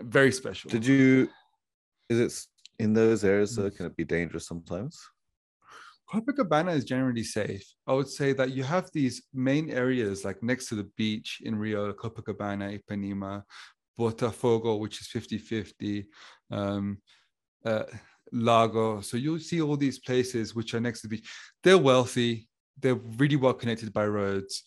very 0.00 0.32
special 0.32 0.68
Did 0.70 0.84
you? 0.84 1.28
Is 2.08 2.18
it 2.26 2.82
in 2.82 2.92
those 2.92 3.22
areas? 3.24 3.54
Though, 3.54 3.70
can 3.70 3.86
it 3.86 3.96
be 3.96 4.04
dangerous 4.04 4.46
sometimes? 4.48 5.00
Copacabana 6.12 6.74
is 6.74 6.84
generally 6.84 7.22
safe. 7.24 7.64
I 7.86 7.92
would 7.94 8.08
say 8.08 8.32
that 8.34 8.50
you 8.50 8.62
have 8.62 8.90
these 8.92 9.22
main 9.32 9.70
areas 9.70 10.24
like 10.24 10.42
next 10.42 10.66
to 10.68 10.74
the 10.74 10.88
beach 10.96 11.40
in 11.44 11.56
Rio, 11.56 11.92
Copacabana, 11.92 12.78
Ipanema, 12.78 13.42
Botafogo, 13.98 14.78
which 14.78 15.00
is 15.00 15.06
50 15.08 15.38
50, 15.38 16.06
um, 16.50 16.98
uh, 17.64 17.84
Lagoa. 18.32 19.02
So 19.04 19.16
you'll 19.16 19.38
see 19.38 19.60
all 19.60 19.76
these 19.76 19.98
places 19.98 20.54
which 20.54 20.74
are 20.74 20.80
next 20.80 21.00
to 21.00 21.08
the 21.08 21.16
beach. 21.16 21.30
They're 21.62 21.78
wealthy, 21.78 22.48
they're 22.80 22.94
really 22.94 23.36
well 23.36 23.54
connected 23.54 23.92
by 23.92 24.06
roads. 24.06 24.64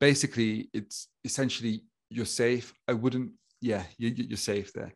Basically, 0.00 0.68
it's 0.72 1.08
essentially 1.24 1.84
you're 2.10 2.26
safe. 2.26 2.72
I 2.88 2.94
wouldn't, 2.94 3.32
yeah, 3.60 3.84
you, 3.98 4.08
you're 4.16 4.36
safe 4.36 4.72
there. 4.72 4.94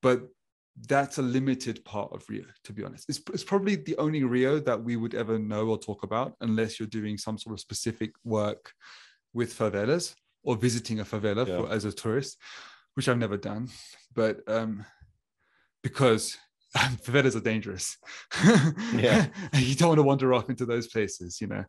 But 0.00 0.22
that's 0.88 1.18
a 1.18 1.22
limited 1.22 1.84
part 1.84 2.12
of 2.12 2.24
Rio, 2.28 2.44
to 2.64 2.72
be 2.72 2.82
honest. 2.82 3.08
It's, 3.08 3.20
it's 3.32 3.44
probably 3.44 3.76
the 3.76 3.96
only 3.98 4.24
Rio 4.24 4.58
that 4.60 4.82
we 4.82 4.96
would 4.96 5.14
ever 5.14 5.38
know 5.38 5.68
or 5.68 5.78
talk 5.78 6.02
about 6.02 6.34
unless 6.40 6.80
you're 6.80 6.88
doing 6.88 7.18
some 7.18 7.38
sort 7.38 7.54
of 7.54 7.60
specific 7.60 8.12
work 8.24 8.72
with 9.34 9.56
favelas 9.56 10.14
or 10.42 10.56
visiting 10.56 11.00
a 11.00 11.04
favela 11.04 11.46
yeah. 11.46 11.58
for, 11.58 11.72
as 11.72 11.84
a 11.84 11.92
tourist, 11.92 12.38
which 12.94 13.08
I've 13.08 13.18
never 13.18 13.36
done. 13.36 13.68
But 14.14 14.40
um, 14.46 14.84
because 15.82 16.36
favelas 16.76 17.36
are 17.36 17.40
dangerous. 17.40 17.96
yeah. 18.94 19.26
you 19.54 19.74
don't 19.74 19.88
want 19.88 19.98
to 19.98 20.04
wander 20.04 20.34
off 20.34 20.48
into 20.48 20.66
those 20.66 20.86
places, 20.86 21.40
you 21.40 21.48
know. 21.48 21.64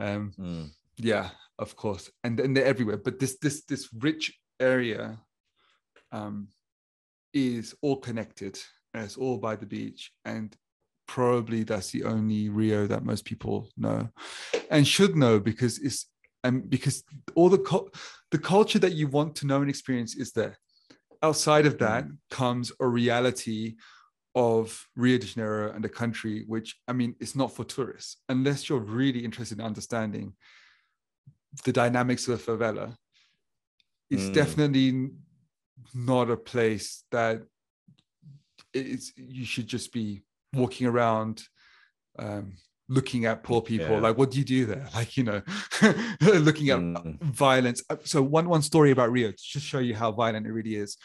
Um, 0.00 0.32
mm. 0.38 0.70
Yeah, 0.98 1.30
of 1.58 1.76
course. 1.76 2.10
And, 2.24 2.40
and 2.40 2.56
they're 2.56 2.64
everywhere. 2.64 2.96
But 2.96 3.18
this 3.18 3.36
this 3.38 3.64
this 3.64 3.88
rich 3.92 4.32
area 4.58 5.18
um, 6.12 6.48
is 7.32 7.74
all 7.82 7.96
connected. 7.96 8.58
and 8.94 9.04
It's 9.04 9.16
all 9.16 9.38
by 9.38 9.56
the 9.56 9.66
beach, 9.66 10.12
and 10.24 10.56
probably 11.06 11.62
that's 11.62 11.90
the 11.90 12.04
only 12.04 12.48
Rio 12.48 12.86
that 12.86 13.04
most 13.04 13.24
people 13.24 13.68
know, 13.76 14.08
and 14.70 14.86
should 14.86 15.16
know 15.16 15.38
because 15.38 15.78
it's 15.78 16.06
and 16.46 16.70
because 16.70 17.02
all 17.34 17.48
the 17.48 17.90
the 18.30 18.38
culture 18.38 18.78
that 18.78 18.92
you 18.92 19.06
want 19.08 19.34
to 19.36 19.46
know 19.46 19.60
and 19.60 19.70
experience 19.70 20.14
is 20.16 20.32
there. 20.32 20.56
Outside 21.22 21.66
of 21.66 21.78
that 21.78 22.04
mm. 22.04 22.16
comes 22.30 22.72
a 22.80 22.86
reality 22.86 23.76
of 24.34 24.86
Rio 24.96 25.18
de 25.18 25.26
Janeiro 25.26 25.72
and 25.72 25.82
the 25.82 25.88
country, 25.88 26.44
which 26.46 26.76
I 26.86 26.92
mean, 26.92 27.14
it's 27.20 27.34
not 27.34 27.52
for 27.52 27.64
tourists 27.64 28.18
unless 28.28 28.68
you're 28.68 28.78
really 29.00 29.24
interested 29.24 29.58
in 29.58 29.64
understanding 29.64 30.34
the 31.64 31.72
dynamics 31.72 32.28
of 32.28 32.44
the 32.44 32.52
favela. 32.52 32.96
It's 34.10 34.30
mm. 34.30 34.34
definitely 34.34 35.10
not 35.94 36.30
a 36.30 36.36
place 36.36 37.04
that 37.10 37.42
it's 38.72 39.12
you 39.16 39.44
should 39.44 39.66
just 39.66 39.92
be 39.92 40.22
walking 40.52 40.86
around 40.86 41.42
um, 42.18 42.52
looking 42.88 43.24
at 43.24 43.42
poor 43.42 43.60
people 43.60 43.90
yeah. 43.90 44.00
like 44.00 44.16
what 44.16 44.30
do 44.30 44.38
you 44.38 44.44
do 44.44 44.64
there 44.64 44.88
like 44.94 45.16
you 45.16 45.24
know 45.24 45.42
looking 46.20 46.70
at 46.70 46.78
mm. 46.78 47.20
violence 47.20 47.82
uh, 47.90 47.96
so 48.04 48.22
one 48.22 48.48
one 48.48 48.62
story 48.62 48.92
about 48.92 49.10
rio 49.10 49.30
to 49.30 49.36
just 49.36 49.66
show 49.66 49.80
you 49.80 49.94
how 49.94 50.12
violent 50.12 50.46
it 50.46 50.52
really 50.52 50.76
is 50.76 50.96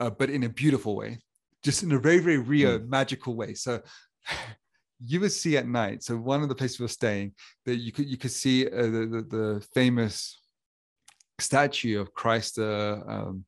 uh, 0.00 0.10
but 0.10 0.28
in 0.28 0.42
a 0.44 0.48
beautiful 0.48 0.94
way 0.96 1.18
just 1.62 1.82
in 1.82 1.92
a 1.92 1.98
very 1.98 2.18
very 2.18 2.38
rio 2.38 2.78
mm. 2.78 2.88
magical 2.88 3.34
way 3.34 3.54
so 3.54 3.80
you 5.00 5.20
would 5.20 5.32
see 5.32 5.56
at 5.56 5.66
night 5.66 6.02
so 6.02 6.16
one 6.16 6.42
of 6.42 6.48
the 6.48 6.54
places 6.54 6.78
we 6.78 6.84
were 6.84 6.88
staying 6.88 7.32
that 7.64 7.76
you 7.76 7.92
could 7.92 8.06
you 8.06 8.16
could 8.16 8.32
see 8.32 8.66
uh, 8.66 8.82
the, 8.82 9.06
the, 9.06 9.36
the 9.36 9.66
famous 9.72 10.40
statue 11.38 12.00
of 12.00 12.12
christ 12.12 12.58
uh, 12.58 12.98
um, 13.06 13.44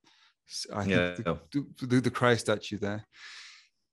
I 0.75 0.85
yeah. 0.85 1.15
think 1.15 1.29
the, 1.53 1.87
the, 1.87 2.01
the 2.01 2.11
Christ 2.11 2.43
statue 2.43 2.79
there 2.79 3.07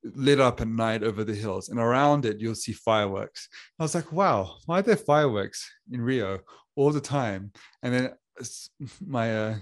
lit 0.04 0.40
up 0.40 0.62
at 0.62 0.68
night 0.68 1.04
over 1.04 1.24
the 1.24 1.36
hills, 1.36 1.70
and 1.70 1.80
around 1.80 2.26
it 2.26 2.40
you'll 2.40 2.56
see 2.56 2.74
fireworks. 2.74 3.50
I 3.80 3.84
was 3.84 3.96
like, 3.96 4.12
wow, 4.12 4.56
why 4.66 4.80
are 4.80 4.84
there 4.84 4.98
fireworks 4.98 5.70
in 5.92 6.02
Rio 6.02 6.40
all 6.76 6.92
the 6.92 7.02
time? 7.02 7.52
And 7.84 7.94
then 7.94 8.14
my 9.06 9.36
uh, 9.36 9.56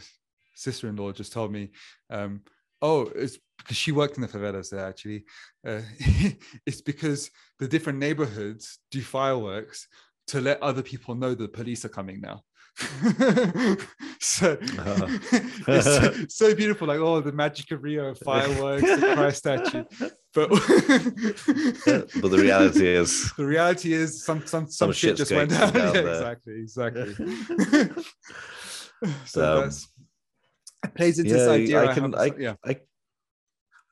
sister-in-law 0.56 1.14
just 1.14 1.34
told 1.34 1.52
me, 1.52 1.72
um, 2.10 2.42
oh, 2.82 3.12
it's 3.16 3.38
because 3.58 3.78
she 3.78 3.92
worked 3.92 4.18
in 4.18 4.22
the 4.22 4.28
favelas 4.28 4.70
there 4.70 4.86
actually. 4.86 5.26
Uh, 5.68 5.82
it's 6.66 6.82
because 6.82 7.32
the 7.60 7.68
different 7.68 8.00
neighborhoods 8.00 8.80
do 8.92 9.02
fireworks 9.02 9.88
to 10.28 10.42
let 10.42 10.62
other 10.62 10.82
people 10.82 11.16
know 11.16 11.34
the 11.34 11.48
police 11.48 11.86
are 11.86 11.90
coming 11.90 12.20
now. 12.20 12.42
so 14.20 14.54
uh-huh. 14.54 15.08
it's 15.32 15.86
so, 15.86 16.26
so, 16.28 16.56
beautiful, 16.56 16.88
like 16.90 17.00
oh, 17.00 17.22
the 17.22 17.32
magic 17.32 17.72
of 17.72 17.82
Rio, 17.84 18.14
fireworks, 18.14 18.82
the 18.84 19.14
Christ 19.16 19.38
statue. 19.38 19.86
But 20.34 20.50
but 20.50 22.32
the 22.32 22.38
reality 22.38 22.88
is 22.88 23.32
the 23.38 23.46
reality 23.46 23.94
is 23.94 24.26
some 24.26 24.46
some 24.46 24.66
some, 24.66 24.72
some 24.72 24.92
shit 24.92 25.16
just 25.16 25.32
went 25.32 25.52
down. 25.52 25.72
down 25.72 25.96
yeah, 25.96 26.02
exactly, 26.02 26.54
exactly. 26.56 27.16
so 29.26 29.58
um, 29.58 29.62
that's 29.62 29.88
it 30.84 30.96
plays 30.96 31.20
into 31.20 31.32
yeah, 31.32 31.38
this 31.38 31.48
idea. 31.48 31.90
I 31.90 31.94
can, 31.94 32.16
I, 32.16 32.32
yeah. 32.38 32.56
I, 32.64 32.78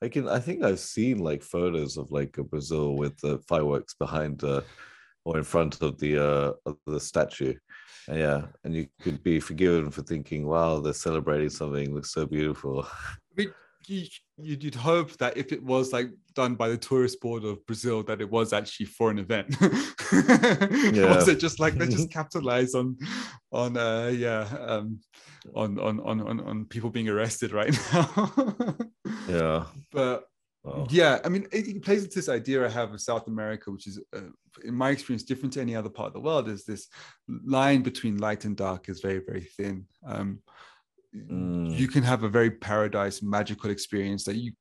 I 0.01 0.09
can, 0.09 0.27
I 0.27 0.39
think 0.39 0.63
I've 0.63 0.79
seen 0.79 1.19
like 1.19 1.41
photos 1.41 1.97
of 1.97 2.11
like 2.11 2.33
Brazil 2.33 2.95
with 2.95 3.17
the 3.19 3.39
fireworks 3.47 3.93
behind 3.93 4.43
uh, 4.43 4.61
or 5.25 5.37
in 5.37 5.43
front 5.43 5.81
of 5.81 5.99
the 5.99 6.17
uh, 6.17 6.51
of 6.65 6.77
the 6.85 6.99
statue 6.99 7.55
yeah, 8.07 8.43
and 8.63 8.75
you 8.75 8.87
could 9.01 9.23
be 9.23 9.39
forgiven 9.39 9.89
for 9.91 10.03
thinking, 10.03 10.45
"Wow, 10.45 10.79
they're 10.79 10.93
celebrating 10.93 11.49
something 11.49 11.93
looks 11.93 12.13
so 12.13 12.25
beautiful." 12.25 12.85
I 13.07 13.15
mean, 13.35 13.53
you, 13.87 14.07
would 14.37 14.75
hope 14.75 15.11
that 15.17 15.37
if 15.37 15.51
it 15.51 15.63
was 15.63 15.93
like 15.93 16.09
done 16.33 16.55
by 16.55 16.69
the 16.69 16.77
tourist 16.77 17.19
board 17.21 17.43
of 17.43 17.65
Brazil, 17.65 18.03
that 18.03 18.21
it 18.21 18.29
was 18.29 18.53
actually 18.53 18.87
for 18.87 19.11
an 19.11 19.19
event. 19.19 19.55
yeah. 19.61 21.15
was 21.15 21.27
it 21.27 21.39
just 21.39 21.59
like 21.59 21.75
they 21.75 21.87
just 21.87 22.11
capitalize 22.19 22.75
on, 22.75 22.97
on 23.51 23.77
uh, 23.77 24.07
yeah, 24.07 24.47
um, 24.59 24.99
on, 25.55 25.79
on 25.79 25.99
on 26.01 26.21
on 26.21 26.39
on 26.41 26.65
people 26.65 26.89
being 26.89 27.09
arrested 27.09 27.51
right 27.51 27.77
now? 27.93 28.77
yeah, 29.27 29.65
but 29.91 30.25
Oh. 30.65 30.87
Yeah, 30.89 31.19
I 31.25 31.29
mean, 31.29 31.45
it, 31.51 31.67
it, 31.67 31.83
plays 31.83 32.03
into 32.03 32.15
this 32.15 32.29
idea 32.29 32.65
I 32.65 32.69
have 32.69 32.93
of 32.93 33.01
South 33.01 33.27
America, 33.27 33.69
which 33.69 33.85
is, 33.85 33.99
uh, 34.15 34.21
in 34.63 34.73
my 34.73 34.91
experience, 34.91 35.23
different 35.23 35.51
to 35.53 35.61
any 35.61 35.75
other 35.75 35.89
part 35.89 36.07
of 36.07 36.13
the 36.13 36.21
world. 36.21 36.47
Is 36.47 36.63
this 36.63 36.87
line 37.27 37.81
between 37.81 38.17
light 38.17 38.45
and 38.45 38.55
dark 38.55 38.87
is 38.87 39.01
very, 39.01 39.19
very 39.19 39.41
thin. 39.41 39.85
Um, 40.07 40.39
mm. 41.13 41.77
You 41.77 41.87
can 41.89 42.03
have 42.03 42.23
a 42.23 42.29
very 42.29 42.49
paradise, 42.49 43.21
magical 43.21 43.71
experience 43.71 44.23
that 44.23 44.37
you 44.37 44.53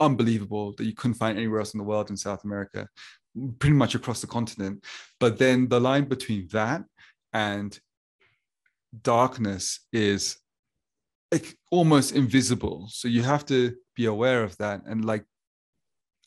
unbelievable 0.00 0.74
that 0.76 0.84
you 0.84 0.94
couldn't 0.94 1.14
find 1.14 1.38
anywhere 1.38 1.60
else 1.60 1.74
in 1.74 1.78
the 1.78 1.84
world 1.84 2.10
in 2.10 2.16
South 2.16 2.44
America, 2.44 2.88
pretty 3.58 3.76
much 3.76 3.94
across 3.94 4.20
the 4.20 4.26
continent. 4.26 4.84
But 5.20 5.38
then 5.38 5.68
the 5.68 5.80
line 5.80 6.04
between 6.04 6.48
that 6.52 6.84
and 7.32 7.78
darkness 9.02 9.80
is 9.92 10.38
like 11.36 11.56
almost 11.70 12.14
invisible. 12.14 12.88
So 12.90 13.08
you 13.08 13.22
have 13.22 13.44
to 13.46 13.74
be 13.94 14.06
aware 14.06 14.42
of 14.42 14.56
that. 14.58 14.82
And 14.86 15.04
like 15.04 15.24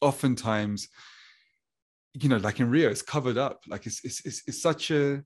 oftentimes, 0.01 0.87
you 2.13 2.29
know, 2.29 2.37
like 2.37 2.59
in 2.59 2.69
Rio, 2.69 2.89
it's 2.89 3.01
covered 3.01 3.37
up. 3.37 3.63
Like 3.67 3.85
it's 3.85 4.03
it's 4.03 4.25
it's, 4.25 4.43
it's 4.47 4.61
such 4.61 4.91
a 4.91 5.23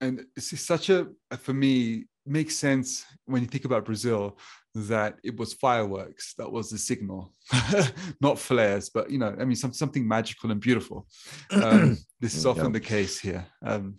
and 0.00 0.24
it's, 0.36 0.52
it's 0.52 0.66
such 0.66 0.90
a 0.90 1.08
for 1.38 1.52
me 1.52 2.06
makes 2.26 2.56
sense 2.56 3.04
when 3.26 3.42
you 3.42 3.48
think 3.48 3.64
about 3.64 3.84
Brazil 3.84 4.38
that 4.74 5.18
it 5.24 5.36
was 5.36 5.54
fireworks 5.54 6.34
that 6.38 6.50
was 6.50 6.70
the 6.70 6.78
signal, 6.78 7.32
not 8.20 8.38
flares, 8.38 8.90
but 8.90 9.10
you 9.10 9.18
know, 9.18 9.34
I 9.40 9.44
mean, 9.44 9.56
some, 9.56 9.72
something 9.72 10.06
magical 10.06 10.50
and 10.50 10.60
beautiful. 10.60 11.06
Um, 11.50 11.98
this 12.20 12.34
is 12.34 12.46
often 12.46 12.66
yeah. 12.66 12.72
the 12.72 12.80
case 12.80 13.18
here. 13.18 13.46
Um, 13.64 13.96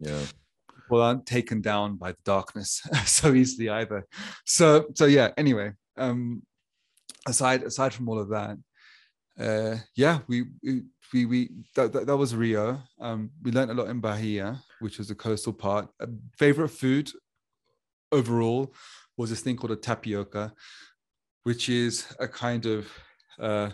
yeah 0.00 0.22
aren't 1.00 1.26
taken 1.26 1.60
down 1.60 1.96
by 1.96 2.12
the 2.12 2.18
darkness 2.24 2.82
so 3.06 3.32
easily 3.34 3.68
either. 3.68 4.06
So 4.44 4.86
so 4.94 5.06
yeah. 5.06 5.30
Anyway, 5.36 5.72
um, 5.96 6.42
aside 7.26 7.62
aside 7.62 7.94
from 7.94 8.08
all 8.08 8.18
of 8.18 8.28
that, 8.30 8.58
uh, 9.38 9.76
yeah, 9.96 10.20
we 10.28 10.44
we 11.12 11.26
we 11.26 11.50
that, 11.74 11.92
that, 11.92 12.06
that 12.06 12.16
was 12.16 12.34
Rio. 12.34 12.80
Um, 13.00 13.30
we 13.42 13.52
learned 13.52 13.70
a 13.70 13.74
lot 13.74 13.88
in 13.88 14.00
Bahia, 14.00 14.60
which 14.80 14.98
was 14.98 15.08
the 15.08 15.14
coastal 15.14 15.52
part. 15.52 15.88
Uh, 16.00 16.06
favorite 16.38 16.68
food 16.68 17.10
overall 18.10 18.72
was 19.16 19.30
this 19.30 19.40
thing 19.40 19.56
called 19.56 19.72
a 19.72 19.76
tapioca, 19.76 20.52
which 21.44 21.68
is 21.68 22.06
a 22.18 22.28
kind 22.28 22.66
of 22.66 22.88
uh, 23.38 23.70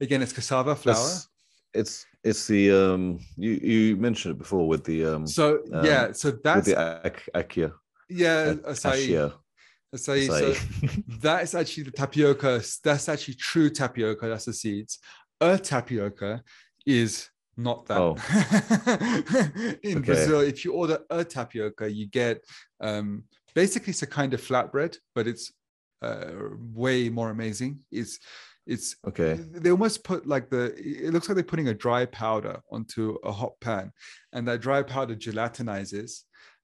again 0.00 0.22
it's 0.22 0.32
cassava 0.32 0.74
flour. 0.74 0.96
It's, 0.96 1.28
it's 1.74 2.06
it's 2.24 2.46
the 2.46 2.70
um 2.70 3.18
you 3.36 3.52
you 3.52 3.96
mentioned 3.96 4.34
it 4.34 4.38
before 4.38 4.66
with 4.68 4.84
the 4.84 5.04
um 5.04 5.26
so 5.26 5.60
um, 5.72 5.84
yeah 5.84 6.12
so 6.12 6.30
that's 6.30 6.66
the 6.66 6.78
ak- 7.04 7.28
akia 7.34 7.72
yeah 8.08 8.54
acai. 8.54 9.32
acai. 9.94 9.96
so 9.96 10.54
that 11.20 11.42
is 11.42 11.54
actually 11.54 11.82
the 11.84 11.90
tapioca 11.90 12.62
that's 12.84 13.08
actually 13.08 13.34
true 13.34 13.68
tapioca 13.68 14.28
that's 14.28 14.44
the 14.44 14.52
seeds 14.52 14.98
a 15.40 15.58
tapioca 15.58 16.42
is 16.86 17.28
not 17.56 17.84
that 17.86 17.98
oh. 17.98 18.16
in 19.82 19.98
okay. 19.98 20.06
brazil 20.06 20.40
if 20.40 20.64
you 20.64 20.72
order 20.72 20.98
a 21.10 21.24
tapioca 21.24 21.90
you 21.90 22.06
get 22.06 22.42
um 22.80 23.24
basically 23.54 23.90
it's 23.90 24.02
a 24.02 24.06
kind 24.06 24.32
of 24.32 24.40
flatbread 24.40 24.96
but 25.14 25.26
it's 25.26 25.52
uh, 26.00 26.32
way 26.74 27.08
more 27.08 27.30
amazing 27.30 27.78
it's 27.92 28.18
it's 28.66 28.96
okay. 29.06 29.34
They 29.34 29.70
almost 29.70 30.04
put 30.04 30.26
like 30.26 30.48
the. 30.48 30.74
It 30.76 31.12
looks 31.12 31.28
like 31.28 31.34
they're 31.34 31.44
putting 31.44 31.68
a 31.68 31.74
dry 31.74 32.06
powder 32.06 32.60
onto 32.70 33.18
a 33.24 33.32
hot 33.32 33.52
pan, 33.60 33.92
and 34.32 34.46
that 34.46 34.60
dry 34.60 34.82
powder 34.82 35.16
gelatinizes, 35.16 36.20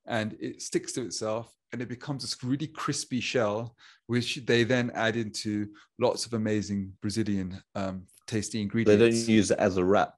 and 0.07 0.37
it 0.41 0.63
sticks 0.63 0.93
to 0.93 1.03
itself, 1.03 1.53
and 1.73 1.83
it 1.83 1.89
becomes 1.89 2.23
this 2.23 2.43
really 2.45 2.69
crispy 2.69 3.21
shell, 3.21 3.75
which 4.07 4.37
they 4.47 4.63
then 4.63 4.93
add 4.95 5.17
into 5.17 5.69
lots 5.99 6.25
of 6.25 6.35
amazing 6.35 6.93
Brazilian 7.03 7.61
um, 7.75 8.05
tasty 8.27 8.61
ingredients. 8.61 8.99
They 8.99 9.11
don't 9.11 9.29
use 9.29 9.51
it 9.51 9.59
as 9.59 9.77
a 9.77 9.85
wrap. 9.85 10.15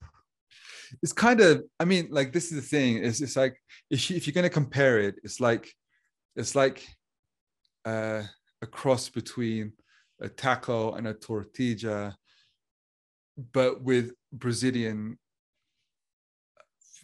It's 1.02 1.12
kind 1.12 1.40
of. 1.40 1.64
I 1.78 1.86
mean, 1.86 2.08
like 2.10 2.32
this 2.32 2.52
is 2.52 2.56
the 2.62 2.76
thing. 2.76 3.02
It's 3.02 3.22
it's 3.22 3.36
like 3.36 3.56
if 3.90 4.10
you, 4.10 4.16
if 4.16 4.26
you're 4.26 4.34
going 4.34 4.42
to 4.42 4.50
compare 4.50 5.00
it, 5.00 5.14
it's 5.24 5.40
like 5.40 5.72
it's 6.36 6.54
like 6.54 6.86
uh, 7.86 8.22
a 8.60 8.66
cross 8.66 9.08
between 9.08 9.72
a 10.20 10.28
taco 10.28 10.92
and 10.92 11.06
a 11.08 11.14
tortilla, 11.14 12.16
but 13.52 13.82
with 13.82 14.12
Brazilian 14.32 15.18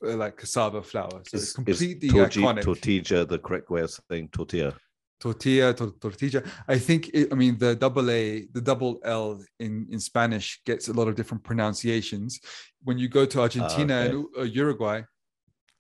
uh, 0.05 0.17
like 0.17 0.37
cassava 0.37 0.83
flour. 0.83 1.23
So 1.27 1.37
it's 1.37 1.53
completely 1.53 2.09
torti- 2.11 2.43
iconic. 2.43 2.63
Tortilla, 2.63 3.25
the 3.25 3.39
correct 3.39 3.71
way 3.71 3.83
of 3.83 3.91
saying 4.11 4.29
tortilla. 4.29 4.75
Tortilla, 5.19 5.73
tor- 5.73 5.95
tortilla. 5.99 6.43
I 6.69 6.79
think 6.79 7.09
it, 7.15 7.33
I 7.33 7.35
mean 7.35 7.57
the 7.59 7.75
double 7.75 8.11
A, 8.11 8.47
the 8.53 8.61
double 8.61 9.01
L 9.05 9.43
in 9.59 9.87
in 9.91 9.99
Spanish 9.99 10.61
gets 10.67 10.89
a 10.89 10.93
lot 10.93 11.09
of 11.09 11.15
different 11.15 11.43
pronunciations. 11.43 12.41
When 12.83 12.99
you 12.99 13.09
go 13.09 13.25
to 13.25 13.41
Argentina 13.41 13.95
okay. 13.95 14.09
and 14.11 14.27
uh, 14.39 14.43
Uruguay, 14.43 15.03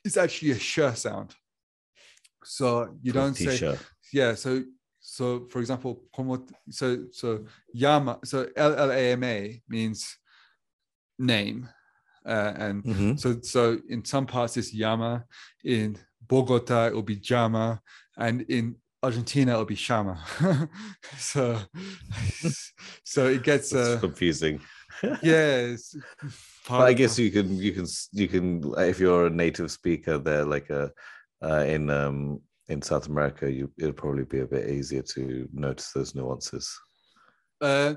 it's 0.04 0.16
actually 0.16 0.52
a 0.52 0.58
sh 0.58 0.80
sound. 0.94 1.34
So 2.44 2.96
you 3.02 3.12
don't 3.12 3.34
say 3.34 3.76
yeah. 4.12 4.34
So 4.34 4.62
so 5.16 5.46
for 5.50 5.60
example, 5.60 6.02
como 6.14 6.44
so 6.70 7.06
so 7.10 7.44
llama 7.72 8.18
so 8.24 8.46
L 8.56 8.72
L 8.78 8.90
A 8.92 9.12
M 9.12 9.24
A 9.24 9.62
means 9.68 10.18
name, 11.18 11.68
uh, 12.26 12.52
and 12.56 12.84
Mhm. 12.84 13.18
so 13.18 13.40
so 13.40 13.78
in 13.88 14.04
some 14.04 14.26
parts 14.26 14.56
it's 14.56 14.74
llama, 14.74 15.24
in 15.64 15.96
Bogota 16.28 16.86
it 16.88 16.94
will 16.94 17.02
be 17.14 17.20
llama, 17.30 17.80
and 18.18 18.42
in 18.50 18.76
Argentina 19.02 19.52
it'll 19.52 19.64
be 19.64 19.74
shama. 19.74 20.16
so 21.18 21.58
so 23.04 23.26
it 23.26 23.42
gets 23.42 23.72
uh 23.72 23.98
confusing. 24.00 24.60
yes. 25.22 25.96
But 26.68 26.88
I 26.90 26.92
guess 26.94 27.18
you 27.18 27.30
can 27.30 27.56
you 27.56 27.72
can 27.72 27.86
you 28.12 28.28
can 28.28 28.74
if 28.78 28.98
you're 29.00 29.26
a 29.26 29.30
native 29.30 29.70
speaker 29.70 30.18
there 30.18 30.44
like 30.44 30.68
a 30.70 30.92
uh, 31.42 31.64
in 31.74 31.90
um 31.90 32.40
in 32.68 32.82
South 32.82 33.06
America 33.06 33.50
you 33.50 33.70
it'll 33.78 33.92
probably 33.92 34.24
be 34.24 34.40
a 34.40 34.46
bit 34.46 34.68
easier 34.68 35.02
to 35.02 35.48
notice 35.52 35.92
those 35.92 36.14
nuances. 36.14 36.78
Uh, 37.60 37.94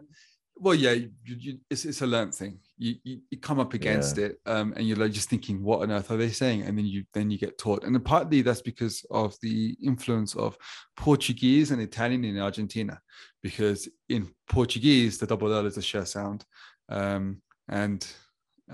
well, 0.62 0.76
yeah, 0.76 0.91
you, 0.91 1.12
you, 1.24 1.60
it's, 1.70 1.86
it's 1.86 2.02
a 2.02 2.08
learned 2.08 2.36
thing. 2.36 2.60
You, 2.78 2.96
you, 3.04 3.20
you 3.30 3.38
come 3.40 3.60
up 3.60 3.74
against 3.74 4.18
it, 4.18 4.40
um, 4.46 4.74
and 4.76 4.86
you're 4.86 4.98
like 4.98 5.14
just 5.14 5.30
thinking, 5.30 5.64
what 5.64 5.82
on 5.82 5.91
earth 5.91 6.12
are 6.12 6.18
they 6.18 6.32
saying? 6.32 6.64
And 6.64 6.78
then 6.78 6.86
you 6.86 7.06
then 7.14 7.32
you 7.32 7.38
get 7.38 7.58
taught, 7.58 7.86
and 7.86 8.04
partly 8.04 8.41
that's 8.41 8.62
because 8.62 9.06
of 9.10 9.36
the 9.41 9.78
influence 9.82 10.36
of 10.36 10.58
Portuguese 10.98 11.72
and 11.72 11.82
Italian 11.82 12.26
in 12.26 12.40
Argentina, 12.40 13.00
because 13.41 13.88
in 14.10 14.30
Portuguese 14.50 15.18
the 15.18 15.28
double 15.28 15.54
L 15.54 15.66
is 15.66 15.78
a 15.78 15.82
sh 15.82 15.96
sound, 16.04 16.44
um, 16.90 17.41
and 17.70 18.06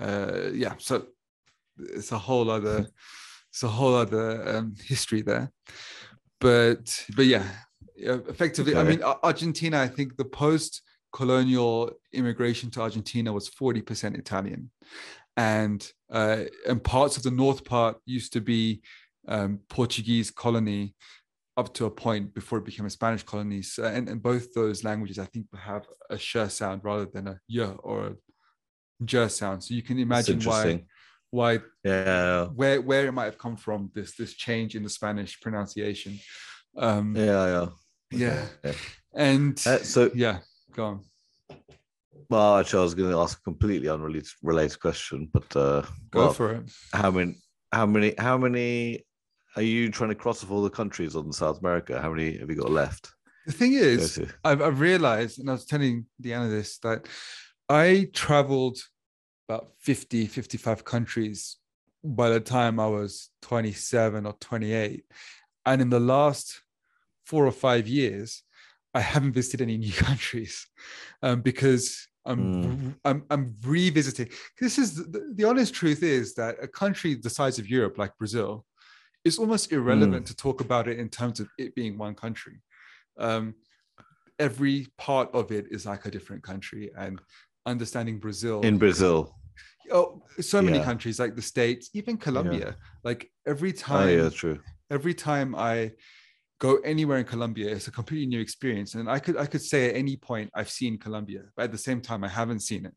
uh, 0.00 0.50
yeah, 0.52 0.74
so 0.78 1.06
it's 1.78 2.10
a 2.10 2.18
whole 2.18 2.50
other, 2.50 2.88
it's 3.56 3.62
a 3.62 3.68
whole 3.68 3.94
other 3.94 4.56
um, 4.56 4.74
history 4.84 5.22
there, 5.22 5.50
but 6.40 7.06
but 7.16 7.24
yeah, 7.24 7.42
effectively, 7.96 8.76
I 8.76 8.82
mean, 8.82 9.02
Argentina, 9.02 9.80
I 9.80 9.88
think 9.88 10.18
the 10.18 10.26
post 10.26 10.82
colonial 11.10 11.90
immigration 12.12 12.70
to 12.70 12.82
Argentina 12.82 13.32
was 13.32 13.48
40% 13.48 14.18
Italian. 14.18 14.70
And 15.38 15.90
uh, 16.12 16.44
and 16.68 16.84
parts 16.84 17.16
of 17.16 17.22
the 17.22 17.30
north 17.30 17.64
part 17.64 17.96
used 18.04 18.34
to 18.34 18.42
be 18.42 18.82
um, 19.26 19.60
Portuguese 19.70 20.30
colony 20.30 20.94
up 21.56 21.72
to 21.74 21.86
a 21.86 21.90
point 21.90 22.34
before 22.34 22.58
it 22.58 22.66
became 22.66 22.84
a 22.84 22.90
Spanish 22.90 23.22
colony. 23.22 23.62
So, 23.62 23.84
and, 23.84 24.06
and 24.10 24.22
both 24.22 24.52
those 24.52 24.84
languages, 24.84 25.18
I 25.18 25.24
think, 25.24 25.46
have 25.56 25.86
a 26.10 26.18
sh 26.18 26.36
sound 26.48 26.84
rather 26.84 27.06
than 27.06 27.28
a 27.28 27.40
y 27.48 27.64
or 27.78 28.08
a 28.08 28.14
j 29.02 29.28
sound. 29.28 29.64
So 29.64 29.72
you 29.72 29.82
can 29.82 29.98
imagine 29.98 30.40
why. 30.42 30.84
Why 31.30 31.60
Yeah. 31.84 32.46
where 32.46 32.80
where 32.80 33.06
it 33.06 33.12
might 33.12 33.24
have 33.24 33.38
come 33.38 33.56
from 33.56 33.90
this 33.94 34.14
this 34.16 34.34
change 34.34 34.74
in 34.76 34.82
the 34.82 34.88
Spanish 34.90 35.40
pronunciation. 35.40 36.18
Um, 36.76 37.16
Yeah, 37.16 37.46
yeah. 37.54 37.68
yeah. 38.10 38.46
Okay. 38.64 38.78
and 39.14 39.58
Uh, 39.66 39.78
so 39.78 40.10
yeah, 40.14 40.38
go 40.72 40.84
on. 40.84 41.00
well 42.30 42.58
actually 42.58 42.80
I 42.80 42.84
was 42.84 42.94
gonna 42.94 43.20
ask 43.20 43.38
a 43.38 43.42
completely 43.42 43.88
unrelated 43.88 44.28
related 44.42 44.80
question, 44.80 45.28
but 45.32 45.54
uh 45.56 45.82
Go 46.10 46.20
well, 46.20 46.32
for 46.32 46.52
it. 46.54 46.70
how 46.92 47.10
many 47.10 47.36
how 47.72 47.86
many 47.86 48.14
how 48.18 48.38
many 48.38 49.04
are 49.56 49.62
you 49.62 49.90
trying 49.90 50.10
to 50.10 50.14
cross 50.22 50.42
off 50.44 50.50
all 50.50 50.62
the 50.62 50.70
countries 50.70 51.16
on 51.16 51.32
South 51.32 51.60
America? 51.60 52.00
How 52.00 52.10
many 52.12 52.38
have 52.38 52.50
you 52.50 52.56
got 52.56 52.70
left? 52.70 53.10
The 53.46 53.52
thing 53.52 53.72
is. 53.74 54.18
I've, 54.44 54.60
I've 54.60 54.80
realized, 54.80 55.38
and 55.38 55.48
I 55.48 55.52
was 55.52 55.64
telling 55.64 56.06
Deanna 56.22 56.50
this, 56.50 56.78
that 56.80 57.06
I 57.68 58.08
traveled 58.12 58.76
about 59.48 59.72
50, 59.78 60.26
55 60.26 60.84
countries 60.84 61.56
by 62.04 62.28
the 62.28 62.40
time 62.40 62.78
I 62.80 62.86
was 62.86 63.30
27 63.42 64.26
or 64.26 64.32
28. 64.40 65.04
And 65.64 65.82
in 65.82 65.90
the 65.90 66.00
last 66.00 66.60
four 67.24 67.46
or 67.46 67.52
five 67.52 67.88
years, 67.88 68.42
I 68.94 69.00
haven't 69.00 69.32
visited 69.32 69.62
any 69.62 69.76
new 69.76 69.92
countries 70.08 70.66
um, 71.22 71.42
because 71.42 72.08
I'm, 72.24 72.96
I'm 73.04 73.24
I'm 73.30 73.54
revisiting. 73.64 74.28
This 74.60 74.78
is 74.78 74.96
the, 74.96 75.32
the 75.34 75.44
honest 75.44 75.74
truth 75.74 76.02
is 76.02 76.34
that 76.34 76.56
a 76.60 76.66
country 76.66 77.14
the 77.14 77.30
size 77.30 77.58
of 77.60 77.68
Europe, 77.68 77.98
like 77.98 78.18
Brazil, 78.18 78.64
is 79.24 79.38
almost 79.38 79.70
irrelevant 79.72 80.26
to 80.26 80.36
talk 80.36 80.60
about 80.60 80.88
it 80.88 80.98
in 80.98 81.08
terms 81.08 81.38
of 81.38 81.48
it 81.56 81.74
being 81.76 81.96
one 81.96 82.14
country. 82.14 82.62
Um, 83.18 83.54
every 84.38 84.88
part 84.98 85.32
of 85.34 85.52
it 85.52 85.66
is 85.70 85.86
like 85.86 86.04
a 86.04 86.10
different 86.10 86.42
country, 86.42 86.90
and 86.96 87.20
understanding 87.66 88.18
Brazil 88.18 88.60
In 88.62 88.78
Brazil. 88.78 89.34
oh, 89.92 90.22
so 90.40 90.62
many 90.62 90.78
Yeah. 90.78 90.84
countries 90.84 91.18
like 91.18 91.34
the 91.36 91.42
states, 91.42 91.90
even 91.94 92.16
Colombia. 92.16 92.76
Like 93.04 93.30
every 93.46 93.70
Oh 93.72 93.76
time, 93.90 94.18
yeah, 94.18 94.28
true. 94.30 94.58
every 94.90 95.14
time 95.14 95.54
I 95.54 95.92
go 96.58 96.76
anywhere 96.78 97.18
in 97.18 97.24
Colombia, 97.24 97.70
it's 97.70 97.86
a 97.88 97.92
completely 97.92 98.26
new 98.26 98.40
experience. 98.40 98.94
And 98.94 99.08
I 99.10 99.18
could 99.18 99.36
I 99.36 99.46
could 99.46 99.62
say 99.62 99.90
at 99.90 99.96
any 99.96 100.16
point 100.16 100.50
I've 100.54 100.70
seen 100.70 100.98
Colombia, 100.98 101.42
but 101.56 101.64
at 101.64 101.72
the 101.72 101.78
same 101.78 102.00
time 102.00 102.24
I 102.24 102.28
haven't 102.28 102.60
seen 102.60 102.86
it. 102.86 102.94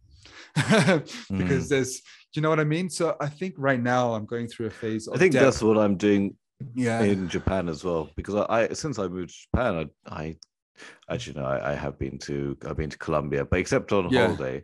because 0.56 1.66
Mm. 1.66 1.70
there's 1.70 1.94
do 2.32 2.36
you 2.36 2.41
know 2.44 2.50
what 2.50 2.60
I 2.60 2.64
mean? 2.64 2.90
So 2.90 3.16
I 3.20 3.28
think 3.28 3.56
right 3.58 3.82
now 3.82 4.14
I'm 4.14 4.26
going 4.26 4.48
through 4.48 4.68
a 4.68 4.76
phase 4.84 5.08
of 5.08 5.16
I 5.16 5.18
think 5.18 5.34
depth. 5.34 5.44
that's 5.46 5.62
what 5.64 5.78
I'm 5.78 5.96
doing 5.98 6.36
yeah. 6.76 7.02
in 7.02 7.28
Japan 7.30 7.70
as 7.70 7.84
well 7.84 8.10
because 8.16 8.36
I, 8.36 8.46
I 8.58 8.74
since 8.74 9.00
I 9.00 9.08
moved 9.08 9.30
to 9.30 9.36
Japan 9.46 9.72
I, 10.08 10.22
I 10.22 10.36
actually 11.10 11.40
no 11.40 11.46
I, 11.46 11.72
I 11.72 11.76
have 11.76 11.98
been 12.00 12.18
to 12.20 12.58
I've 12.68 12.78
been 12.78 12.90
to 12.90 12.98
Colombia 12.98 13.46
but 13.46 13.60
except 13.60 13.92
on 13.92 14.10
Yeah. 14.10 14.28
holiday 14.28 14.64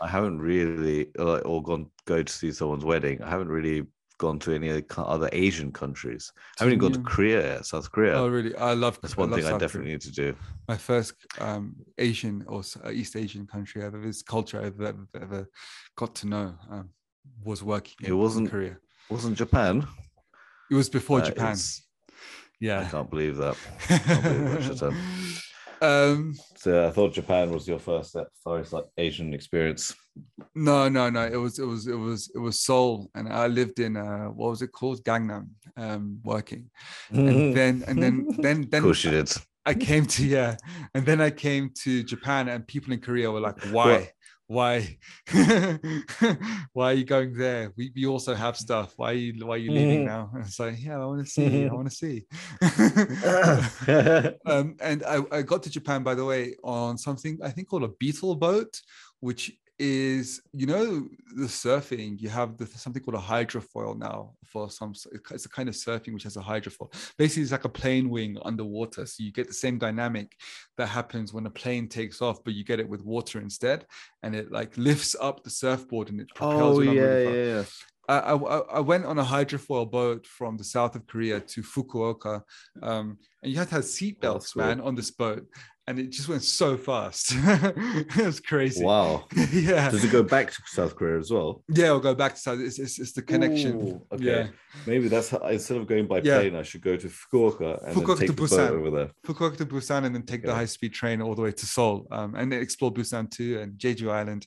I 0.00 0.08
haven't 0.08 0.38
really 0.40 1.08
uh, 1.18 1.38
or 1.38 1.62
gone 1.62 1.86
go 2.06 2.22
to 2.22 2.32
see 2.32 2.52
someone's 2.52 2.84
wedding 2.84 3.22
I 3.22 3.30
haven't 3.30 3.48
really 3.48 3.86
gone 4.18 4.38
to 4.40 4.52
any 4.52 4.82
other 4.96 5.28
Asian 5.32 5.70
countries 5.70 6.32
I 6.58 6.64
haven't 6.64 6.74
even 6.74 6.80
gone 6.80 6.92
to 7.04 7.08
Korea 7.08 7.62
South 7.62 7.90
Korea 7.92 8.14
Oh 8.18 8.28
really? 8.28 8.54
I 8.56 8.72
love 8.74 8.98
that's 9.00 9.16
one 9.16 9.30
thing 9.30 9.40
I 9.40 9.42
love 9.42 9.52
South 9.52 9.60
definitely 9.60 9.90
Korea. 9.90 9.94
need 9.94 10.00
to 10.02 10.12
do 10.12 10.36
My 10.68 10.76
first 10.76 11.14
um, 11.40 11.76
Asian 11.98 12.44
or 12.48 12.62
uh, 12.84 12.90
East 12.90 13.14
Asian 13.16 13.46
country 13.46 13.84
I've 13.84 13.94
ever 13.94 14.10
culture 14.26 14.60
I've 14.60 14.80
ever, 14.80 15.06
ever 15.20 15.48
got 15.96 16.14
to 16.16 16.26
know 16.26 16.54
um, 16.70 16.90
was 17.44 17.62
working. 17.62 17.94
It 18.02 18.08
in 18.08 18.18
wasn't- 18.18 18.50
Korea. 18.50 18.76
wasn't 19.10 19.36
Japan 19.38 19.86
It 20.70 20.74
was 20.74 20.88
before 20.88 21.20
That 21.20 21.28
Japan. 21.34 21.56
Yeah, 22.60 22.80
I 22.80 22.84
can't 22.90 23.08
believe 23.08 23.36
that 23.36 23.56
can't 23.88 24.22
believe 24.24 24.78
that 24.80 24.94
um, 25.80 26.34
so 26.56 26.86
I 26.86 26.90
thought 26.90 27.14
Japan 27.14 27.50
was 27.50 27.66
your 27.68 27.78
first 27.78 28.16
first 28.42 28.72
like 28.72 28.84
Asian 28.96 29.34
experience. 29.34 29.94
No, 30.54 30.88
no, 30.88 31.10
no. 31.10 31.26
It 31.26 31.36
was, 31.36 31.58
it 31.58 31.64
was, 31.64 31.86
it 31.86 31.94
was, 31.94 32.30
it 32.34 32.38
was 32.38 32.60
Seoul, 32.60 33.10
and 33.14 33.28
I 33.28 33.46
lived 33.46 33.78
in 33.78 33.96
uh, 33.96 34.26
what 34.26 34.50
was 34.50 34.62
it 34.62 34.72
called, 34.72 35.04
Gangnam, 35.04 35.50
um, 35.76 36.18
working, 36.24 36.70
and 37.10 37.56
then, 37.56 37.84
and 37.86 38.02
then, 38.02 38.26
then, 38.38 38.66
then. 38.68 38.78
of 38.78 38.84
course 38.84 39.04
you 39.04 39.12
did. 39.12 39.30
I 39.64 39.74
came 39.74 40.06
to 40.06 40.26
yeah, 40.26 40.56
and 40.94 41.04
then 41.04 41.20
I 41.20 41.30
came 41.30 41.70
to 41.82 42.02
Japan, 42.02 42.48
and 42.48 42.66
people 42.66 42.92
in 42.92 43.00
Korea 43.00 43.30
were 43.30 43.40
like, 43.40 43.62
"Why, 43.66 44.10
why, 44.48 44.96
why 46.72 46.90
are 46.90 46.94
you 46.94 47.04
going 47.04 47.34
there? 47.34 47.70
We, 47.76 47.92
we 47.94 48.06
also 48.06 48.34
have 48.34 48.56
stuff. 48.56 48.94
Why 48.96 49.10
are 49.10 49.14
you 49.14 49.46
why 49.46 49.54
are 49.54 49.58
you 49.58 49.70
leaving 49.70 50.00
Mhm. 50.00 50.06
now?" 50.06 50.30
And 50.34 50.44
it's 50.46 50.58
like, 50.58 50.82
"Yeah, 50.82 50.98
I 51.00 51.04
want 51.06 51.24
to 51.24 51.30
see. 51.30 51.66
I 51.68 51.72
want 51.74 51.90
to 51.90 51.94
see." 51.94 52.26
um, 54.46 54.74
and 54.80 55.04
I, 55.04 55.20
I 55.30 55.42
got 55.42 55.62
to 55.64 55.70
Japan, 55.70 56.02
by 56.02 56.14
the 56.14 56.24
way, 56.24 56.56
on 56.64 56.96
something 56.98 57.38
I 57.42 57.50
think 57.50 57.68
called 57.68 57.84
a 57.84 57.88
beetle 58.00 58.36
boat, 58.36 58.80
which 59.20 59.52
is 59.78 60.40
you 60.52 60.66
know 60.66 61.08
the 61.36 61.46
surfing. 61.46 62.20
You 62.20 62.28
have 62.30 62.56
the, 62.56 62.66
something 62.66 63.02
called 63.02 63.14
a 63.16 63.18
hydrofoil 63.18 63.98
now 63.98 64.32
for 64.44 64.70
some. 64.70 64.92
It's 65.30 65.46
a 65.46 65.48
kind 65.48 65.68
of 65.68 65.74
surfing 65.74 66.14
which 66.14 66.24
has 66.24 66.36
a 66.36 66.40
hydrofoil. 66.40 66.92
Basically, 67.16 67.42
it's 67.42 67.52
like 67.52 67.64
a 67.64 67.68
plane 67.68 68.10
wing 68.10 68.36
underwater, 68.44 69.06
so 69.06 69.22
you 69.22 69.32
get 69.32 69.46
the 69.46 69.54
same 69.54 69.78
dynamic 69.78 70.32
that 70.76 70.86
happens 70.88 71.32
when 71.32 71.46
a 71.46 71.50
plane 71.50 71.88
takes 71.88 72.20
off, 72.20 72.42
but 72.44 72.54
you 72.54 72.64
get 72.64 72.80
it 72.80 72.88
with 72.88 73.04
water 73.04 73.40
instead, 73.40 73.86
and 74.22 74.34
it 74.34 74.50
like 74.50 74.76
lifts 74.76 75.14
up 75.20 75.42
the 75.44 75.50
surfboard 75.50 76.10
and 76.10 76.20
it 76.20 76.28
propels 76.34 76.78
oh 76.78 76.80
yeah 76.82 77.00
really 77.00 77.24
yeah 77.24 77.56
yeah 77.58 77.64
I, 78.10 78.32
I, 78.32 78.58
I 78.78 78.80
went 78.80 79.04
on 79.04 79.18
a 79.18 79.22
hydrofoil 79.24 79.90
boat 79.90 80.26
from 80.26 80.56
the 80.56 80.64
south 80.64 80.96
of 80.96 81.06
Korea 81.06 81.40
to 81.40 81.62
Fukuoka, 81.62 82.40
um, 82.82 83.18
and 83.42 83.52
you 83.52 83.58
had 83.58 83.68
to 83.68 83.74
have 83.74 83.84
seatbelts, 83.84 84.52
Oh, 84.56 84.60
cool. 84.60 84.62
man, 84.62 84.80
on 84.80 84.94
this 84.94 85.10
boat. 85.10 85.44
And 85.88 85.98
it 85.98 86.10
just 86.10 86.28
went 86.28 86.42
so 86.42 86.76
fast. 86.76 87.32
it 87.34 88.16
was 88.16 88.40
crazy. 88.40 88.84
Wow. 88.84 89.24
yeah. 89.52 89.90
Does 89.90 90.04
it 90.04 90.12
go 90.12 90.22
back 90.22 90.50
to 90.52 90.62
South 90.66 90.94
Korea 90.94 91.18
as 91.18 91.30
well? 91.30 91.62
Yeah, 91.68 91.86
it'll 91.86 92.00
go 92.00 92.14
back 92.14 92.34
to 92.34 92.40
South. 92.40 92.60
It's, 92.60 92.78
it's, 92.78 92.98
it's 92.98 93.12
the 93.12 93.22
connection. 93.22 93.80
Ooh, 93.80 94.06
okay. 94.12 94.24
Yeah. 94.24 94.46
Maybe 94.86 95.08
that's 95.08 95.30
how, 95.30 95.38
instead 95.38 95.78
of 95.78 95.86
going 95.86 96.06
by 96.06 96.20
Yeah. 96.22 96.40
plane, 96.40 96.56
I 96.56 96.62
should 96.62 96.82
go 96.82 96.96
to 96.96 97.08
Fukuoka 97.08 97.82
and 97.86 97.96
Fukuoka 97.96 98.06
then 98.06 98.16
to 98.16 98.26
take 98.26 98.36
the 98.36 98.42
Busan. 98.42 98.70
over 98.70 98.90
there. 98.90 99.10
Fukuoka 99.26 99.56
to 99.56 99.66
Busan 99.66 100.04
and 100.04 100.14
then 100.14 100.24
take 100.24 100.42
the 100.42 100.54
high 100.54 100.66
speed 100.66 100.92
train 100.92 101.22
all 101.22 101.34
the 101.34 101.40
way 101.40 101.52
to 101.52 101.66
Seoul 101.66 102.06
um, 102.10 102.34
and 102.34 102.52
then 102.52 102.60
explore 102.60 102.92
Busan 102.92 103.30
too 103.30 103.58
and 103.58 103.72
Jeju 103.78 104.10
Island. 104.10 104.46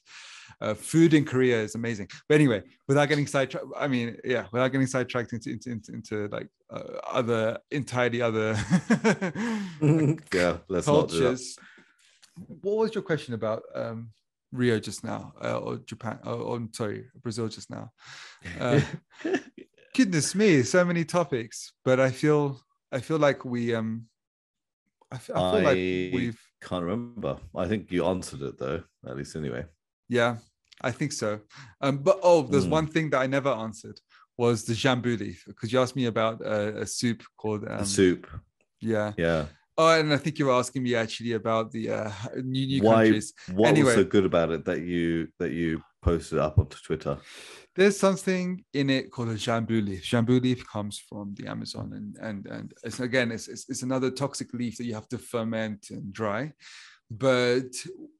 Uh, 0.62 0.76
food 0.76 1.14
in 1.16 1.26
Korea 1.26 1.60
is 1.62 1.74
amazing. 1.76 2.08
But 2.30 2.36
anyway, 2.36 2.62
without 2.88 3.10
getting 3.10 3.26
sidetracked, 3.26 3.66
I 3.76 3.88
mean, 3.88 4.18
yeah, 4.24 4.46
without 4.52 4.72
getting 4.72 4.88
sidetracked 4.88 5.34
into 5.34 5.50
into, 5.50 5.72
into, 5.72 5.94
into 5.94 6.28
like 6.28 6.48
uh, 6.70 7.00
other 7.10 7.58
entirely 7.72 8.22
other 8.22 8.52
yeah, 10.34 10.58
let's 10.68 10.86
not 10.88 11.10
do 11.10 11.20
cultures. 11.20 11.58
What 12.62 12.78
was 12.78 12.96
your 12.96 13.02
question 13.02 13.34
about 13.34 13.64
um, 13.74 14.12
Rio 14.52 14.80
just 14.80 15.04
now, 15.04 15.34
uh, 15.44 15.58
or 15.58 15.78
Japan? 15.78 16.20
Oh, 16.24 16.42
or, 16.42 16.58
I'm 16.58 16.72
sorry, 16.74 17.06
Brazil 17.24 17.48
just 17.48 17.70
now. 17.70 17.92
Uh, 18.60 18.82
goodness 19.96 20.36
me, 20.36 20.64
so 20.64 20.86
many 20.86 21.06
topics, 21.06 21.74
but 21.84 22.00
I 22.00 22.12
feel 22.12 22.62
I 22.92 23.00
feel 23.00 23.18
like 23.18 23.44
we 23.46 23.74
um 23.74 24.06
I 25.12 25.18
feel, 25.18 25.38
I 25.38 25.52
feel 25.52 25.64
like 25.64 25.76
we've 25.76 26.42
Can't 26.62 26.84
remember. 26.84 27.38
I 27.56 27.68
think 27.68 27.92
you 27.92 28.06
answered 28.06 28.42
it 28.44 28.60
though, 28.60 28.84
at 29.08 29.18
least 29.18 29.36
anyway. 29.36 29.66
yeah, 30.08 30.38
I 30.84 30.92
think 30.92 31.12
so. 31.14 31.40
Um, 31.82 31.98
but 32.00 32.20
oh, 32.24 32.42
there's 32.44 32.66
Mm. 32.68 32.70
one 32.80 32.88
thing 32.88 33.10
that 33.12 33.20
I 33.22 33.28
never 33.28 33.50
answered 33.50 34.00
was 34.38 34.64
the 34.66 34.74
jambu 34.74 35.20
leaf 35.20 35.44
because 35.48 35.72
you 35.72 35.80
asked 35.80 35.96
me 35.96 36.06
about 36.08 36.42
uh, 36.46 36.74
a 36.78 36.86
soup 36.86 37.24
called 37.38 37.64
um, 37.70 37.86
soup. 37.86 38.28
Yeah. 38.80 39.14
Yeah. 39.18 39.46
Oh, 39.78 40.00
and 40.00 40.12
I 40.14 40.18
think 40.18 40.38
you 40.40 40.46
were 40.48 40.54
asking 40.54 40.84
me 40.84 40.96
actually 40.96 41.34
about 41.34 41.72
the 41.72 41.90
uh, 41.92 42.12
new 42.36 42.66
new 42.68 42.82
Why? 42.82 43.04
countries. 43.04 43.34
What 43.54 43.70
Anyway. 43.70 43.86
was 43.86 43.96
so 43.96 44.04
good 44.04 44.26
about 44.26 44.50
it 44.52 44.66
that 44.66 44.82
you 44.82 45.28
that 45.40 45.52
you 45.52 45.82
posted 46.02 46.40
up 46.40 46.58
onto 46.60 46.78
Twitter? 46.86 47.18
There's 47.76 47.98
something 47.98 48.66
in 48.74 48.90
it 48.90 49.12
called 49.12 49.30
a 49.30 49.36
jambu 49.36 49.86
leaf. 49.86 50.04
Jambu 50.04 50.42
leaf 50.42 50.68
comes 50.68 51.00
from 51.10 51.34
the 51.38 51.48
Amazon, 51.48 51.94
and 51.94 52.18
and 52.28 52.46
and 52.48 52.74
it's 52.84 53.00
again, 53.00 53.32
it's, 53.32 53.48
it's 53.48 53.70
it's 53.70 53.84
another 53.84 54.12
toxic 54.12 54.54
leaf 54.54 54.78
that 54.78 54.86
you 54.86 54.94
have 54.94 55.08
to 55.10 55.18
ferment 55.18 55.90
and 55.90 56.12
dry. 56.12 56.52
But 57.12 57.74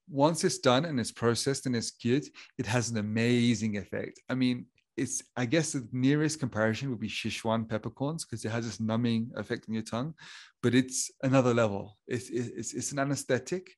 once 0.10 0.44
it's 0.44 0.58
done 0.58 0.84
and 0.84 1.00
it's 1.00 1.14
processed 1.14 1.66
and 1.66 1.76
it's 1.76 1.92
good, 1.92 2.26
it 2.58 2.66
has 2.66 2.90
an 2.90 2.98
amazing 2.98 3.78
effect. 3.78 4.20
I 4.30 4.36
mean, 4.36 4.66
it's 4.98 5.24
I 5.38 5.46
guess 5.46 5.72
the 5.72 5.88
nearest 5.94 6.42
comparison 6.42 6.90
would 6.90 7.00
be 7.00 7.08
Sichuan 7.08 7.68
peppercorns 7.68 8.26
because 8.26 8.44
it 8.44 8.52
has 8.52 8.66
this 8.66 8.82
numbing 8.82 9.32
effect 9.38 9.66
on 9.70 9.74
your 9.74 9.84
tongue, 9.84 10.14
but 10.62 10.76
it's 10.76 11.10
another 11.24 11.54
level. 11.54 11.98
It's 12.08 12.30
it's 12.30 12.74
it's 12.74 12.92
an 12.92 13.00
anesthetic, 13.00 13.72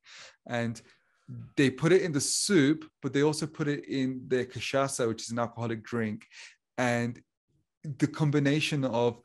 and 0.47 0.81
they 1.55 1.69
put 1.69 1.91
it 1.91 2.01
in 2.01 2.11
the 2.11 2.19
soup, 2.19 2.83
but 3.03 3.13
they 3.13 3.21
also 3.21 3.45
put 3.45 3.67
it 3.67 3.85
in 3.85 4.23
their 4.27 4.45
cachaça, 4.45 5.07
which 5.07 5.21
is 5.21 5.29
an 5.29 5.39
alcoholic 5.39 5.83
drink. 5.83 6.25
And 6.79 7.21
the 7.83 8.07
combination 8.07 8.83
of 8.83 9.19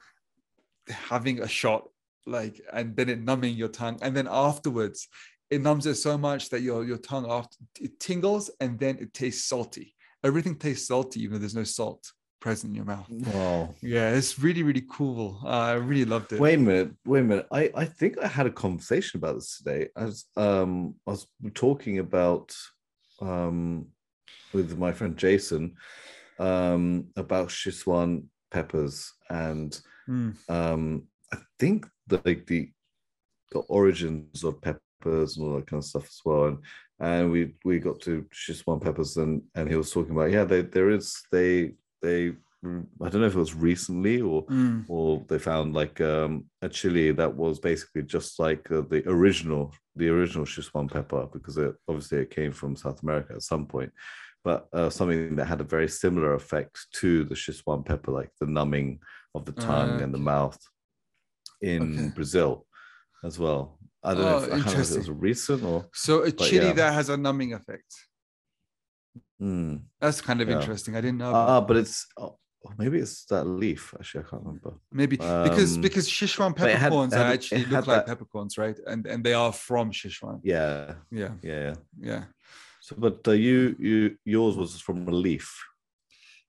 having 0.88 1.40
a 1.40 1.48
shot, 1.48 1.88
like, 2.26 2.60
and 2.72 2.94
then 2.94 3.08
it 3.08 3.20
numbing 3.20 3.56
your 3.56 3.68
tongue, 3.68 3.98
and 4.02 4.14
then 4.14 4.28
afterwards, 4.30 5.08
it 5.50 5.60
numbs 5.62 5.86
it 5.86 5.94
so 5.96 6.18
much 6.18 6.50
that 6.50 6.60
your 6.60 6.84
your 6.84 6.98
tongue 6.98 7.30
after 7.30 7.56
it 7.80 7.98
tingles 8.00 8.50
and 8.60 8.78
then 8.78 8.98
it 8.98 9.14
tastes 9.14 9.48
salty. 9.48 9.94
Everything 10.24 10.56
tastes 10.56 10.88
salty, 10.88 11.22
even 11.22 11.34
though 11.34 11.38
there's 11.38 11.54
no 11.54 11.64
salt 11.64 12.12
present 12.40 12.70
in 12.70 12.74
your 12.76 12.84
mouth. 12.84 13.06
Wow. 13.08 13.74
Yeah, 13.82 14.10
it's 14.10 14.38
really, 14.38 14.62
really 14.62 14.84
cool. 14.90 15.40
Uh, 15.44 15.48
I 15.48 15.72
really 15.74 16.04
loved 16.04 16.32
it. 16.32 16.40
Wait 16.40 16.54
a 16.54 16.58
minute. 16.58 16.92
Wait 17.04 17.20
a 17.20 17.24
minute. 17.24 17.46
I, 17.52 17.70
I 17.74 17.84
think 17.84 18.18
I 18.18 18.26
had 18.26 18.46
a 18.46 18.50
conversation 18.50 19.18
about 19.18 19.34
this 19.36 19.58
today. 19.58 19.88
I 19.96 20.04
was 20.04 20.26
um 20.36 20.94
I 21.06 21.12
was 21.12 21.26
talking 21.54 21.98
about 21.98 22.54
um 23.20 23.86
with 24.52 24.78
my 24.78 24.92
friend 24.92 25.16
Jason 25.16 25.76
um 26.38 27.08
about 27.16 27.48
Szechuan 27.48 28.24
peppers 28.50 29.12
and 29.30 29.78
Mm, 30.08 30.34
um 30.48 31.02
I 31.32 31.36
think 31.58 31.86
the 32.06 32.22
like 32.24 32.46
the 32.46 32.70
the 33.52 33.58
origins 33.60 34.42
of 34.42 34.60
peppers 34.98 35.36
and 35.36 35.46
all 35.46 35.56
that 35.56 35.66
kind 35.66 35.80
of 35.80 35.84
stuff 35.84 36.04
as 36.04 36.20
well. 36.24 36.44
And 36.44 36.58
and 37.00 37.30
we 37.30 37.54
we 37.64 37.78
got 37.78 38.00
to 38.02 38.26
Szechuan 38.32 38.82
peppers 38.82 39.16
and 39.16 39.42
and 39.54 39.68
he 39.68 39.76
was 39.76 39.90
talking 39.92 40.12
about 40.12 40.30
yeah 40.30 40.44
they 40.44 40.62
there 40.62 40.90
is 40.90 41.22
they 41.30 41.72
they 42.02 42.32
I 42.64 43.08
don't 43.08 43.20
know 43.20 43.28
if 43.28 43.36
it 43.36 43.38
was 43.38 43.54
recently 43.54 44.20
or 44.20 44.44
mm, 44.46 44.84
or 44.88 45.24
they 45.28 45.38
found 45.38 45.74
like 45.74 46.00
um, 46.00 46.46
a 46.60 46.68
chili 46.68 47.12
that 47.12 47.32
was 47.32 47.60
basically 47.60 48.02
just 48.02 48.40
like 48.40 48.68
uh, 48.72 48.82
the 48.90 49.04
original 49.06 49.72
the 49.94 50.08
original 50.08 50.44
Szechuan 50.44 50.90
pepper 50.90 51.28
because 51.32 51.56
it 51.56 51.72
obviously 51.88 52.18
it 52.18 52.30
came 52.30 52.50
from 52.52 52.74
South 52.74 53.00
America 53.04 53.34
at 53.34 53.42
some 53.42 53.64
point 53.66 53.92
but 54.42 54.66
uh, 54.72 54.90
something 54.90 55.36
that 55.36 55.44
had 55.46 55.60
a 55.60 55.64
very 55.64 55.88
similar 55.88 56.34
effect 56.34 56.86
to 56.94 57.22
the 57.24 57.36
Szechuan 57.36 57.86
pepper 57.86 58.10
like 58.10 58.30
the 58.40 58.46
numbing 58.46 58.98
of 59.36 59.44
the 59.44 59.52
tongue 59.52 60.00
and 60.02 60.12
the 60.12 60.18
mouth 60.18 60.58
in 61.62 61.98
Okay. 61.98 62.08
Brazil 62.08 62.66
as 63.24 63.38
well 63.38 63.77
I 64.04 64.14
don't 64.14 64.22
know 64.22 64.34
Oh, 64.34 64.38
if, 64.38 64.44
I 64.44 64.48
don't 64.48 64.66
know 64.66 64.72
if 64.80 64.90
it 64.92 64.96
was 64.98 65.10
recent 65.10 65.62
or 65.64 65.86
So 65.92 66.22
a 66.22 66.30
chili 66.30 66.66
yeah. 66.68 66.72
that 66.74 66.92
has 66.94 67.08
a 67.08 67.16
numbing 67.16 67.52
effect. 67.52 67.90
Hmm. 69.40 69.76
That's 70.00 70.20
kind 70.20 70.40
of 70.40 70.48
Yeah. 70.48 70.56
interesting. 70.58 70.96
I 70.96 71.00
didn't 71.00 71.18
know. 71.18 71.30
about 71.30 71.48
ah 71.48 71.60
but 71.60 71.76
it's 71.76 72.06
oh, 72.16 72.38
maybe 72.78 72.98
it's 72.98 73.24
that 73.26 73.44
leaf 73.44 73.94
actually 73.98 74.24
I 74.24 74.28
can't 74.28 74.42
remember 74.44 74.72
Maybe 74.92 75.16
because 75.16 75.76
Um, 75.76 75.80
because 75.82 76.08
Sichuan 76.08 76.56
but 76.56 76.68
it 76.70 76.76
had- 76.76 76.90
peppercorns 76.90 77.14
had- 77.14 77.26
actually 77.36 77.64
look 77.66 77.86
like 77.86 78.04
that- 78.04 78.06
peppercorns, 78.06 78.58
right? 78.58 78.78
And 78.86 79.06
and 79.06 79.22
they 79.24 79.34
are 79.34 79.52
from 79.52 79.90
Sichuan. 79.92 80.40
yeah 80.42 80.94
Yeah, 81.10 81.32
yeah 81.42 81.60
yeah 81.66 81.74
yeah. 82.10 82.24
so 82.80 82.96
but 83.04 83.18
uh, 83.28 83.32
you 83.46 83.76
you 83.78 84.16
yours 84.24 84.56
was 84.56 84.80
from 84.80 85.06
a 85.08 85.12
leaf 85.26 85.46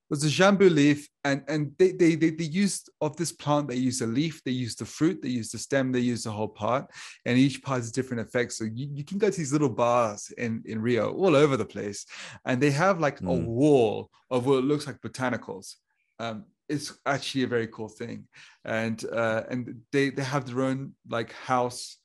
was 0.10 0.24
a 0.24 0.28
jambu 0.28 0.70
leaf, 0.74 1.08
and 1.24 1.44
and 1.48 1.72
they 1.78 1.92
they 1.92 2.16
they, 2.16 2.32
they 2.32 2.44
used 2.46 2.90
of 3.00 3.16
this 3.16 3.32
plant. 3.32 3.68
They 3.68 3.76
use 3.76 4.00
the 4.00 4.08
leaf, 4.08 4.42
they 4.44 4.52
use 4.52 4.76
the 4.76 4.86
fruit, 4.86 5.22
they 5.22 5.30
use 5.30 5.52
the 5.52 5.58
stem, 5.60 5.92
they 5.92 6.00
use 6.00 6.24
the 6.24 6.32
whole 6.32 6.48
part, 6.48 6.90
and 7.26 7.38
each 7.38 7.62
part 7.62 7.80
has 7.82 7.92
different 7.92 8.28
effects. 8.28 8.58
So 8.58 8.64
you, 8.66 8.88
you 8.92 9.04
can 9.04 9.18
go 9.18 9.30
to 9.30 9.38
these 9.38 9.54
little 9.54 9.70
bars 9.70 10.32
in 10.38 10.64
in 10.66 10.82
Rio, 10.82 11.12
all 11.14 11.36
over 11.36 11.58
the 11.58 11.66
place, 11.66 12.06
and 12.46 12.62
they 12.62 12.72
have 12.72 13.00
like 13.00 13.20
a 13.22 13.24
Mm. 13.24 13.46
wall 13.46 14.10
of 14.30 14.46
what 14.46 14.64
looks 14.64 14.88
like 14.88 15.00
botanicals. 15.02 15.76
Um, 16.20 16.46
it's 16.68 16.94
actually 17.06 17.44
a 17.44 17.48
very 17.48 17.68
cool 17.68 17.90
thing, 17.90 18.28
and 18.66 19.04
uh, 19.12 19.44
and 19.50 19.82
they 19.92 20.10
they 20.10 20.24
have 20.24 20.46
their 20.46 20.62
own 20.62 20.94
like 21.10 21.32
house 21.34 21.98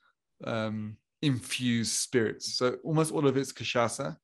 um, 0.45 0.97
infused 1.23 1.93
spirits. 1.93 2.55
So 2.59 2.77
almost 2.85 3.13
all 3.13 3.27
of 3.27 3.37
it's 3.37 3.53
cachaça, 3.53 4.17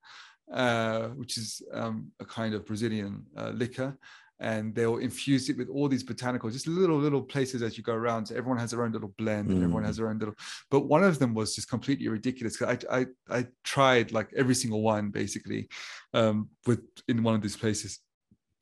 uh, 0.53 1.09
which 1.21 1.37
is 1.37 1.63
um, 1.73 2.11
a 2.21 2.25
kind 2.25 2.55
of 2.55 2.67
Brazilian 2.67 3.25
uh, 3.37 3.51
liquor. 3.51 3.97
And 4.43 4.75
they'll 4.75 4.97
infuse 4.97 5.51
it 5.51 5.59
with 5.59 5.69
all 5.69 5.87
these 5.87 6.03
botanicals, 6.03 6.53
just 6.53 6.67
little, 6.67 6.97
little 6.97 7.21
places 7.21 7.61
as 7.61 7.77
you 7.77 7.85
go 7.85 7.93
around. 7.93 8.25
So 8.25 8.35
everyone 8.35 8.59
has 8.59 8.71
their 8.71 8.83
own 8.83 8.91
little 8.91 9.13
blend 9.19 9.51
and 9.51 9.63
everyone 9.63 9.83
Mm. 9.83 9.87
has 9.87 9.99
their 9.99 10.09
own 10.09 10.19
little. 10.19 10.35
But 10.71 10.87
one 10.89 11.05
of 11.05 11.19
them 11.19 11.35
was 11.35 11.55
just 11.55 11.69
completely 11.69 12.09
ridiculous. 12.09 12.61
I, 12.63 12.79
I, 12.91 13.07
I 13.29 13.47
tried 13.65 14.13
like 14.13 14.31
every 14.35 14.55
single 14.55 14.81
one 14.81 15.11
basically 15.11 15.69
um, 16.15 16.49
with 16.67 16.81
in 17.07 17.23
one 17.23 17.35
of 17.35 17.43
these 17.43 17.57
places. 17.57 17.99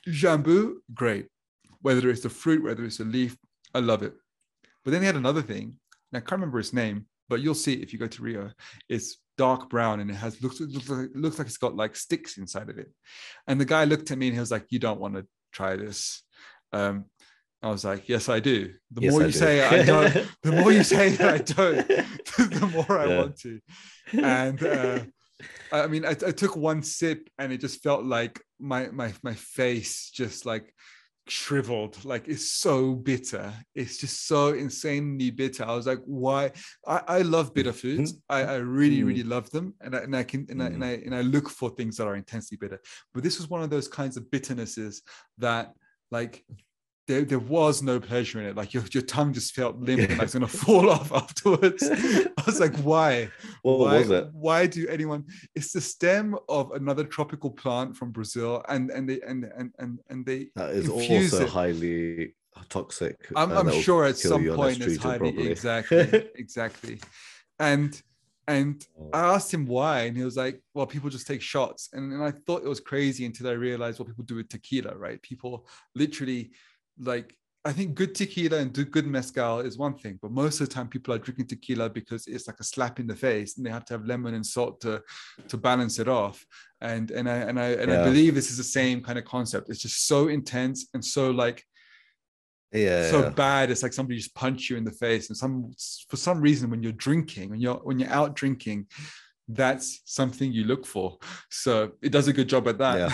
Jambu, 0.08 0.74
great. 0.94 1.26
Whether 1.82 2.10
it's 2.10 2.22
the 2.22 2.28
fruit, 2.30 2.64
whether 2.64 2.84
it's 2.84 2.98
a 2.98 3.04
leaf, 3.04 3.36
I 3.72 3.78
love 3.78 4.02
it. 4.02 4.14
But 4.84 4.90
then 4.90 5.00
they 5.00 5.06
had 5.06 5.14
another 5.14 5.42
thing, 5.42 5.76
and 6.10 6.16
I 6.16 6.20
can't 6.20 6.40
remember 6.40 6.58
its 6.58 6.72
name, 6.72 7.06
but 7.28 7.40
you'll 7.40 7.54
see 7.54 7.74
if 7.74 7.92
you 7.92 8.00
go 8.00 8.08
to 8.08 8.22
Rio. 8.22 8.50
It's 8.88 9.18
dark 9.38 9.70
brown 9.70 10.00
and 10.00 10.10
it 10.10 10.14
has 10.24 10.42
looks 10.42 10.60
looks 10.60 10.88
like, 10.90 11.08
looks 11.14 11.38
like 11.38 11.46
it's 11.46 11.56
got 11.56 11.74
like 11.76 11.96
sticks 11.96 12.36
inside 12.36 12.68
of 12.68 12.78
it. 12.78 12.90
And 13.46 13.58
the 13.60 13.64
guy 13.64 13.84
looked 13.84 14.10
at 14.10 14.18
me 14.18 14.26
and 14.28 14.34
he 14.34 14.40
was 14.40 14.50
like, 14.50 14.66
"You 14.68 14.78
don't 14.78 15.00
want 15.00 15.14
to 15.14 15.26
try 15.52 15.76
this." 15.76 16.22
Um, 16.72 17.06
I 17.62 17.68
was 17.70 17.84
like, 17.84 18.08
"Yes, 18.08 18.28
I 18.28 18.40
do." 18.40 18.74
The 18.92 19.00
Yes, 19.00 19.12
more 19.12 19.22
I 19.22 19.26
you 19.26 19.32
do. 19.32 19.38
say 19.38 19.62
I 19.62 19.82
don't, 19.84 20.12
the 20.42 20.52
more 20.52 20.72
you 20.72 20.82
say 20.84 21.16
I 21.18 21.38
don't, 21.38 21.88
the 22.58 22.70
more 22.72 22.98
I 22.98 23.06
Yeah. 23.06 23.18
want 23.18 23.38
to. 23.40 23.60
And 24.12 24.62
uh, 24.62 25.00
I 25.72 25.86
mean, 25.86 26.04
I, 26.04 26.10
I 26.10 26.32
took 26.32 26.56
one 26.56 26.82
sip 26.82 27.28
and 27.38 27.52
it 27.52 27.60
just 27.60 27.82
felt 27.82 28.04
like 28.04 28.40
my 28.58 28.88
my 28.88 29.12
my 29.22 29.34
face 29.34 30.10
just 30.10 30.46
like 30.46 30.74
shriveled 31.30 32.04
like 32.04 32.28
it's 32.28 32.50
so 32.50 32.94
bitter. 32.94 33.52
It's 33.74 33.98
just 33.98 34.26
so 34.26 34.48
insanely 34.48 35.30
bitter. 35.30 35.64
I 35.64 35.74
was 35.74 35.86
like 35.86 36.00
why? 36.04 36.52
I, 36.86 37.02
I 37.08 37.22
love 37.22 37.54
bitter 37.54 37.72
foods. 37.72 38.14
I, 38.28 38.42
I 38.44 38.56
really 38.56 39.00
Mm. 39.02 39.06
really 39.06 39.22
love 39.22 39.50
them 39.50 39.74
and 39.80 39.94
I, 39.94 39.98
and 40.00 40.16
I 40.16 40.24
can 40.24 40.46
and 40.50 40.62
I, 40.62 40.66
and 40.66 40.84
I 40.84 40.90
and 41.04 41.14
i 41.14 41.20
look 41.20 41.48
for 41.50 41.70
things 41.70 41.96
that 41.96 42.06
are 42.06 42.16
intensely 42.16 42.56
bitter. 42.56 42.80
But 43.14 43.22
this 43.22 43.38
was 43.38 43.48
one 43.48 43.62
of 43.62 43.70
those 43.70 43.88
kinds 43.88 44.16
of 44.16 44.24
bitternesses 44.30 45.02
that 45.38 45.72
like 46.10 46.44
there, 47.08 47.24
there 47.24 47.38
was 47.38 47.82
no 47.82 47.98
pleasure 47.98 48.40
in 48.40 48.46
it 48.46 48.56
like 48.56 48.72
your, 48.74 48.84
your 48.92 49.02
tongue 49.02 49.32
just 49.32 49.54
felt 49.54 49.76
limp 49.80 50.08
and 50.10 50.20
it's 50.20 50.34
gonna 50.34 50.46
fall 50.66 50.88
off 50.90 51.10
afterwards 51.12 51.82
i 51.90 52.42
was 52.46 52.60
like 52.60 52.76
why 52.76 53.28
what 53.62 53.78
why, 53.78 53.98
was 53.98 54.10
it 54.10 54.28
Why 54.32 54.66
do 54.66 54.86
anyone? 54.88 55.24
It's 55.54 55.72
the 55.72 55.80
stem 55.80 56.36
of 56.48 56.70
another 56.72 57.04
tropical 57.04 57.50
plant 57.50 57.96
from 57.96 58.12
Brazil, 58.12 58.62
and 58.68 58.90
and 58.90 59.08
they 59.08 59.20
and 59.26 59.44
and 59.44 59.72
and, 59.78 59.98
and 60.08 60.24
they 60.24 60.48
that 60.54 60.70
is 60.70 60.88
also 60.88 61.44
it. 61.44 61.48
highly 61.48 62.34
toxic 62.68 63.16
I'm, 63.36 63.52
uh, 63.52 63.60
I'm 63.60 63.82
sure 63.82 64.04
at 64.04 64.18
some 64.18 64.44
point 64.54 64.80
it's 64.80 64.96
highly 65.02 65.18
properly. 65.18 65.50
exactly 65.50 66.30
exactly, 66.34 67.00
and 67.58 68.00
And 68.48 68.86
Oh. 68.98 69.10
I 69.12 69.20
asked 69.34 69.52
him 69.52 69.66
why, 69.66 69.96
and 70.06 70.16
he 70.16 70.24
was 70.24 70.36
like, 70.36 70.56
"Well, 70.74 70.86
people 70.86 71.10
just 71.10 71.26
take 71.26 71.42
shots." 71.42 71.90
And, 71.92 72.12
and 72.14 72.22
I 72.24 72.30
thought 72.30 72.64
it 72.64 72.68
was 72.68 72.80
crazy 72.80 73.24
until 73.26 73.48
I 73.48 73.52
realized 73.52 73.98
what 73.98 74.08
people 74.08 74.24
do 74.24 74.36
with 74.36 74.48
tequila. 74.48 74.96
Right? 74.96 75.20
People 75.22 75.66
literally 75.94 76.50
like. 76.98 77.34
I 77.64 77.72
think 77.72 77.96
good 77.96 78.14
tequila 78.14 78.58
and 78.58 78.72
do 78.72 78.84
good 78.84 79.06
mezcal 79.06 79.60
is 79.60 79.76
one 79.76 79.98
thing, 79.98 80.18
but 80.22 80.30
most 80.30 80.60
of 80.60 80.68
the 80.68 80.74
time 80.74 80.88
people 80.88 81.12
are 81.12 81.18
drinking 81.18 81.48
tequila 81.48 81.90
because 81.90 82.26
it's 82.26 82.46
like 82.46 82.60
a 82.60 82.64
slap 82.64 82.98
in 82.98 83.06
the 83.06 83.16
face, 83.16 83.56
and 83.56 83.66
they 83.66 83.70
have 83.70 83.84
to 83.86 83.94
have 83.94 84.06
lemon 84.06 84.34
and 84.34 84.46
salt 84.46 84.80
to 84.82 85.02
to 85.48 85.56
balance 85.58 85.98
it 85.98 86.08
off. 86.08 86.46
And 86.80 87.10
and 87.10 87.28
I 87.28 87.36
and 87.48 87.60
I 87.60 87.70
and 87.70 87.92
I 87.92 88.04
believe 88.04 88.34
this 88.34 88.50
is 88.50 88.56
the 88.56 88.62
same 88.64 89.02
kind 89.02 89.18
of 89.18 89.24
concept. 89.24 89.68
It's 89.68 89.82
just 89.82 90.06
so 90.06 90.28
intense 90.28 90.88
and 90.94 91.04
so 91.04 91.30
like 91.30 91.62
Yeah. 92.72 93.10
so 93.10 93.22
yeah. 93.22 93.30
bad 93.30 93.70
it's 93.70 93.82
like 93.82 93.94
somebody 93.94 94.18
just 94.18 94.34
punch 94.34 94.70
you 94.70 94.76
in 94.76 94.84
the 94.84 94.92
face 94.92 95.28
and 95.28 95.36
some 95.36 95.72
for 96.08 96.16
some 96.16 96.40
reason 96.40 96.68
when 96.70 96.82
you're 96.82 96.92
drinking 96.92 97.48
when 97.50 97.60
you're 97.60 97.80
when 97.82 97.98
you're 97.98 98.10
out 98.10 98.36
drinking 98.36 98.86
that's 99.48 100.02
something 100.04 100.52
you 100.52 100.64
look 100.64 100.84
for 100.84 101.16
so 101.50 101.92
it 102.02 102.10
does 102.10 102.28
a 102.28 102.32
good 102.32 102.48
job 102.48 102.68
at 102.68 102.76
that 102.78 103.08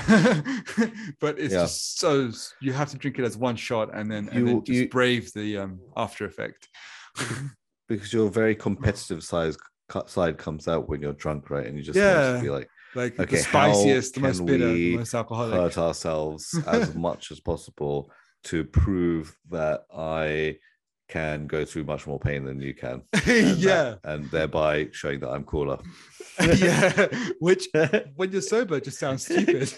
but 1.21 1.39
it's 1.39 1.55
Yeah. 1.55 1.63
just 1.63 1.99
so 2.01 2.31
you 2.61 2.73
have 2.73 2.91
to 2.91 2.99
drink 2.99 3.19
it 3.19 3.25
as 3.25 3.37
one 3.37 3.57
shot 3.57 3.95
and 3.95 4.11
then 4.11 4.29
and 4.31 4.47
then 4.47 4.65
just 4.65 4.81
you- 4.81 4.89
brave 4.89 5.33
the 5.33 5.59
um 5.59 5.81
after 5.97 6.25
effect 6.25 6.69
because 7.89 8.13
your 8.13 8.29
very 8.31 8.55
competitive 8.55 9.23
size 9.23 9.57
side 10.07 10.39
comes 10.39 10.67
out 10.67 10.89
when 10.89 11.03
you're 11.03 11.13
drunk, 11.13 11.51
right? 11.51 11.67
And 11.67 11.77
you 11.77 11.83
just 11.83 11.99
Yeah. 11.99 12.39
to 12.39 12.43
be 12.43 12.51
like 12.51 12.69
like 12.95 13.19
Okay, 13.19 13.37
the 13.37 13.43
spiciest 13.43 14.15
the 14.15 14.21
most 14.21 14.45
bitter 14.47 14.73
the 14.73 14.97
most 14.97 15.15
alcoholic 15.15 15.55
hurt 15.55 15.79
ourselves 15.79 16.59
as 16.67 16.95
much 17.09 17.31
as 17.31 17.41
possible 17.41 18.11
to 18.45 18.65
prove 18.65 19.37
that 19.51 19.83
I 19.95 20.57
can 21.09 21.47
go 21.47 21.65
through 21.65 21.85
much 21.85 22.07
more 22.07 22.19
pain 22.19 22.45
than 22.45 22.61
you 22.61 22.75
can. 22.75 23.03
and 23.27 23.59
yeah 23.59 23.83
that- 23.83 24.01
and 24.05 24.31
thereby 24.31 24.89
showing 24.93 25.21
that 25.21 25.31
I'm 25.31 25.45
cooler. 25.45 25.79
yeah 26.57 27.07
which 27.39 27.69
when 28.17 28.33
you're 28.33 28.41
sober 28.43 28.81
just 28.81 28.99
sounds 28.99 29.25
stupid 29.25 29.73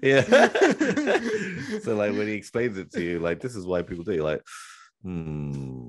yeah. 0.00 0.22
so 1.82 1.96
like 1.96 2.12
when 2.12 2.28
he 2.28 2.34
explains 2.34 2.78
it 2.78 2.92
to 2.92 3.02
you, 3.02 3.18
like 3.18 3.40
this 3.40 3.56
is 3.56 3.66
why 3.66 3.82
people 3.82 4.04
do, 4.04 4.22
like, 4.22 4.42
hmm, 5.02 5.85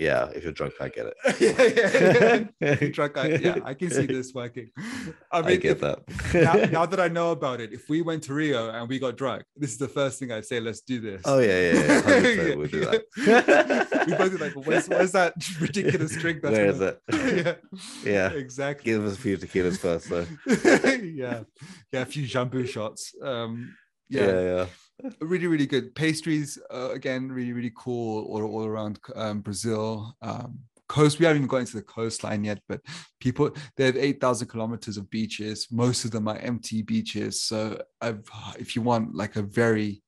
yeah. 0.00 0.24
If 0.34 0.42
you're 0.44 0.52
drunk, 0.52 0.74
I 0.80 0.88
get 0.88 1.06
it. 1.06 1.14
yeah, 1.40 2.46
yeah, 2.60 2.78
yeah. 2.80 2.88
Drunk, 2.90 3.16
I, 3.16 3.26
yeah, 3.28 3.58
I 3.64 3.74
can 3.74 3.90
see 3.90 4.06
this 4.06 4.32
working. 4.34 4.70
I 5.32 5.38
I, 5.38 5.42
mean, 5.42 5.60
get 5.60 5.72
if- 5.72 5.80
that. 5.82 5.98
now, 6.34 6.54
now 6.80 6.86
that 6.90 6.98
I 7.00 7.08
know 7.08 7.30
about 7.32 7.60
it, 7.60 7.72
if 7.72 7.88
we 7.88 8.02
went 8.02 8.22
to 8.24 8.34
Rio 8.34 8.70
and 8.70 8.88
we 8.88 8.98
got 8.98 9.16
drunk, 9.16 9.44
this 9.56 9.70
is 9.70 9.78
the 9.78 9.88
first 9.88 10.18
thing 10.18 10.32
I'd 10.32 10.46
say. 10.46 10.58
Let's 10.60 10.80
do 10.80 11.00
this. 11.00 11.22
oh 11.24 11.38
yeah, 11.38 11.72
yeah, 11.72 11.72
yeah. 11.72 12.54
we'll 12.56 12.66
do 12.66 12.80
that. 12.86 14.04
we 14.06 14.14
both 14.16 14.32
be 14.32 14.38
like, 14.38 14.54
where's, 14.66 14.88
where's 14.88 15.12
that 15.12 15.34
ridiculous 15.60 16.16
drink? 16.16 16.42
That's 16.42 16.56
Where 16.56 16.66
is 16.66 16.80
it? 16.80 17.00
yeah, 17.12 17.54
Yeah. 18.12 18.30
exactly. 18.30 18.84
Give 18.92 19.04
us 19.04 19.14
a 19.14 19.20
few 19.20 19.36
tequilas 19.36 19.78
first, 19.78 20.08
though. 20.10 20.26
yeah, 21.04 21.42
yeah, 21.92 22.00
a 22.02 22.06
few 22.06 22.26
jambu 22.26 22.66
shots. 22.68 23.14
Um, 23.22 23.76
Yeah, 24.08 24.26
yeah, 24.26 24.40
yeah. 24.40 24.66
Really 25.20 25.46
really 25.46 25.66
good. 25.66 25.94
Pastries 25.94 26.58
uh, 26.72 26.90
again 26.90 27.30
really 27.30 27.52
really 27.52 27.72
cool 27.76 28.24
all, 28.26 28.42
all 28.42 28.64
around 28.64 28.98
um, 29.14 29.40
brazil. 29.40 30.16
Um, 30.22 30.60
coast 30.88 31.20
we 31.20 31.24
haven't 31.24 31.42
even 31.42 31.48
got 31.48 31.58
into 31.58 31.76
the 31.76 31.82
coastline 31.82 32.42
yet 32.42 32.58
but 32.68 32.80
people 33.20 33.48
they 33.76 33.86
have 33.86 33.96
8000 33.96 34.48
kilometers 34.48 34.96
of 34.96 35.08
beaches. 35.10 35.68
Most 35.70 36.04
of 36.04 36.10
them 36.10 36.26
are 36.26 36.36
empty 36.38 36.82
beaches. 36.82 37.42
So 37.42 37.80
I've, 38.00 38.28
if 38.58 38.74
you 38.74 38.82
want 38.82 39.14
like 39.14 39.36
a 39.36 39.42
very 39.42 40.02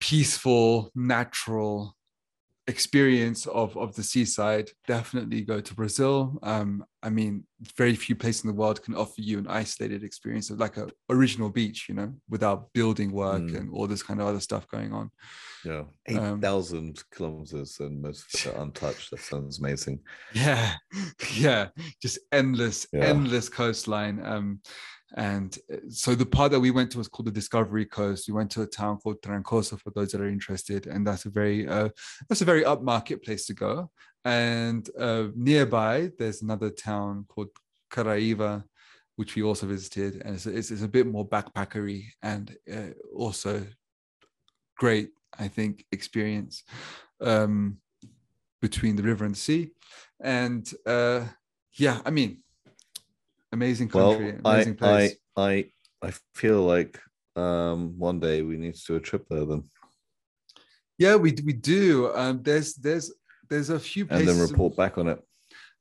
peaceful 0.00 0.90
natural 0.94 1.96
experience 2.66 3.46
of 3.46 3.76
of 3.76 3.94
the 3.94 4.02
seaside 4.02 4.70
definitely 4.86 5.42
go 5.42 5.60
to 5.60 5.74
brazil 5.74 6.38
um 6.42 6.82
i 7.02 7.10
mean 7.10 7.44
very 7.76 7.94
few 7.94 8.16
places 8.16 8.42
in 8.44 8.48
the 8.48 8.56
world 8.56 8.82
can 8.82 8.94
offer 8.94 9.20
you 9.20 9.38
an 9.38 9.46
isolated 9.46 10.02
experience 10.02 10.48
of 10.48 10.58
like 10.58 10.78
a 10.78 10.88
original 11.10 11.50
beach 11.50 11.86
you 11.90 11.94
know 11.94 12.10
without 12.28 12.72
building 12.72 13.12
work 13.12 13.42
Mm. 13.42 13.56
and 13.58 13.70
all 13.70 13.86
this 13.86 14.02
kind 14.02 14.18
of 14.20 14.26
other 14.26 14.40
stuff 14.40 14.66
going 14.68 14.92
on 14.94 15.10
Yeah. 15.64 15.84
Um, 16.08 16.40
8,000 16.40 17.02
kilometers 17.10 17.80
and 17.80 18.00
most 18.02 18.46
untouched. 18.46 19.10
That 19.10 19.20
sounds 19.20 19.58
amazing. 19.60 20.00
yeah 20.34 20.74
yeah 21.46 21.68
just 22.02 22.18
endless 22.32 22.86
Yeah. 22.92 23.04
endless 23.10 23.48
coastline 23.50 24.16
um 24.24 24.60
and 25.16 25.58
uh, 25.72 25.76
so 25.88 26.14
the 26.14 26.26
part 26.26 26.50
that 26.52 26.60
we 26.60 26.70
went 26.70 26.90
to 26.90 26.98
was 26.98 27.08
called 27.08 27.26
the 27.26 27.32
discovery 27.32 27.86
coast. 27.86 28.28
We 28.28 28.34
went 28.34 28.50
to 28.52 28.62
a 28.62 28.66
town 28.66 28.98
called 28.98 29.22
trancoso 29.22 29.80
for 29.80 29.90
those 29.90 30.10
that 30.12 30.20
are 30.20 30.28
interested 30.28 30.86
and 30.86 31.06
that's 31.06 31.24
a 31.24 31.30
very 31.30 31.68
uh 31.68 31.90
that's 32.28 32.42
a 32.42 32.46
very 32.46 32.64
upmarket 32.64 33.24
place 33.24 33.46
to 33.46 33.54
go. 33.54 33.90
And 34.24 34.88
uh 34.98 35.28
nearby 35.36 36.10
there's 36.18 36.42
another 36.42 36.70
town 36.70 37.26
called 37.28 37.50
Caraiva 37.92 38.64
which 39.16 39.36
we 39.36 39.42
also 39.44 39.66
visited 39.66 40.22
and 40.24 40.34
it's, 40.34 40.46
it's, 40.46 40.70
it's 40.72 40.82
a 40.82 40.88
bit 40.88 41.06
more 41.06 41.28
backpackery 41.28 42.06
and 42.22 42.56
uh, 42.72 42.90
also 43.14 43.64
great 44.76 45.10
i 45.38 45.46
think 45.46 45.84
experience 45.92 46.64
um 47.20 47.78
between 48.60 48.96
the 48.96 49.02
river 49.02 49.24
and 49.24 49.34
the 49.34 49.38
sea. 49.38 49.70
And 50.20 50.68
uh 50.86 51.26
yeah 51.78 52.00
i 52.04 52.10
mean 52.10 52.42
amazing 53.54 53.88
country 53.88 54.32
well, 54.32 54.40
I, 54.44 54.54
amazing 54.54 54.76
place. 54.76 55.14
I, 55.36 55.42
I, 56.02 56.08
I 56.08 56.10
feel 56.34 56.60
like 56.62 57.00
um, 57.36 57.98
one 57.98 58.18
day 58.20 58.42
we 58.42 58.56
need 58.56 58.74
to 58.74 58.84
do 58.86 58.96
a 58.96 59.00
trip 59.00 59.24
there 59.30 59.46
then. 59.46 59.62
Yeah 60.98 61.16
we 61.16 61.30
we 61.48 61.54
do. 61.74 62.12
Um 62.14 62.34
there's 62.42 62.74
there's 62.74 63.06
there's 63.50 63.70
a 63.70 63.80
few 63.80 64.04
and 64.10 64.28
then 64.28 64.38
report 64.40 64.76
back 64.76 64.94
on 65.00 65.06
it. 65.08 65.18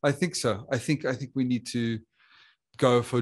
i 0.10 0.12
think 0.20 0.34
so. 0.36 0.52
I 0.76 0.78
think 0.86 1.00
i 1.12 1.14
think 1.20 1.32
we 1.40 1.44
need 1.44 1.66
to 1.78 1.84
go 2.86 3.02
for 3.10 3.22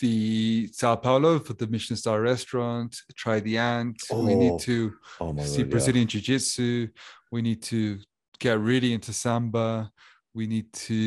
the 0.00 0.68
sao 0.78 0.96
paulo 0.96 1.38
for 1.46 1.54
the 1.60 1.66
michelin 1.68 1.96
star 1.96 2.18
restaurant 2.32 2.90
try 3.22 3.36
the 3.40 3.56
ant. 3.58 3.96
We 4.10 4.34
Oh, 4.34 4.42
need 4.44 4.58
to 4.70 4.76
Oh 5.20 5.36
see 5.52 5.64
brazilian 5.74 6.06
jiu-jitsu. 6.12 6.88
We 7.34 7.40
need 7.48 7.60
to 7.72 7.80
get 8.44 8.56
really 8.70 8.90
into 8.96 9.12
samba. 9.12 9.90
We 10.38 10.44
need 10.54 10.68
to 10.88 10.98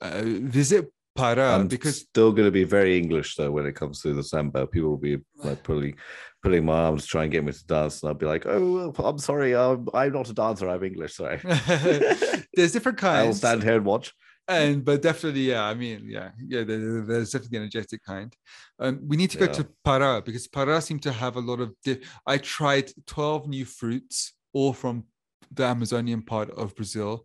uh, 0.00 0.22
visit 0.60 0.84
para. 1.14 1.54
I'm 1.54 1.68
because 1.68 2.00
still 2.00 2.32
going 2.32 2.46
to 2.46 2.50
be 2.50 2.64
very 2.64 2.98
English 2.98 3.36
though 3.36 3.50
when 3.50 3.66
it 3.66 3.74
comes 3.74 4.00
to 4.02 4.12
the 4.14 4.22
samba. 4.22 4.66
People 4.66 4.90
will 4.90 4.96
be 4.98 5.18
like 5.36 5.62
pulling, 5.62 5.94
pulling 6.42 6.64
my 6.64 6.74
arms 6.86 7.06
trying 7.06 7.30
to 7.30 7.36
get 7.36 7.44
me 7.44 7.52
to 7.52 7.66
dance, 7.66 8.02
and 8.02 8.08
I'll 8.08 8.14
be 8.14 8.26
like, 8.26 8.44
"Oh, 8.46 8.92
I'm 8.98 9.18
sorry, 9.18 9.54
I'm, 9.56 9.88
I'm 9.94 10.12
not 10.12 10.28
a 10.30 10.34
dancer. 10.34 10.68
I'm 10.68 10.82
English. 10.84 11.14
Sorry, 11.16 11.38
there's 12.54 12.72
different 12.72 12.98
kinds. 13.08 13.26
I'll 13.26 13.34
stand 13.34 13.62
here 13.62 13.76
and 13.76 13.84
watch." 13.84 14.12
and 14.46 14.84
but 14.84 15.00
definitely 15.00 15.40
yeah 15.40 15.64
i 15.64 15.72
mean 15.72 16.04
yeah 16.06 16.28
yeah 16.46 16.62
there- 16.64 16.78
there- 16.78 17.06
there's 17.06 17.30
definitely 17.32 17.56
the 17.56 17.62
energetic 17.62 18.04
kind 18.04 18.36
um 18.78 19.00
we 19.08 19.16
need 19.16 19.30
to 19.30 19.38
go 19.38 19.46
Yeah. 19.46 19.52
to 19.52 19.68
para 19.82 20.20
because 20.20 20.46
para 20.46 20.82
seem 20.82 20.98
to 20.98 21.12
have 21.12 21.36
a 21.36 21.40
lot 21.40 21.60
of 21.60 21.72
di- 21.82 22.02
i 22.26 22.36
tried 22.36 22.92
12 23.06 23.48
new 23.48 23.64
fruits 23.64 24.34
all 24.52 24.74
from 24.74 25.04
the 25.50 25.64
amazonian 25.64 26.20
part 26.20 26.50
of 26.50 26.76
brazil 26.76 27.24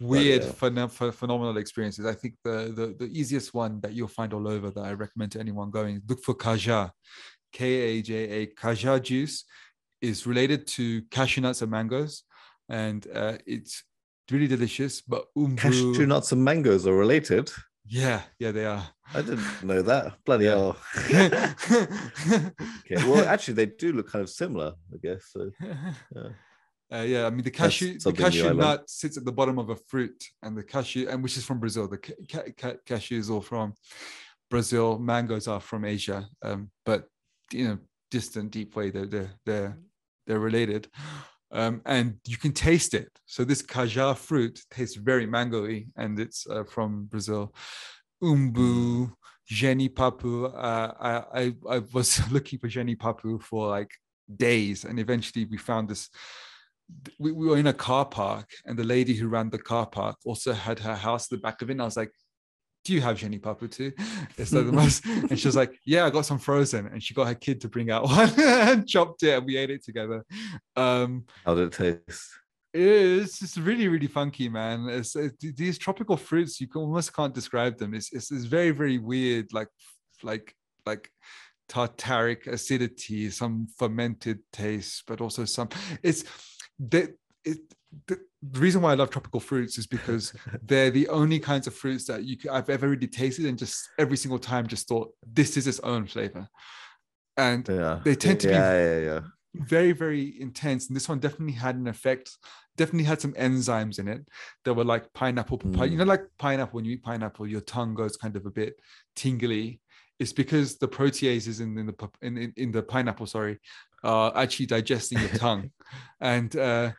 weird 0.00 0.42
yeah. 0.42 0.50
pheno- 0.50 0.98
ph- 0.98 1.14
phenomenal 1.14 1.56
experiences 1.56 2.06
i 2.06 2.12
think 2.14 2.34
the, 2.44 2.72
the 2.76 2.94
the 2.98 3.10
easiest 3.12 3.52
one 3.52 3.80
that 3.80 3.92
you'll 3.92 4.06
find 4.08 4.32
all 4.32 4.46
over 4.48 4.70
that 4.70 4.84
i 4.84 4.92
recommend 4.92 5.32
to 5.32 5.40
anyone 5.40 5.70
going 5.70 6.00
look 6.08 6.22
for 6.22 6.34
kaja 6.34 6.90
k-a-j-a 7.52 8.46
kaja 8.46 9.02
juice 9.02 9.44
is 10.00 10.26
related 10.26 10.66
to 10.66 11.02
cashew 11.10 11.40
nuts 11.40 11.62
and 11.62 11.70
mangoes 11.70 12.22
and 12.68 13.06
uh, 13.14 13.36
it's 13.46 13.82
really 14.30 14.46
delicious 14.46 15.00
but 15.00 15.24
umbu 15.36 15.56
Cashew 15.58 16.06
nuts 16.06 16.32
and 16.32 16.44
mangoes 16.44 16.86
are 16.86 16.94
related. 16.94 17.50
yeah, 17.90 18.20
yeah, 18.38 18.52
they 18.52 18.66
are. 18.66 18.84
I 19.14 19.22
didn't 19.22 19.62
know 19.64 19.80
that. 19.80 20.12
Bloody 20.26 20.44
hell. 20.44 20.76
Okay. 22.90 23.04
Well, 23.08 23.26
actually, 23.26 23.54
they 23.54 23.66
do 23.66 23.92
look 23.92 24.10
kind 24.12 24.22
of 24.22 24.28
similar, 24.30 24.74
I 24.92 24.96
guess. 25.02 25.30
So, 25.32 25.50
yeah. 25.62 26.28
Uh, 26.90 27.04
yeah, 27.06 27.26
I 27.26 27.30
mean 27.30 27.42
the 27.42 27.50
cashew, 27.50 27.94
the 27.94 28.00
something 28.00 28.20
new 28.20 28.26
I 28.26 28.30
cashew 28.30 28.54
nut 28.54 28.88
sits 28.88 29.18
at 29.18 29.24
the 29.24 29.32
bottom 29.32 29.58
of 29.58 29.68
a 29.68 29.76
fruit, 29.76 30.24
and 30.42 30.56
the 30.56 30.62
cashew, 30.62 31.06
and 31.08 31.22
which 31.22 31.36
is 31.36 31.44
from 31.44 31.60
Brazil. 31.60 31.86
The 31.86 31.98
ca- 31.98 32.14
ca- 32.30 32.52
ca- 32.56 32.76
cashew 32.86 33.18
is 33.18 33.28
all 33.28 33.42
from 33.42 33.74
Brazil. 34.48 34.98
Mangoes 34.98 35.48
are 35.48 35.60
from 35.60 35.84
Asia, 35.84 36.26
um, 36.42 36.70
but 36.86 37.04
you 37.52 37.68
know, 37.68 37.78
distant, 38.10 38.50
deep 38.52 38.74
way. 38.74 38.90
They're 38.90 39.06
they're 39.06 39.30
they're, 39.44 39.78
they're 40.26 40.38
related, 40.38 40.88
um, 41.52 41.82
and 41.84 42.14
you 42.26 42.38
can 42.38 42.52
taste 42.52 42.94
it. 42.94 43.10
So 43.26 43.44
this 43.44 43.60
kaja 43.60 44.16
fruit 44.16 44.58
tastes 44.70 44.96
very 44.96 45.26
mangoey, 45.26 45.88
and 45.96 46.18
it's 46.18 46.46
uh, 46.46 46.64
from 46.64 47.04
Brazil. 47.04 47.54
Umbu, 48.24 49.12
jenipapo. 49.52 50.54
Uh, 50.54 50.92
I, 51.00 51.42
I 51.42 51.54
I 51.68 51.82
was 51.92 52.18
looking 52.32 52.58
for 52.58 52.68
jenipapo 52.68 53.42
for 53.42 53.68
like 53.68 53.90
days, 54.34 54.84
and 54.84 54.98
eventually 54.98 55.44
we 55.44 55.58
found 55.58 55.90
this. 55.90 56.08
We, 57.18 57.32
we 57.32 57.46
were 57.46 57.58
in 57.58 57.66
a 57.66 57.72
car 57.72 58.04
park, 58.04 58.48
and 58.64 58.78
the 58.78 58.84
lady 58.84 59.14
who 59.14 59.28
ran 59.28 59.50
the 59.50 59.58
car 59.58 59.86
park 59.86 60.16
also 60.24 60.52
had 60.52 60.78
her 60.80 60.94
house 60.94 61.26
at 61.26 61.30
the 61.30 61.42
back 61.42 61.62
of 61.62 61.68
it. 61.68 61.72
And 61.72 61.82
I 61.82 61.84
was 61.84 61.96
like, 61.96 62.12
"Do 62.84 62.92
you 62.94 63.00
have 63.00 63.18
jenipapo 63.18 63.70
too?" 63.70 63.92
It's 64.38 64.52
like 64.52 64.66
the 64.66 64.72
most, 64.72 65.04
and 65.30 65.38
she 65.38 65.48
was 65.48 65.56
like, 65.56 65.78
"Yeah, 65.84 66.06
I 66.06 66.10
got 66.10 66.26
some 66.26 66.38
frozen," 66.38 66.86
and 66.86 67.02
she 67.02 67.14
got 67.14 67.26
her 67.26 67.34
kid 67.34 67.60
to 67.62 67.68
bring 67.68 67.90
out 67.90 68.04
one 68.08 68.32
and 68.40 68.88
chopped 68.88 69.22
it, 69.22 69.36
and 69.36 69.46
we 69.46 69.56
ate 69.56 69.70
it 69.70 69.84
together. 69.84 70.24
Um, 70.76 71.24
How 71.44 71.54
did 71.54 71.74
it 71.74 72.02
taste? 72.06 72.30
It's 72.72 73.40
just 73.40 73.56
really, 73.56 73.88
really 73.88 74.06
funky, 74.06 74.48
man. 74.48 74.88
It's, 74.88 75.16
these 75.40 75.78
tropical 75.78 76.16
fruits. 76.16 76.60
You 76.60 76.68
can, 76.68 76.82
almost 76.82 77.14
can't 77.14 77.34
describe 77.34 77.78
them. 77.78 77.94
It's, 77.94 78.12
it's, 78.12 78.30
it's 78.30 78.44
very, 78.44 78.70
very 78.70 78.98
weird. 78.98 79.54
Like, 79.54 79.68
like, 80.22 80.54
like 80.84 81.10
tartaric 81.68 82.46
acidity, 82.46 83.30
some 83.30 83.68
fermented 83.78 84.40
taste, 84.52 85.04
but 85.06 85.20
also 85.20 85.44
some. 85.44 85.68
It's 86.02 86.24
that 86.78 87.14
it. 87.44 87.58
The, 88.06 88.18
the 88.42 88.60
reason 88.60 88.82
why 88.82 88.92
I 88.92 88.94
love 88.94 89.10
tropical 89.10 89.40
fruits 89.40 89.78
is 89.78 89.86
because 89.86 90.32
they're 90.62 90.90
the 90.90 91.08
only 91.08 91.38
kinds 91.38 91.66
of 91.66 91.74
fruits 91.74 92.04
that 92.06 92.24
you 92.24 92.36
I've 92.50 92.70
ever 92.70 92.88
really 92.88 93.06
tasted 93.06 93.46
and 93.46 93.58
just 93.58 93.88
every 93.98 94.16
single 94.16 94.38
time 94.38 94.66
just 94.66 94.88
thought 94.88 95.12
this 95.26 95.56
is 95.56 95.66
its 95.66 95.80
own 95.80 96.06
flavor, 96.06 96.48
and 97.36 97.66
yeah. 97.68 98.00
they 98.04 98.14
tend 98.14 98.40
to 98.40 98.50
yeah, 98.50 98.72
be 98.72 98.84
yeah, 98.84 98.98
yeah. 99.00 99.20
very 99.54 99.92
very 99.92 100.40
intense. 100.40 100.88
And 100.88 100.96
this 100.96 101.08
one 101.08 101.18
definitely 101.18 101.54
had 101.54 101.76
an 101.76 101.88
effect. 101.88 102.36
Definitely 102.76 103.04
had 103.04 103.20
some 103.20 103.32
enzymes 103.32 103.98
in 103.98 104.06
it 104.06 104.28
that 104.64 104.74
were 104.74 104.84
like 104.84 105.12
pineapple. 105.14 105.58
Mm. 105.58 105.90
You 105.90 105.96
know, 105.96 106.04
like 106.04 106.24
pineapple. 106.38 106.76
When 106.76 106.84
you 106.84 106.92
eat 106.92 107.02
pineapple, 107.02 107.46
your 107.48 107.62
tongue 107.62 107.94
goes 107.94 108.16
kind 108.16 108.36
of 108.36 108.46
a 108.46 108.50
bit 108.50 108.74
tingly. 109.16 109.80
It's 110.18 110.32
because 110.32 110.78
the 110.78 110.88
proteases 110.88 111.60
in, 111.60 111.78
in 111.78 111.86
the 111.86 112.10
in, 112.22 112.36
in, 112.36 112.52
in 112.56 112.72
the 112.72 112.82
pineapple, 112.82 113.26
sorry, 113.26 113.58
are 114.02 114.32
actually 114.36 114.66
digesting 114.66 115.18
your 115.20 115.28
tongue, 115.30 115.70
and 116.20 116.54
uh, 116.56 116.90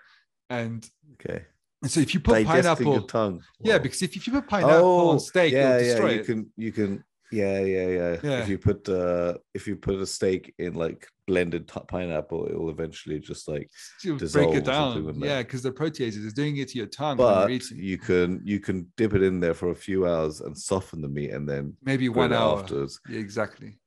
and 0.49 0.87
Okay. 1.13 1.45
and 1.81 1.91
so 1.91 1.99
if 1.99 2.13
you 2.13 2.19
put 2.21 2.33
Digesting 2.43 2.63
pineapple, 2.63 2.93
your 2.93 3.07
tongue. 3.07 3.41
yeah, 3.61 3.77
because 3.77 4.01
if, 4.01 4.15
if 4.15 4.25
you 4.27 4.33
put 4.33 4.47
pineapple 4.47 5.09
on 5.09 5.19
steak, 5.19 5.51
yeah, 5.53 5.75
it'll 5.77 5.79
destroy 5.87 6.07
yeah. 6.09 6.13
You 6.15 6.19
it. 6.21 6.25
can, 6.25 6.53
you 6.55 6.71
can, 6.71 7.03
yeah, 7.31 7.59
yeah, 7.59 7.87
yeah. 7.87 8.17
Yeah. 8.23 8.39
If 8.41 8.49
you 8.49 8.57
put, 8.57 8.87
uh, 8.89 9.33
if 9.53 9.67
you 9.67 9.75
put 9.75 9.95
a 9.99 10.05
steak 10.05 10.53
in 10.57 10.73
like 10.75 11.07
blended 11.29 11.67
t- 11.67 11.87
pineapple, 11.87 12.47
it 12.47 12.55
will 12.57 12.71
eventually 12.71 13.19
just 13.19 13.47
like. 13.47 13.69
You'll 14.03 14.17
dissolve 14.17 14.47
break 14.47 14.57
it 14.61 14.65
down. 14.65 15.19
Yeah, 15.21 15.41
because 15.43 15.61
the 15.61 15.71
proteases 15.71 16.25
is 16.25 16.33
doing 16.33 16.57
it 16.57 16.69
to 16.69 16.77
your 16.77 16.87
tongue 16.87 17.17
But 17.17 17.51
you 17.71 17.97
can, 17.97 18.41
you 18.43 18.59
can 18.59 18.77
dip 18.97 19.13
it 19.13 19.23
in 19.23 19.39
there 19.39 19.53
for 19.53 19.69
a 19.69 19.75
few 19.75 20.07
hours 20.07 20.41
and 20.41 20.57
soften 20.57 21.01
the 21.01 21.07
meat, 21.07 21.31
and 21.31 21.47
then 21.47 21.77
Maybe 21.83 22.09
one 22.09 22.33
hour. 22.33 22.59
afterwards. 22.59 22.99
Yeah, 23.07 23.19
exactly. 23.19 23.79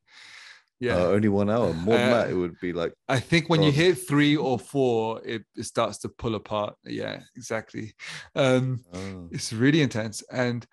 Yeah. 0.79 0.97
Uh, 0.97 1.15
only 1.17 1.29
one 1.29 1.49
hour. 1.49 1.73
More 1.75 1.97
than 1.97 2.11
that, 2.11 2.27
Uh, 2.27 2.31
it 2.31 2.35
would 2.35 2.59
be 2.61 2.73
like. 2.73 2.93
I 3.09 3.21
think 3.21 3.49
when 3.49 3.63
you 3.63 3.71
hit 3.71 3.95
three 4.13 4.37
or 4.37 4.59
four, 4.59 5.21
it, 5.25 5.43
it 5.55 5.65
starts 5.65 5.99
to 5.99 6.09
pull 6.09 6.35
apart. 6.35 6.75
Yeah, 6.85 7.21
exactly. 7.37 7.95
Um, 8.35 8.85
oh. 8.93 9.29
it's 9.31 9.53
really 9.53 9.83
intense, 9.83 10.25
and 10.33 10.67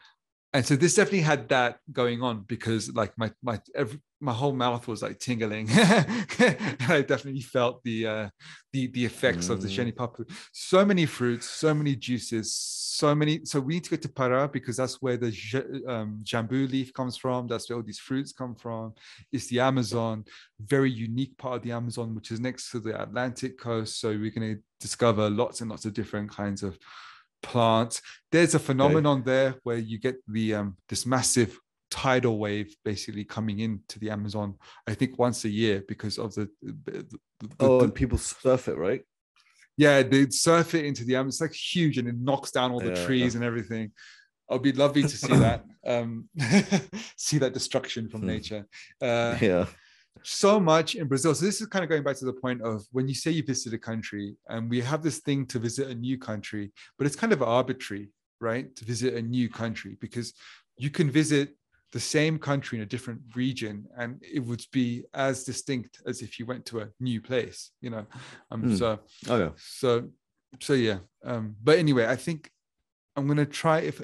and 0.54 0.66
so 0.66 0.76
this 0.76 0.96
definitely 0.96 1.22
had 1.22 1.48
that 1.50 1.78
going 1.92 2.22
on 2.24 2.44
because 2.48 2.92
like 2.94 3.14
my 3.18 3.32
my 3.44 3.60
every, 3.76 4.00
my 4.20 4.34
whole 4.34 4.52
mouth 4.54 4.88
was 4.88 5.02
like 5.02 5.20
tingling. 5.20 5.68
I 5.72 7.06
definitely 7.08 7.42
felt 7.42 7.84
the 7.84 8.08
uh, 8.08 8.30
the 8.74 8.88
the 8.88 9.06
effects 9.06 9.50
of 9.50 9.62
the 9.62 9.68
Mm. 9.68 9.94
jenipapo. 9.94 10.30
So 10.52 10.84
many 10.84 11.06
fruits, 11.06 11.48
so 11.50 11.74
many 11.74 11.96
juices, 11.96 12.56
so 12.56 13.14
many. 13.14 13.46
So 13.46 13.60
we 13.60 13.76
need 13.76 13.84
to 13.86 13.92
go 13.92 13.96
to 13.98 14.10
Para 14.10 14.50
because 14.50 14.78
that's 14.78 15.02
where 15.02 15.18
the 15.18 15.32
um, 15.88 16.20
jambu 16.24 16.70
leaf 16.70 16.94
comes 16.94 17.16
from. 17.16 17.48
That's 17.48 17.70
where 17.70 17.78
all 17.78 17.84
these 17.84 18.00
fruits 18.00 18.34
come 18.34 18.56
from. 18.56 18.94
It's 19.32 19.48
the 19.48 19.60
Amazon, 19.60 20.26
very 20.60 20.92
unique 20.92 21.38
part 21.38 21.58
of 21.58 21.64
the 21.64 21.72
Amazon, 21.72 22.16
which 22.16 22.32
is 22.32 22.40
next 22.40 22.72
to 22.72 22.80
the 22.80 23.00
Atlantic 23.02 23.60
coast. 23.60 24.00
So 24.02 24.10
we're 24.10 24.32
going 24.32 24.56
to 24.56 24.62
discover 24.80 25.30
lots 25.30 25.62
and 25.62 25.70
lots 25.70 25.86
of 25.86 25.94
different 25.94 26.30
kinds 26.32 26.64
of 26.64 26.78
plants. 27.42 28.02
There's 28.32 28.56
a 28.56 28.60
phenomenon 28.60 29.24
there 29.24 29.56
where 29.64 29.78
you 29.78 29.98
get 30.00 30.16
the 30.28 30.56
um, 30.56 30.78
this 30.88 31.06
massive 31.06 31.58
tidal 31.92 32.38
wave 32.38 32.76
basically 32.86 33.24
coming 33.24 33.60
into 33.60 33.98
the 34.00 34.10
Amazon. 34.12 34.56
I 34.88 34.94
think 34.94 35.18
once 35.18 35.44
a 35.46 35.50
year 35.50 35.84
because 35.88 36.18
of 36.20 36.36
the, 36.36 36.50
the, 36.62 36.74
the- 36.86 37.20
Oh, 37.60 37.80
the- 37.80 37.86
and 37.86 37.96
people 37.96 38.18
surf 38.18 38.68
it, 38.68 38.78
right? 38.78 39.02
yeah 39.78 40.04
they 40.04 40.30
surf 40.30 40.76
it 40.76 40.84
into 40.86 41.06
the 41.06 41.16
Amazon. 41.16 41.30
It's 41.30 41.42
like 41.42 41.54
huge 41.74 41.98
and 41.98 42.08
it 42.10 42.16
knocks 42.20 42.52
down 42.52 42.72
all 42.72 42.82
the 42.82 42.94
Yeah. 42.94 43.06
trees 43.06 43.36
and 43.36 43.44
everything. 43.46 43.92
I'll 44.50 44.60
be 44.60 44.74
lovely 44.74 45.04
to 45.04 45.10
see 45.10 45.36
that. 45.48 45.64
Um, 45.88 46.28
see 47.18 47.38
that 47.38 47.54
destruction 47.54 48.10
from 48.10 48.22
Hmm. 48.22 48.28
nature. 48.28 48.66
Uh, 49.02 49.38
yeah. 49.42 49.66
So 50.24 50.60
much 50.60 50.96
in 50.96 51.08
Brazil. 51.08 51.34
So 51.36 51.46
this 51.46 51.62
is 51.62 51.68
kind 51.68 51.84
of 51.84 51.90
going 51.90 52.04
back 52.04 52.18
to 52.18 52.26
the 52.26 52.34
point 52.34 52.62
of 52.62 52.86
when 52.92 53.08
you 53.08 53.14
say 53.16 53.32
you 53.32 53.44
visit 53.44 53.74
a 53.74 53.78
country, 53.78 54.36
and 54.48 54.70
we 54.70 54.82
have 54.82 55.02
this 55.04 55.20
thing 55.20 55.46
to 55.48 55.60
visit 55.60 55.88
a 55.90 55.96
new 55.96 56.18
country, 56.18 56.72
but 56.98 57.08
it's 57.08 57.16
kind 57.16 57.34
of 57.34 57.42
arbitrary, 57.42 58.10
right? 58.40 58.76
To 58.76 58.86
visit 58.86 59.14
a 59.16 59.22
new 59.22 59.50
country 59.50 59.98
because 60.00 60.34
you 60.78 60.90
can 60.90 61.10
visit 61.12 61.56
the 61.92 62.00
same 62.00 62.38
country 62.38 62.78
in 62.78 62.84
a 62.84 62.86
different 62.86 63.20
region, 63.36 63.86
and 63.98 64.22
it 64.22 64.40
would 64.40 64.64
be 64.72 65.04
as 65.14 65.44
distinct 65.44 66.02
as 66.06 66.22
if 66.22 66.38
you 66.40 66.46
went 66.46 66.66
to 66.68 66.82
a 66.82 66.90
new 67.00 67.20
place. 67.20 67.72
You 67.82 67.90
know, 67.90 68.06
um, 68.52 68.62
Hmm. 68.62 68.76
so 68.76 69.00
Oh 69.28 69.38
yeah. 69.40 69.50
so 69.58 70.10
so 70.60 70.74
yeah. 70.74 71.00
Um, 71.24 71.56
but 71.64 71.80
anyway, 71.80 72.06
I 72.06 72.16
think 72.16 72.52
I'm 73.16 73.28
gonna 73.28 73.46
try 73.46 73.80
if. 73.80 74.02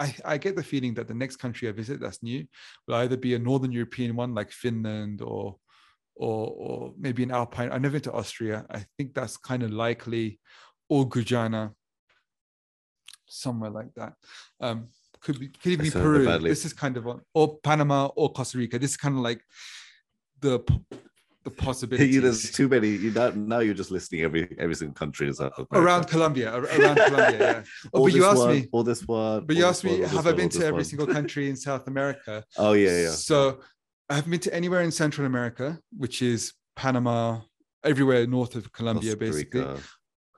I, 0.00 0.14
I 0.24 0.38
get 0.38 0.56
the 0.56 0.62
feeling 0.62 0.94
that 0.94 1.08
the 1.08 1.14
next 1.14 1.36
country 1.36 1.68
I 1.68 1.72
visit 1.72 2.00
that's 2.00 2.22
new 2.22 2.46
will 2.88 2.96
either 2.96 3.18
be 3.18 3.34
a 3.34 3.38
northern 3.38 3.70
European 3.70 4.16
one 4.16 4.34
like 4.34 4.50
Finland 4.50 5.20
or 5.20 5.56
or 6.16 6.54
or 6.56 6.94
maybe 6.98 7.22
an 7.22 7.30
Alpine. 7.30 7.70
I've 7.70 7.82
never 7.82 7.92
been 7.92 8.02
to 8.02 8.12
Austria. 8.12 8.66
I 8.70 8.84
think 8.96 9.14
that's 9.14 9.36
kind 9.36 9.62
of 9.62 9.70
likely, 9.70 10.40
or 10.88 11.08
Guyana, 11.08 11.72
somewhere 13.26 13.70
like 13.70 13.92
that. 13.94 14.14
Um, 14.60 14.88
could 15.20 15.38
be 15.38 15.48
could 15.48 15.72
even 15.72 15.84
be 15.84 15.90
Peru. 15.90 16.24
badly. 16.24 16.50
This 16.50 16.64
is 16.64 16.72
kind 16.72 16.96
of 16.96 17.06
on, 17.06 17.20
or 17.34 17.58
Panama 17.62 18.06
or 18.16 18.32
Costa 18.32 18.58
Rica. 18.58 18.78
This 18.78 18.92
is 18.92 18.96
kind 18.96 19.16
of 19.16 19.22
like 19.22 19.42
the 20.40 20.60
the 21.44 21.50
possibilities 21.50 22.14
You, 22.14 22.20
there's 22.20 22.50
too 22.50 22.68
many. 22.68 22.88
You 22.88 23.10
now, 23.12 23.30
now 23.30 23.58
you're 23.60 23.74
just 23.74 23.90
listing 23.90 24.20
every 24.22 24.54
every 24.58 24.74
single 24.74 24.94
country 24.94 25.26
in 25.28 25.34
South 25.34 25.52
America. 25.56 25.78
around 25.80 26.06
Colombia. 26.06 26.54
Around 26.54 26.96
Colombia, 26.96 27.38
yeah. 27.40 27.62
Oh, 27.94 28.04
but 28.04 28.12
you 28.12 28.24
asked 28.24 28.38
one, 28.38 28.54
me. 28.54 28.68
all 28.72 28.82
this 28.82 29.06
one. 29.06 29.46
But 29.46 29.56
you 29.56 29.64
asked 29.64 29.84
me, 29.84 30.00
have 30.00 30.26
I 30.26 30.32
been 30.32 30.48
to 30.50 30.58
every 30.64 30.72
one. 30.72 30.84
single 30.84 31.06
country 31.06 31.48
in 31.48 31.56
South 31.56 31.86
America? 31.86 32.44
Oh 32.58 32.72
yeah, 32.74 32.96
yeah. 33.04 33.10
So 33.10 33.60
I 34.10 34.14
haven't 34.16 34.30
been 34.30 34.40
to 34.40 34.54
anywhere 34.54 34.82
in 34.82 34.90
Central 34.90 35.26
America, 35.26 35.78
which 35.96 36.20
is 36.20 36.52
Panama, 36.76 37.40
everywhere 37.84 38.26
north 38.26 38.54
of 38.56 38.70
Colombia, 38.72 39.16
basically. 39.16 39.66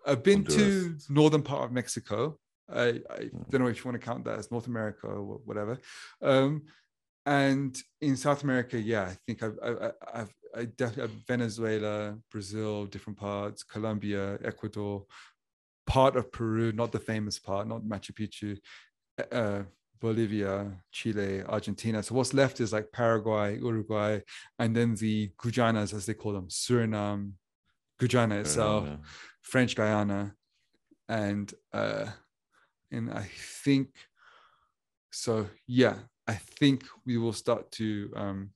I've 0.06 0.22
been 0.22 0.44
to 0.44 0.96
northern 1.08 1.42
part 1.42 1.64
of 1.64 1.72
Mexico. 1.72 2.38
I, 2.72 2.82
I 3.10 3.18
Mm. 3.24 3.50
don't 3.50 3.60
know 3.62 3.66
if 3.68 3.78
you 3.84 3.90
want 3.90 4.00
to 4.00 4.04
count 4.04 4.24
that 4.24 4.38
as 4.38 4.50
North 4.50 4.66
America 4.66 5.06
or 5.08 5.40
whatever. 5.44 5.78
Um, 6.22 6.62
and 7.26 7.76
in 8.00 8.16
South 8.16 8.42
America, 8.42 8.80
yeah, 8.80 9.04
I 9.04 9.16
think 9.26 9.42
I've, 9.42 9.58
I, 9.62 9.68
I- 9.88 10.20
I've, 10.20 10.32
I 10.56 10.64
definitely 10.64 11.16
Venezuela, 11.26 12.16
Brazil, 12.30 12.86
different 12.86 13.18
parts, 13.18 13.62
Colombia, 13.62 14.38
Ecuador, 14.44 15.04
part 15.86 16.16
of 16.16 16.30
Peru, 16.30 16.72
not 16.72 16.92
the 16.92 17.00
famous 17.00 17.38
part, 17.38 17.66
not 17.66 17.82
Machu 17.82 18.12
Picchu, 18.12 18.58
uh, 19.32 19.62
Bolivia, 20.00 20.70
Chile, 20.90 21.42
Argentina. 21.42 22.02
So 22.02 22.14
what's 22.14 22.34
left 22.34 22.60
is 22.60 22.72
like 22.72 22.92
Paraguay, 22.92 23.58
Uruguay, 23.58 24.20
and 24.58 24.76
then 24.76 24.94
the 24.94 25.30
Guyanas, 25.38 25.94
as 25.94 26.06
they 26.06 26.14
call 26.14 26.32
them, 26.32 26.48
Suriname, 26.48 27.32
Guyana 27.98 28.36
itself. 28.36 28.88
Uh, 28.88 28.96
French 29.42 29.74
Guiana, 29.74 30.34
and 31.08 31.52
uh, 31.72 32.06
and 32.90 33.12
I 33.12 33.28
think 33.64 33.88
so. 35.10 35.48
Yeah, 35.66 35.96
I 36.26 36.34
think 36.34 36.84
we 37.04 37.18
will 37.18 37.32
start 37.32 37.70
to 37.72 38.10
um, 38.16 38.50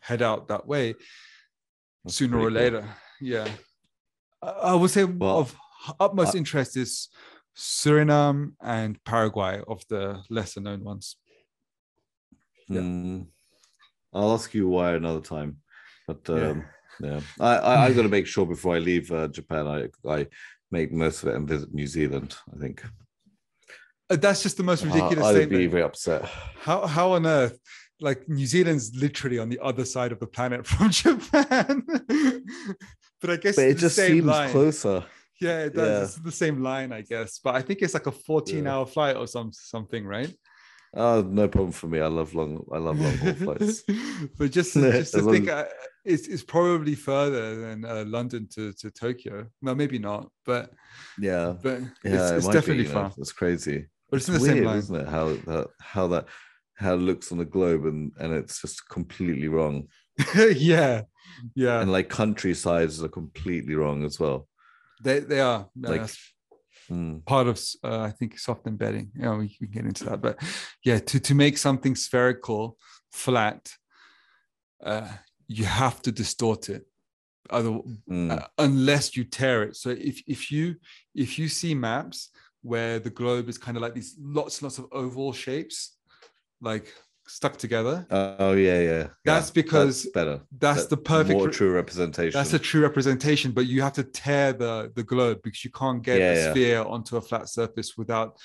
head 0.00 0.22
out 0.22 0.48
that 0.48 0.66
way 0.66 0.94
That's 2.04 2.16
sooner 2.16 2.38
or 2.38 2.50
pretty 2.50 2.70
cool. 2.70 2.80
later. 2.80 2.88
Yeah, 3.20 3.48
I, 4.42 4.48
I 4.48 4.74
would 4.74 4.90
say 4.90 5.04
Well, 5.04 5.38
of 5.40 5.56
utmost 5.98 6.34
uh, 6.34 6.38
interest 6.38 6.76
is 6.76 7.08
Suriname 7.56 8.52
and 8.62 9.02
Paraguay 9.04 9.60
of 9.66 9.82
the 9.88 10.22
lesser 10.30 10.60
known 10.60 10.82
ones. 10.84 11.16
Yeah. 12.68 12.80
hmm. 12.80 13.22
I'll 14.12 14.32
ask 14.32 14.54
you 14.54 14.68
why 14.68 14.94
another 14.94 15.20
time. 15.20 15.58
But 16.06 16.28
Yeah. 16.28 16.50
um, 16.50 16.64
yeah, 17.00 17.20
I, 17.38 17.56
I 17.56 17.84
I 17.86 17.92
got 17.92 18.02
to 18.02 18.08
make 18.08 18.26
sure 18.26 18.44
before 18.46 18.74
I 18.76 18.78
leave 18.78 19.10
uh, 19.12 19.28
Japan, 19.28 19.66
I 19.66 19.88
I 20.08 20.26
make 20.70 20.92
most 20.92 21.22
of 21.22 21.28
it 21.30 21.34
and 21.36 21.48
visit 21.48 21.72
New 21.74 21.86
Zealand. 21.86 22.36
I 22.54 22.58
think 22.58 22.82
Uh, 24.10 24.16
That's 24.16 24.42
just 24.42 24.56
the 24.56 24.62
most 24.64 24.84
ridiculous 24.84 25.24
I, 25.24 25.28
I 25.28 25.32
would 25.32 25.42
statement. 25.42 25.60
be 25.62 25.66
very 25.68 25.82
upset. 25.84 26.24
How 26.66 26.86
how 26.86 27.12
on 27.12 27.26
earth? 27.26 27.58
Like 28.00 28.28
New 28.28 28.46
Zealand's 28.46 28.94
literally 28.96 29.38
on 29.38 29.48
the 29.48 29.58
other 29.60 29.84
side 29.84 30.12
of 30.12 30.18
the 30.20 30.26
planet 30.26 30.66
from 30.72 30.90
Japan. 30.90 31.84
but 33.20 33.30
I 33.30 33.36
guess 33.36 33.56
But 33.56 33.64
it 33.66 33.78
just 33.78 33.96
seems 33.96 34.24
line. 34.24 34.50
closer. 34.50 35.04
Yeah, 35.40 35.64
it 35.64 35.74
does. 35.74 35.88
Yeah. 35.88 36.02
It's 36.04 36.14
the 36.16 36.32
same 36.32 36.62
line, 36.62 36.92
I 36.92 37.00
guess. 37.02 37.40
But 37.42 37.54
I 37.54 37.62
think 37.62 37.80
it's 37.82 37.94
like 37.94 38.06
a 38.06 38.12
14 38.12 38.64
Yeah. 38.64 38.74
hour 38.74 38.86
flight 38.86 39.16
or 39.16 39.26
some 39.26 39.52
something, 39.52 40.06
right? 40.06 40.32
Oh, 40.92 41.22
no 41.22 41.46
problem 41.48 41.72
for 41.72 41.86
me. 41.86 42.00
I 42.00 42.08
love 42.08 42.34
long. 42.34 42.64
I 42.72 42.78
love 42.78 42.98
long 43.00 43.16
haul 43.18 43.34
flights. 43.34 43.82
but 44.38 44.50
just 44.50 44.74
just 44.74 45.14
to 45.14 45.22
think, 45.30 45.48
uh, 45.48 45.64
it's 46.04 46.26
it's 46.26 46.42
probably 46.42 46.94
further 46.96 47.56
than 47.56 47.84
uh, 47.84 48.04
London 48.06 48.48
to 48.54 48.72
to 48.74 48.90
Tokyo. 48.90 49.46
No, 49.62 49.74
maybe 49.74 49.98
not, 49.98 50.30
but 50.44 50.72
Yeah, 51.18 51.54
but 51.62 51.80
yeah, 51.80 51.86
it's, 52.14 52.30
it 52.32 52.36
it's 52.38 52.46
might 52.46 52.52
be, 52.52 52.58
definitely 52.58 52.82
you 52.84 52.88
know, 52.88 52.94
far. 52.94 53.12
It's 53.18 53.32
crazy. 53.32 53.86
But 54.10 54.16
it's 54.16 54.28
in 54.28 54.34
It's 54.34 54.44
the 54.44 54.50
same 54.50 54.64
line. 54.64 54.78
isn't 54.78 54.96
it? 54.96 55.08
How 55.08 55.28
that 55.46 55.68
how 55.80 56.06
that 56.08 56.26
how 56.80 56.94
it 56.94 56.98
looks 57.08 57.30
on 57.30 57.38
the 57.38 57.44
globe 57.44 57.84
and 57.84 58.12
and 58.18 58.32
it's 58.32 58.60
just 58.62 58.88
completely 58.88 59.48
wrong. 59.48 59.88
yeah, 60.56 61.02
yeah. 61.54 61.80
And 61.80 61.92
like 61.92 62.08
country 62.08 62.54
sides 62.54 63.02
are 63.04 63.08
completely 63.08 63.74
wrong 63.74 64.04
as 64.04 64.18
well. 64.18 64.48
They 65.04 65.20
they 65.20 65.40
are. 65.40 65.68
No, 65.76 65.90
Like, 65.90 66.10
Mm. 66.90 67.24
part 67.24 67.46
of 67.46 67.56
uh, 67.84 68.00
I 68.00 68.10
think 68.10 68.36
soft 68.36 68.66
embedding. 68.66 69.12
You 69.14 69.22
know, 69.22 69.36
we 69.36 69.48
can 69.48 69.68
get 69.70 69.84
into 69.84 70.04
that, 70.06 70.20
but 70.20 70.42
yeah, 70.84 70.98
to 70.98 71.20
to 71.20 71.34
make 71.34 71.56
something 71.56 71.94
spherical, 71.94 72.76
flat, 73.12 73.70
uh, 74.82 75.08
you 75.46 75.66
have 75.66 76.02
to 76.02 76.10
distort 76.12 76.68
it, 76.68 76.82
other 77.48 77.78
Mm. 78.08 78.30
uh, 78.32 78.46
unless 78.58 79.16
you 79.16 79.22
tear 79.24 79.62
it. 79.68 79.76
So 79.76 79.90
if 79.90 80.20
if 80.26 80.50
you 80.50 80.76
if 81.14 81.38
you 81.38 81.48
see 81.48 81.74
maps 81.74 82.30
where 82.62 82.98
the 82.98 83.10
globe 83.20 83.48
is 83.48 83.58
kind 83.58 83.76
of 83.76 83.82
like 83.82 83.94
these 83.94 84.16
lots 84.18 84.58
and 84.58 84.64
lots 84.64 84.78
of 84.78 84.86
oval 84.92 85.32
shapes, 85.32 85.96
like 86.60 86.92
stuck 87.26 87.56
together, 87.56 88.06
oh 88.10 88.52
yeah, 88.52 88.80
yeah. 88.80 89.06
That's 89.24 89.48
Yeah, 89.48 89.52
because 89.62 90.02
that's 90.02 90.12
better. 90.12 90.40
that's 90.58 90.82
That- 90.82 90.90
the 90.90 90.96
perfect. 90.96 91.38
more 91.38 91.48
true 91.48 91.72
representation. 91.72 92.36
That's 92.38 92.52
a 92.54 92.58
true 92.58 92.82
representation, 92.82 93.52
but 93.52 93.66
you 93.66 93.82
have 93.82 93.92
to 93.94 94.04
tear 94.04 94.52
the 94.52 94.92
the 94.94 95.02
globe 95.04 95.38
because 95.42 95.64
you 95.64 95.70
can't 95.70 96.02
get 96.02 96.18
Yeah, 96.18 96.32
a 96.32 96.34
yeah. 96.36 96.50
sphere 96.50 96.82
onto 96.82 97.16
a 97.16 97.20
flat 97.20 97.48
surface 97.48 97.96
without. 97.96 98.36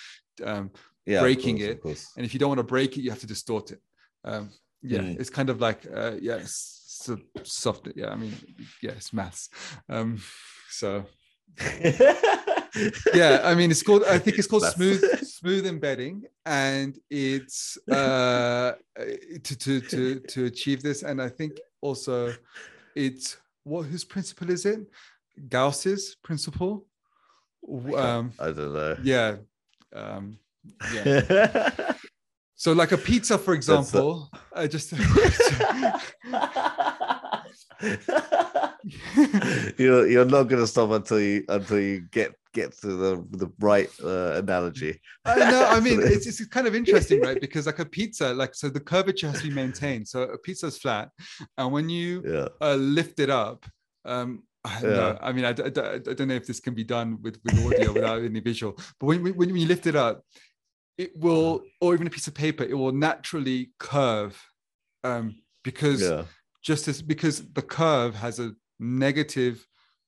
Um, 0.44 0.72
yeah, 1.06 1.22
breaking 1.22 1.58
course, 1.82 2.02
it. 2.04 2.08
And 2.18 2.26
if 2.26 2.34
you 2.34 2.40
don't 2.40 2.50
want 2.50 2.60
to 2.60 2.64
break 2.64 2.98
it, 2.98 3.02
you 3.02 3.10
have 3.12 3.20
to 3.20 3.28
distort 3.28 3.72
it. 3.72 3.80
Um, 4.24 4.50
yeah, 4.82 5.02
Mm. 5.02 5.20
it's 5.20 5.30
kind 5.30 5.50
of 5.50 5.62
like 5.62 5.86
uh, 5.94 6.14
yeah, 6.20 6.36
it's, 6.38 7.08
it's 7.36 7.54
soft. 7.54 7.88
Yeah, 7.96 8.10
I 8.10 8.16
mean, 8.16 8.34
yeah, 8.82 8.92
it's 8.92 9.14
maths. 9.14 9.50
Um, 9.88 10.20
so 10.70 11.06
yeah, 13.14 13.42
I 13.44 13.56
mean, 13.56 13.72
it's 13.72 13.84
called. 13.84 14.04
I 14.04 14.18
think 14.20 14.38
it's 14.38 14.48
called 14.48 14.64
smooth 14.66 15.04
smooth 15.46 15.68
embedding, 15.68 16.24
and 16.46 16.98
it's 17.10 17.78
uh, 17.92 18.74
to 19.44 19.56
to 19.56 19.82
to 19.82 20.20
to 20.22 20.46
achieve 20.46 20.82
this. 20.82 21.04
And 21.04 21.22
I 21.22 21.30
think 21.30 21.60
also 21.82 22.34
it's 22.96 23.38
what 23.64 23.84
whose 23.84 24.04
principle 24.04 24.50
is 24.50 24.66
it? 24.66 24.80
Gauss's 25.50 26.16
principle. 26.24 26.86
Um, 27.96 28.32
I 28.40 28.46
don't 28.46 28.74
know. 28.74 28.98
yeah. 29.04 29.36
Um, 29.94 30.40
yeah. 30.94 31.94
So, 32.58 32.72
like 32.72 32.94
a 32.94 32.98
pizza, 32.98 33.38
for 33.38 33.54
example, 33.54 34.32
I 34.56 34.68
just 34.68 34.92
you're 39.78 40.08
you're 40.08 40.26
not 40.26 40.44
gonna 40.44 40.68
stop 40.68 40.92
until 40.92 41.20
you 41.20 41.44
until 41.50 41.80
you 41.80 42.02
get 42.12 42.34
get 42.54 42.72
to 42.80 42.88
the 42.88 43.26
the 43.32 43.52
right 43.60 43.90
uh, 44.04 44.34
analogy. 44.36 45.00
I 45.26 45.50
know. 45.50 45.66
I 45.66 45.80
mean, 45.80 46.00
it's, 46.04 46.28
it's 46.28 46.46
kind 46.46 46.68
of 46.68 46.76
interesting, 46.76 47.22
right? 47.22 47.40
Because 47.40 47.66
like 47.66 47.80
a 47.80 47.86
pizza, 47.86 48.34
like 48.34 48.56
so, 48.56 48.70
the 48.70 48.80
curvature 48.80 49.28
has 49.28 49.42
to 49.42 49.48
be 49.50 49.54
maintained. 49.54 50.08
So 50.08 50.24
a 50.24 50.38
pizza 50.38 50.68
is 50.68 50.78
flat, 50.78 51.10
and 51.58 51.72
when 51.72 51.90
you 51.90 52.24
Yeah. 52.26 52.48
uh, 52.62 52.76
lift 52.76 53.20
it 53.20 53.30
up, 53.30 53.66
um, 54.06 54.44
I 54.64 54.82
don't 54.82 54.94
know. 54.94 55.18
I 55.22 55.32
mean, 55.32 55.46
I, 55.46 55.50
I 55.50 55.96
I 55.96 56.14
don't 56.14 56.28
know 56.28 56.36
if 56.36 56.48
this 56.48 56.60
can 56.60 56.74
be 56.76 56.84
done 56.84 57.18
with 57.22 57.40
with 57.44 57.58
audio 57.58 57.92
without 57.94 58.24
any 58.24 58.40
visual. 58.40 58.74
But 59.00 59.08
when, 59.08 59.24
when 59.24 59.36
when 59.36 59.56
you 59.56 59.68
lift 59.68 59.88
it 59.88 59.96
up, 59.96 60.24
it 60.98 61.12
will, 61.18 61.64
or 61.82 61.94
even 61.94 62.08
a 62.08 62.10
piece 62.10 62.28
of 62.28 62.34
paper, 62.34 62.64
it 62.64 62.74
will 62.74 62.92
naturally 62.94 63.72
curve, 63.80 64.42
um, 65.04 65.36
because 65.64 66.02
Yeah. 66.02 66.24
Just 66.66 66.88
as 66.88 67.02
because 67.02 67.46
the 67.54 67.62
curve 67.62 68.16
has 68.16 68.40
a 68.40 68.52
negative 68.80 69.66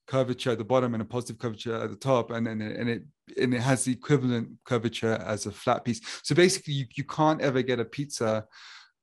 curvature 0.07 0.51
at 0.51 0.57
the 0.57 0.63
bottom 0.63 0.93
and 0.93 1.01
a 1.01 1.05
positive 1.05 1.38
curvature 1.38 1.75
at 1.75 1.89
the 1.89 1.95
top 1.95 2.31
and 2.31 2.47
and, 2.47 2.61
and 2.61 2.89
it 2.89 3.03
and 3.39 3.53
it 3.53 3.61
has 3.61 3.84
the 3.84 3.91
equivalent 3.91 4.49
curvature 4.65 5.13
as 5.25 5.45
a 5.45 5.51
flat 5.51 5.85
piece. 5.85 6.01
So 6.23 6.34
basically 6.34 6.73
you, 6.73 6.85
you 6.95 7.03
can't 7.03 7.41
ever 7.41 7.61
get 7.61 7.79
a 7.79 7.85
pizza 7.85 8.45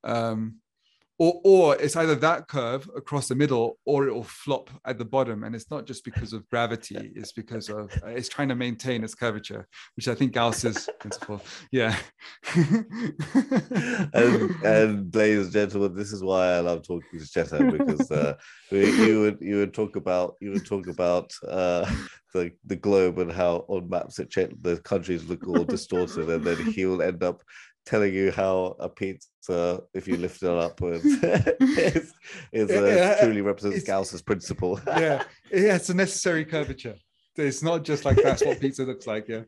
um 0.02 0.56
or 1.18 1.40
or 1.44 1.76
it's 1.76 1.96
either 1.96 2.14
that 2.16 2.48
curve 2.48 2.88
across 2.96 3.28
the 3.28 3.34
middle 3.34 3.78
or 3.84 4.08
it 4.08 4.14
will 4.14 4.24
flop 4.24 4.70
at 4.84 4.98
the 4.98 5.04
bottom. 5.04 5.44
And 5.44 5.54
it's 5.54 5.70
not 5.70 5.86
just 5.86 6.04
because 6.04 6.32
of 6.32 6.48
gravity 6.48 7.12
it's 7.14 7.32
because 7.32 7.68
of 7.68 7.90
uh, 8.02 8.08
it's 8.08 8.28
trying 8.28 8.48
to 8.48 8.54
maintain 8.54 9.04
its 9.04 9.14
curvature 9.14 9.66
which 9.96 10.08
i 10.08 10.14
think 10.14 10.32
gauss's 10.32 10.88
principle. 11.00 11.40
Yeah. 11.70 11.96
And, 14.14 14.50
and 14.64 15.14
ladies 15.14 15.44
and 15.44 15.52
gentlemen, 15.52 15.94
this 15.94 16.12
is 16.12 16.22
why 16.22 16.52
I 16.52 16.60
love 16.60 16.86
talking 16.86 17.18
to 17.18 17.24
Chetan 17.24 17.76
because 17.76 18.10
uh, 18.10 18.34
you 18.70 19.20
would 19.20 19.38
you 19.40 19.56
would 19.56 19.74
talk 19.74 19.96
about 19.96 20.34
you 20.40 20.50
would 20.52 20.66
talk 20.66 20.86
about 20.86 21.32
uh, 21.48 21.90
the 22.32 22.52
the 22.66 22.76
globe 22.76 23.18
and 23.18 23.32
how 23.32 23.64
on 23.68 23.88
maps 23.88 24.18
it 24.18 24.32
the 24.62 24.78
countries 24.78 25.28
look 25.28 25.46
all 25.46 25.64
distorted, 25.64 26.28
and 26.28 26.44
then 26.44 26.72
he 26.72 26.86
will 26.86 27.02
end 27.02 27.22
up 27.22 27.42
telling 27.86 28.14
you 28.14 28.30
how 28.32 28.76
a 28.78 28.88
pizza, 28.88 29.80
if 29.92 30.08
you 30.08 30.16
lift 30.16 30.42
it 30.42 30.48
up, 30.48 30.80
is, 30.82 32.12
is, 32.52 32.70
uh, 32.70 33.16
truly 33.22 33.40
represents 33.42 33.76
it's- 33.78 33.86
Gauss's 33.86 34.22
principle. 34.22 34.80
yeah 34.86 35.22
yeah 35.52 35.76
it's 35.76 35.90
a 35.90 35.94
necessary 35.94 36.44
curvature 36.44 36.94
it's 37.36 37.62
not 37.62 37.84
just 37.84 38.04
like 38.04 38.16
that's 38.22 38.44
what 38.44 38.60
pizza 38.60 38.84
looks 38.84 39.06
like 39.06 39.26
yeah 39.28 39.42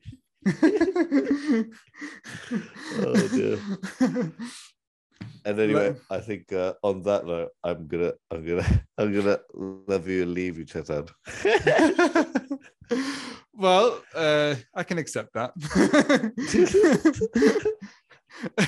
Oh, 2.99 3.29
dear. 3.33 3.59
And 5.45 5.61
anyway, 5.61 5.95
I 6.11 6.19
think 6.19 6.53
uh, 6.53 6.75
on 6.83 7.03
that 7.03 7.25
note, 7.27 7.51
I'm 7.63 7.87
gonna, 7.87 8.13
I'm 8.31 8.45
gonna, 8.45 8.67
I'm 8.99 9.13
gonna 9.13 9.39
love 9.55 10.09
you 10.09 10.23
and 10.23 10.35
leave 10.35 10.59
you, 10.59 10.65
Chetan. 10.65 11.09
well 13.55 14.03
uh, 14.15 14.55
i 14.75 14.83
can 14.83 14.99
accept 14.99 15.33
that 15.35 15.53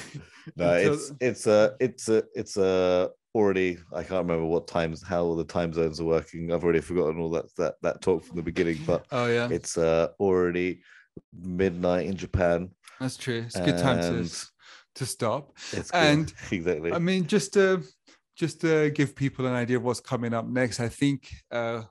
No, 0.57 0.73
it's 0.73 1.13
it's 1.21 1.47
a 1.47 1.77
it's 1.79 2.09
a 2.09 2.25
it's 2.35 2.57
a 2.57 3.11
already. 3.35 3.79
I 3.93 4.03
can't 4.03 4.27
remember 4.27 4.47
what 4.47 4.67
times 4.67 5.03
how 5.03 5.35
the 5.35 5.45
time 5.45 5.73
zones 5.73 6.01
are 6.01 6.05
working. 6.05 6.51
I've 6.53 6.65
already 6.65 6.81
forgotten 6.81 7.21
all 7.21 7.31
that 7.31 7.55
that 7.57 7.75
that 7.83 8.01
talk 8.01 8.25
from 8.25 8.37
the 8.37 8.43
beginning, 8.43 8.79
but 8.87 9.07
oh 9.13 9.27
yeah 9.27 9.49
it's 9.51 9.79
uh 9.79 10.09
already 10.19 10.83
midnight 11.33 12.07
in 12.07 12.17
Japan. 12.17 12.71
that's 12.99 13.17
true 13.17 13.45
it's 13.47 13.57
a 13.57 13.61
good 13.61 13.79
time 13.79 14.01
to 14.01 14.09
and 14.19 14.45
to 14.97 15.07
stop 15.07 15.57
It's 15.73 15.91
good. 15.93 16.03
And, 16.03 16.33
exactly. 16.51 16.93
I 16.93 16.99
mean, 16.99 17.27
just 17.27 17.53
to 17.53 17.83
just 18.35 18.61
to 18.63 18.91
give 18.91 19.15
people 19.15 19.47
an 19.47 19.53
idea 19.53 19.77
of 19.77 19.85
what's 19.85 20.01
coming 20.01 20.35
up 20.35 20.47
next, 20.47 20.81
I 20.81 20.89
think 20.89 21.31
uh, 21.53 21.83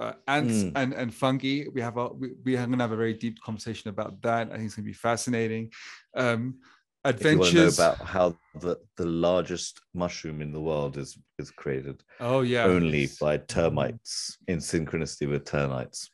uh, 0.00 0.12
ants 0.26 0.64
Mm. 0.64 0.72
and 0.76 0.94
and 0.94 1.14
fungi. 1.14 1.64
We 1.74 1.80
have 1.82 1.96
a 1.98 2.08
we, 2.08 2.30
we 2.44 2.56
are 2.56 2.66
gonna 2.66 2.82
have 2.82 2.92
a 2.92 2.96
very 2.96 3.14
deep 3.14 3.40
conversation 3.42 3.90
about 3.90 4.22
that. 4.22 4.48
I 4.50 4.54
think 4.56 4.66
it's 4.66 4.76
gonna 4.76 4.86
be 4.86 4.92
fascinating. 4.92 5.72
Um, 6.16 6.60
if 7.04 7.22
you 7.22 7.38
want 7.38 7.50
to 7.50 7.56
know 7.56 7.66
adventures. 7.66 7.78
about 7.78 7.98
how 7.98 8.36
the, 8.60 8.76
the 8.96 9.04
largest 9.04 9.80
mushroom 9.94 10.40
in 10.40 10.52
the 10.52 10.60
world 10.60 10.96
is 10.96 11.18
is 11.38 11.50
created 11.50 12.02
oh 12.20 12.42
yeah, 12.42 12.64
only 12.64 13.08
by 13.20 13.36
termites 13.38 14.38
in 14.48 14.58
synchronicity 14.58 15.28
with 15.28 15.44
termites. 15.44 16.10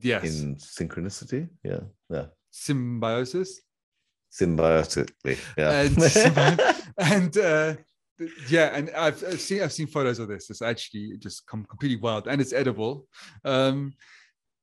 yes, 0.00 0.24
In 0.24 0.56
synchronicity, 0.56 1.48
yeah, 1.62 1.80
yeah, 2.10 2.26
symbiosis 2.50 3.60
symbiotically, 4.32 5.38
yeah. 5.58 5.82
and 5.82 5.96
symbi- 5.96 6.82
and 6.98 7.36
uh, 7.36 7.74
yeah, 8.48 8.70
and 8.74 8.90
I've, 8.90 9.22
I've 9.24 9.40
seen 9.40 9.62
I've 9.62 9.72
seen 9.72 9.86
photos 9.86 10.18
of 10.18 10.28
this. 10.28 10.50
It's 10.50 10.62
actually 10.62 11.16
just 11.18 11.46
come 11.46 11.64
completely 11.64 12.00
wild, 12.00 12.26
and 12.28 12.40
it's 12.40 12.52
edible. 12.52 13.06
Um, 13.44 13.92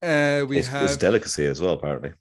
uh, 0.02 0.45
we 0.48 0.60
it's, 0.60 0.68
have 0.68 0.84
it's 0.84 0.98
delicacy 0.98 1.45
as 1.45 1.61
well, 1.61 1.74
apparently. 1.74 2.14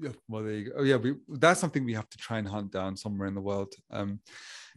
Yeah, 0.00 0.12
well, 0.28 0.42
there 0.42 0.52
you 0.54 0.64
go. 0.70 0.72
Oh, 0.78 0.82
yeah, 0.82 0.96
we, 0.96 1.14
that's 1.28 1.60
something 1.60 1.84
we 1.84 1.92
have 1.94 2.08
to 2.08 2.18
try 2.18 2.38
and 2.38 2.48
hunt 2.48 2.72
down 2.72 2.96
somewhere 2.96 3.28
in 3.28 3.34
the 3.34 3.40
world. 3.40 3.72
Um, 3.90 4.20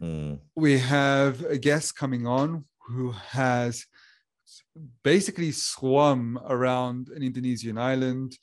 Mm. 0.02 0.40
we 0.56 0.76
have 0.78 1.44
a 1.44 1.56
guest 1.56 1.94
coming 1.96 2.26
on 2.26 2.64
who 2.88 3.12
has 3.12 3.86
basically 5.04 5.52
swum 5.52 6.36
around 6.48 7.10
an 7.10 7.22
Indonesian 7.22 7.78
island, 7.78 8.36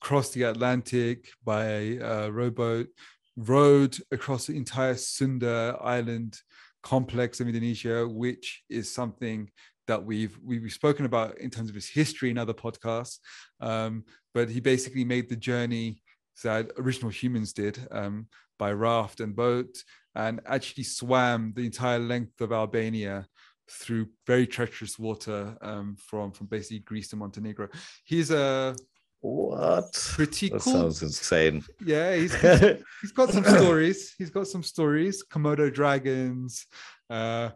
crossed 0.00 0.32
the 0.32 0.44
Atlantic 0.44 1.28
by 1.44 1.64
a 1.66 2.30
rowboat, 2.30 2.88
rowed 3.36 3.96
across 4.12 4.46
the 4.46 4.56
entire 4.56 4.94
Sunda 4.94 5.76
Island 5.80 6.38
complex 6.82 7.38
of 7.40 7.48
Indonesia, 7.48 8.08
which 8.08 8.62
is 8.70 8.90
something 8.92 9.50
that 9.86 10.02
we've 10.02 10.38
we've 10.42 10.72
spoken 10.72 11.04
about 11.04 11.36
in 11.38 11.50
terms 11.50 11.68
of 11.68 11.74
his 11.74 11.90
history 11.90 12.30
in 12.30 12.38
other 12.38 12.54
podcasts. 12.54 13.18
Um, 13.60 14.04
but 14.32 14.48
he 14.48 14.60
basically 14.60 15.04
made 15.04 15.28
the 15.28 15.36
journey 15.36 16.02
that 16.42 16.72
original 16.78 17.10
humans 17.10 17.52
did 17.52 17.78
um, 17.90 18.26
by 18.58 18.72
raft 18.72 19.20
and 19.20 19.34
boat, 19.36 19.82
and 20.14 20.40
actually 20.46 20.84
swam 20.84 21.52
the 21.54 21.64
entire 21.64 21.98
length 21.98 22.40
of 22.40 22.52
Albania 22.52 23.26
through 23.70 24.06
very 24.26 24.46
treacherous 24.46 24.98
water 24.98 25.56
um, 25.62 25.96
from 25.96 26.32
from 26.32 26.46
basically 26.46 26.80
Greece 26.80 27.08
to 27.08 27.16
Montenegro. 27.16 27.68
He's 28.04 28.30
a 28.30 28.76
What? 29.20 29.92
pretty 30.14 30.50
That 30.50 30.60
cool. 30.60 30.72
sounds 30.74 31.02
insane. 31.02 31.64
Yeah, 31.84 32.14
he's, 32.14 32.34
he's 32.40 32.60
he's 33.00 33.12
got 33.12 33.30
some 33.30 33.44
stories. 33.44 34.14
He's 34.18 34.30
got 34.30 34.46
some 34.48 34.62
stories. 34.62 35.24
Komodo 35.24 35.72
dragons, 35.72 36.66
uh, 37.08 37.50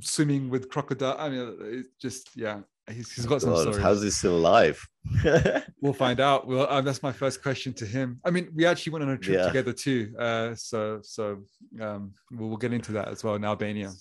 swimming 0.00 0.50
with 0.50 0.68
crocodile. 0.68 1.16
I 1.18 1.28
mean, 1.28 1.56
it's 1.60 1.88
just 2.00 2.30
yeah. 2.36 2.60
He's, 2.88 3.12
he's 3.12 3.26
got 3.26 3.40
some 3.40 3.50
God, 3.50 3.60
stories. 3.62 3.78
how's 3.82 4.02
he 4.02 4.10
still 4.10 4.36
alive? 4.36 4.86
We'll 5.82 5.94
find 5.94 6.20
out. 6.20 6.46
Well, 6.46 6.66
uh, 6.68 6.82
that's 6.82 7.02
my 7.02 7.12
first 7.12 7.42
question 7.42 7.72
to 7.74 7.86
him. 7.86 8.20
I 8.24 8.30
mean, 8.30 8.50
we 8.54 8.66
actually 8.66 8.92
went 8.92 9.04
on 9.04 9.10
a 9.10 9.16
trip 9.18 9.38
Yeah. 9.38 9.46
together 9.46 9.72
too. 9.72 10.14
Uh, 10.18 10.54
so 10.54 11.00
so 11.02 11.42
um, 11.80 12.12
we'll, 12.32 12.48
we'll 12.48 12.58
get 12.58 12.72
into 12.74 12.92
that 12.92 13.08
as 13.08 13.24
well 13.24 13.34
in 13.36 13.44
Albania 13.44 13.92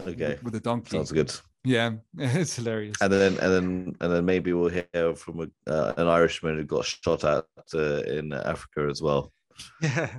okay, 0.00 0.38
with 0.42 0.52
the 0.52 0.60
donkey. 0.60 0.96
sounds 0.96 1.12
good. 1.12 1.32
Yeah, 1.64 1.92
it's 2.18 2.56
hilarious. 2.56 2.96
And 3.00 3.12
then 3.12 3.32
and 3.38 3.52
then 3.52 3.96
and 4.00 4.12
then 4.12 4.24
maybe 4.24 4.52
we'll 4.52 4.68
hear 4.70 5.14
from 5.14 5.40
a, 5.66 5.70
uh, 5.70 5.94
an 5.96 6.08
Irishman 6.08 6.56
who 6.56 6.64
got 6.64 6.84
shot 6.84 7.22
at 7.24 7.44
uh, 7.74 8.02
in 8.02 8.32
Africa 8.32 8.88
as 8.90 9.00
well. 9.02 9.32
Yeah, 9.80 10.10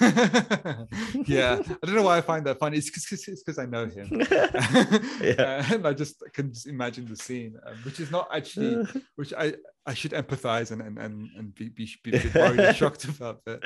yeah. 1.26 1.62
I 1.82 1.86
don't 1.86 1.94
know 1.94 2.02
why 2.02 2.18
I 2.18 2.20
find 2.20 2.46
that 2.46 2.58
funny. 2.58 2.78
It's 2.78 2.90
because 2.90 3.58
I 3.58 3.66
know 3.66 3.86
him. 3.86 4.08
yeah, 5.20 5.72
and 5.72 5.86
I 5.86 5.92
just 5.92 6.22
can 6.32 6.52
just 6.52 6.66
imagine 6.66 7.06
the 7.06 7.16
scene, 7.16 7.58
um, 7.66 7.76
which 7.84 8.00
is 8.00 8.10
not 8.10 8.28
actually, 8.32 8.86
which 9.16 9.32
I 9.34 9.54
I 9.86 9.94
should 9.94 10.12
empathize 10.12 10.70
and 10.70 10.80
and 10.80 10.98
and, 10.98 11.28
and 11.36 11.54
be 11.54 11.68
be, 11.68 11.88
be, 12.02 12.20
worried 12.34 12.74
shocked 12.76 13.04
about. 13.04 13.40
But 13.44 13.64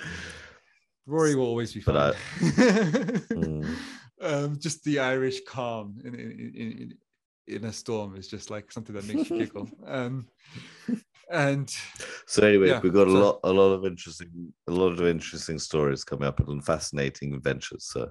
Rory 1.06 1.34
will 1.34 1.46
always 1.46 1.72
be 1.72 1.80
fun. 1.80 1.96
I, 1.96 2.12
mm. 2.40 3.76
um, 4.20 4.58
just 4.58 4.82
the 4.84 4.98
Irish 4.98 5.40
calm 5.46 5.98
in 6.04 6.14
in, 6.14 6.52
in 6.56 6.94
in 7.46 7.64
a 7.64 7.72
storm 7.72 8.16
is 8.16 8.26
just 8.28 8.50
like 8.50 8.72
something 8.72 8.94
that 8.94 9.06
makes 9.06 9.30
you 9.30 9.38
giggle. 9.38 9.68
Um, 9.86 10.26
and 11.30 11.74
so 12.26 12.46
anyway, 12.46 12.68
yeah, 12.68 12.80
we've 12.80 12.92
got 12.92 13.08
so, 13.08 13.16
a 13.16 13.18
lot, 13.18 13.40
a 13.44 13.52
lot 13.52 13.72
of 13.72 13.84
interesting, 13.84 14.52
a 14.68 14.72
lot 14.72 14.92
of 14.92 15.06
interesting 15.06 15.58
stories 15.58 16.04
coming 16.04 16.28
up 16.28 16.40
and 16.48 16.64
fascinating 16.64 17.34
adventures. 17.34 17.84
So 17.84 18.10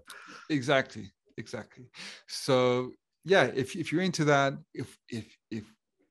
exactly, 0.49 1.11
exactly. 1.37 1.85
So 2.27 2.91
yeah, 3.23 3.51
if 3.55 3.75
if 3.75 3.91
you're 3.91 4.01
into 4.01 4.25
that, 4.25 4.53
if 4.73 4.97
if 5.09 5.37
if 5.49 5.63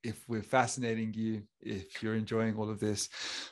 if 0.03 0.23
we're 0.29 0.43
fascinating 0.43 1.13
you, 1.15 1.43
if 1.61 2.03
you're 2.03 2.15
enjoying 2.15 2.57
all 2.57 2.71
of 2.71 2.79
this, 2.79 3.09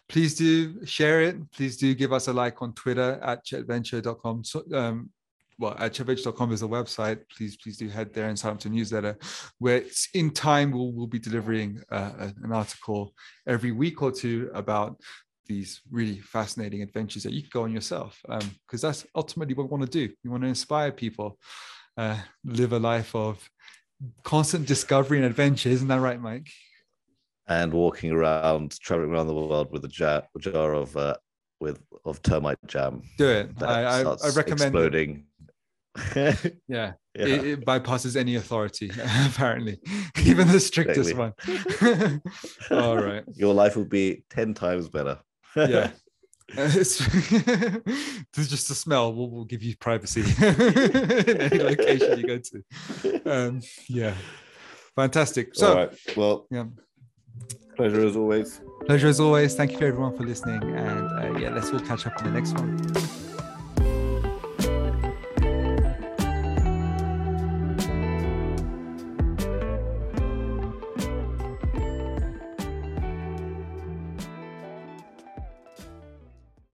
please 0.09 0.35
do 0.35 0.85
share 0.85 1.23
it. 1.23 1.51
Please 1.53 1.77
do 1.77 1.95
give 1.95 2.12
us 2.12 2.29
a 2.29 2.33
like 2.33 2.61
on 2.61 2.74
Twitter 2.74 3.19
at 3.23 3.45
chetventure.com. 3.45 4.45
So, 4.45 4.62
um, 4.74 5.11
well, 5.62 5.76
at 5.78 5.93
chetventure.com 5.93 6.52
is 6.52 6.60
the 6.60 6.68
website. 6.68 7.20
Please, 7.34 7.56
please 7.56 7.76
do 7.76 7.89
head 7.89 8.12
there 8.12 8.28
and 8.28 8.36
sign 8.36 8.52
up 8.52 8.59
to 8.59 8.68
newsletter 8.68 9.16
where 9.60 9.84
in 10.12 10.30
time 10.32 10.72
we'll, 10.72 10.90
we'll 10.90 11.06
be 11.06 11.20
delivering 11.20 11.80
uh, 11.93 12.30
an 12.43 12.52
article 12.52 13.14
every 13.47 13.70
week 13.70 14.02
or 14.02 14.10
two 14.10 14.51
about 14.55 15.01
these 15.47 15.80
really 15.90 16.18
fascinating 16.18 16.82
adventures 16.82 17.22
that 17.22 17.32
you 17.32 17.43
can 17.43 17.51
go 17.52 17.62
on 17.62 17.72
yourself. 17.72 18.20
Because 18.26 18.82
um, 18.82 18.89
that's 18.89 19.06
ultimately 19.14 19.55
what 19.55 19.64
we 19.64 19.70
want 19.70 19.84
to 19.84 20.09
do. 20.09 20.12
We 20.24 20.30
want 20.30 20.43
to 20.43 20.48
inspire 20.48 20.90
people, 20.90 21.39
uh, 21.97 22.18
live 22.44 22.72
a 22.72 22.80
life 22.80 23.14
of 23.14 23.48
constant 24.24 24.66
discovery 24.66 25.18
and 25.18 25.26
adventure. 25.26 25.68
Isn't 25.68 25.89
that 25.89 26.01
right, 26.01 26.20
Mike? 26.20 26.51
And 27.47 27.72
walking 27.72 28.10
around, 28.10 28.80
traveling 28.80 29.10
around 29.10 29.28
the 29.28 29.34
world 29.34 29.70
with 29.70 29.84
a 29.84 29.89
jar, 29.89 30.24
jar 30.40 30.74
of 30.74 30.97
uh, 30.97 31.14
with 31.62 31.80
of 32.05 32.20
termite 32.22 32.59
jam. 32.66 33.02
Do 33.16 33.28
it. 33.28 33.51
I, 33.62 33.84
I, 33.84 34.01
I, 34.01 34.28
recommend 34.34 34.74
exploding. 34.74 35.26
Yeah, 36.16 36.36
yeah. 36.69 36.93
It, 37.14 37.44
it, 37.44 37.66
bypasses 37.66 38.16
any 38.16 38.36
authority, 38.36 38.90
apparently, 39.27 39.78
even 40.24 40.48
the 40.48 40.60
strictest 40.60 41.14
one. 41.14 41.35
All 42.70 42.97
right. 42.97 43.24
Your 43.35 43.52
life 43.52 43.77
will 43.77 43.85
be 43.85 44.24
10 44.31 44.55
times 44.55 44.89
better. 44.89 45.19
yeah. 45.56 45.90
it's 46.55 46.98
just 48.35 48.70
a 48.70 48.74
smell 48.74 49.12
will, 49.14 49.31
will 49.31 49.44
give 49.44 49.62
you 49.62 49.77
privacy 49.77 50.23
in 50.23 51.40
any 51.40 51.59
location 51.59 52.19
you 52.19 52.27
go 52.27 52.39
to. 52.39 53.31
Um, 53.31 53.60
yeah. 53.89 54.14
Fantastic. 54.97 55.55
So, 55.55 55.69
All 55.69 55.77
right. 55.77 55.98
well, 56.16 56.47
yeah. 56.51 56.64
Pleasure 57.77 58.06
as 58.06 58.16
always. 58.16 58.60
Pleasure 58.86 59.09
as 59.09 59.20
always. 59.20 59.55
Thank 59.55 59.73
you 59.73 59.78
for 59.78 59.86
everyone 59.86 60.16
for 60.16 60.24
listening. 60.24 60.62
And 60.62 61.36
uh, 61.36 61.39
yeah, 61.39 61.51
let's 61.51 61.70
all 61.70 61.81
catch 61.81 62.06
up 62.06 62.19
in 62.20 62.32
the 62.32 62.40
next 62.40 62.52
one. 62.55 63.22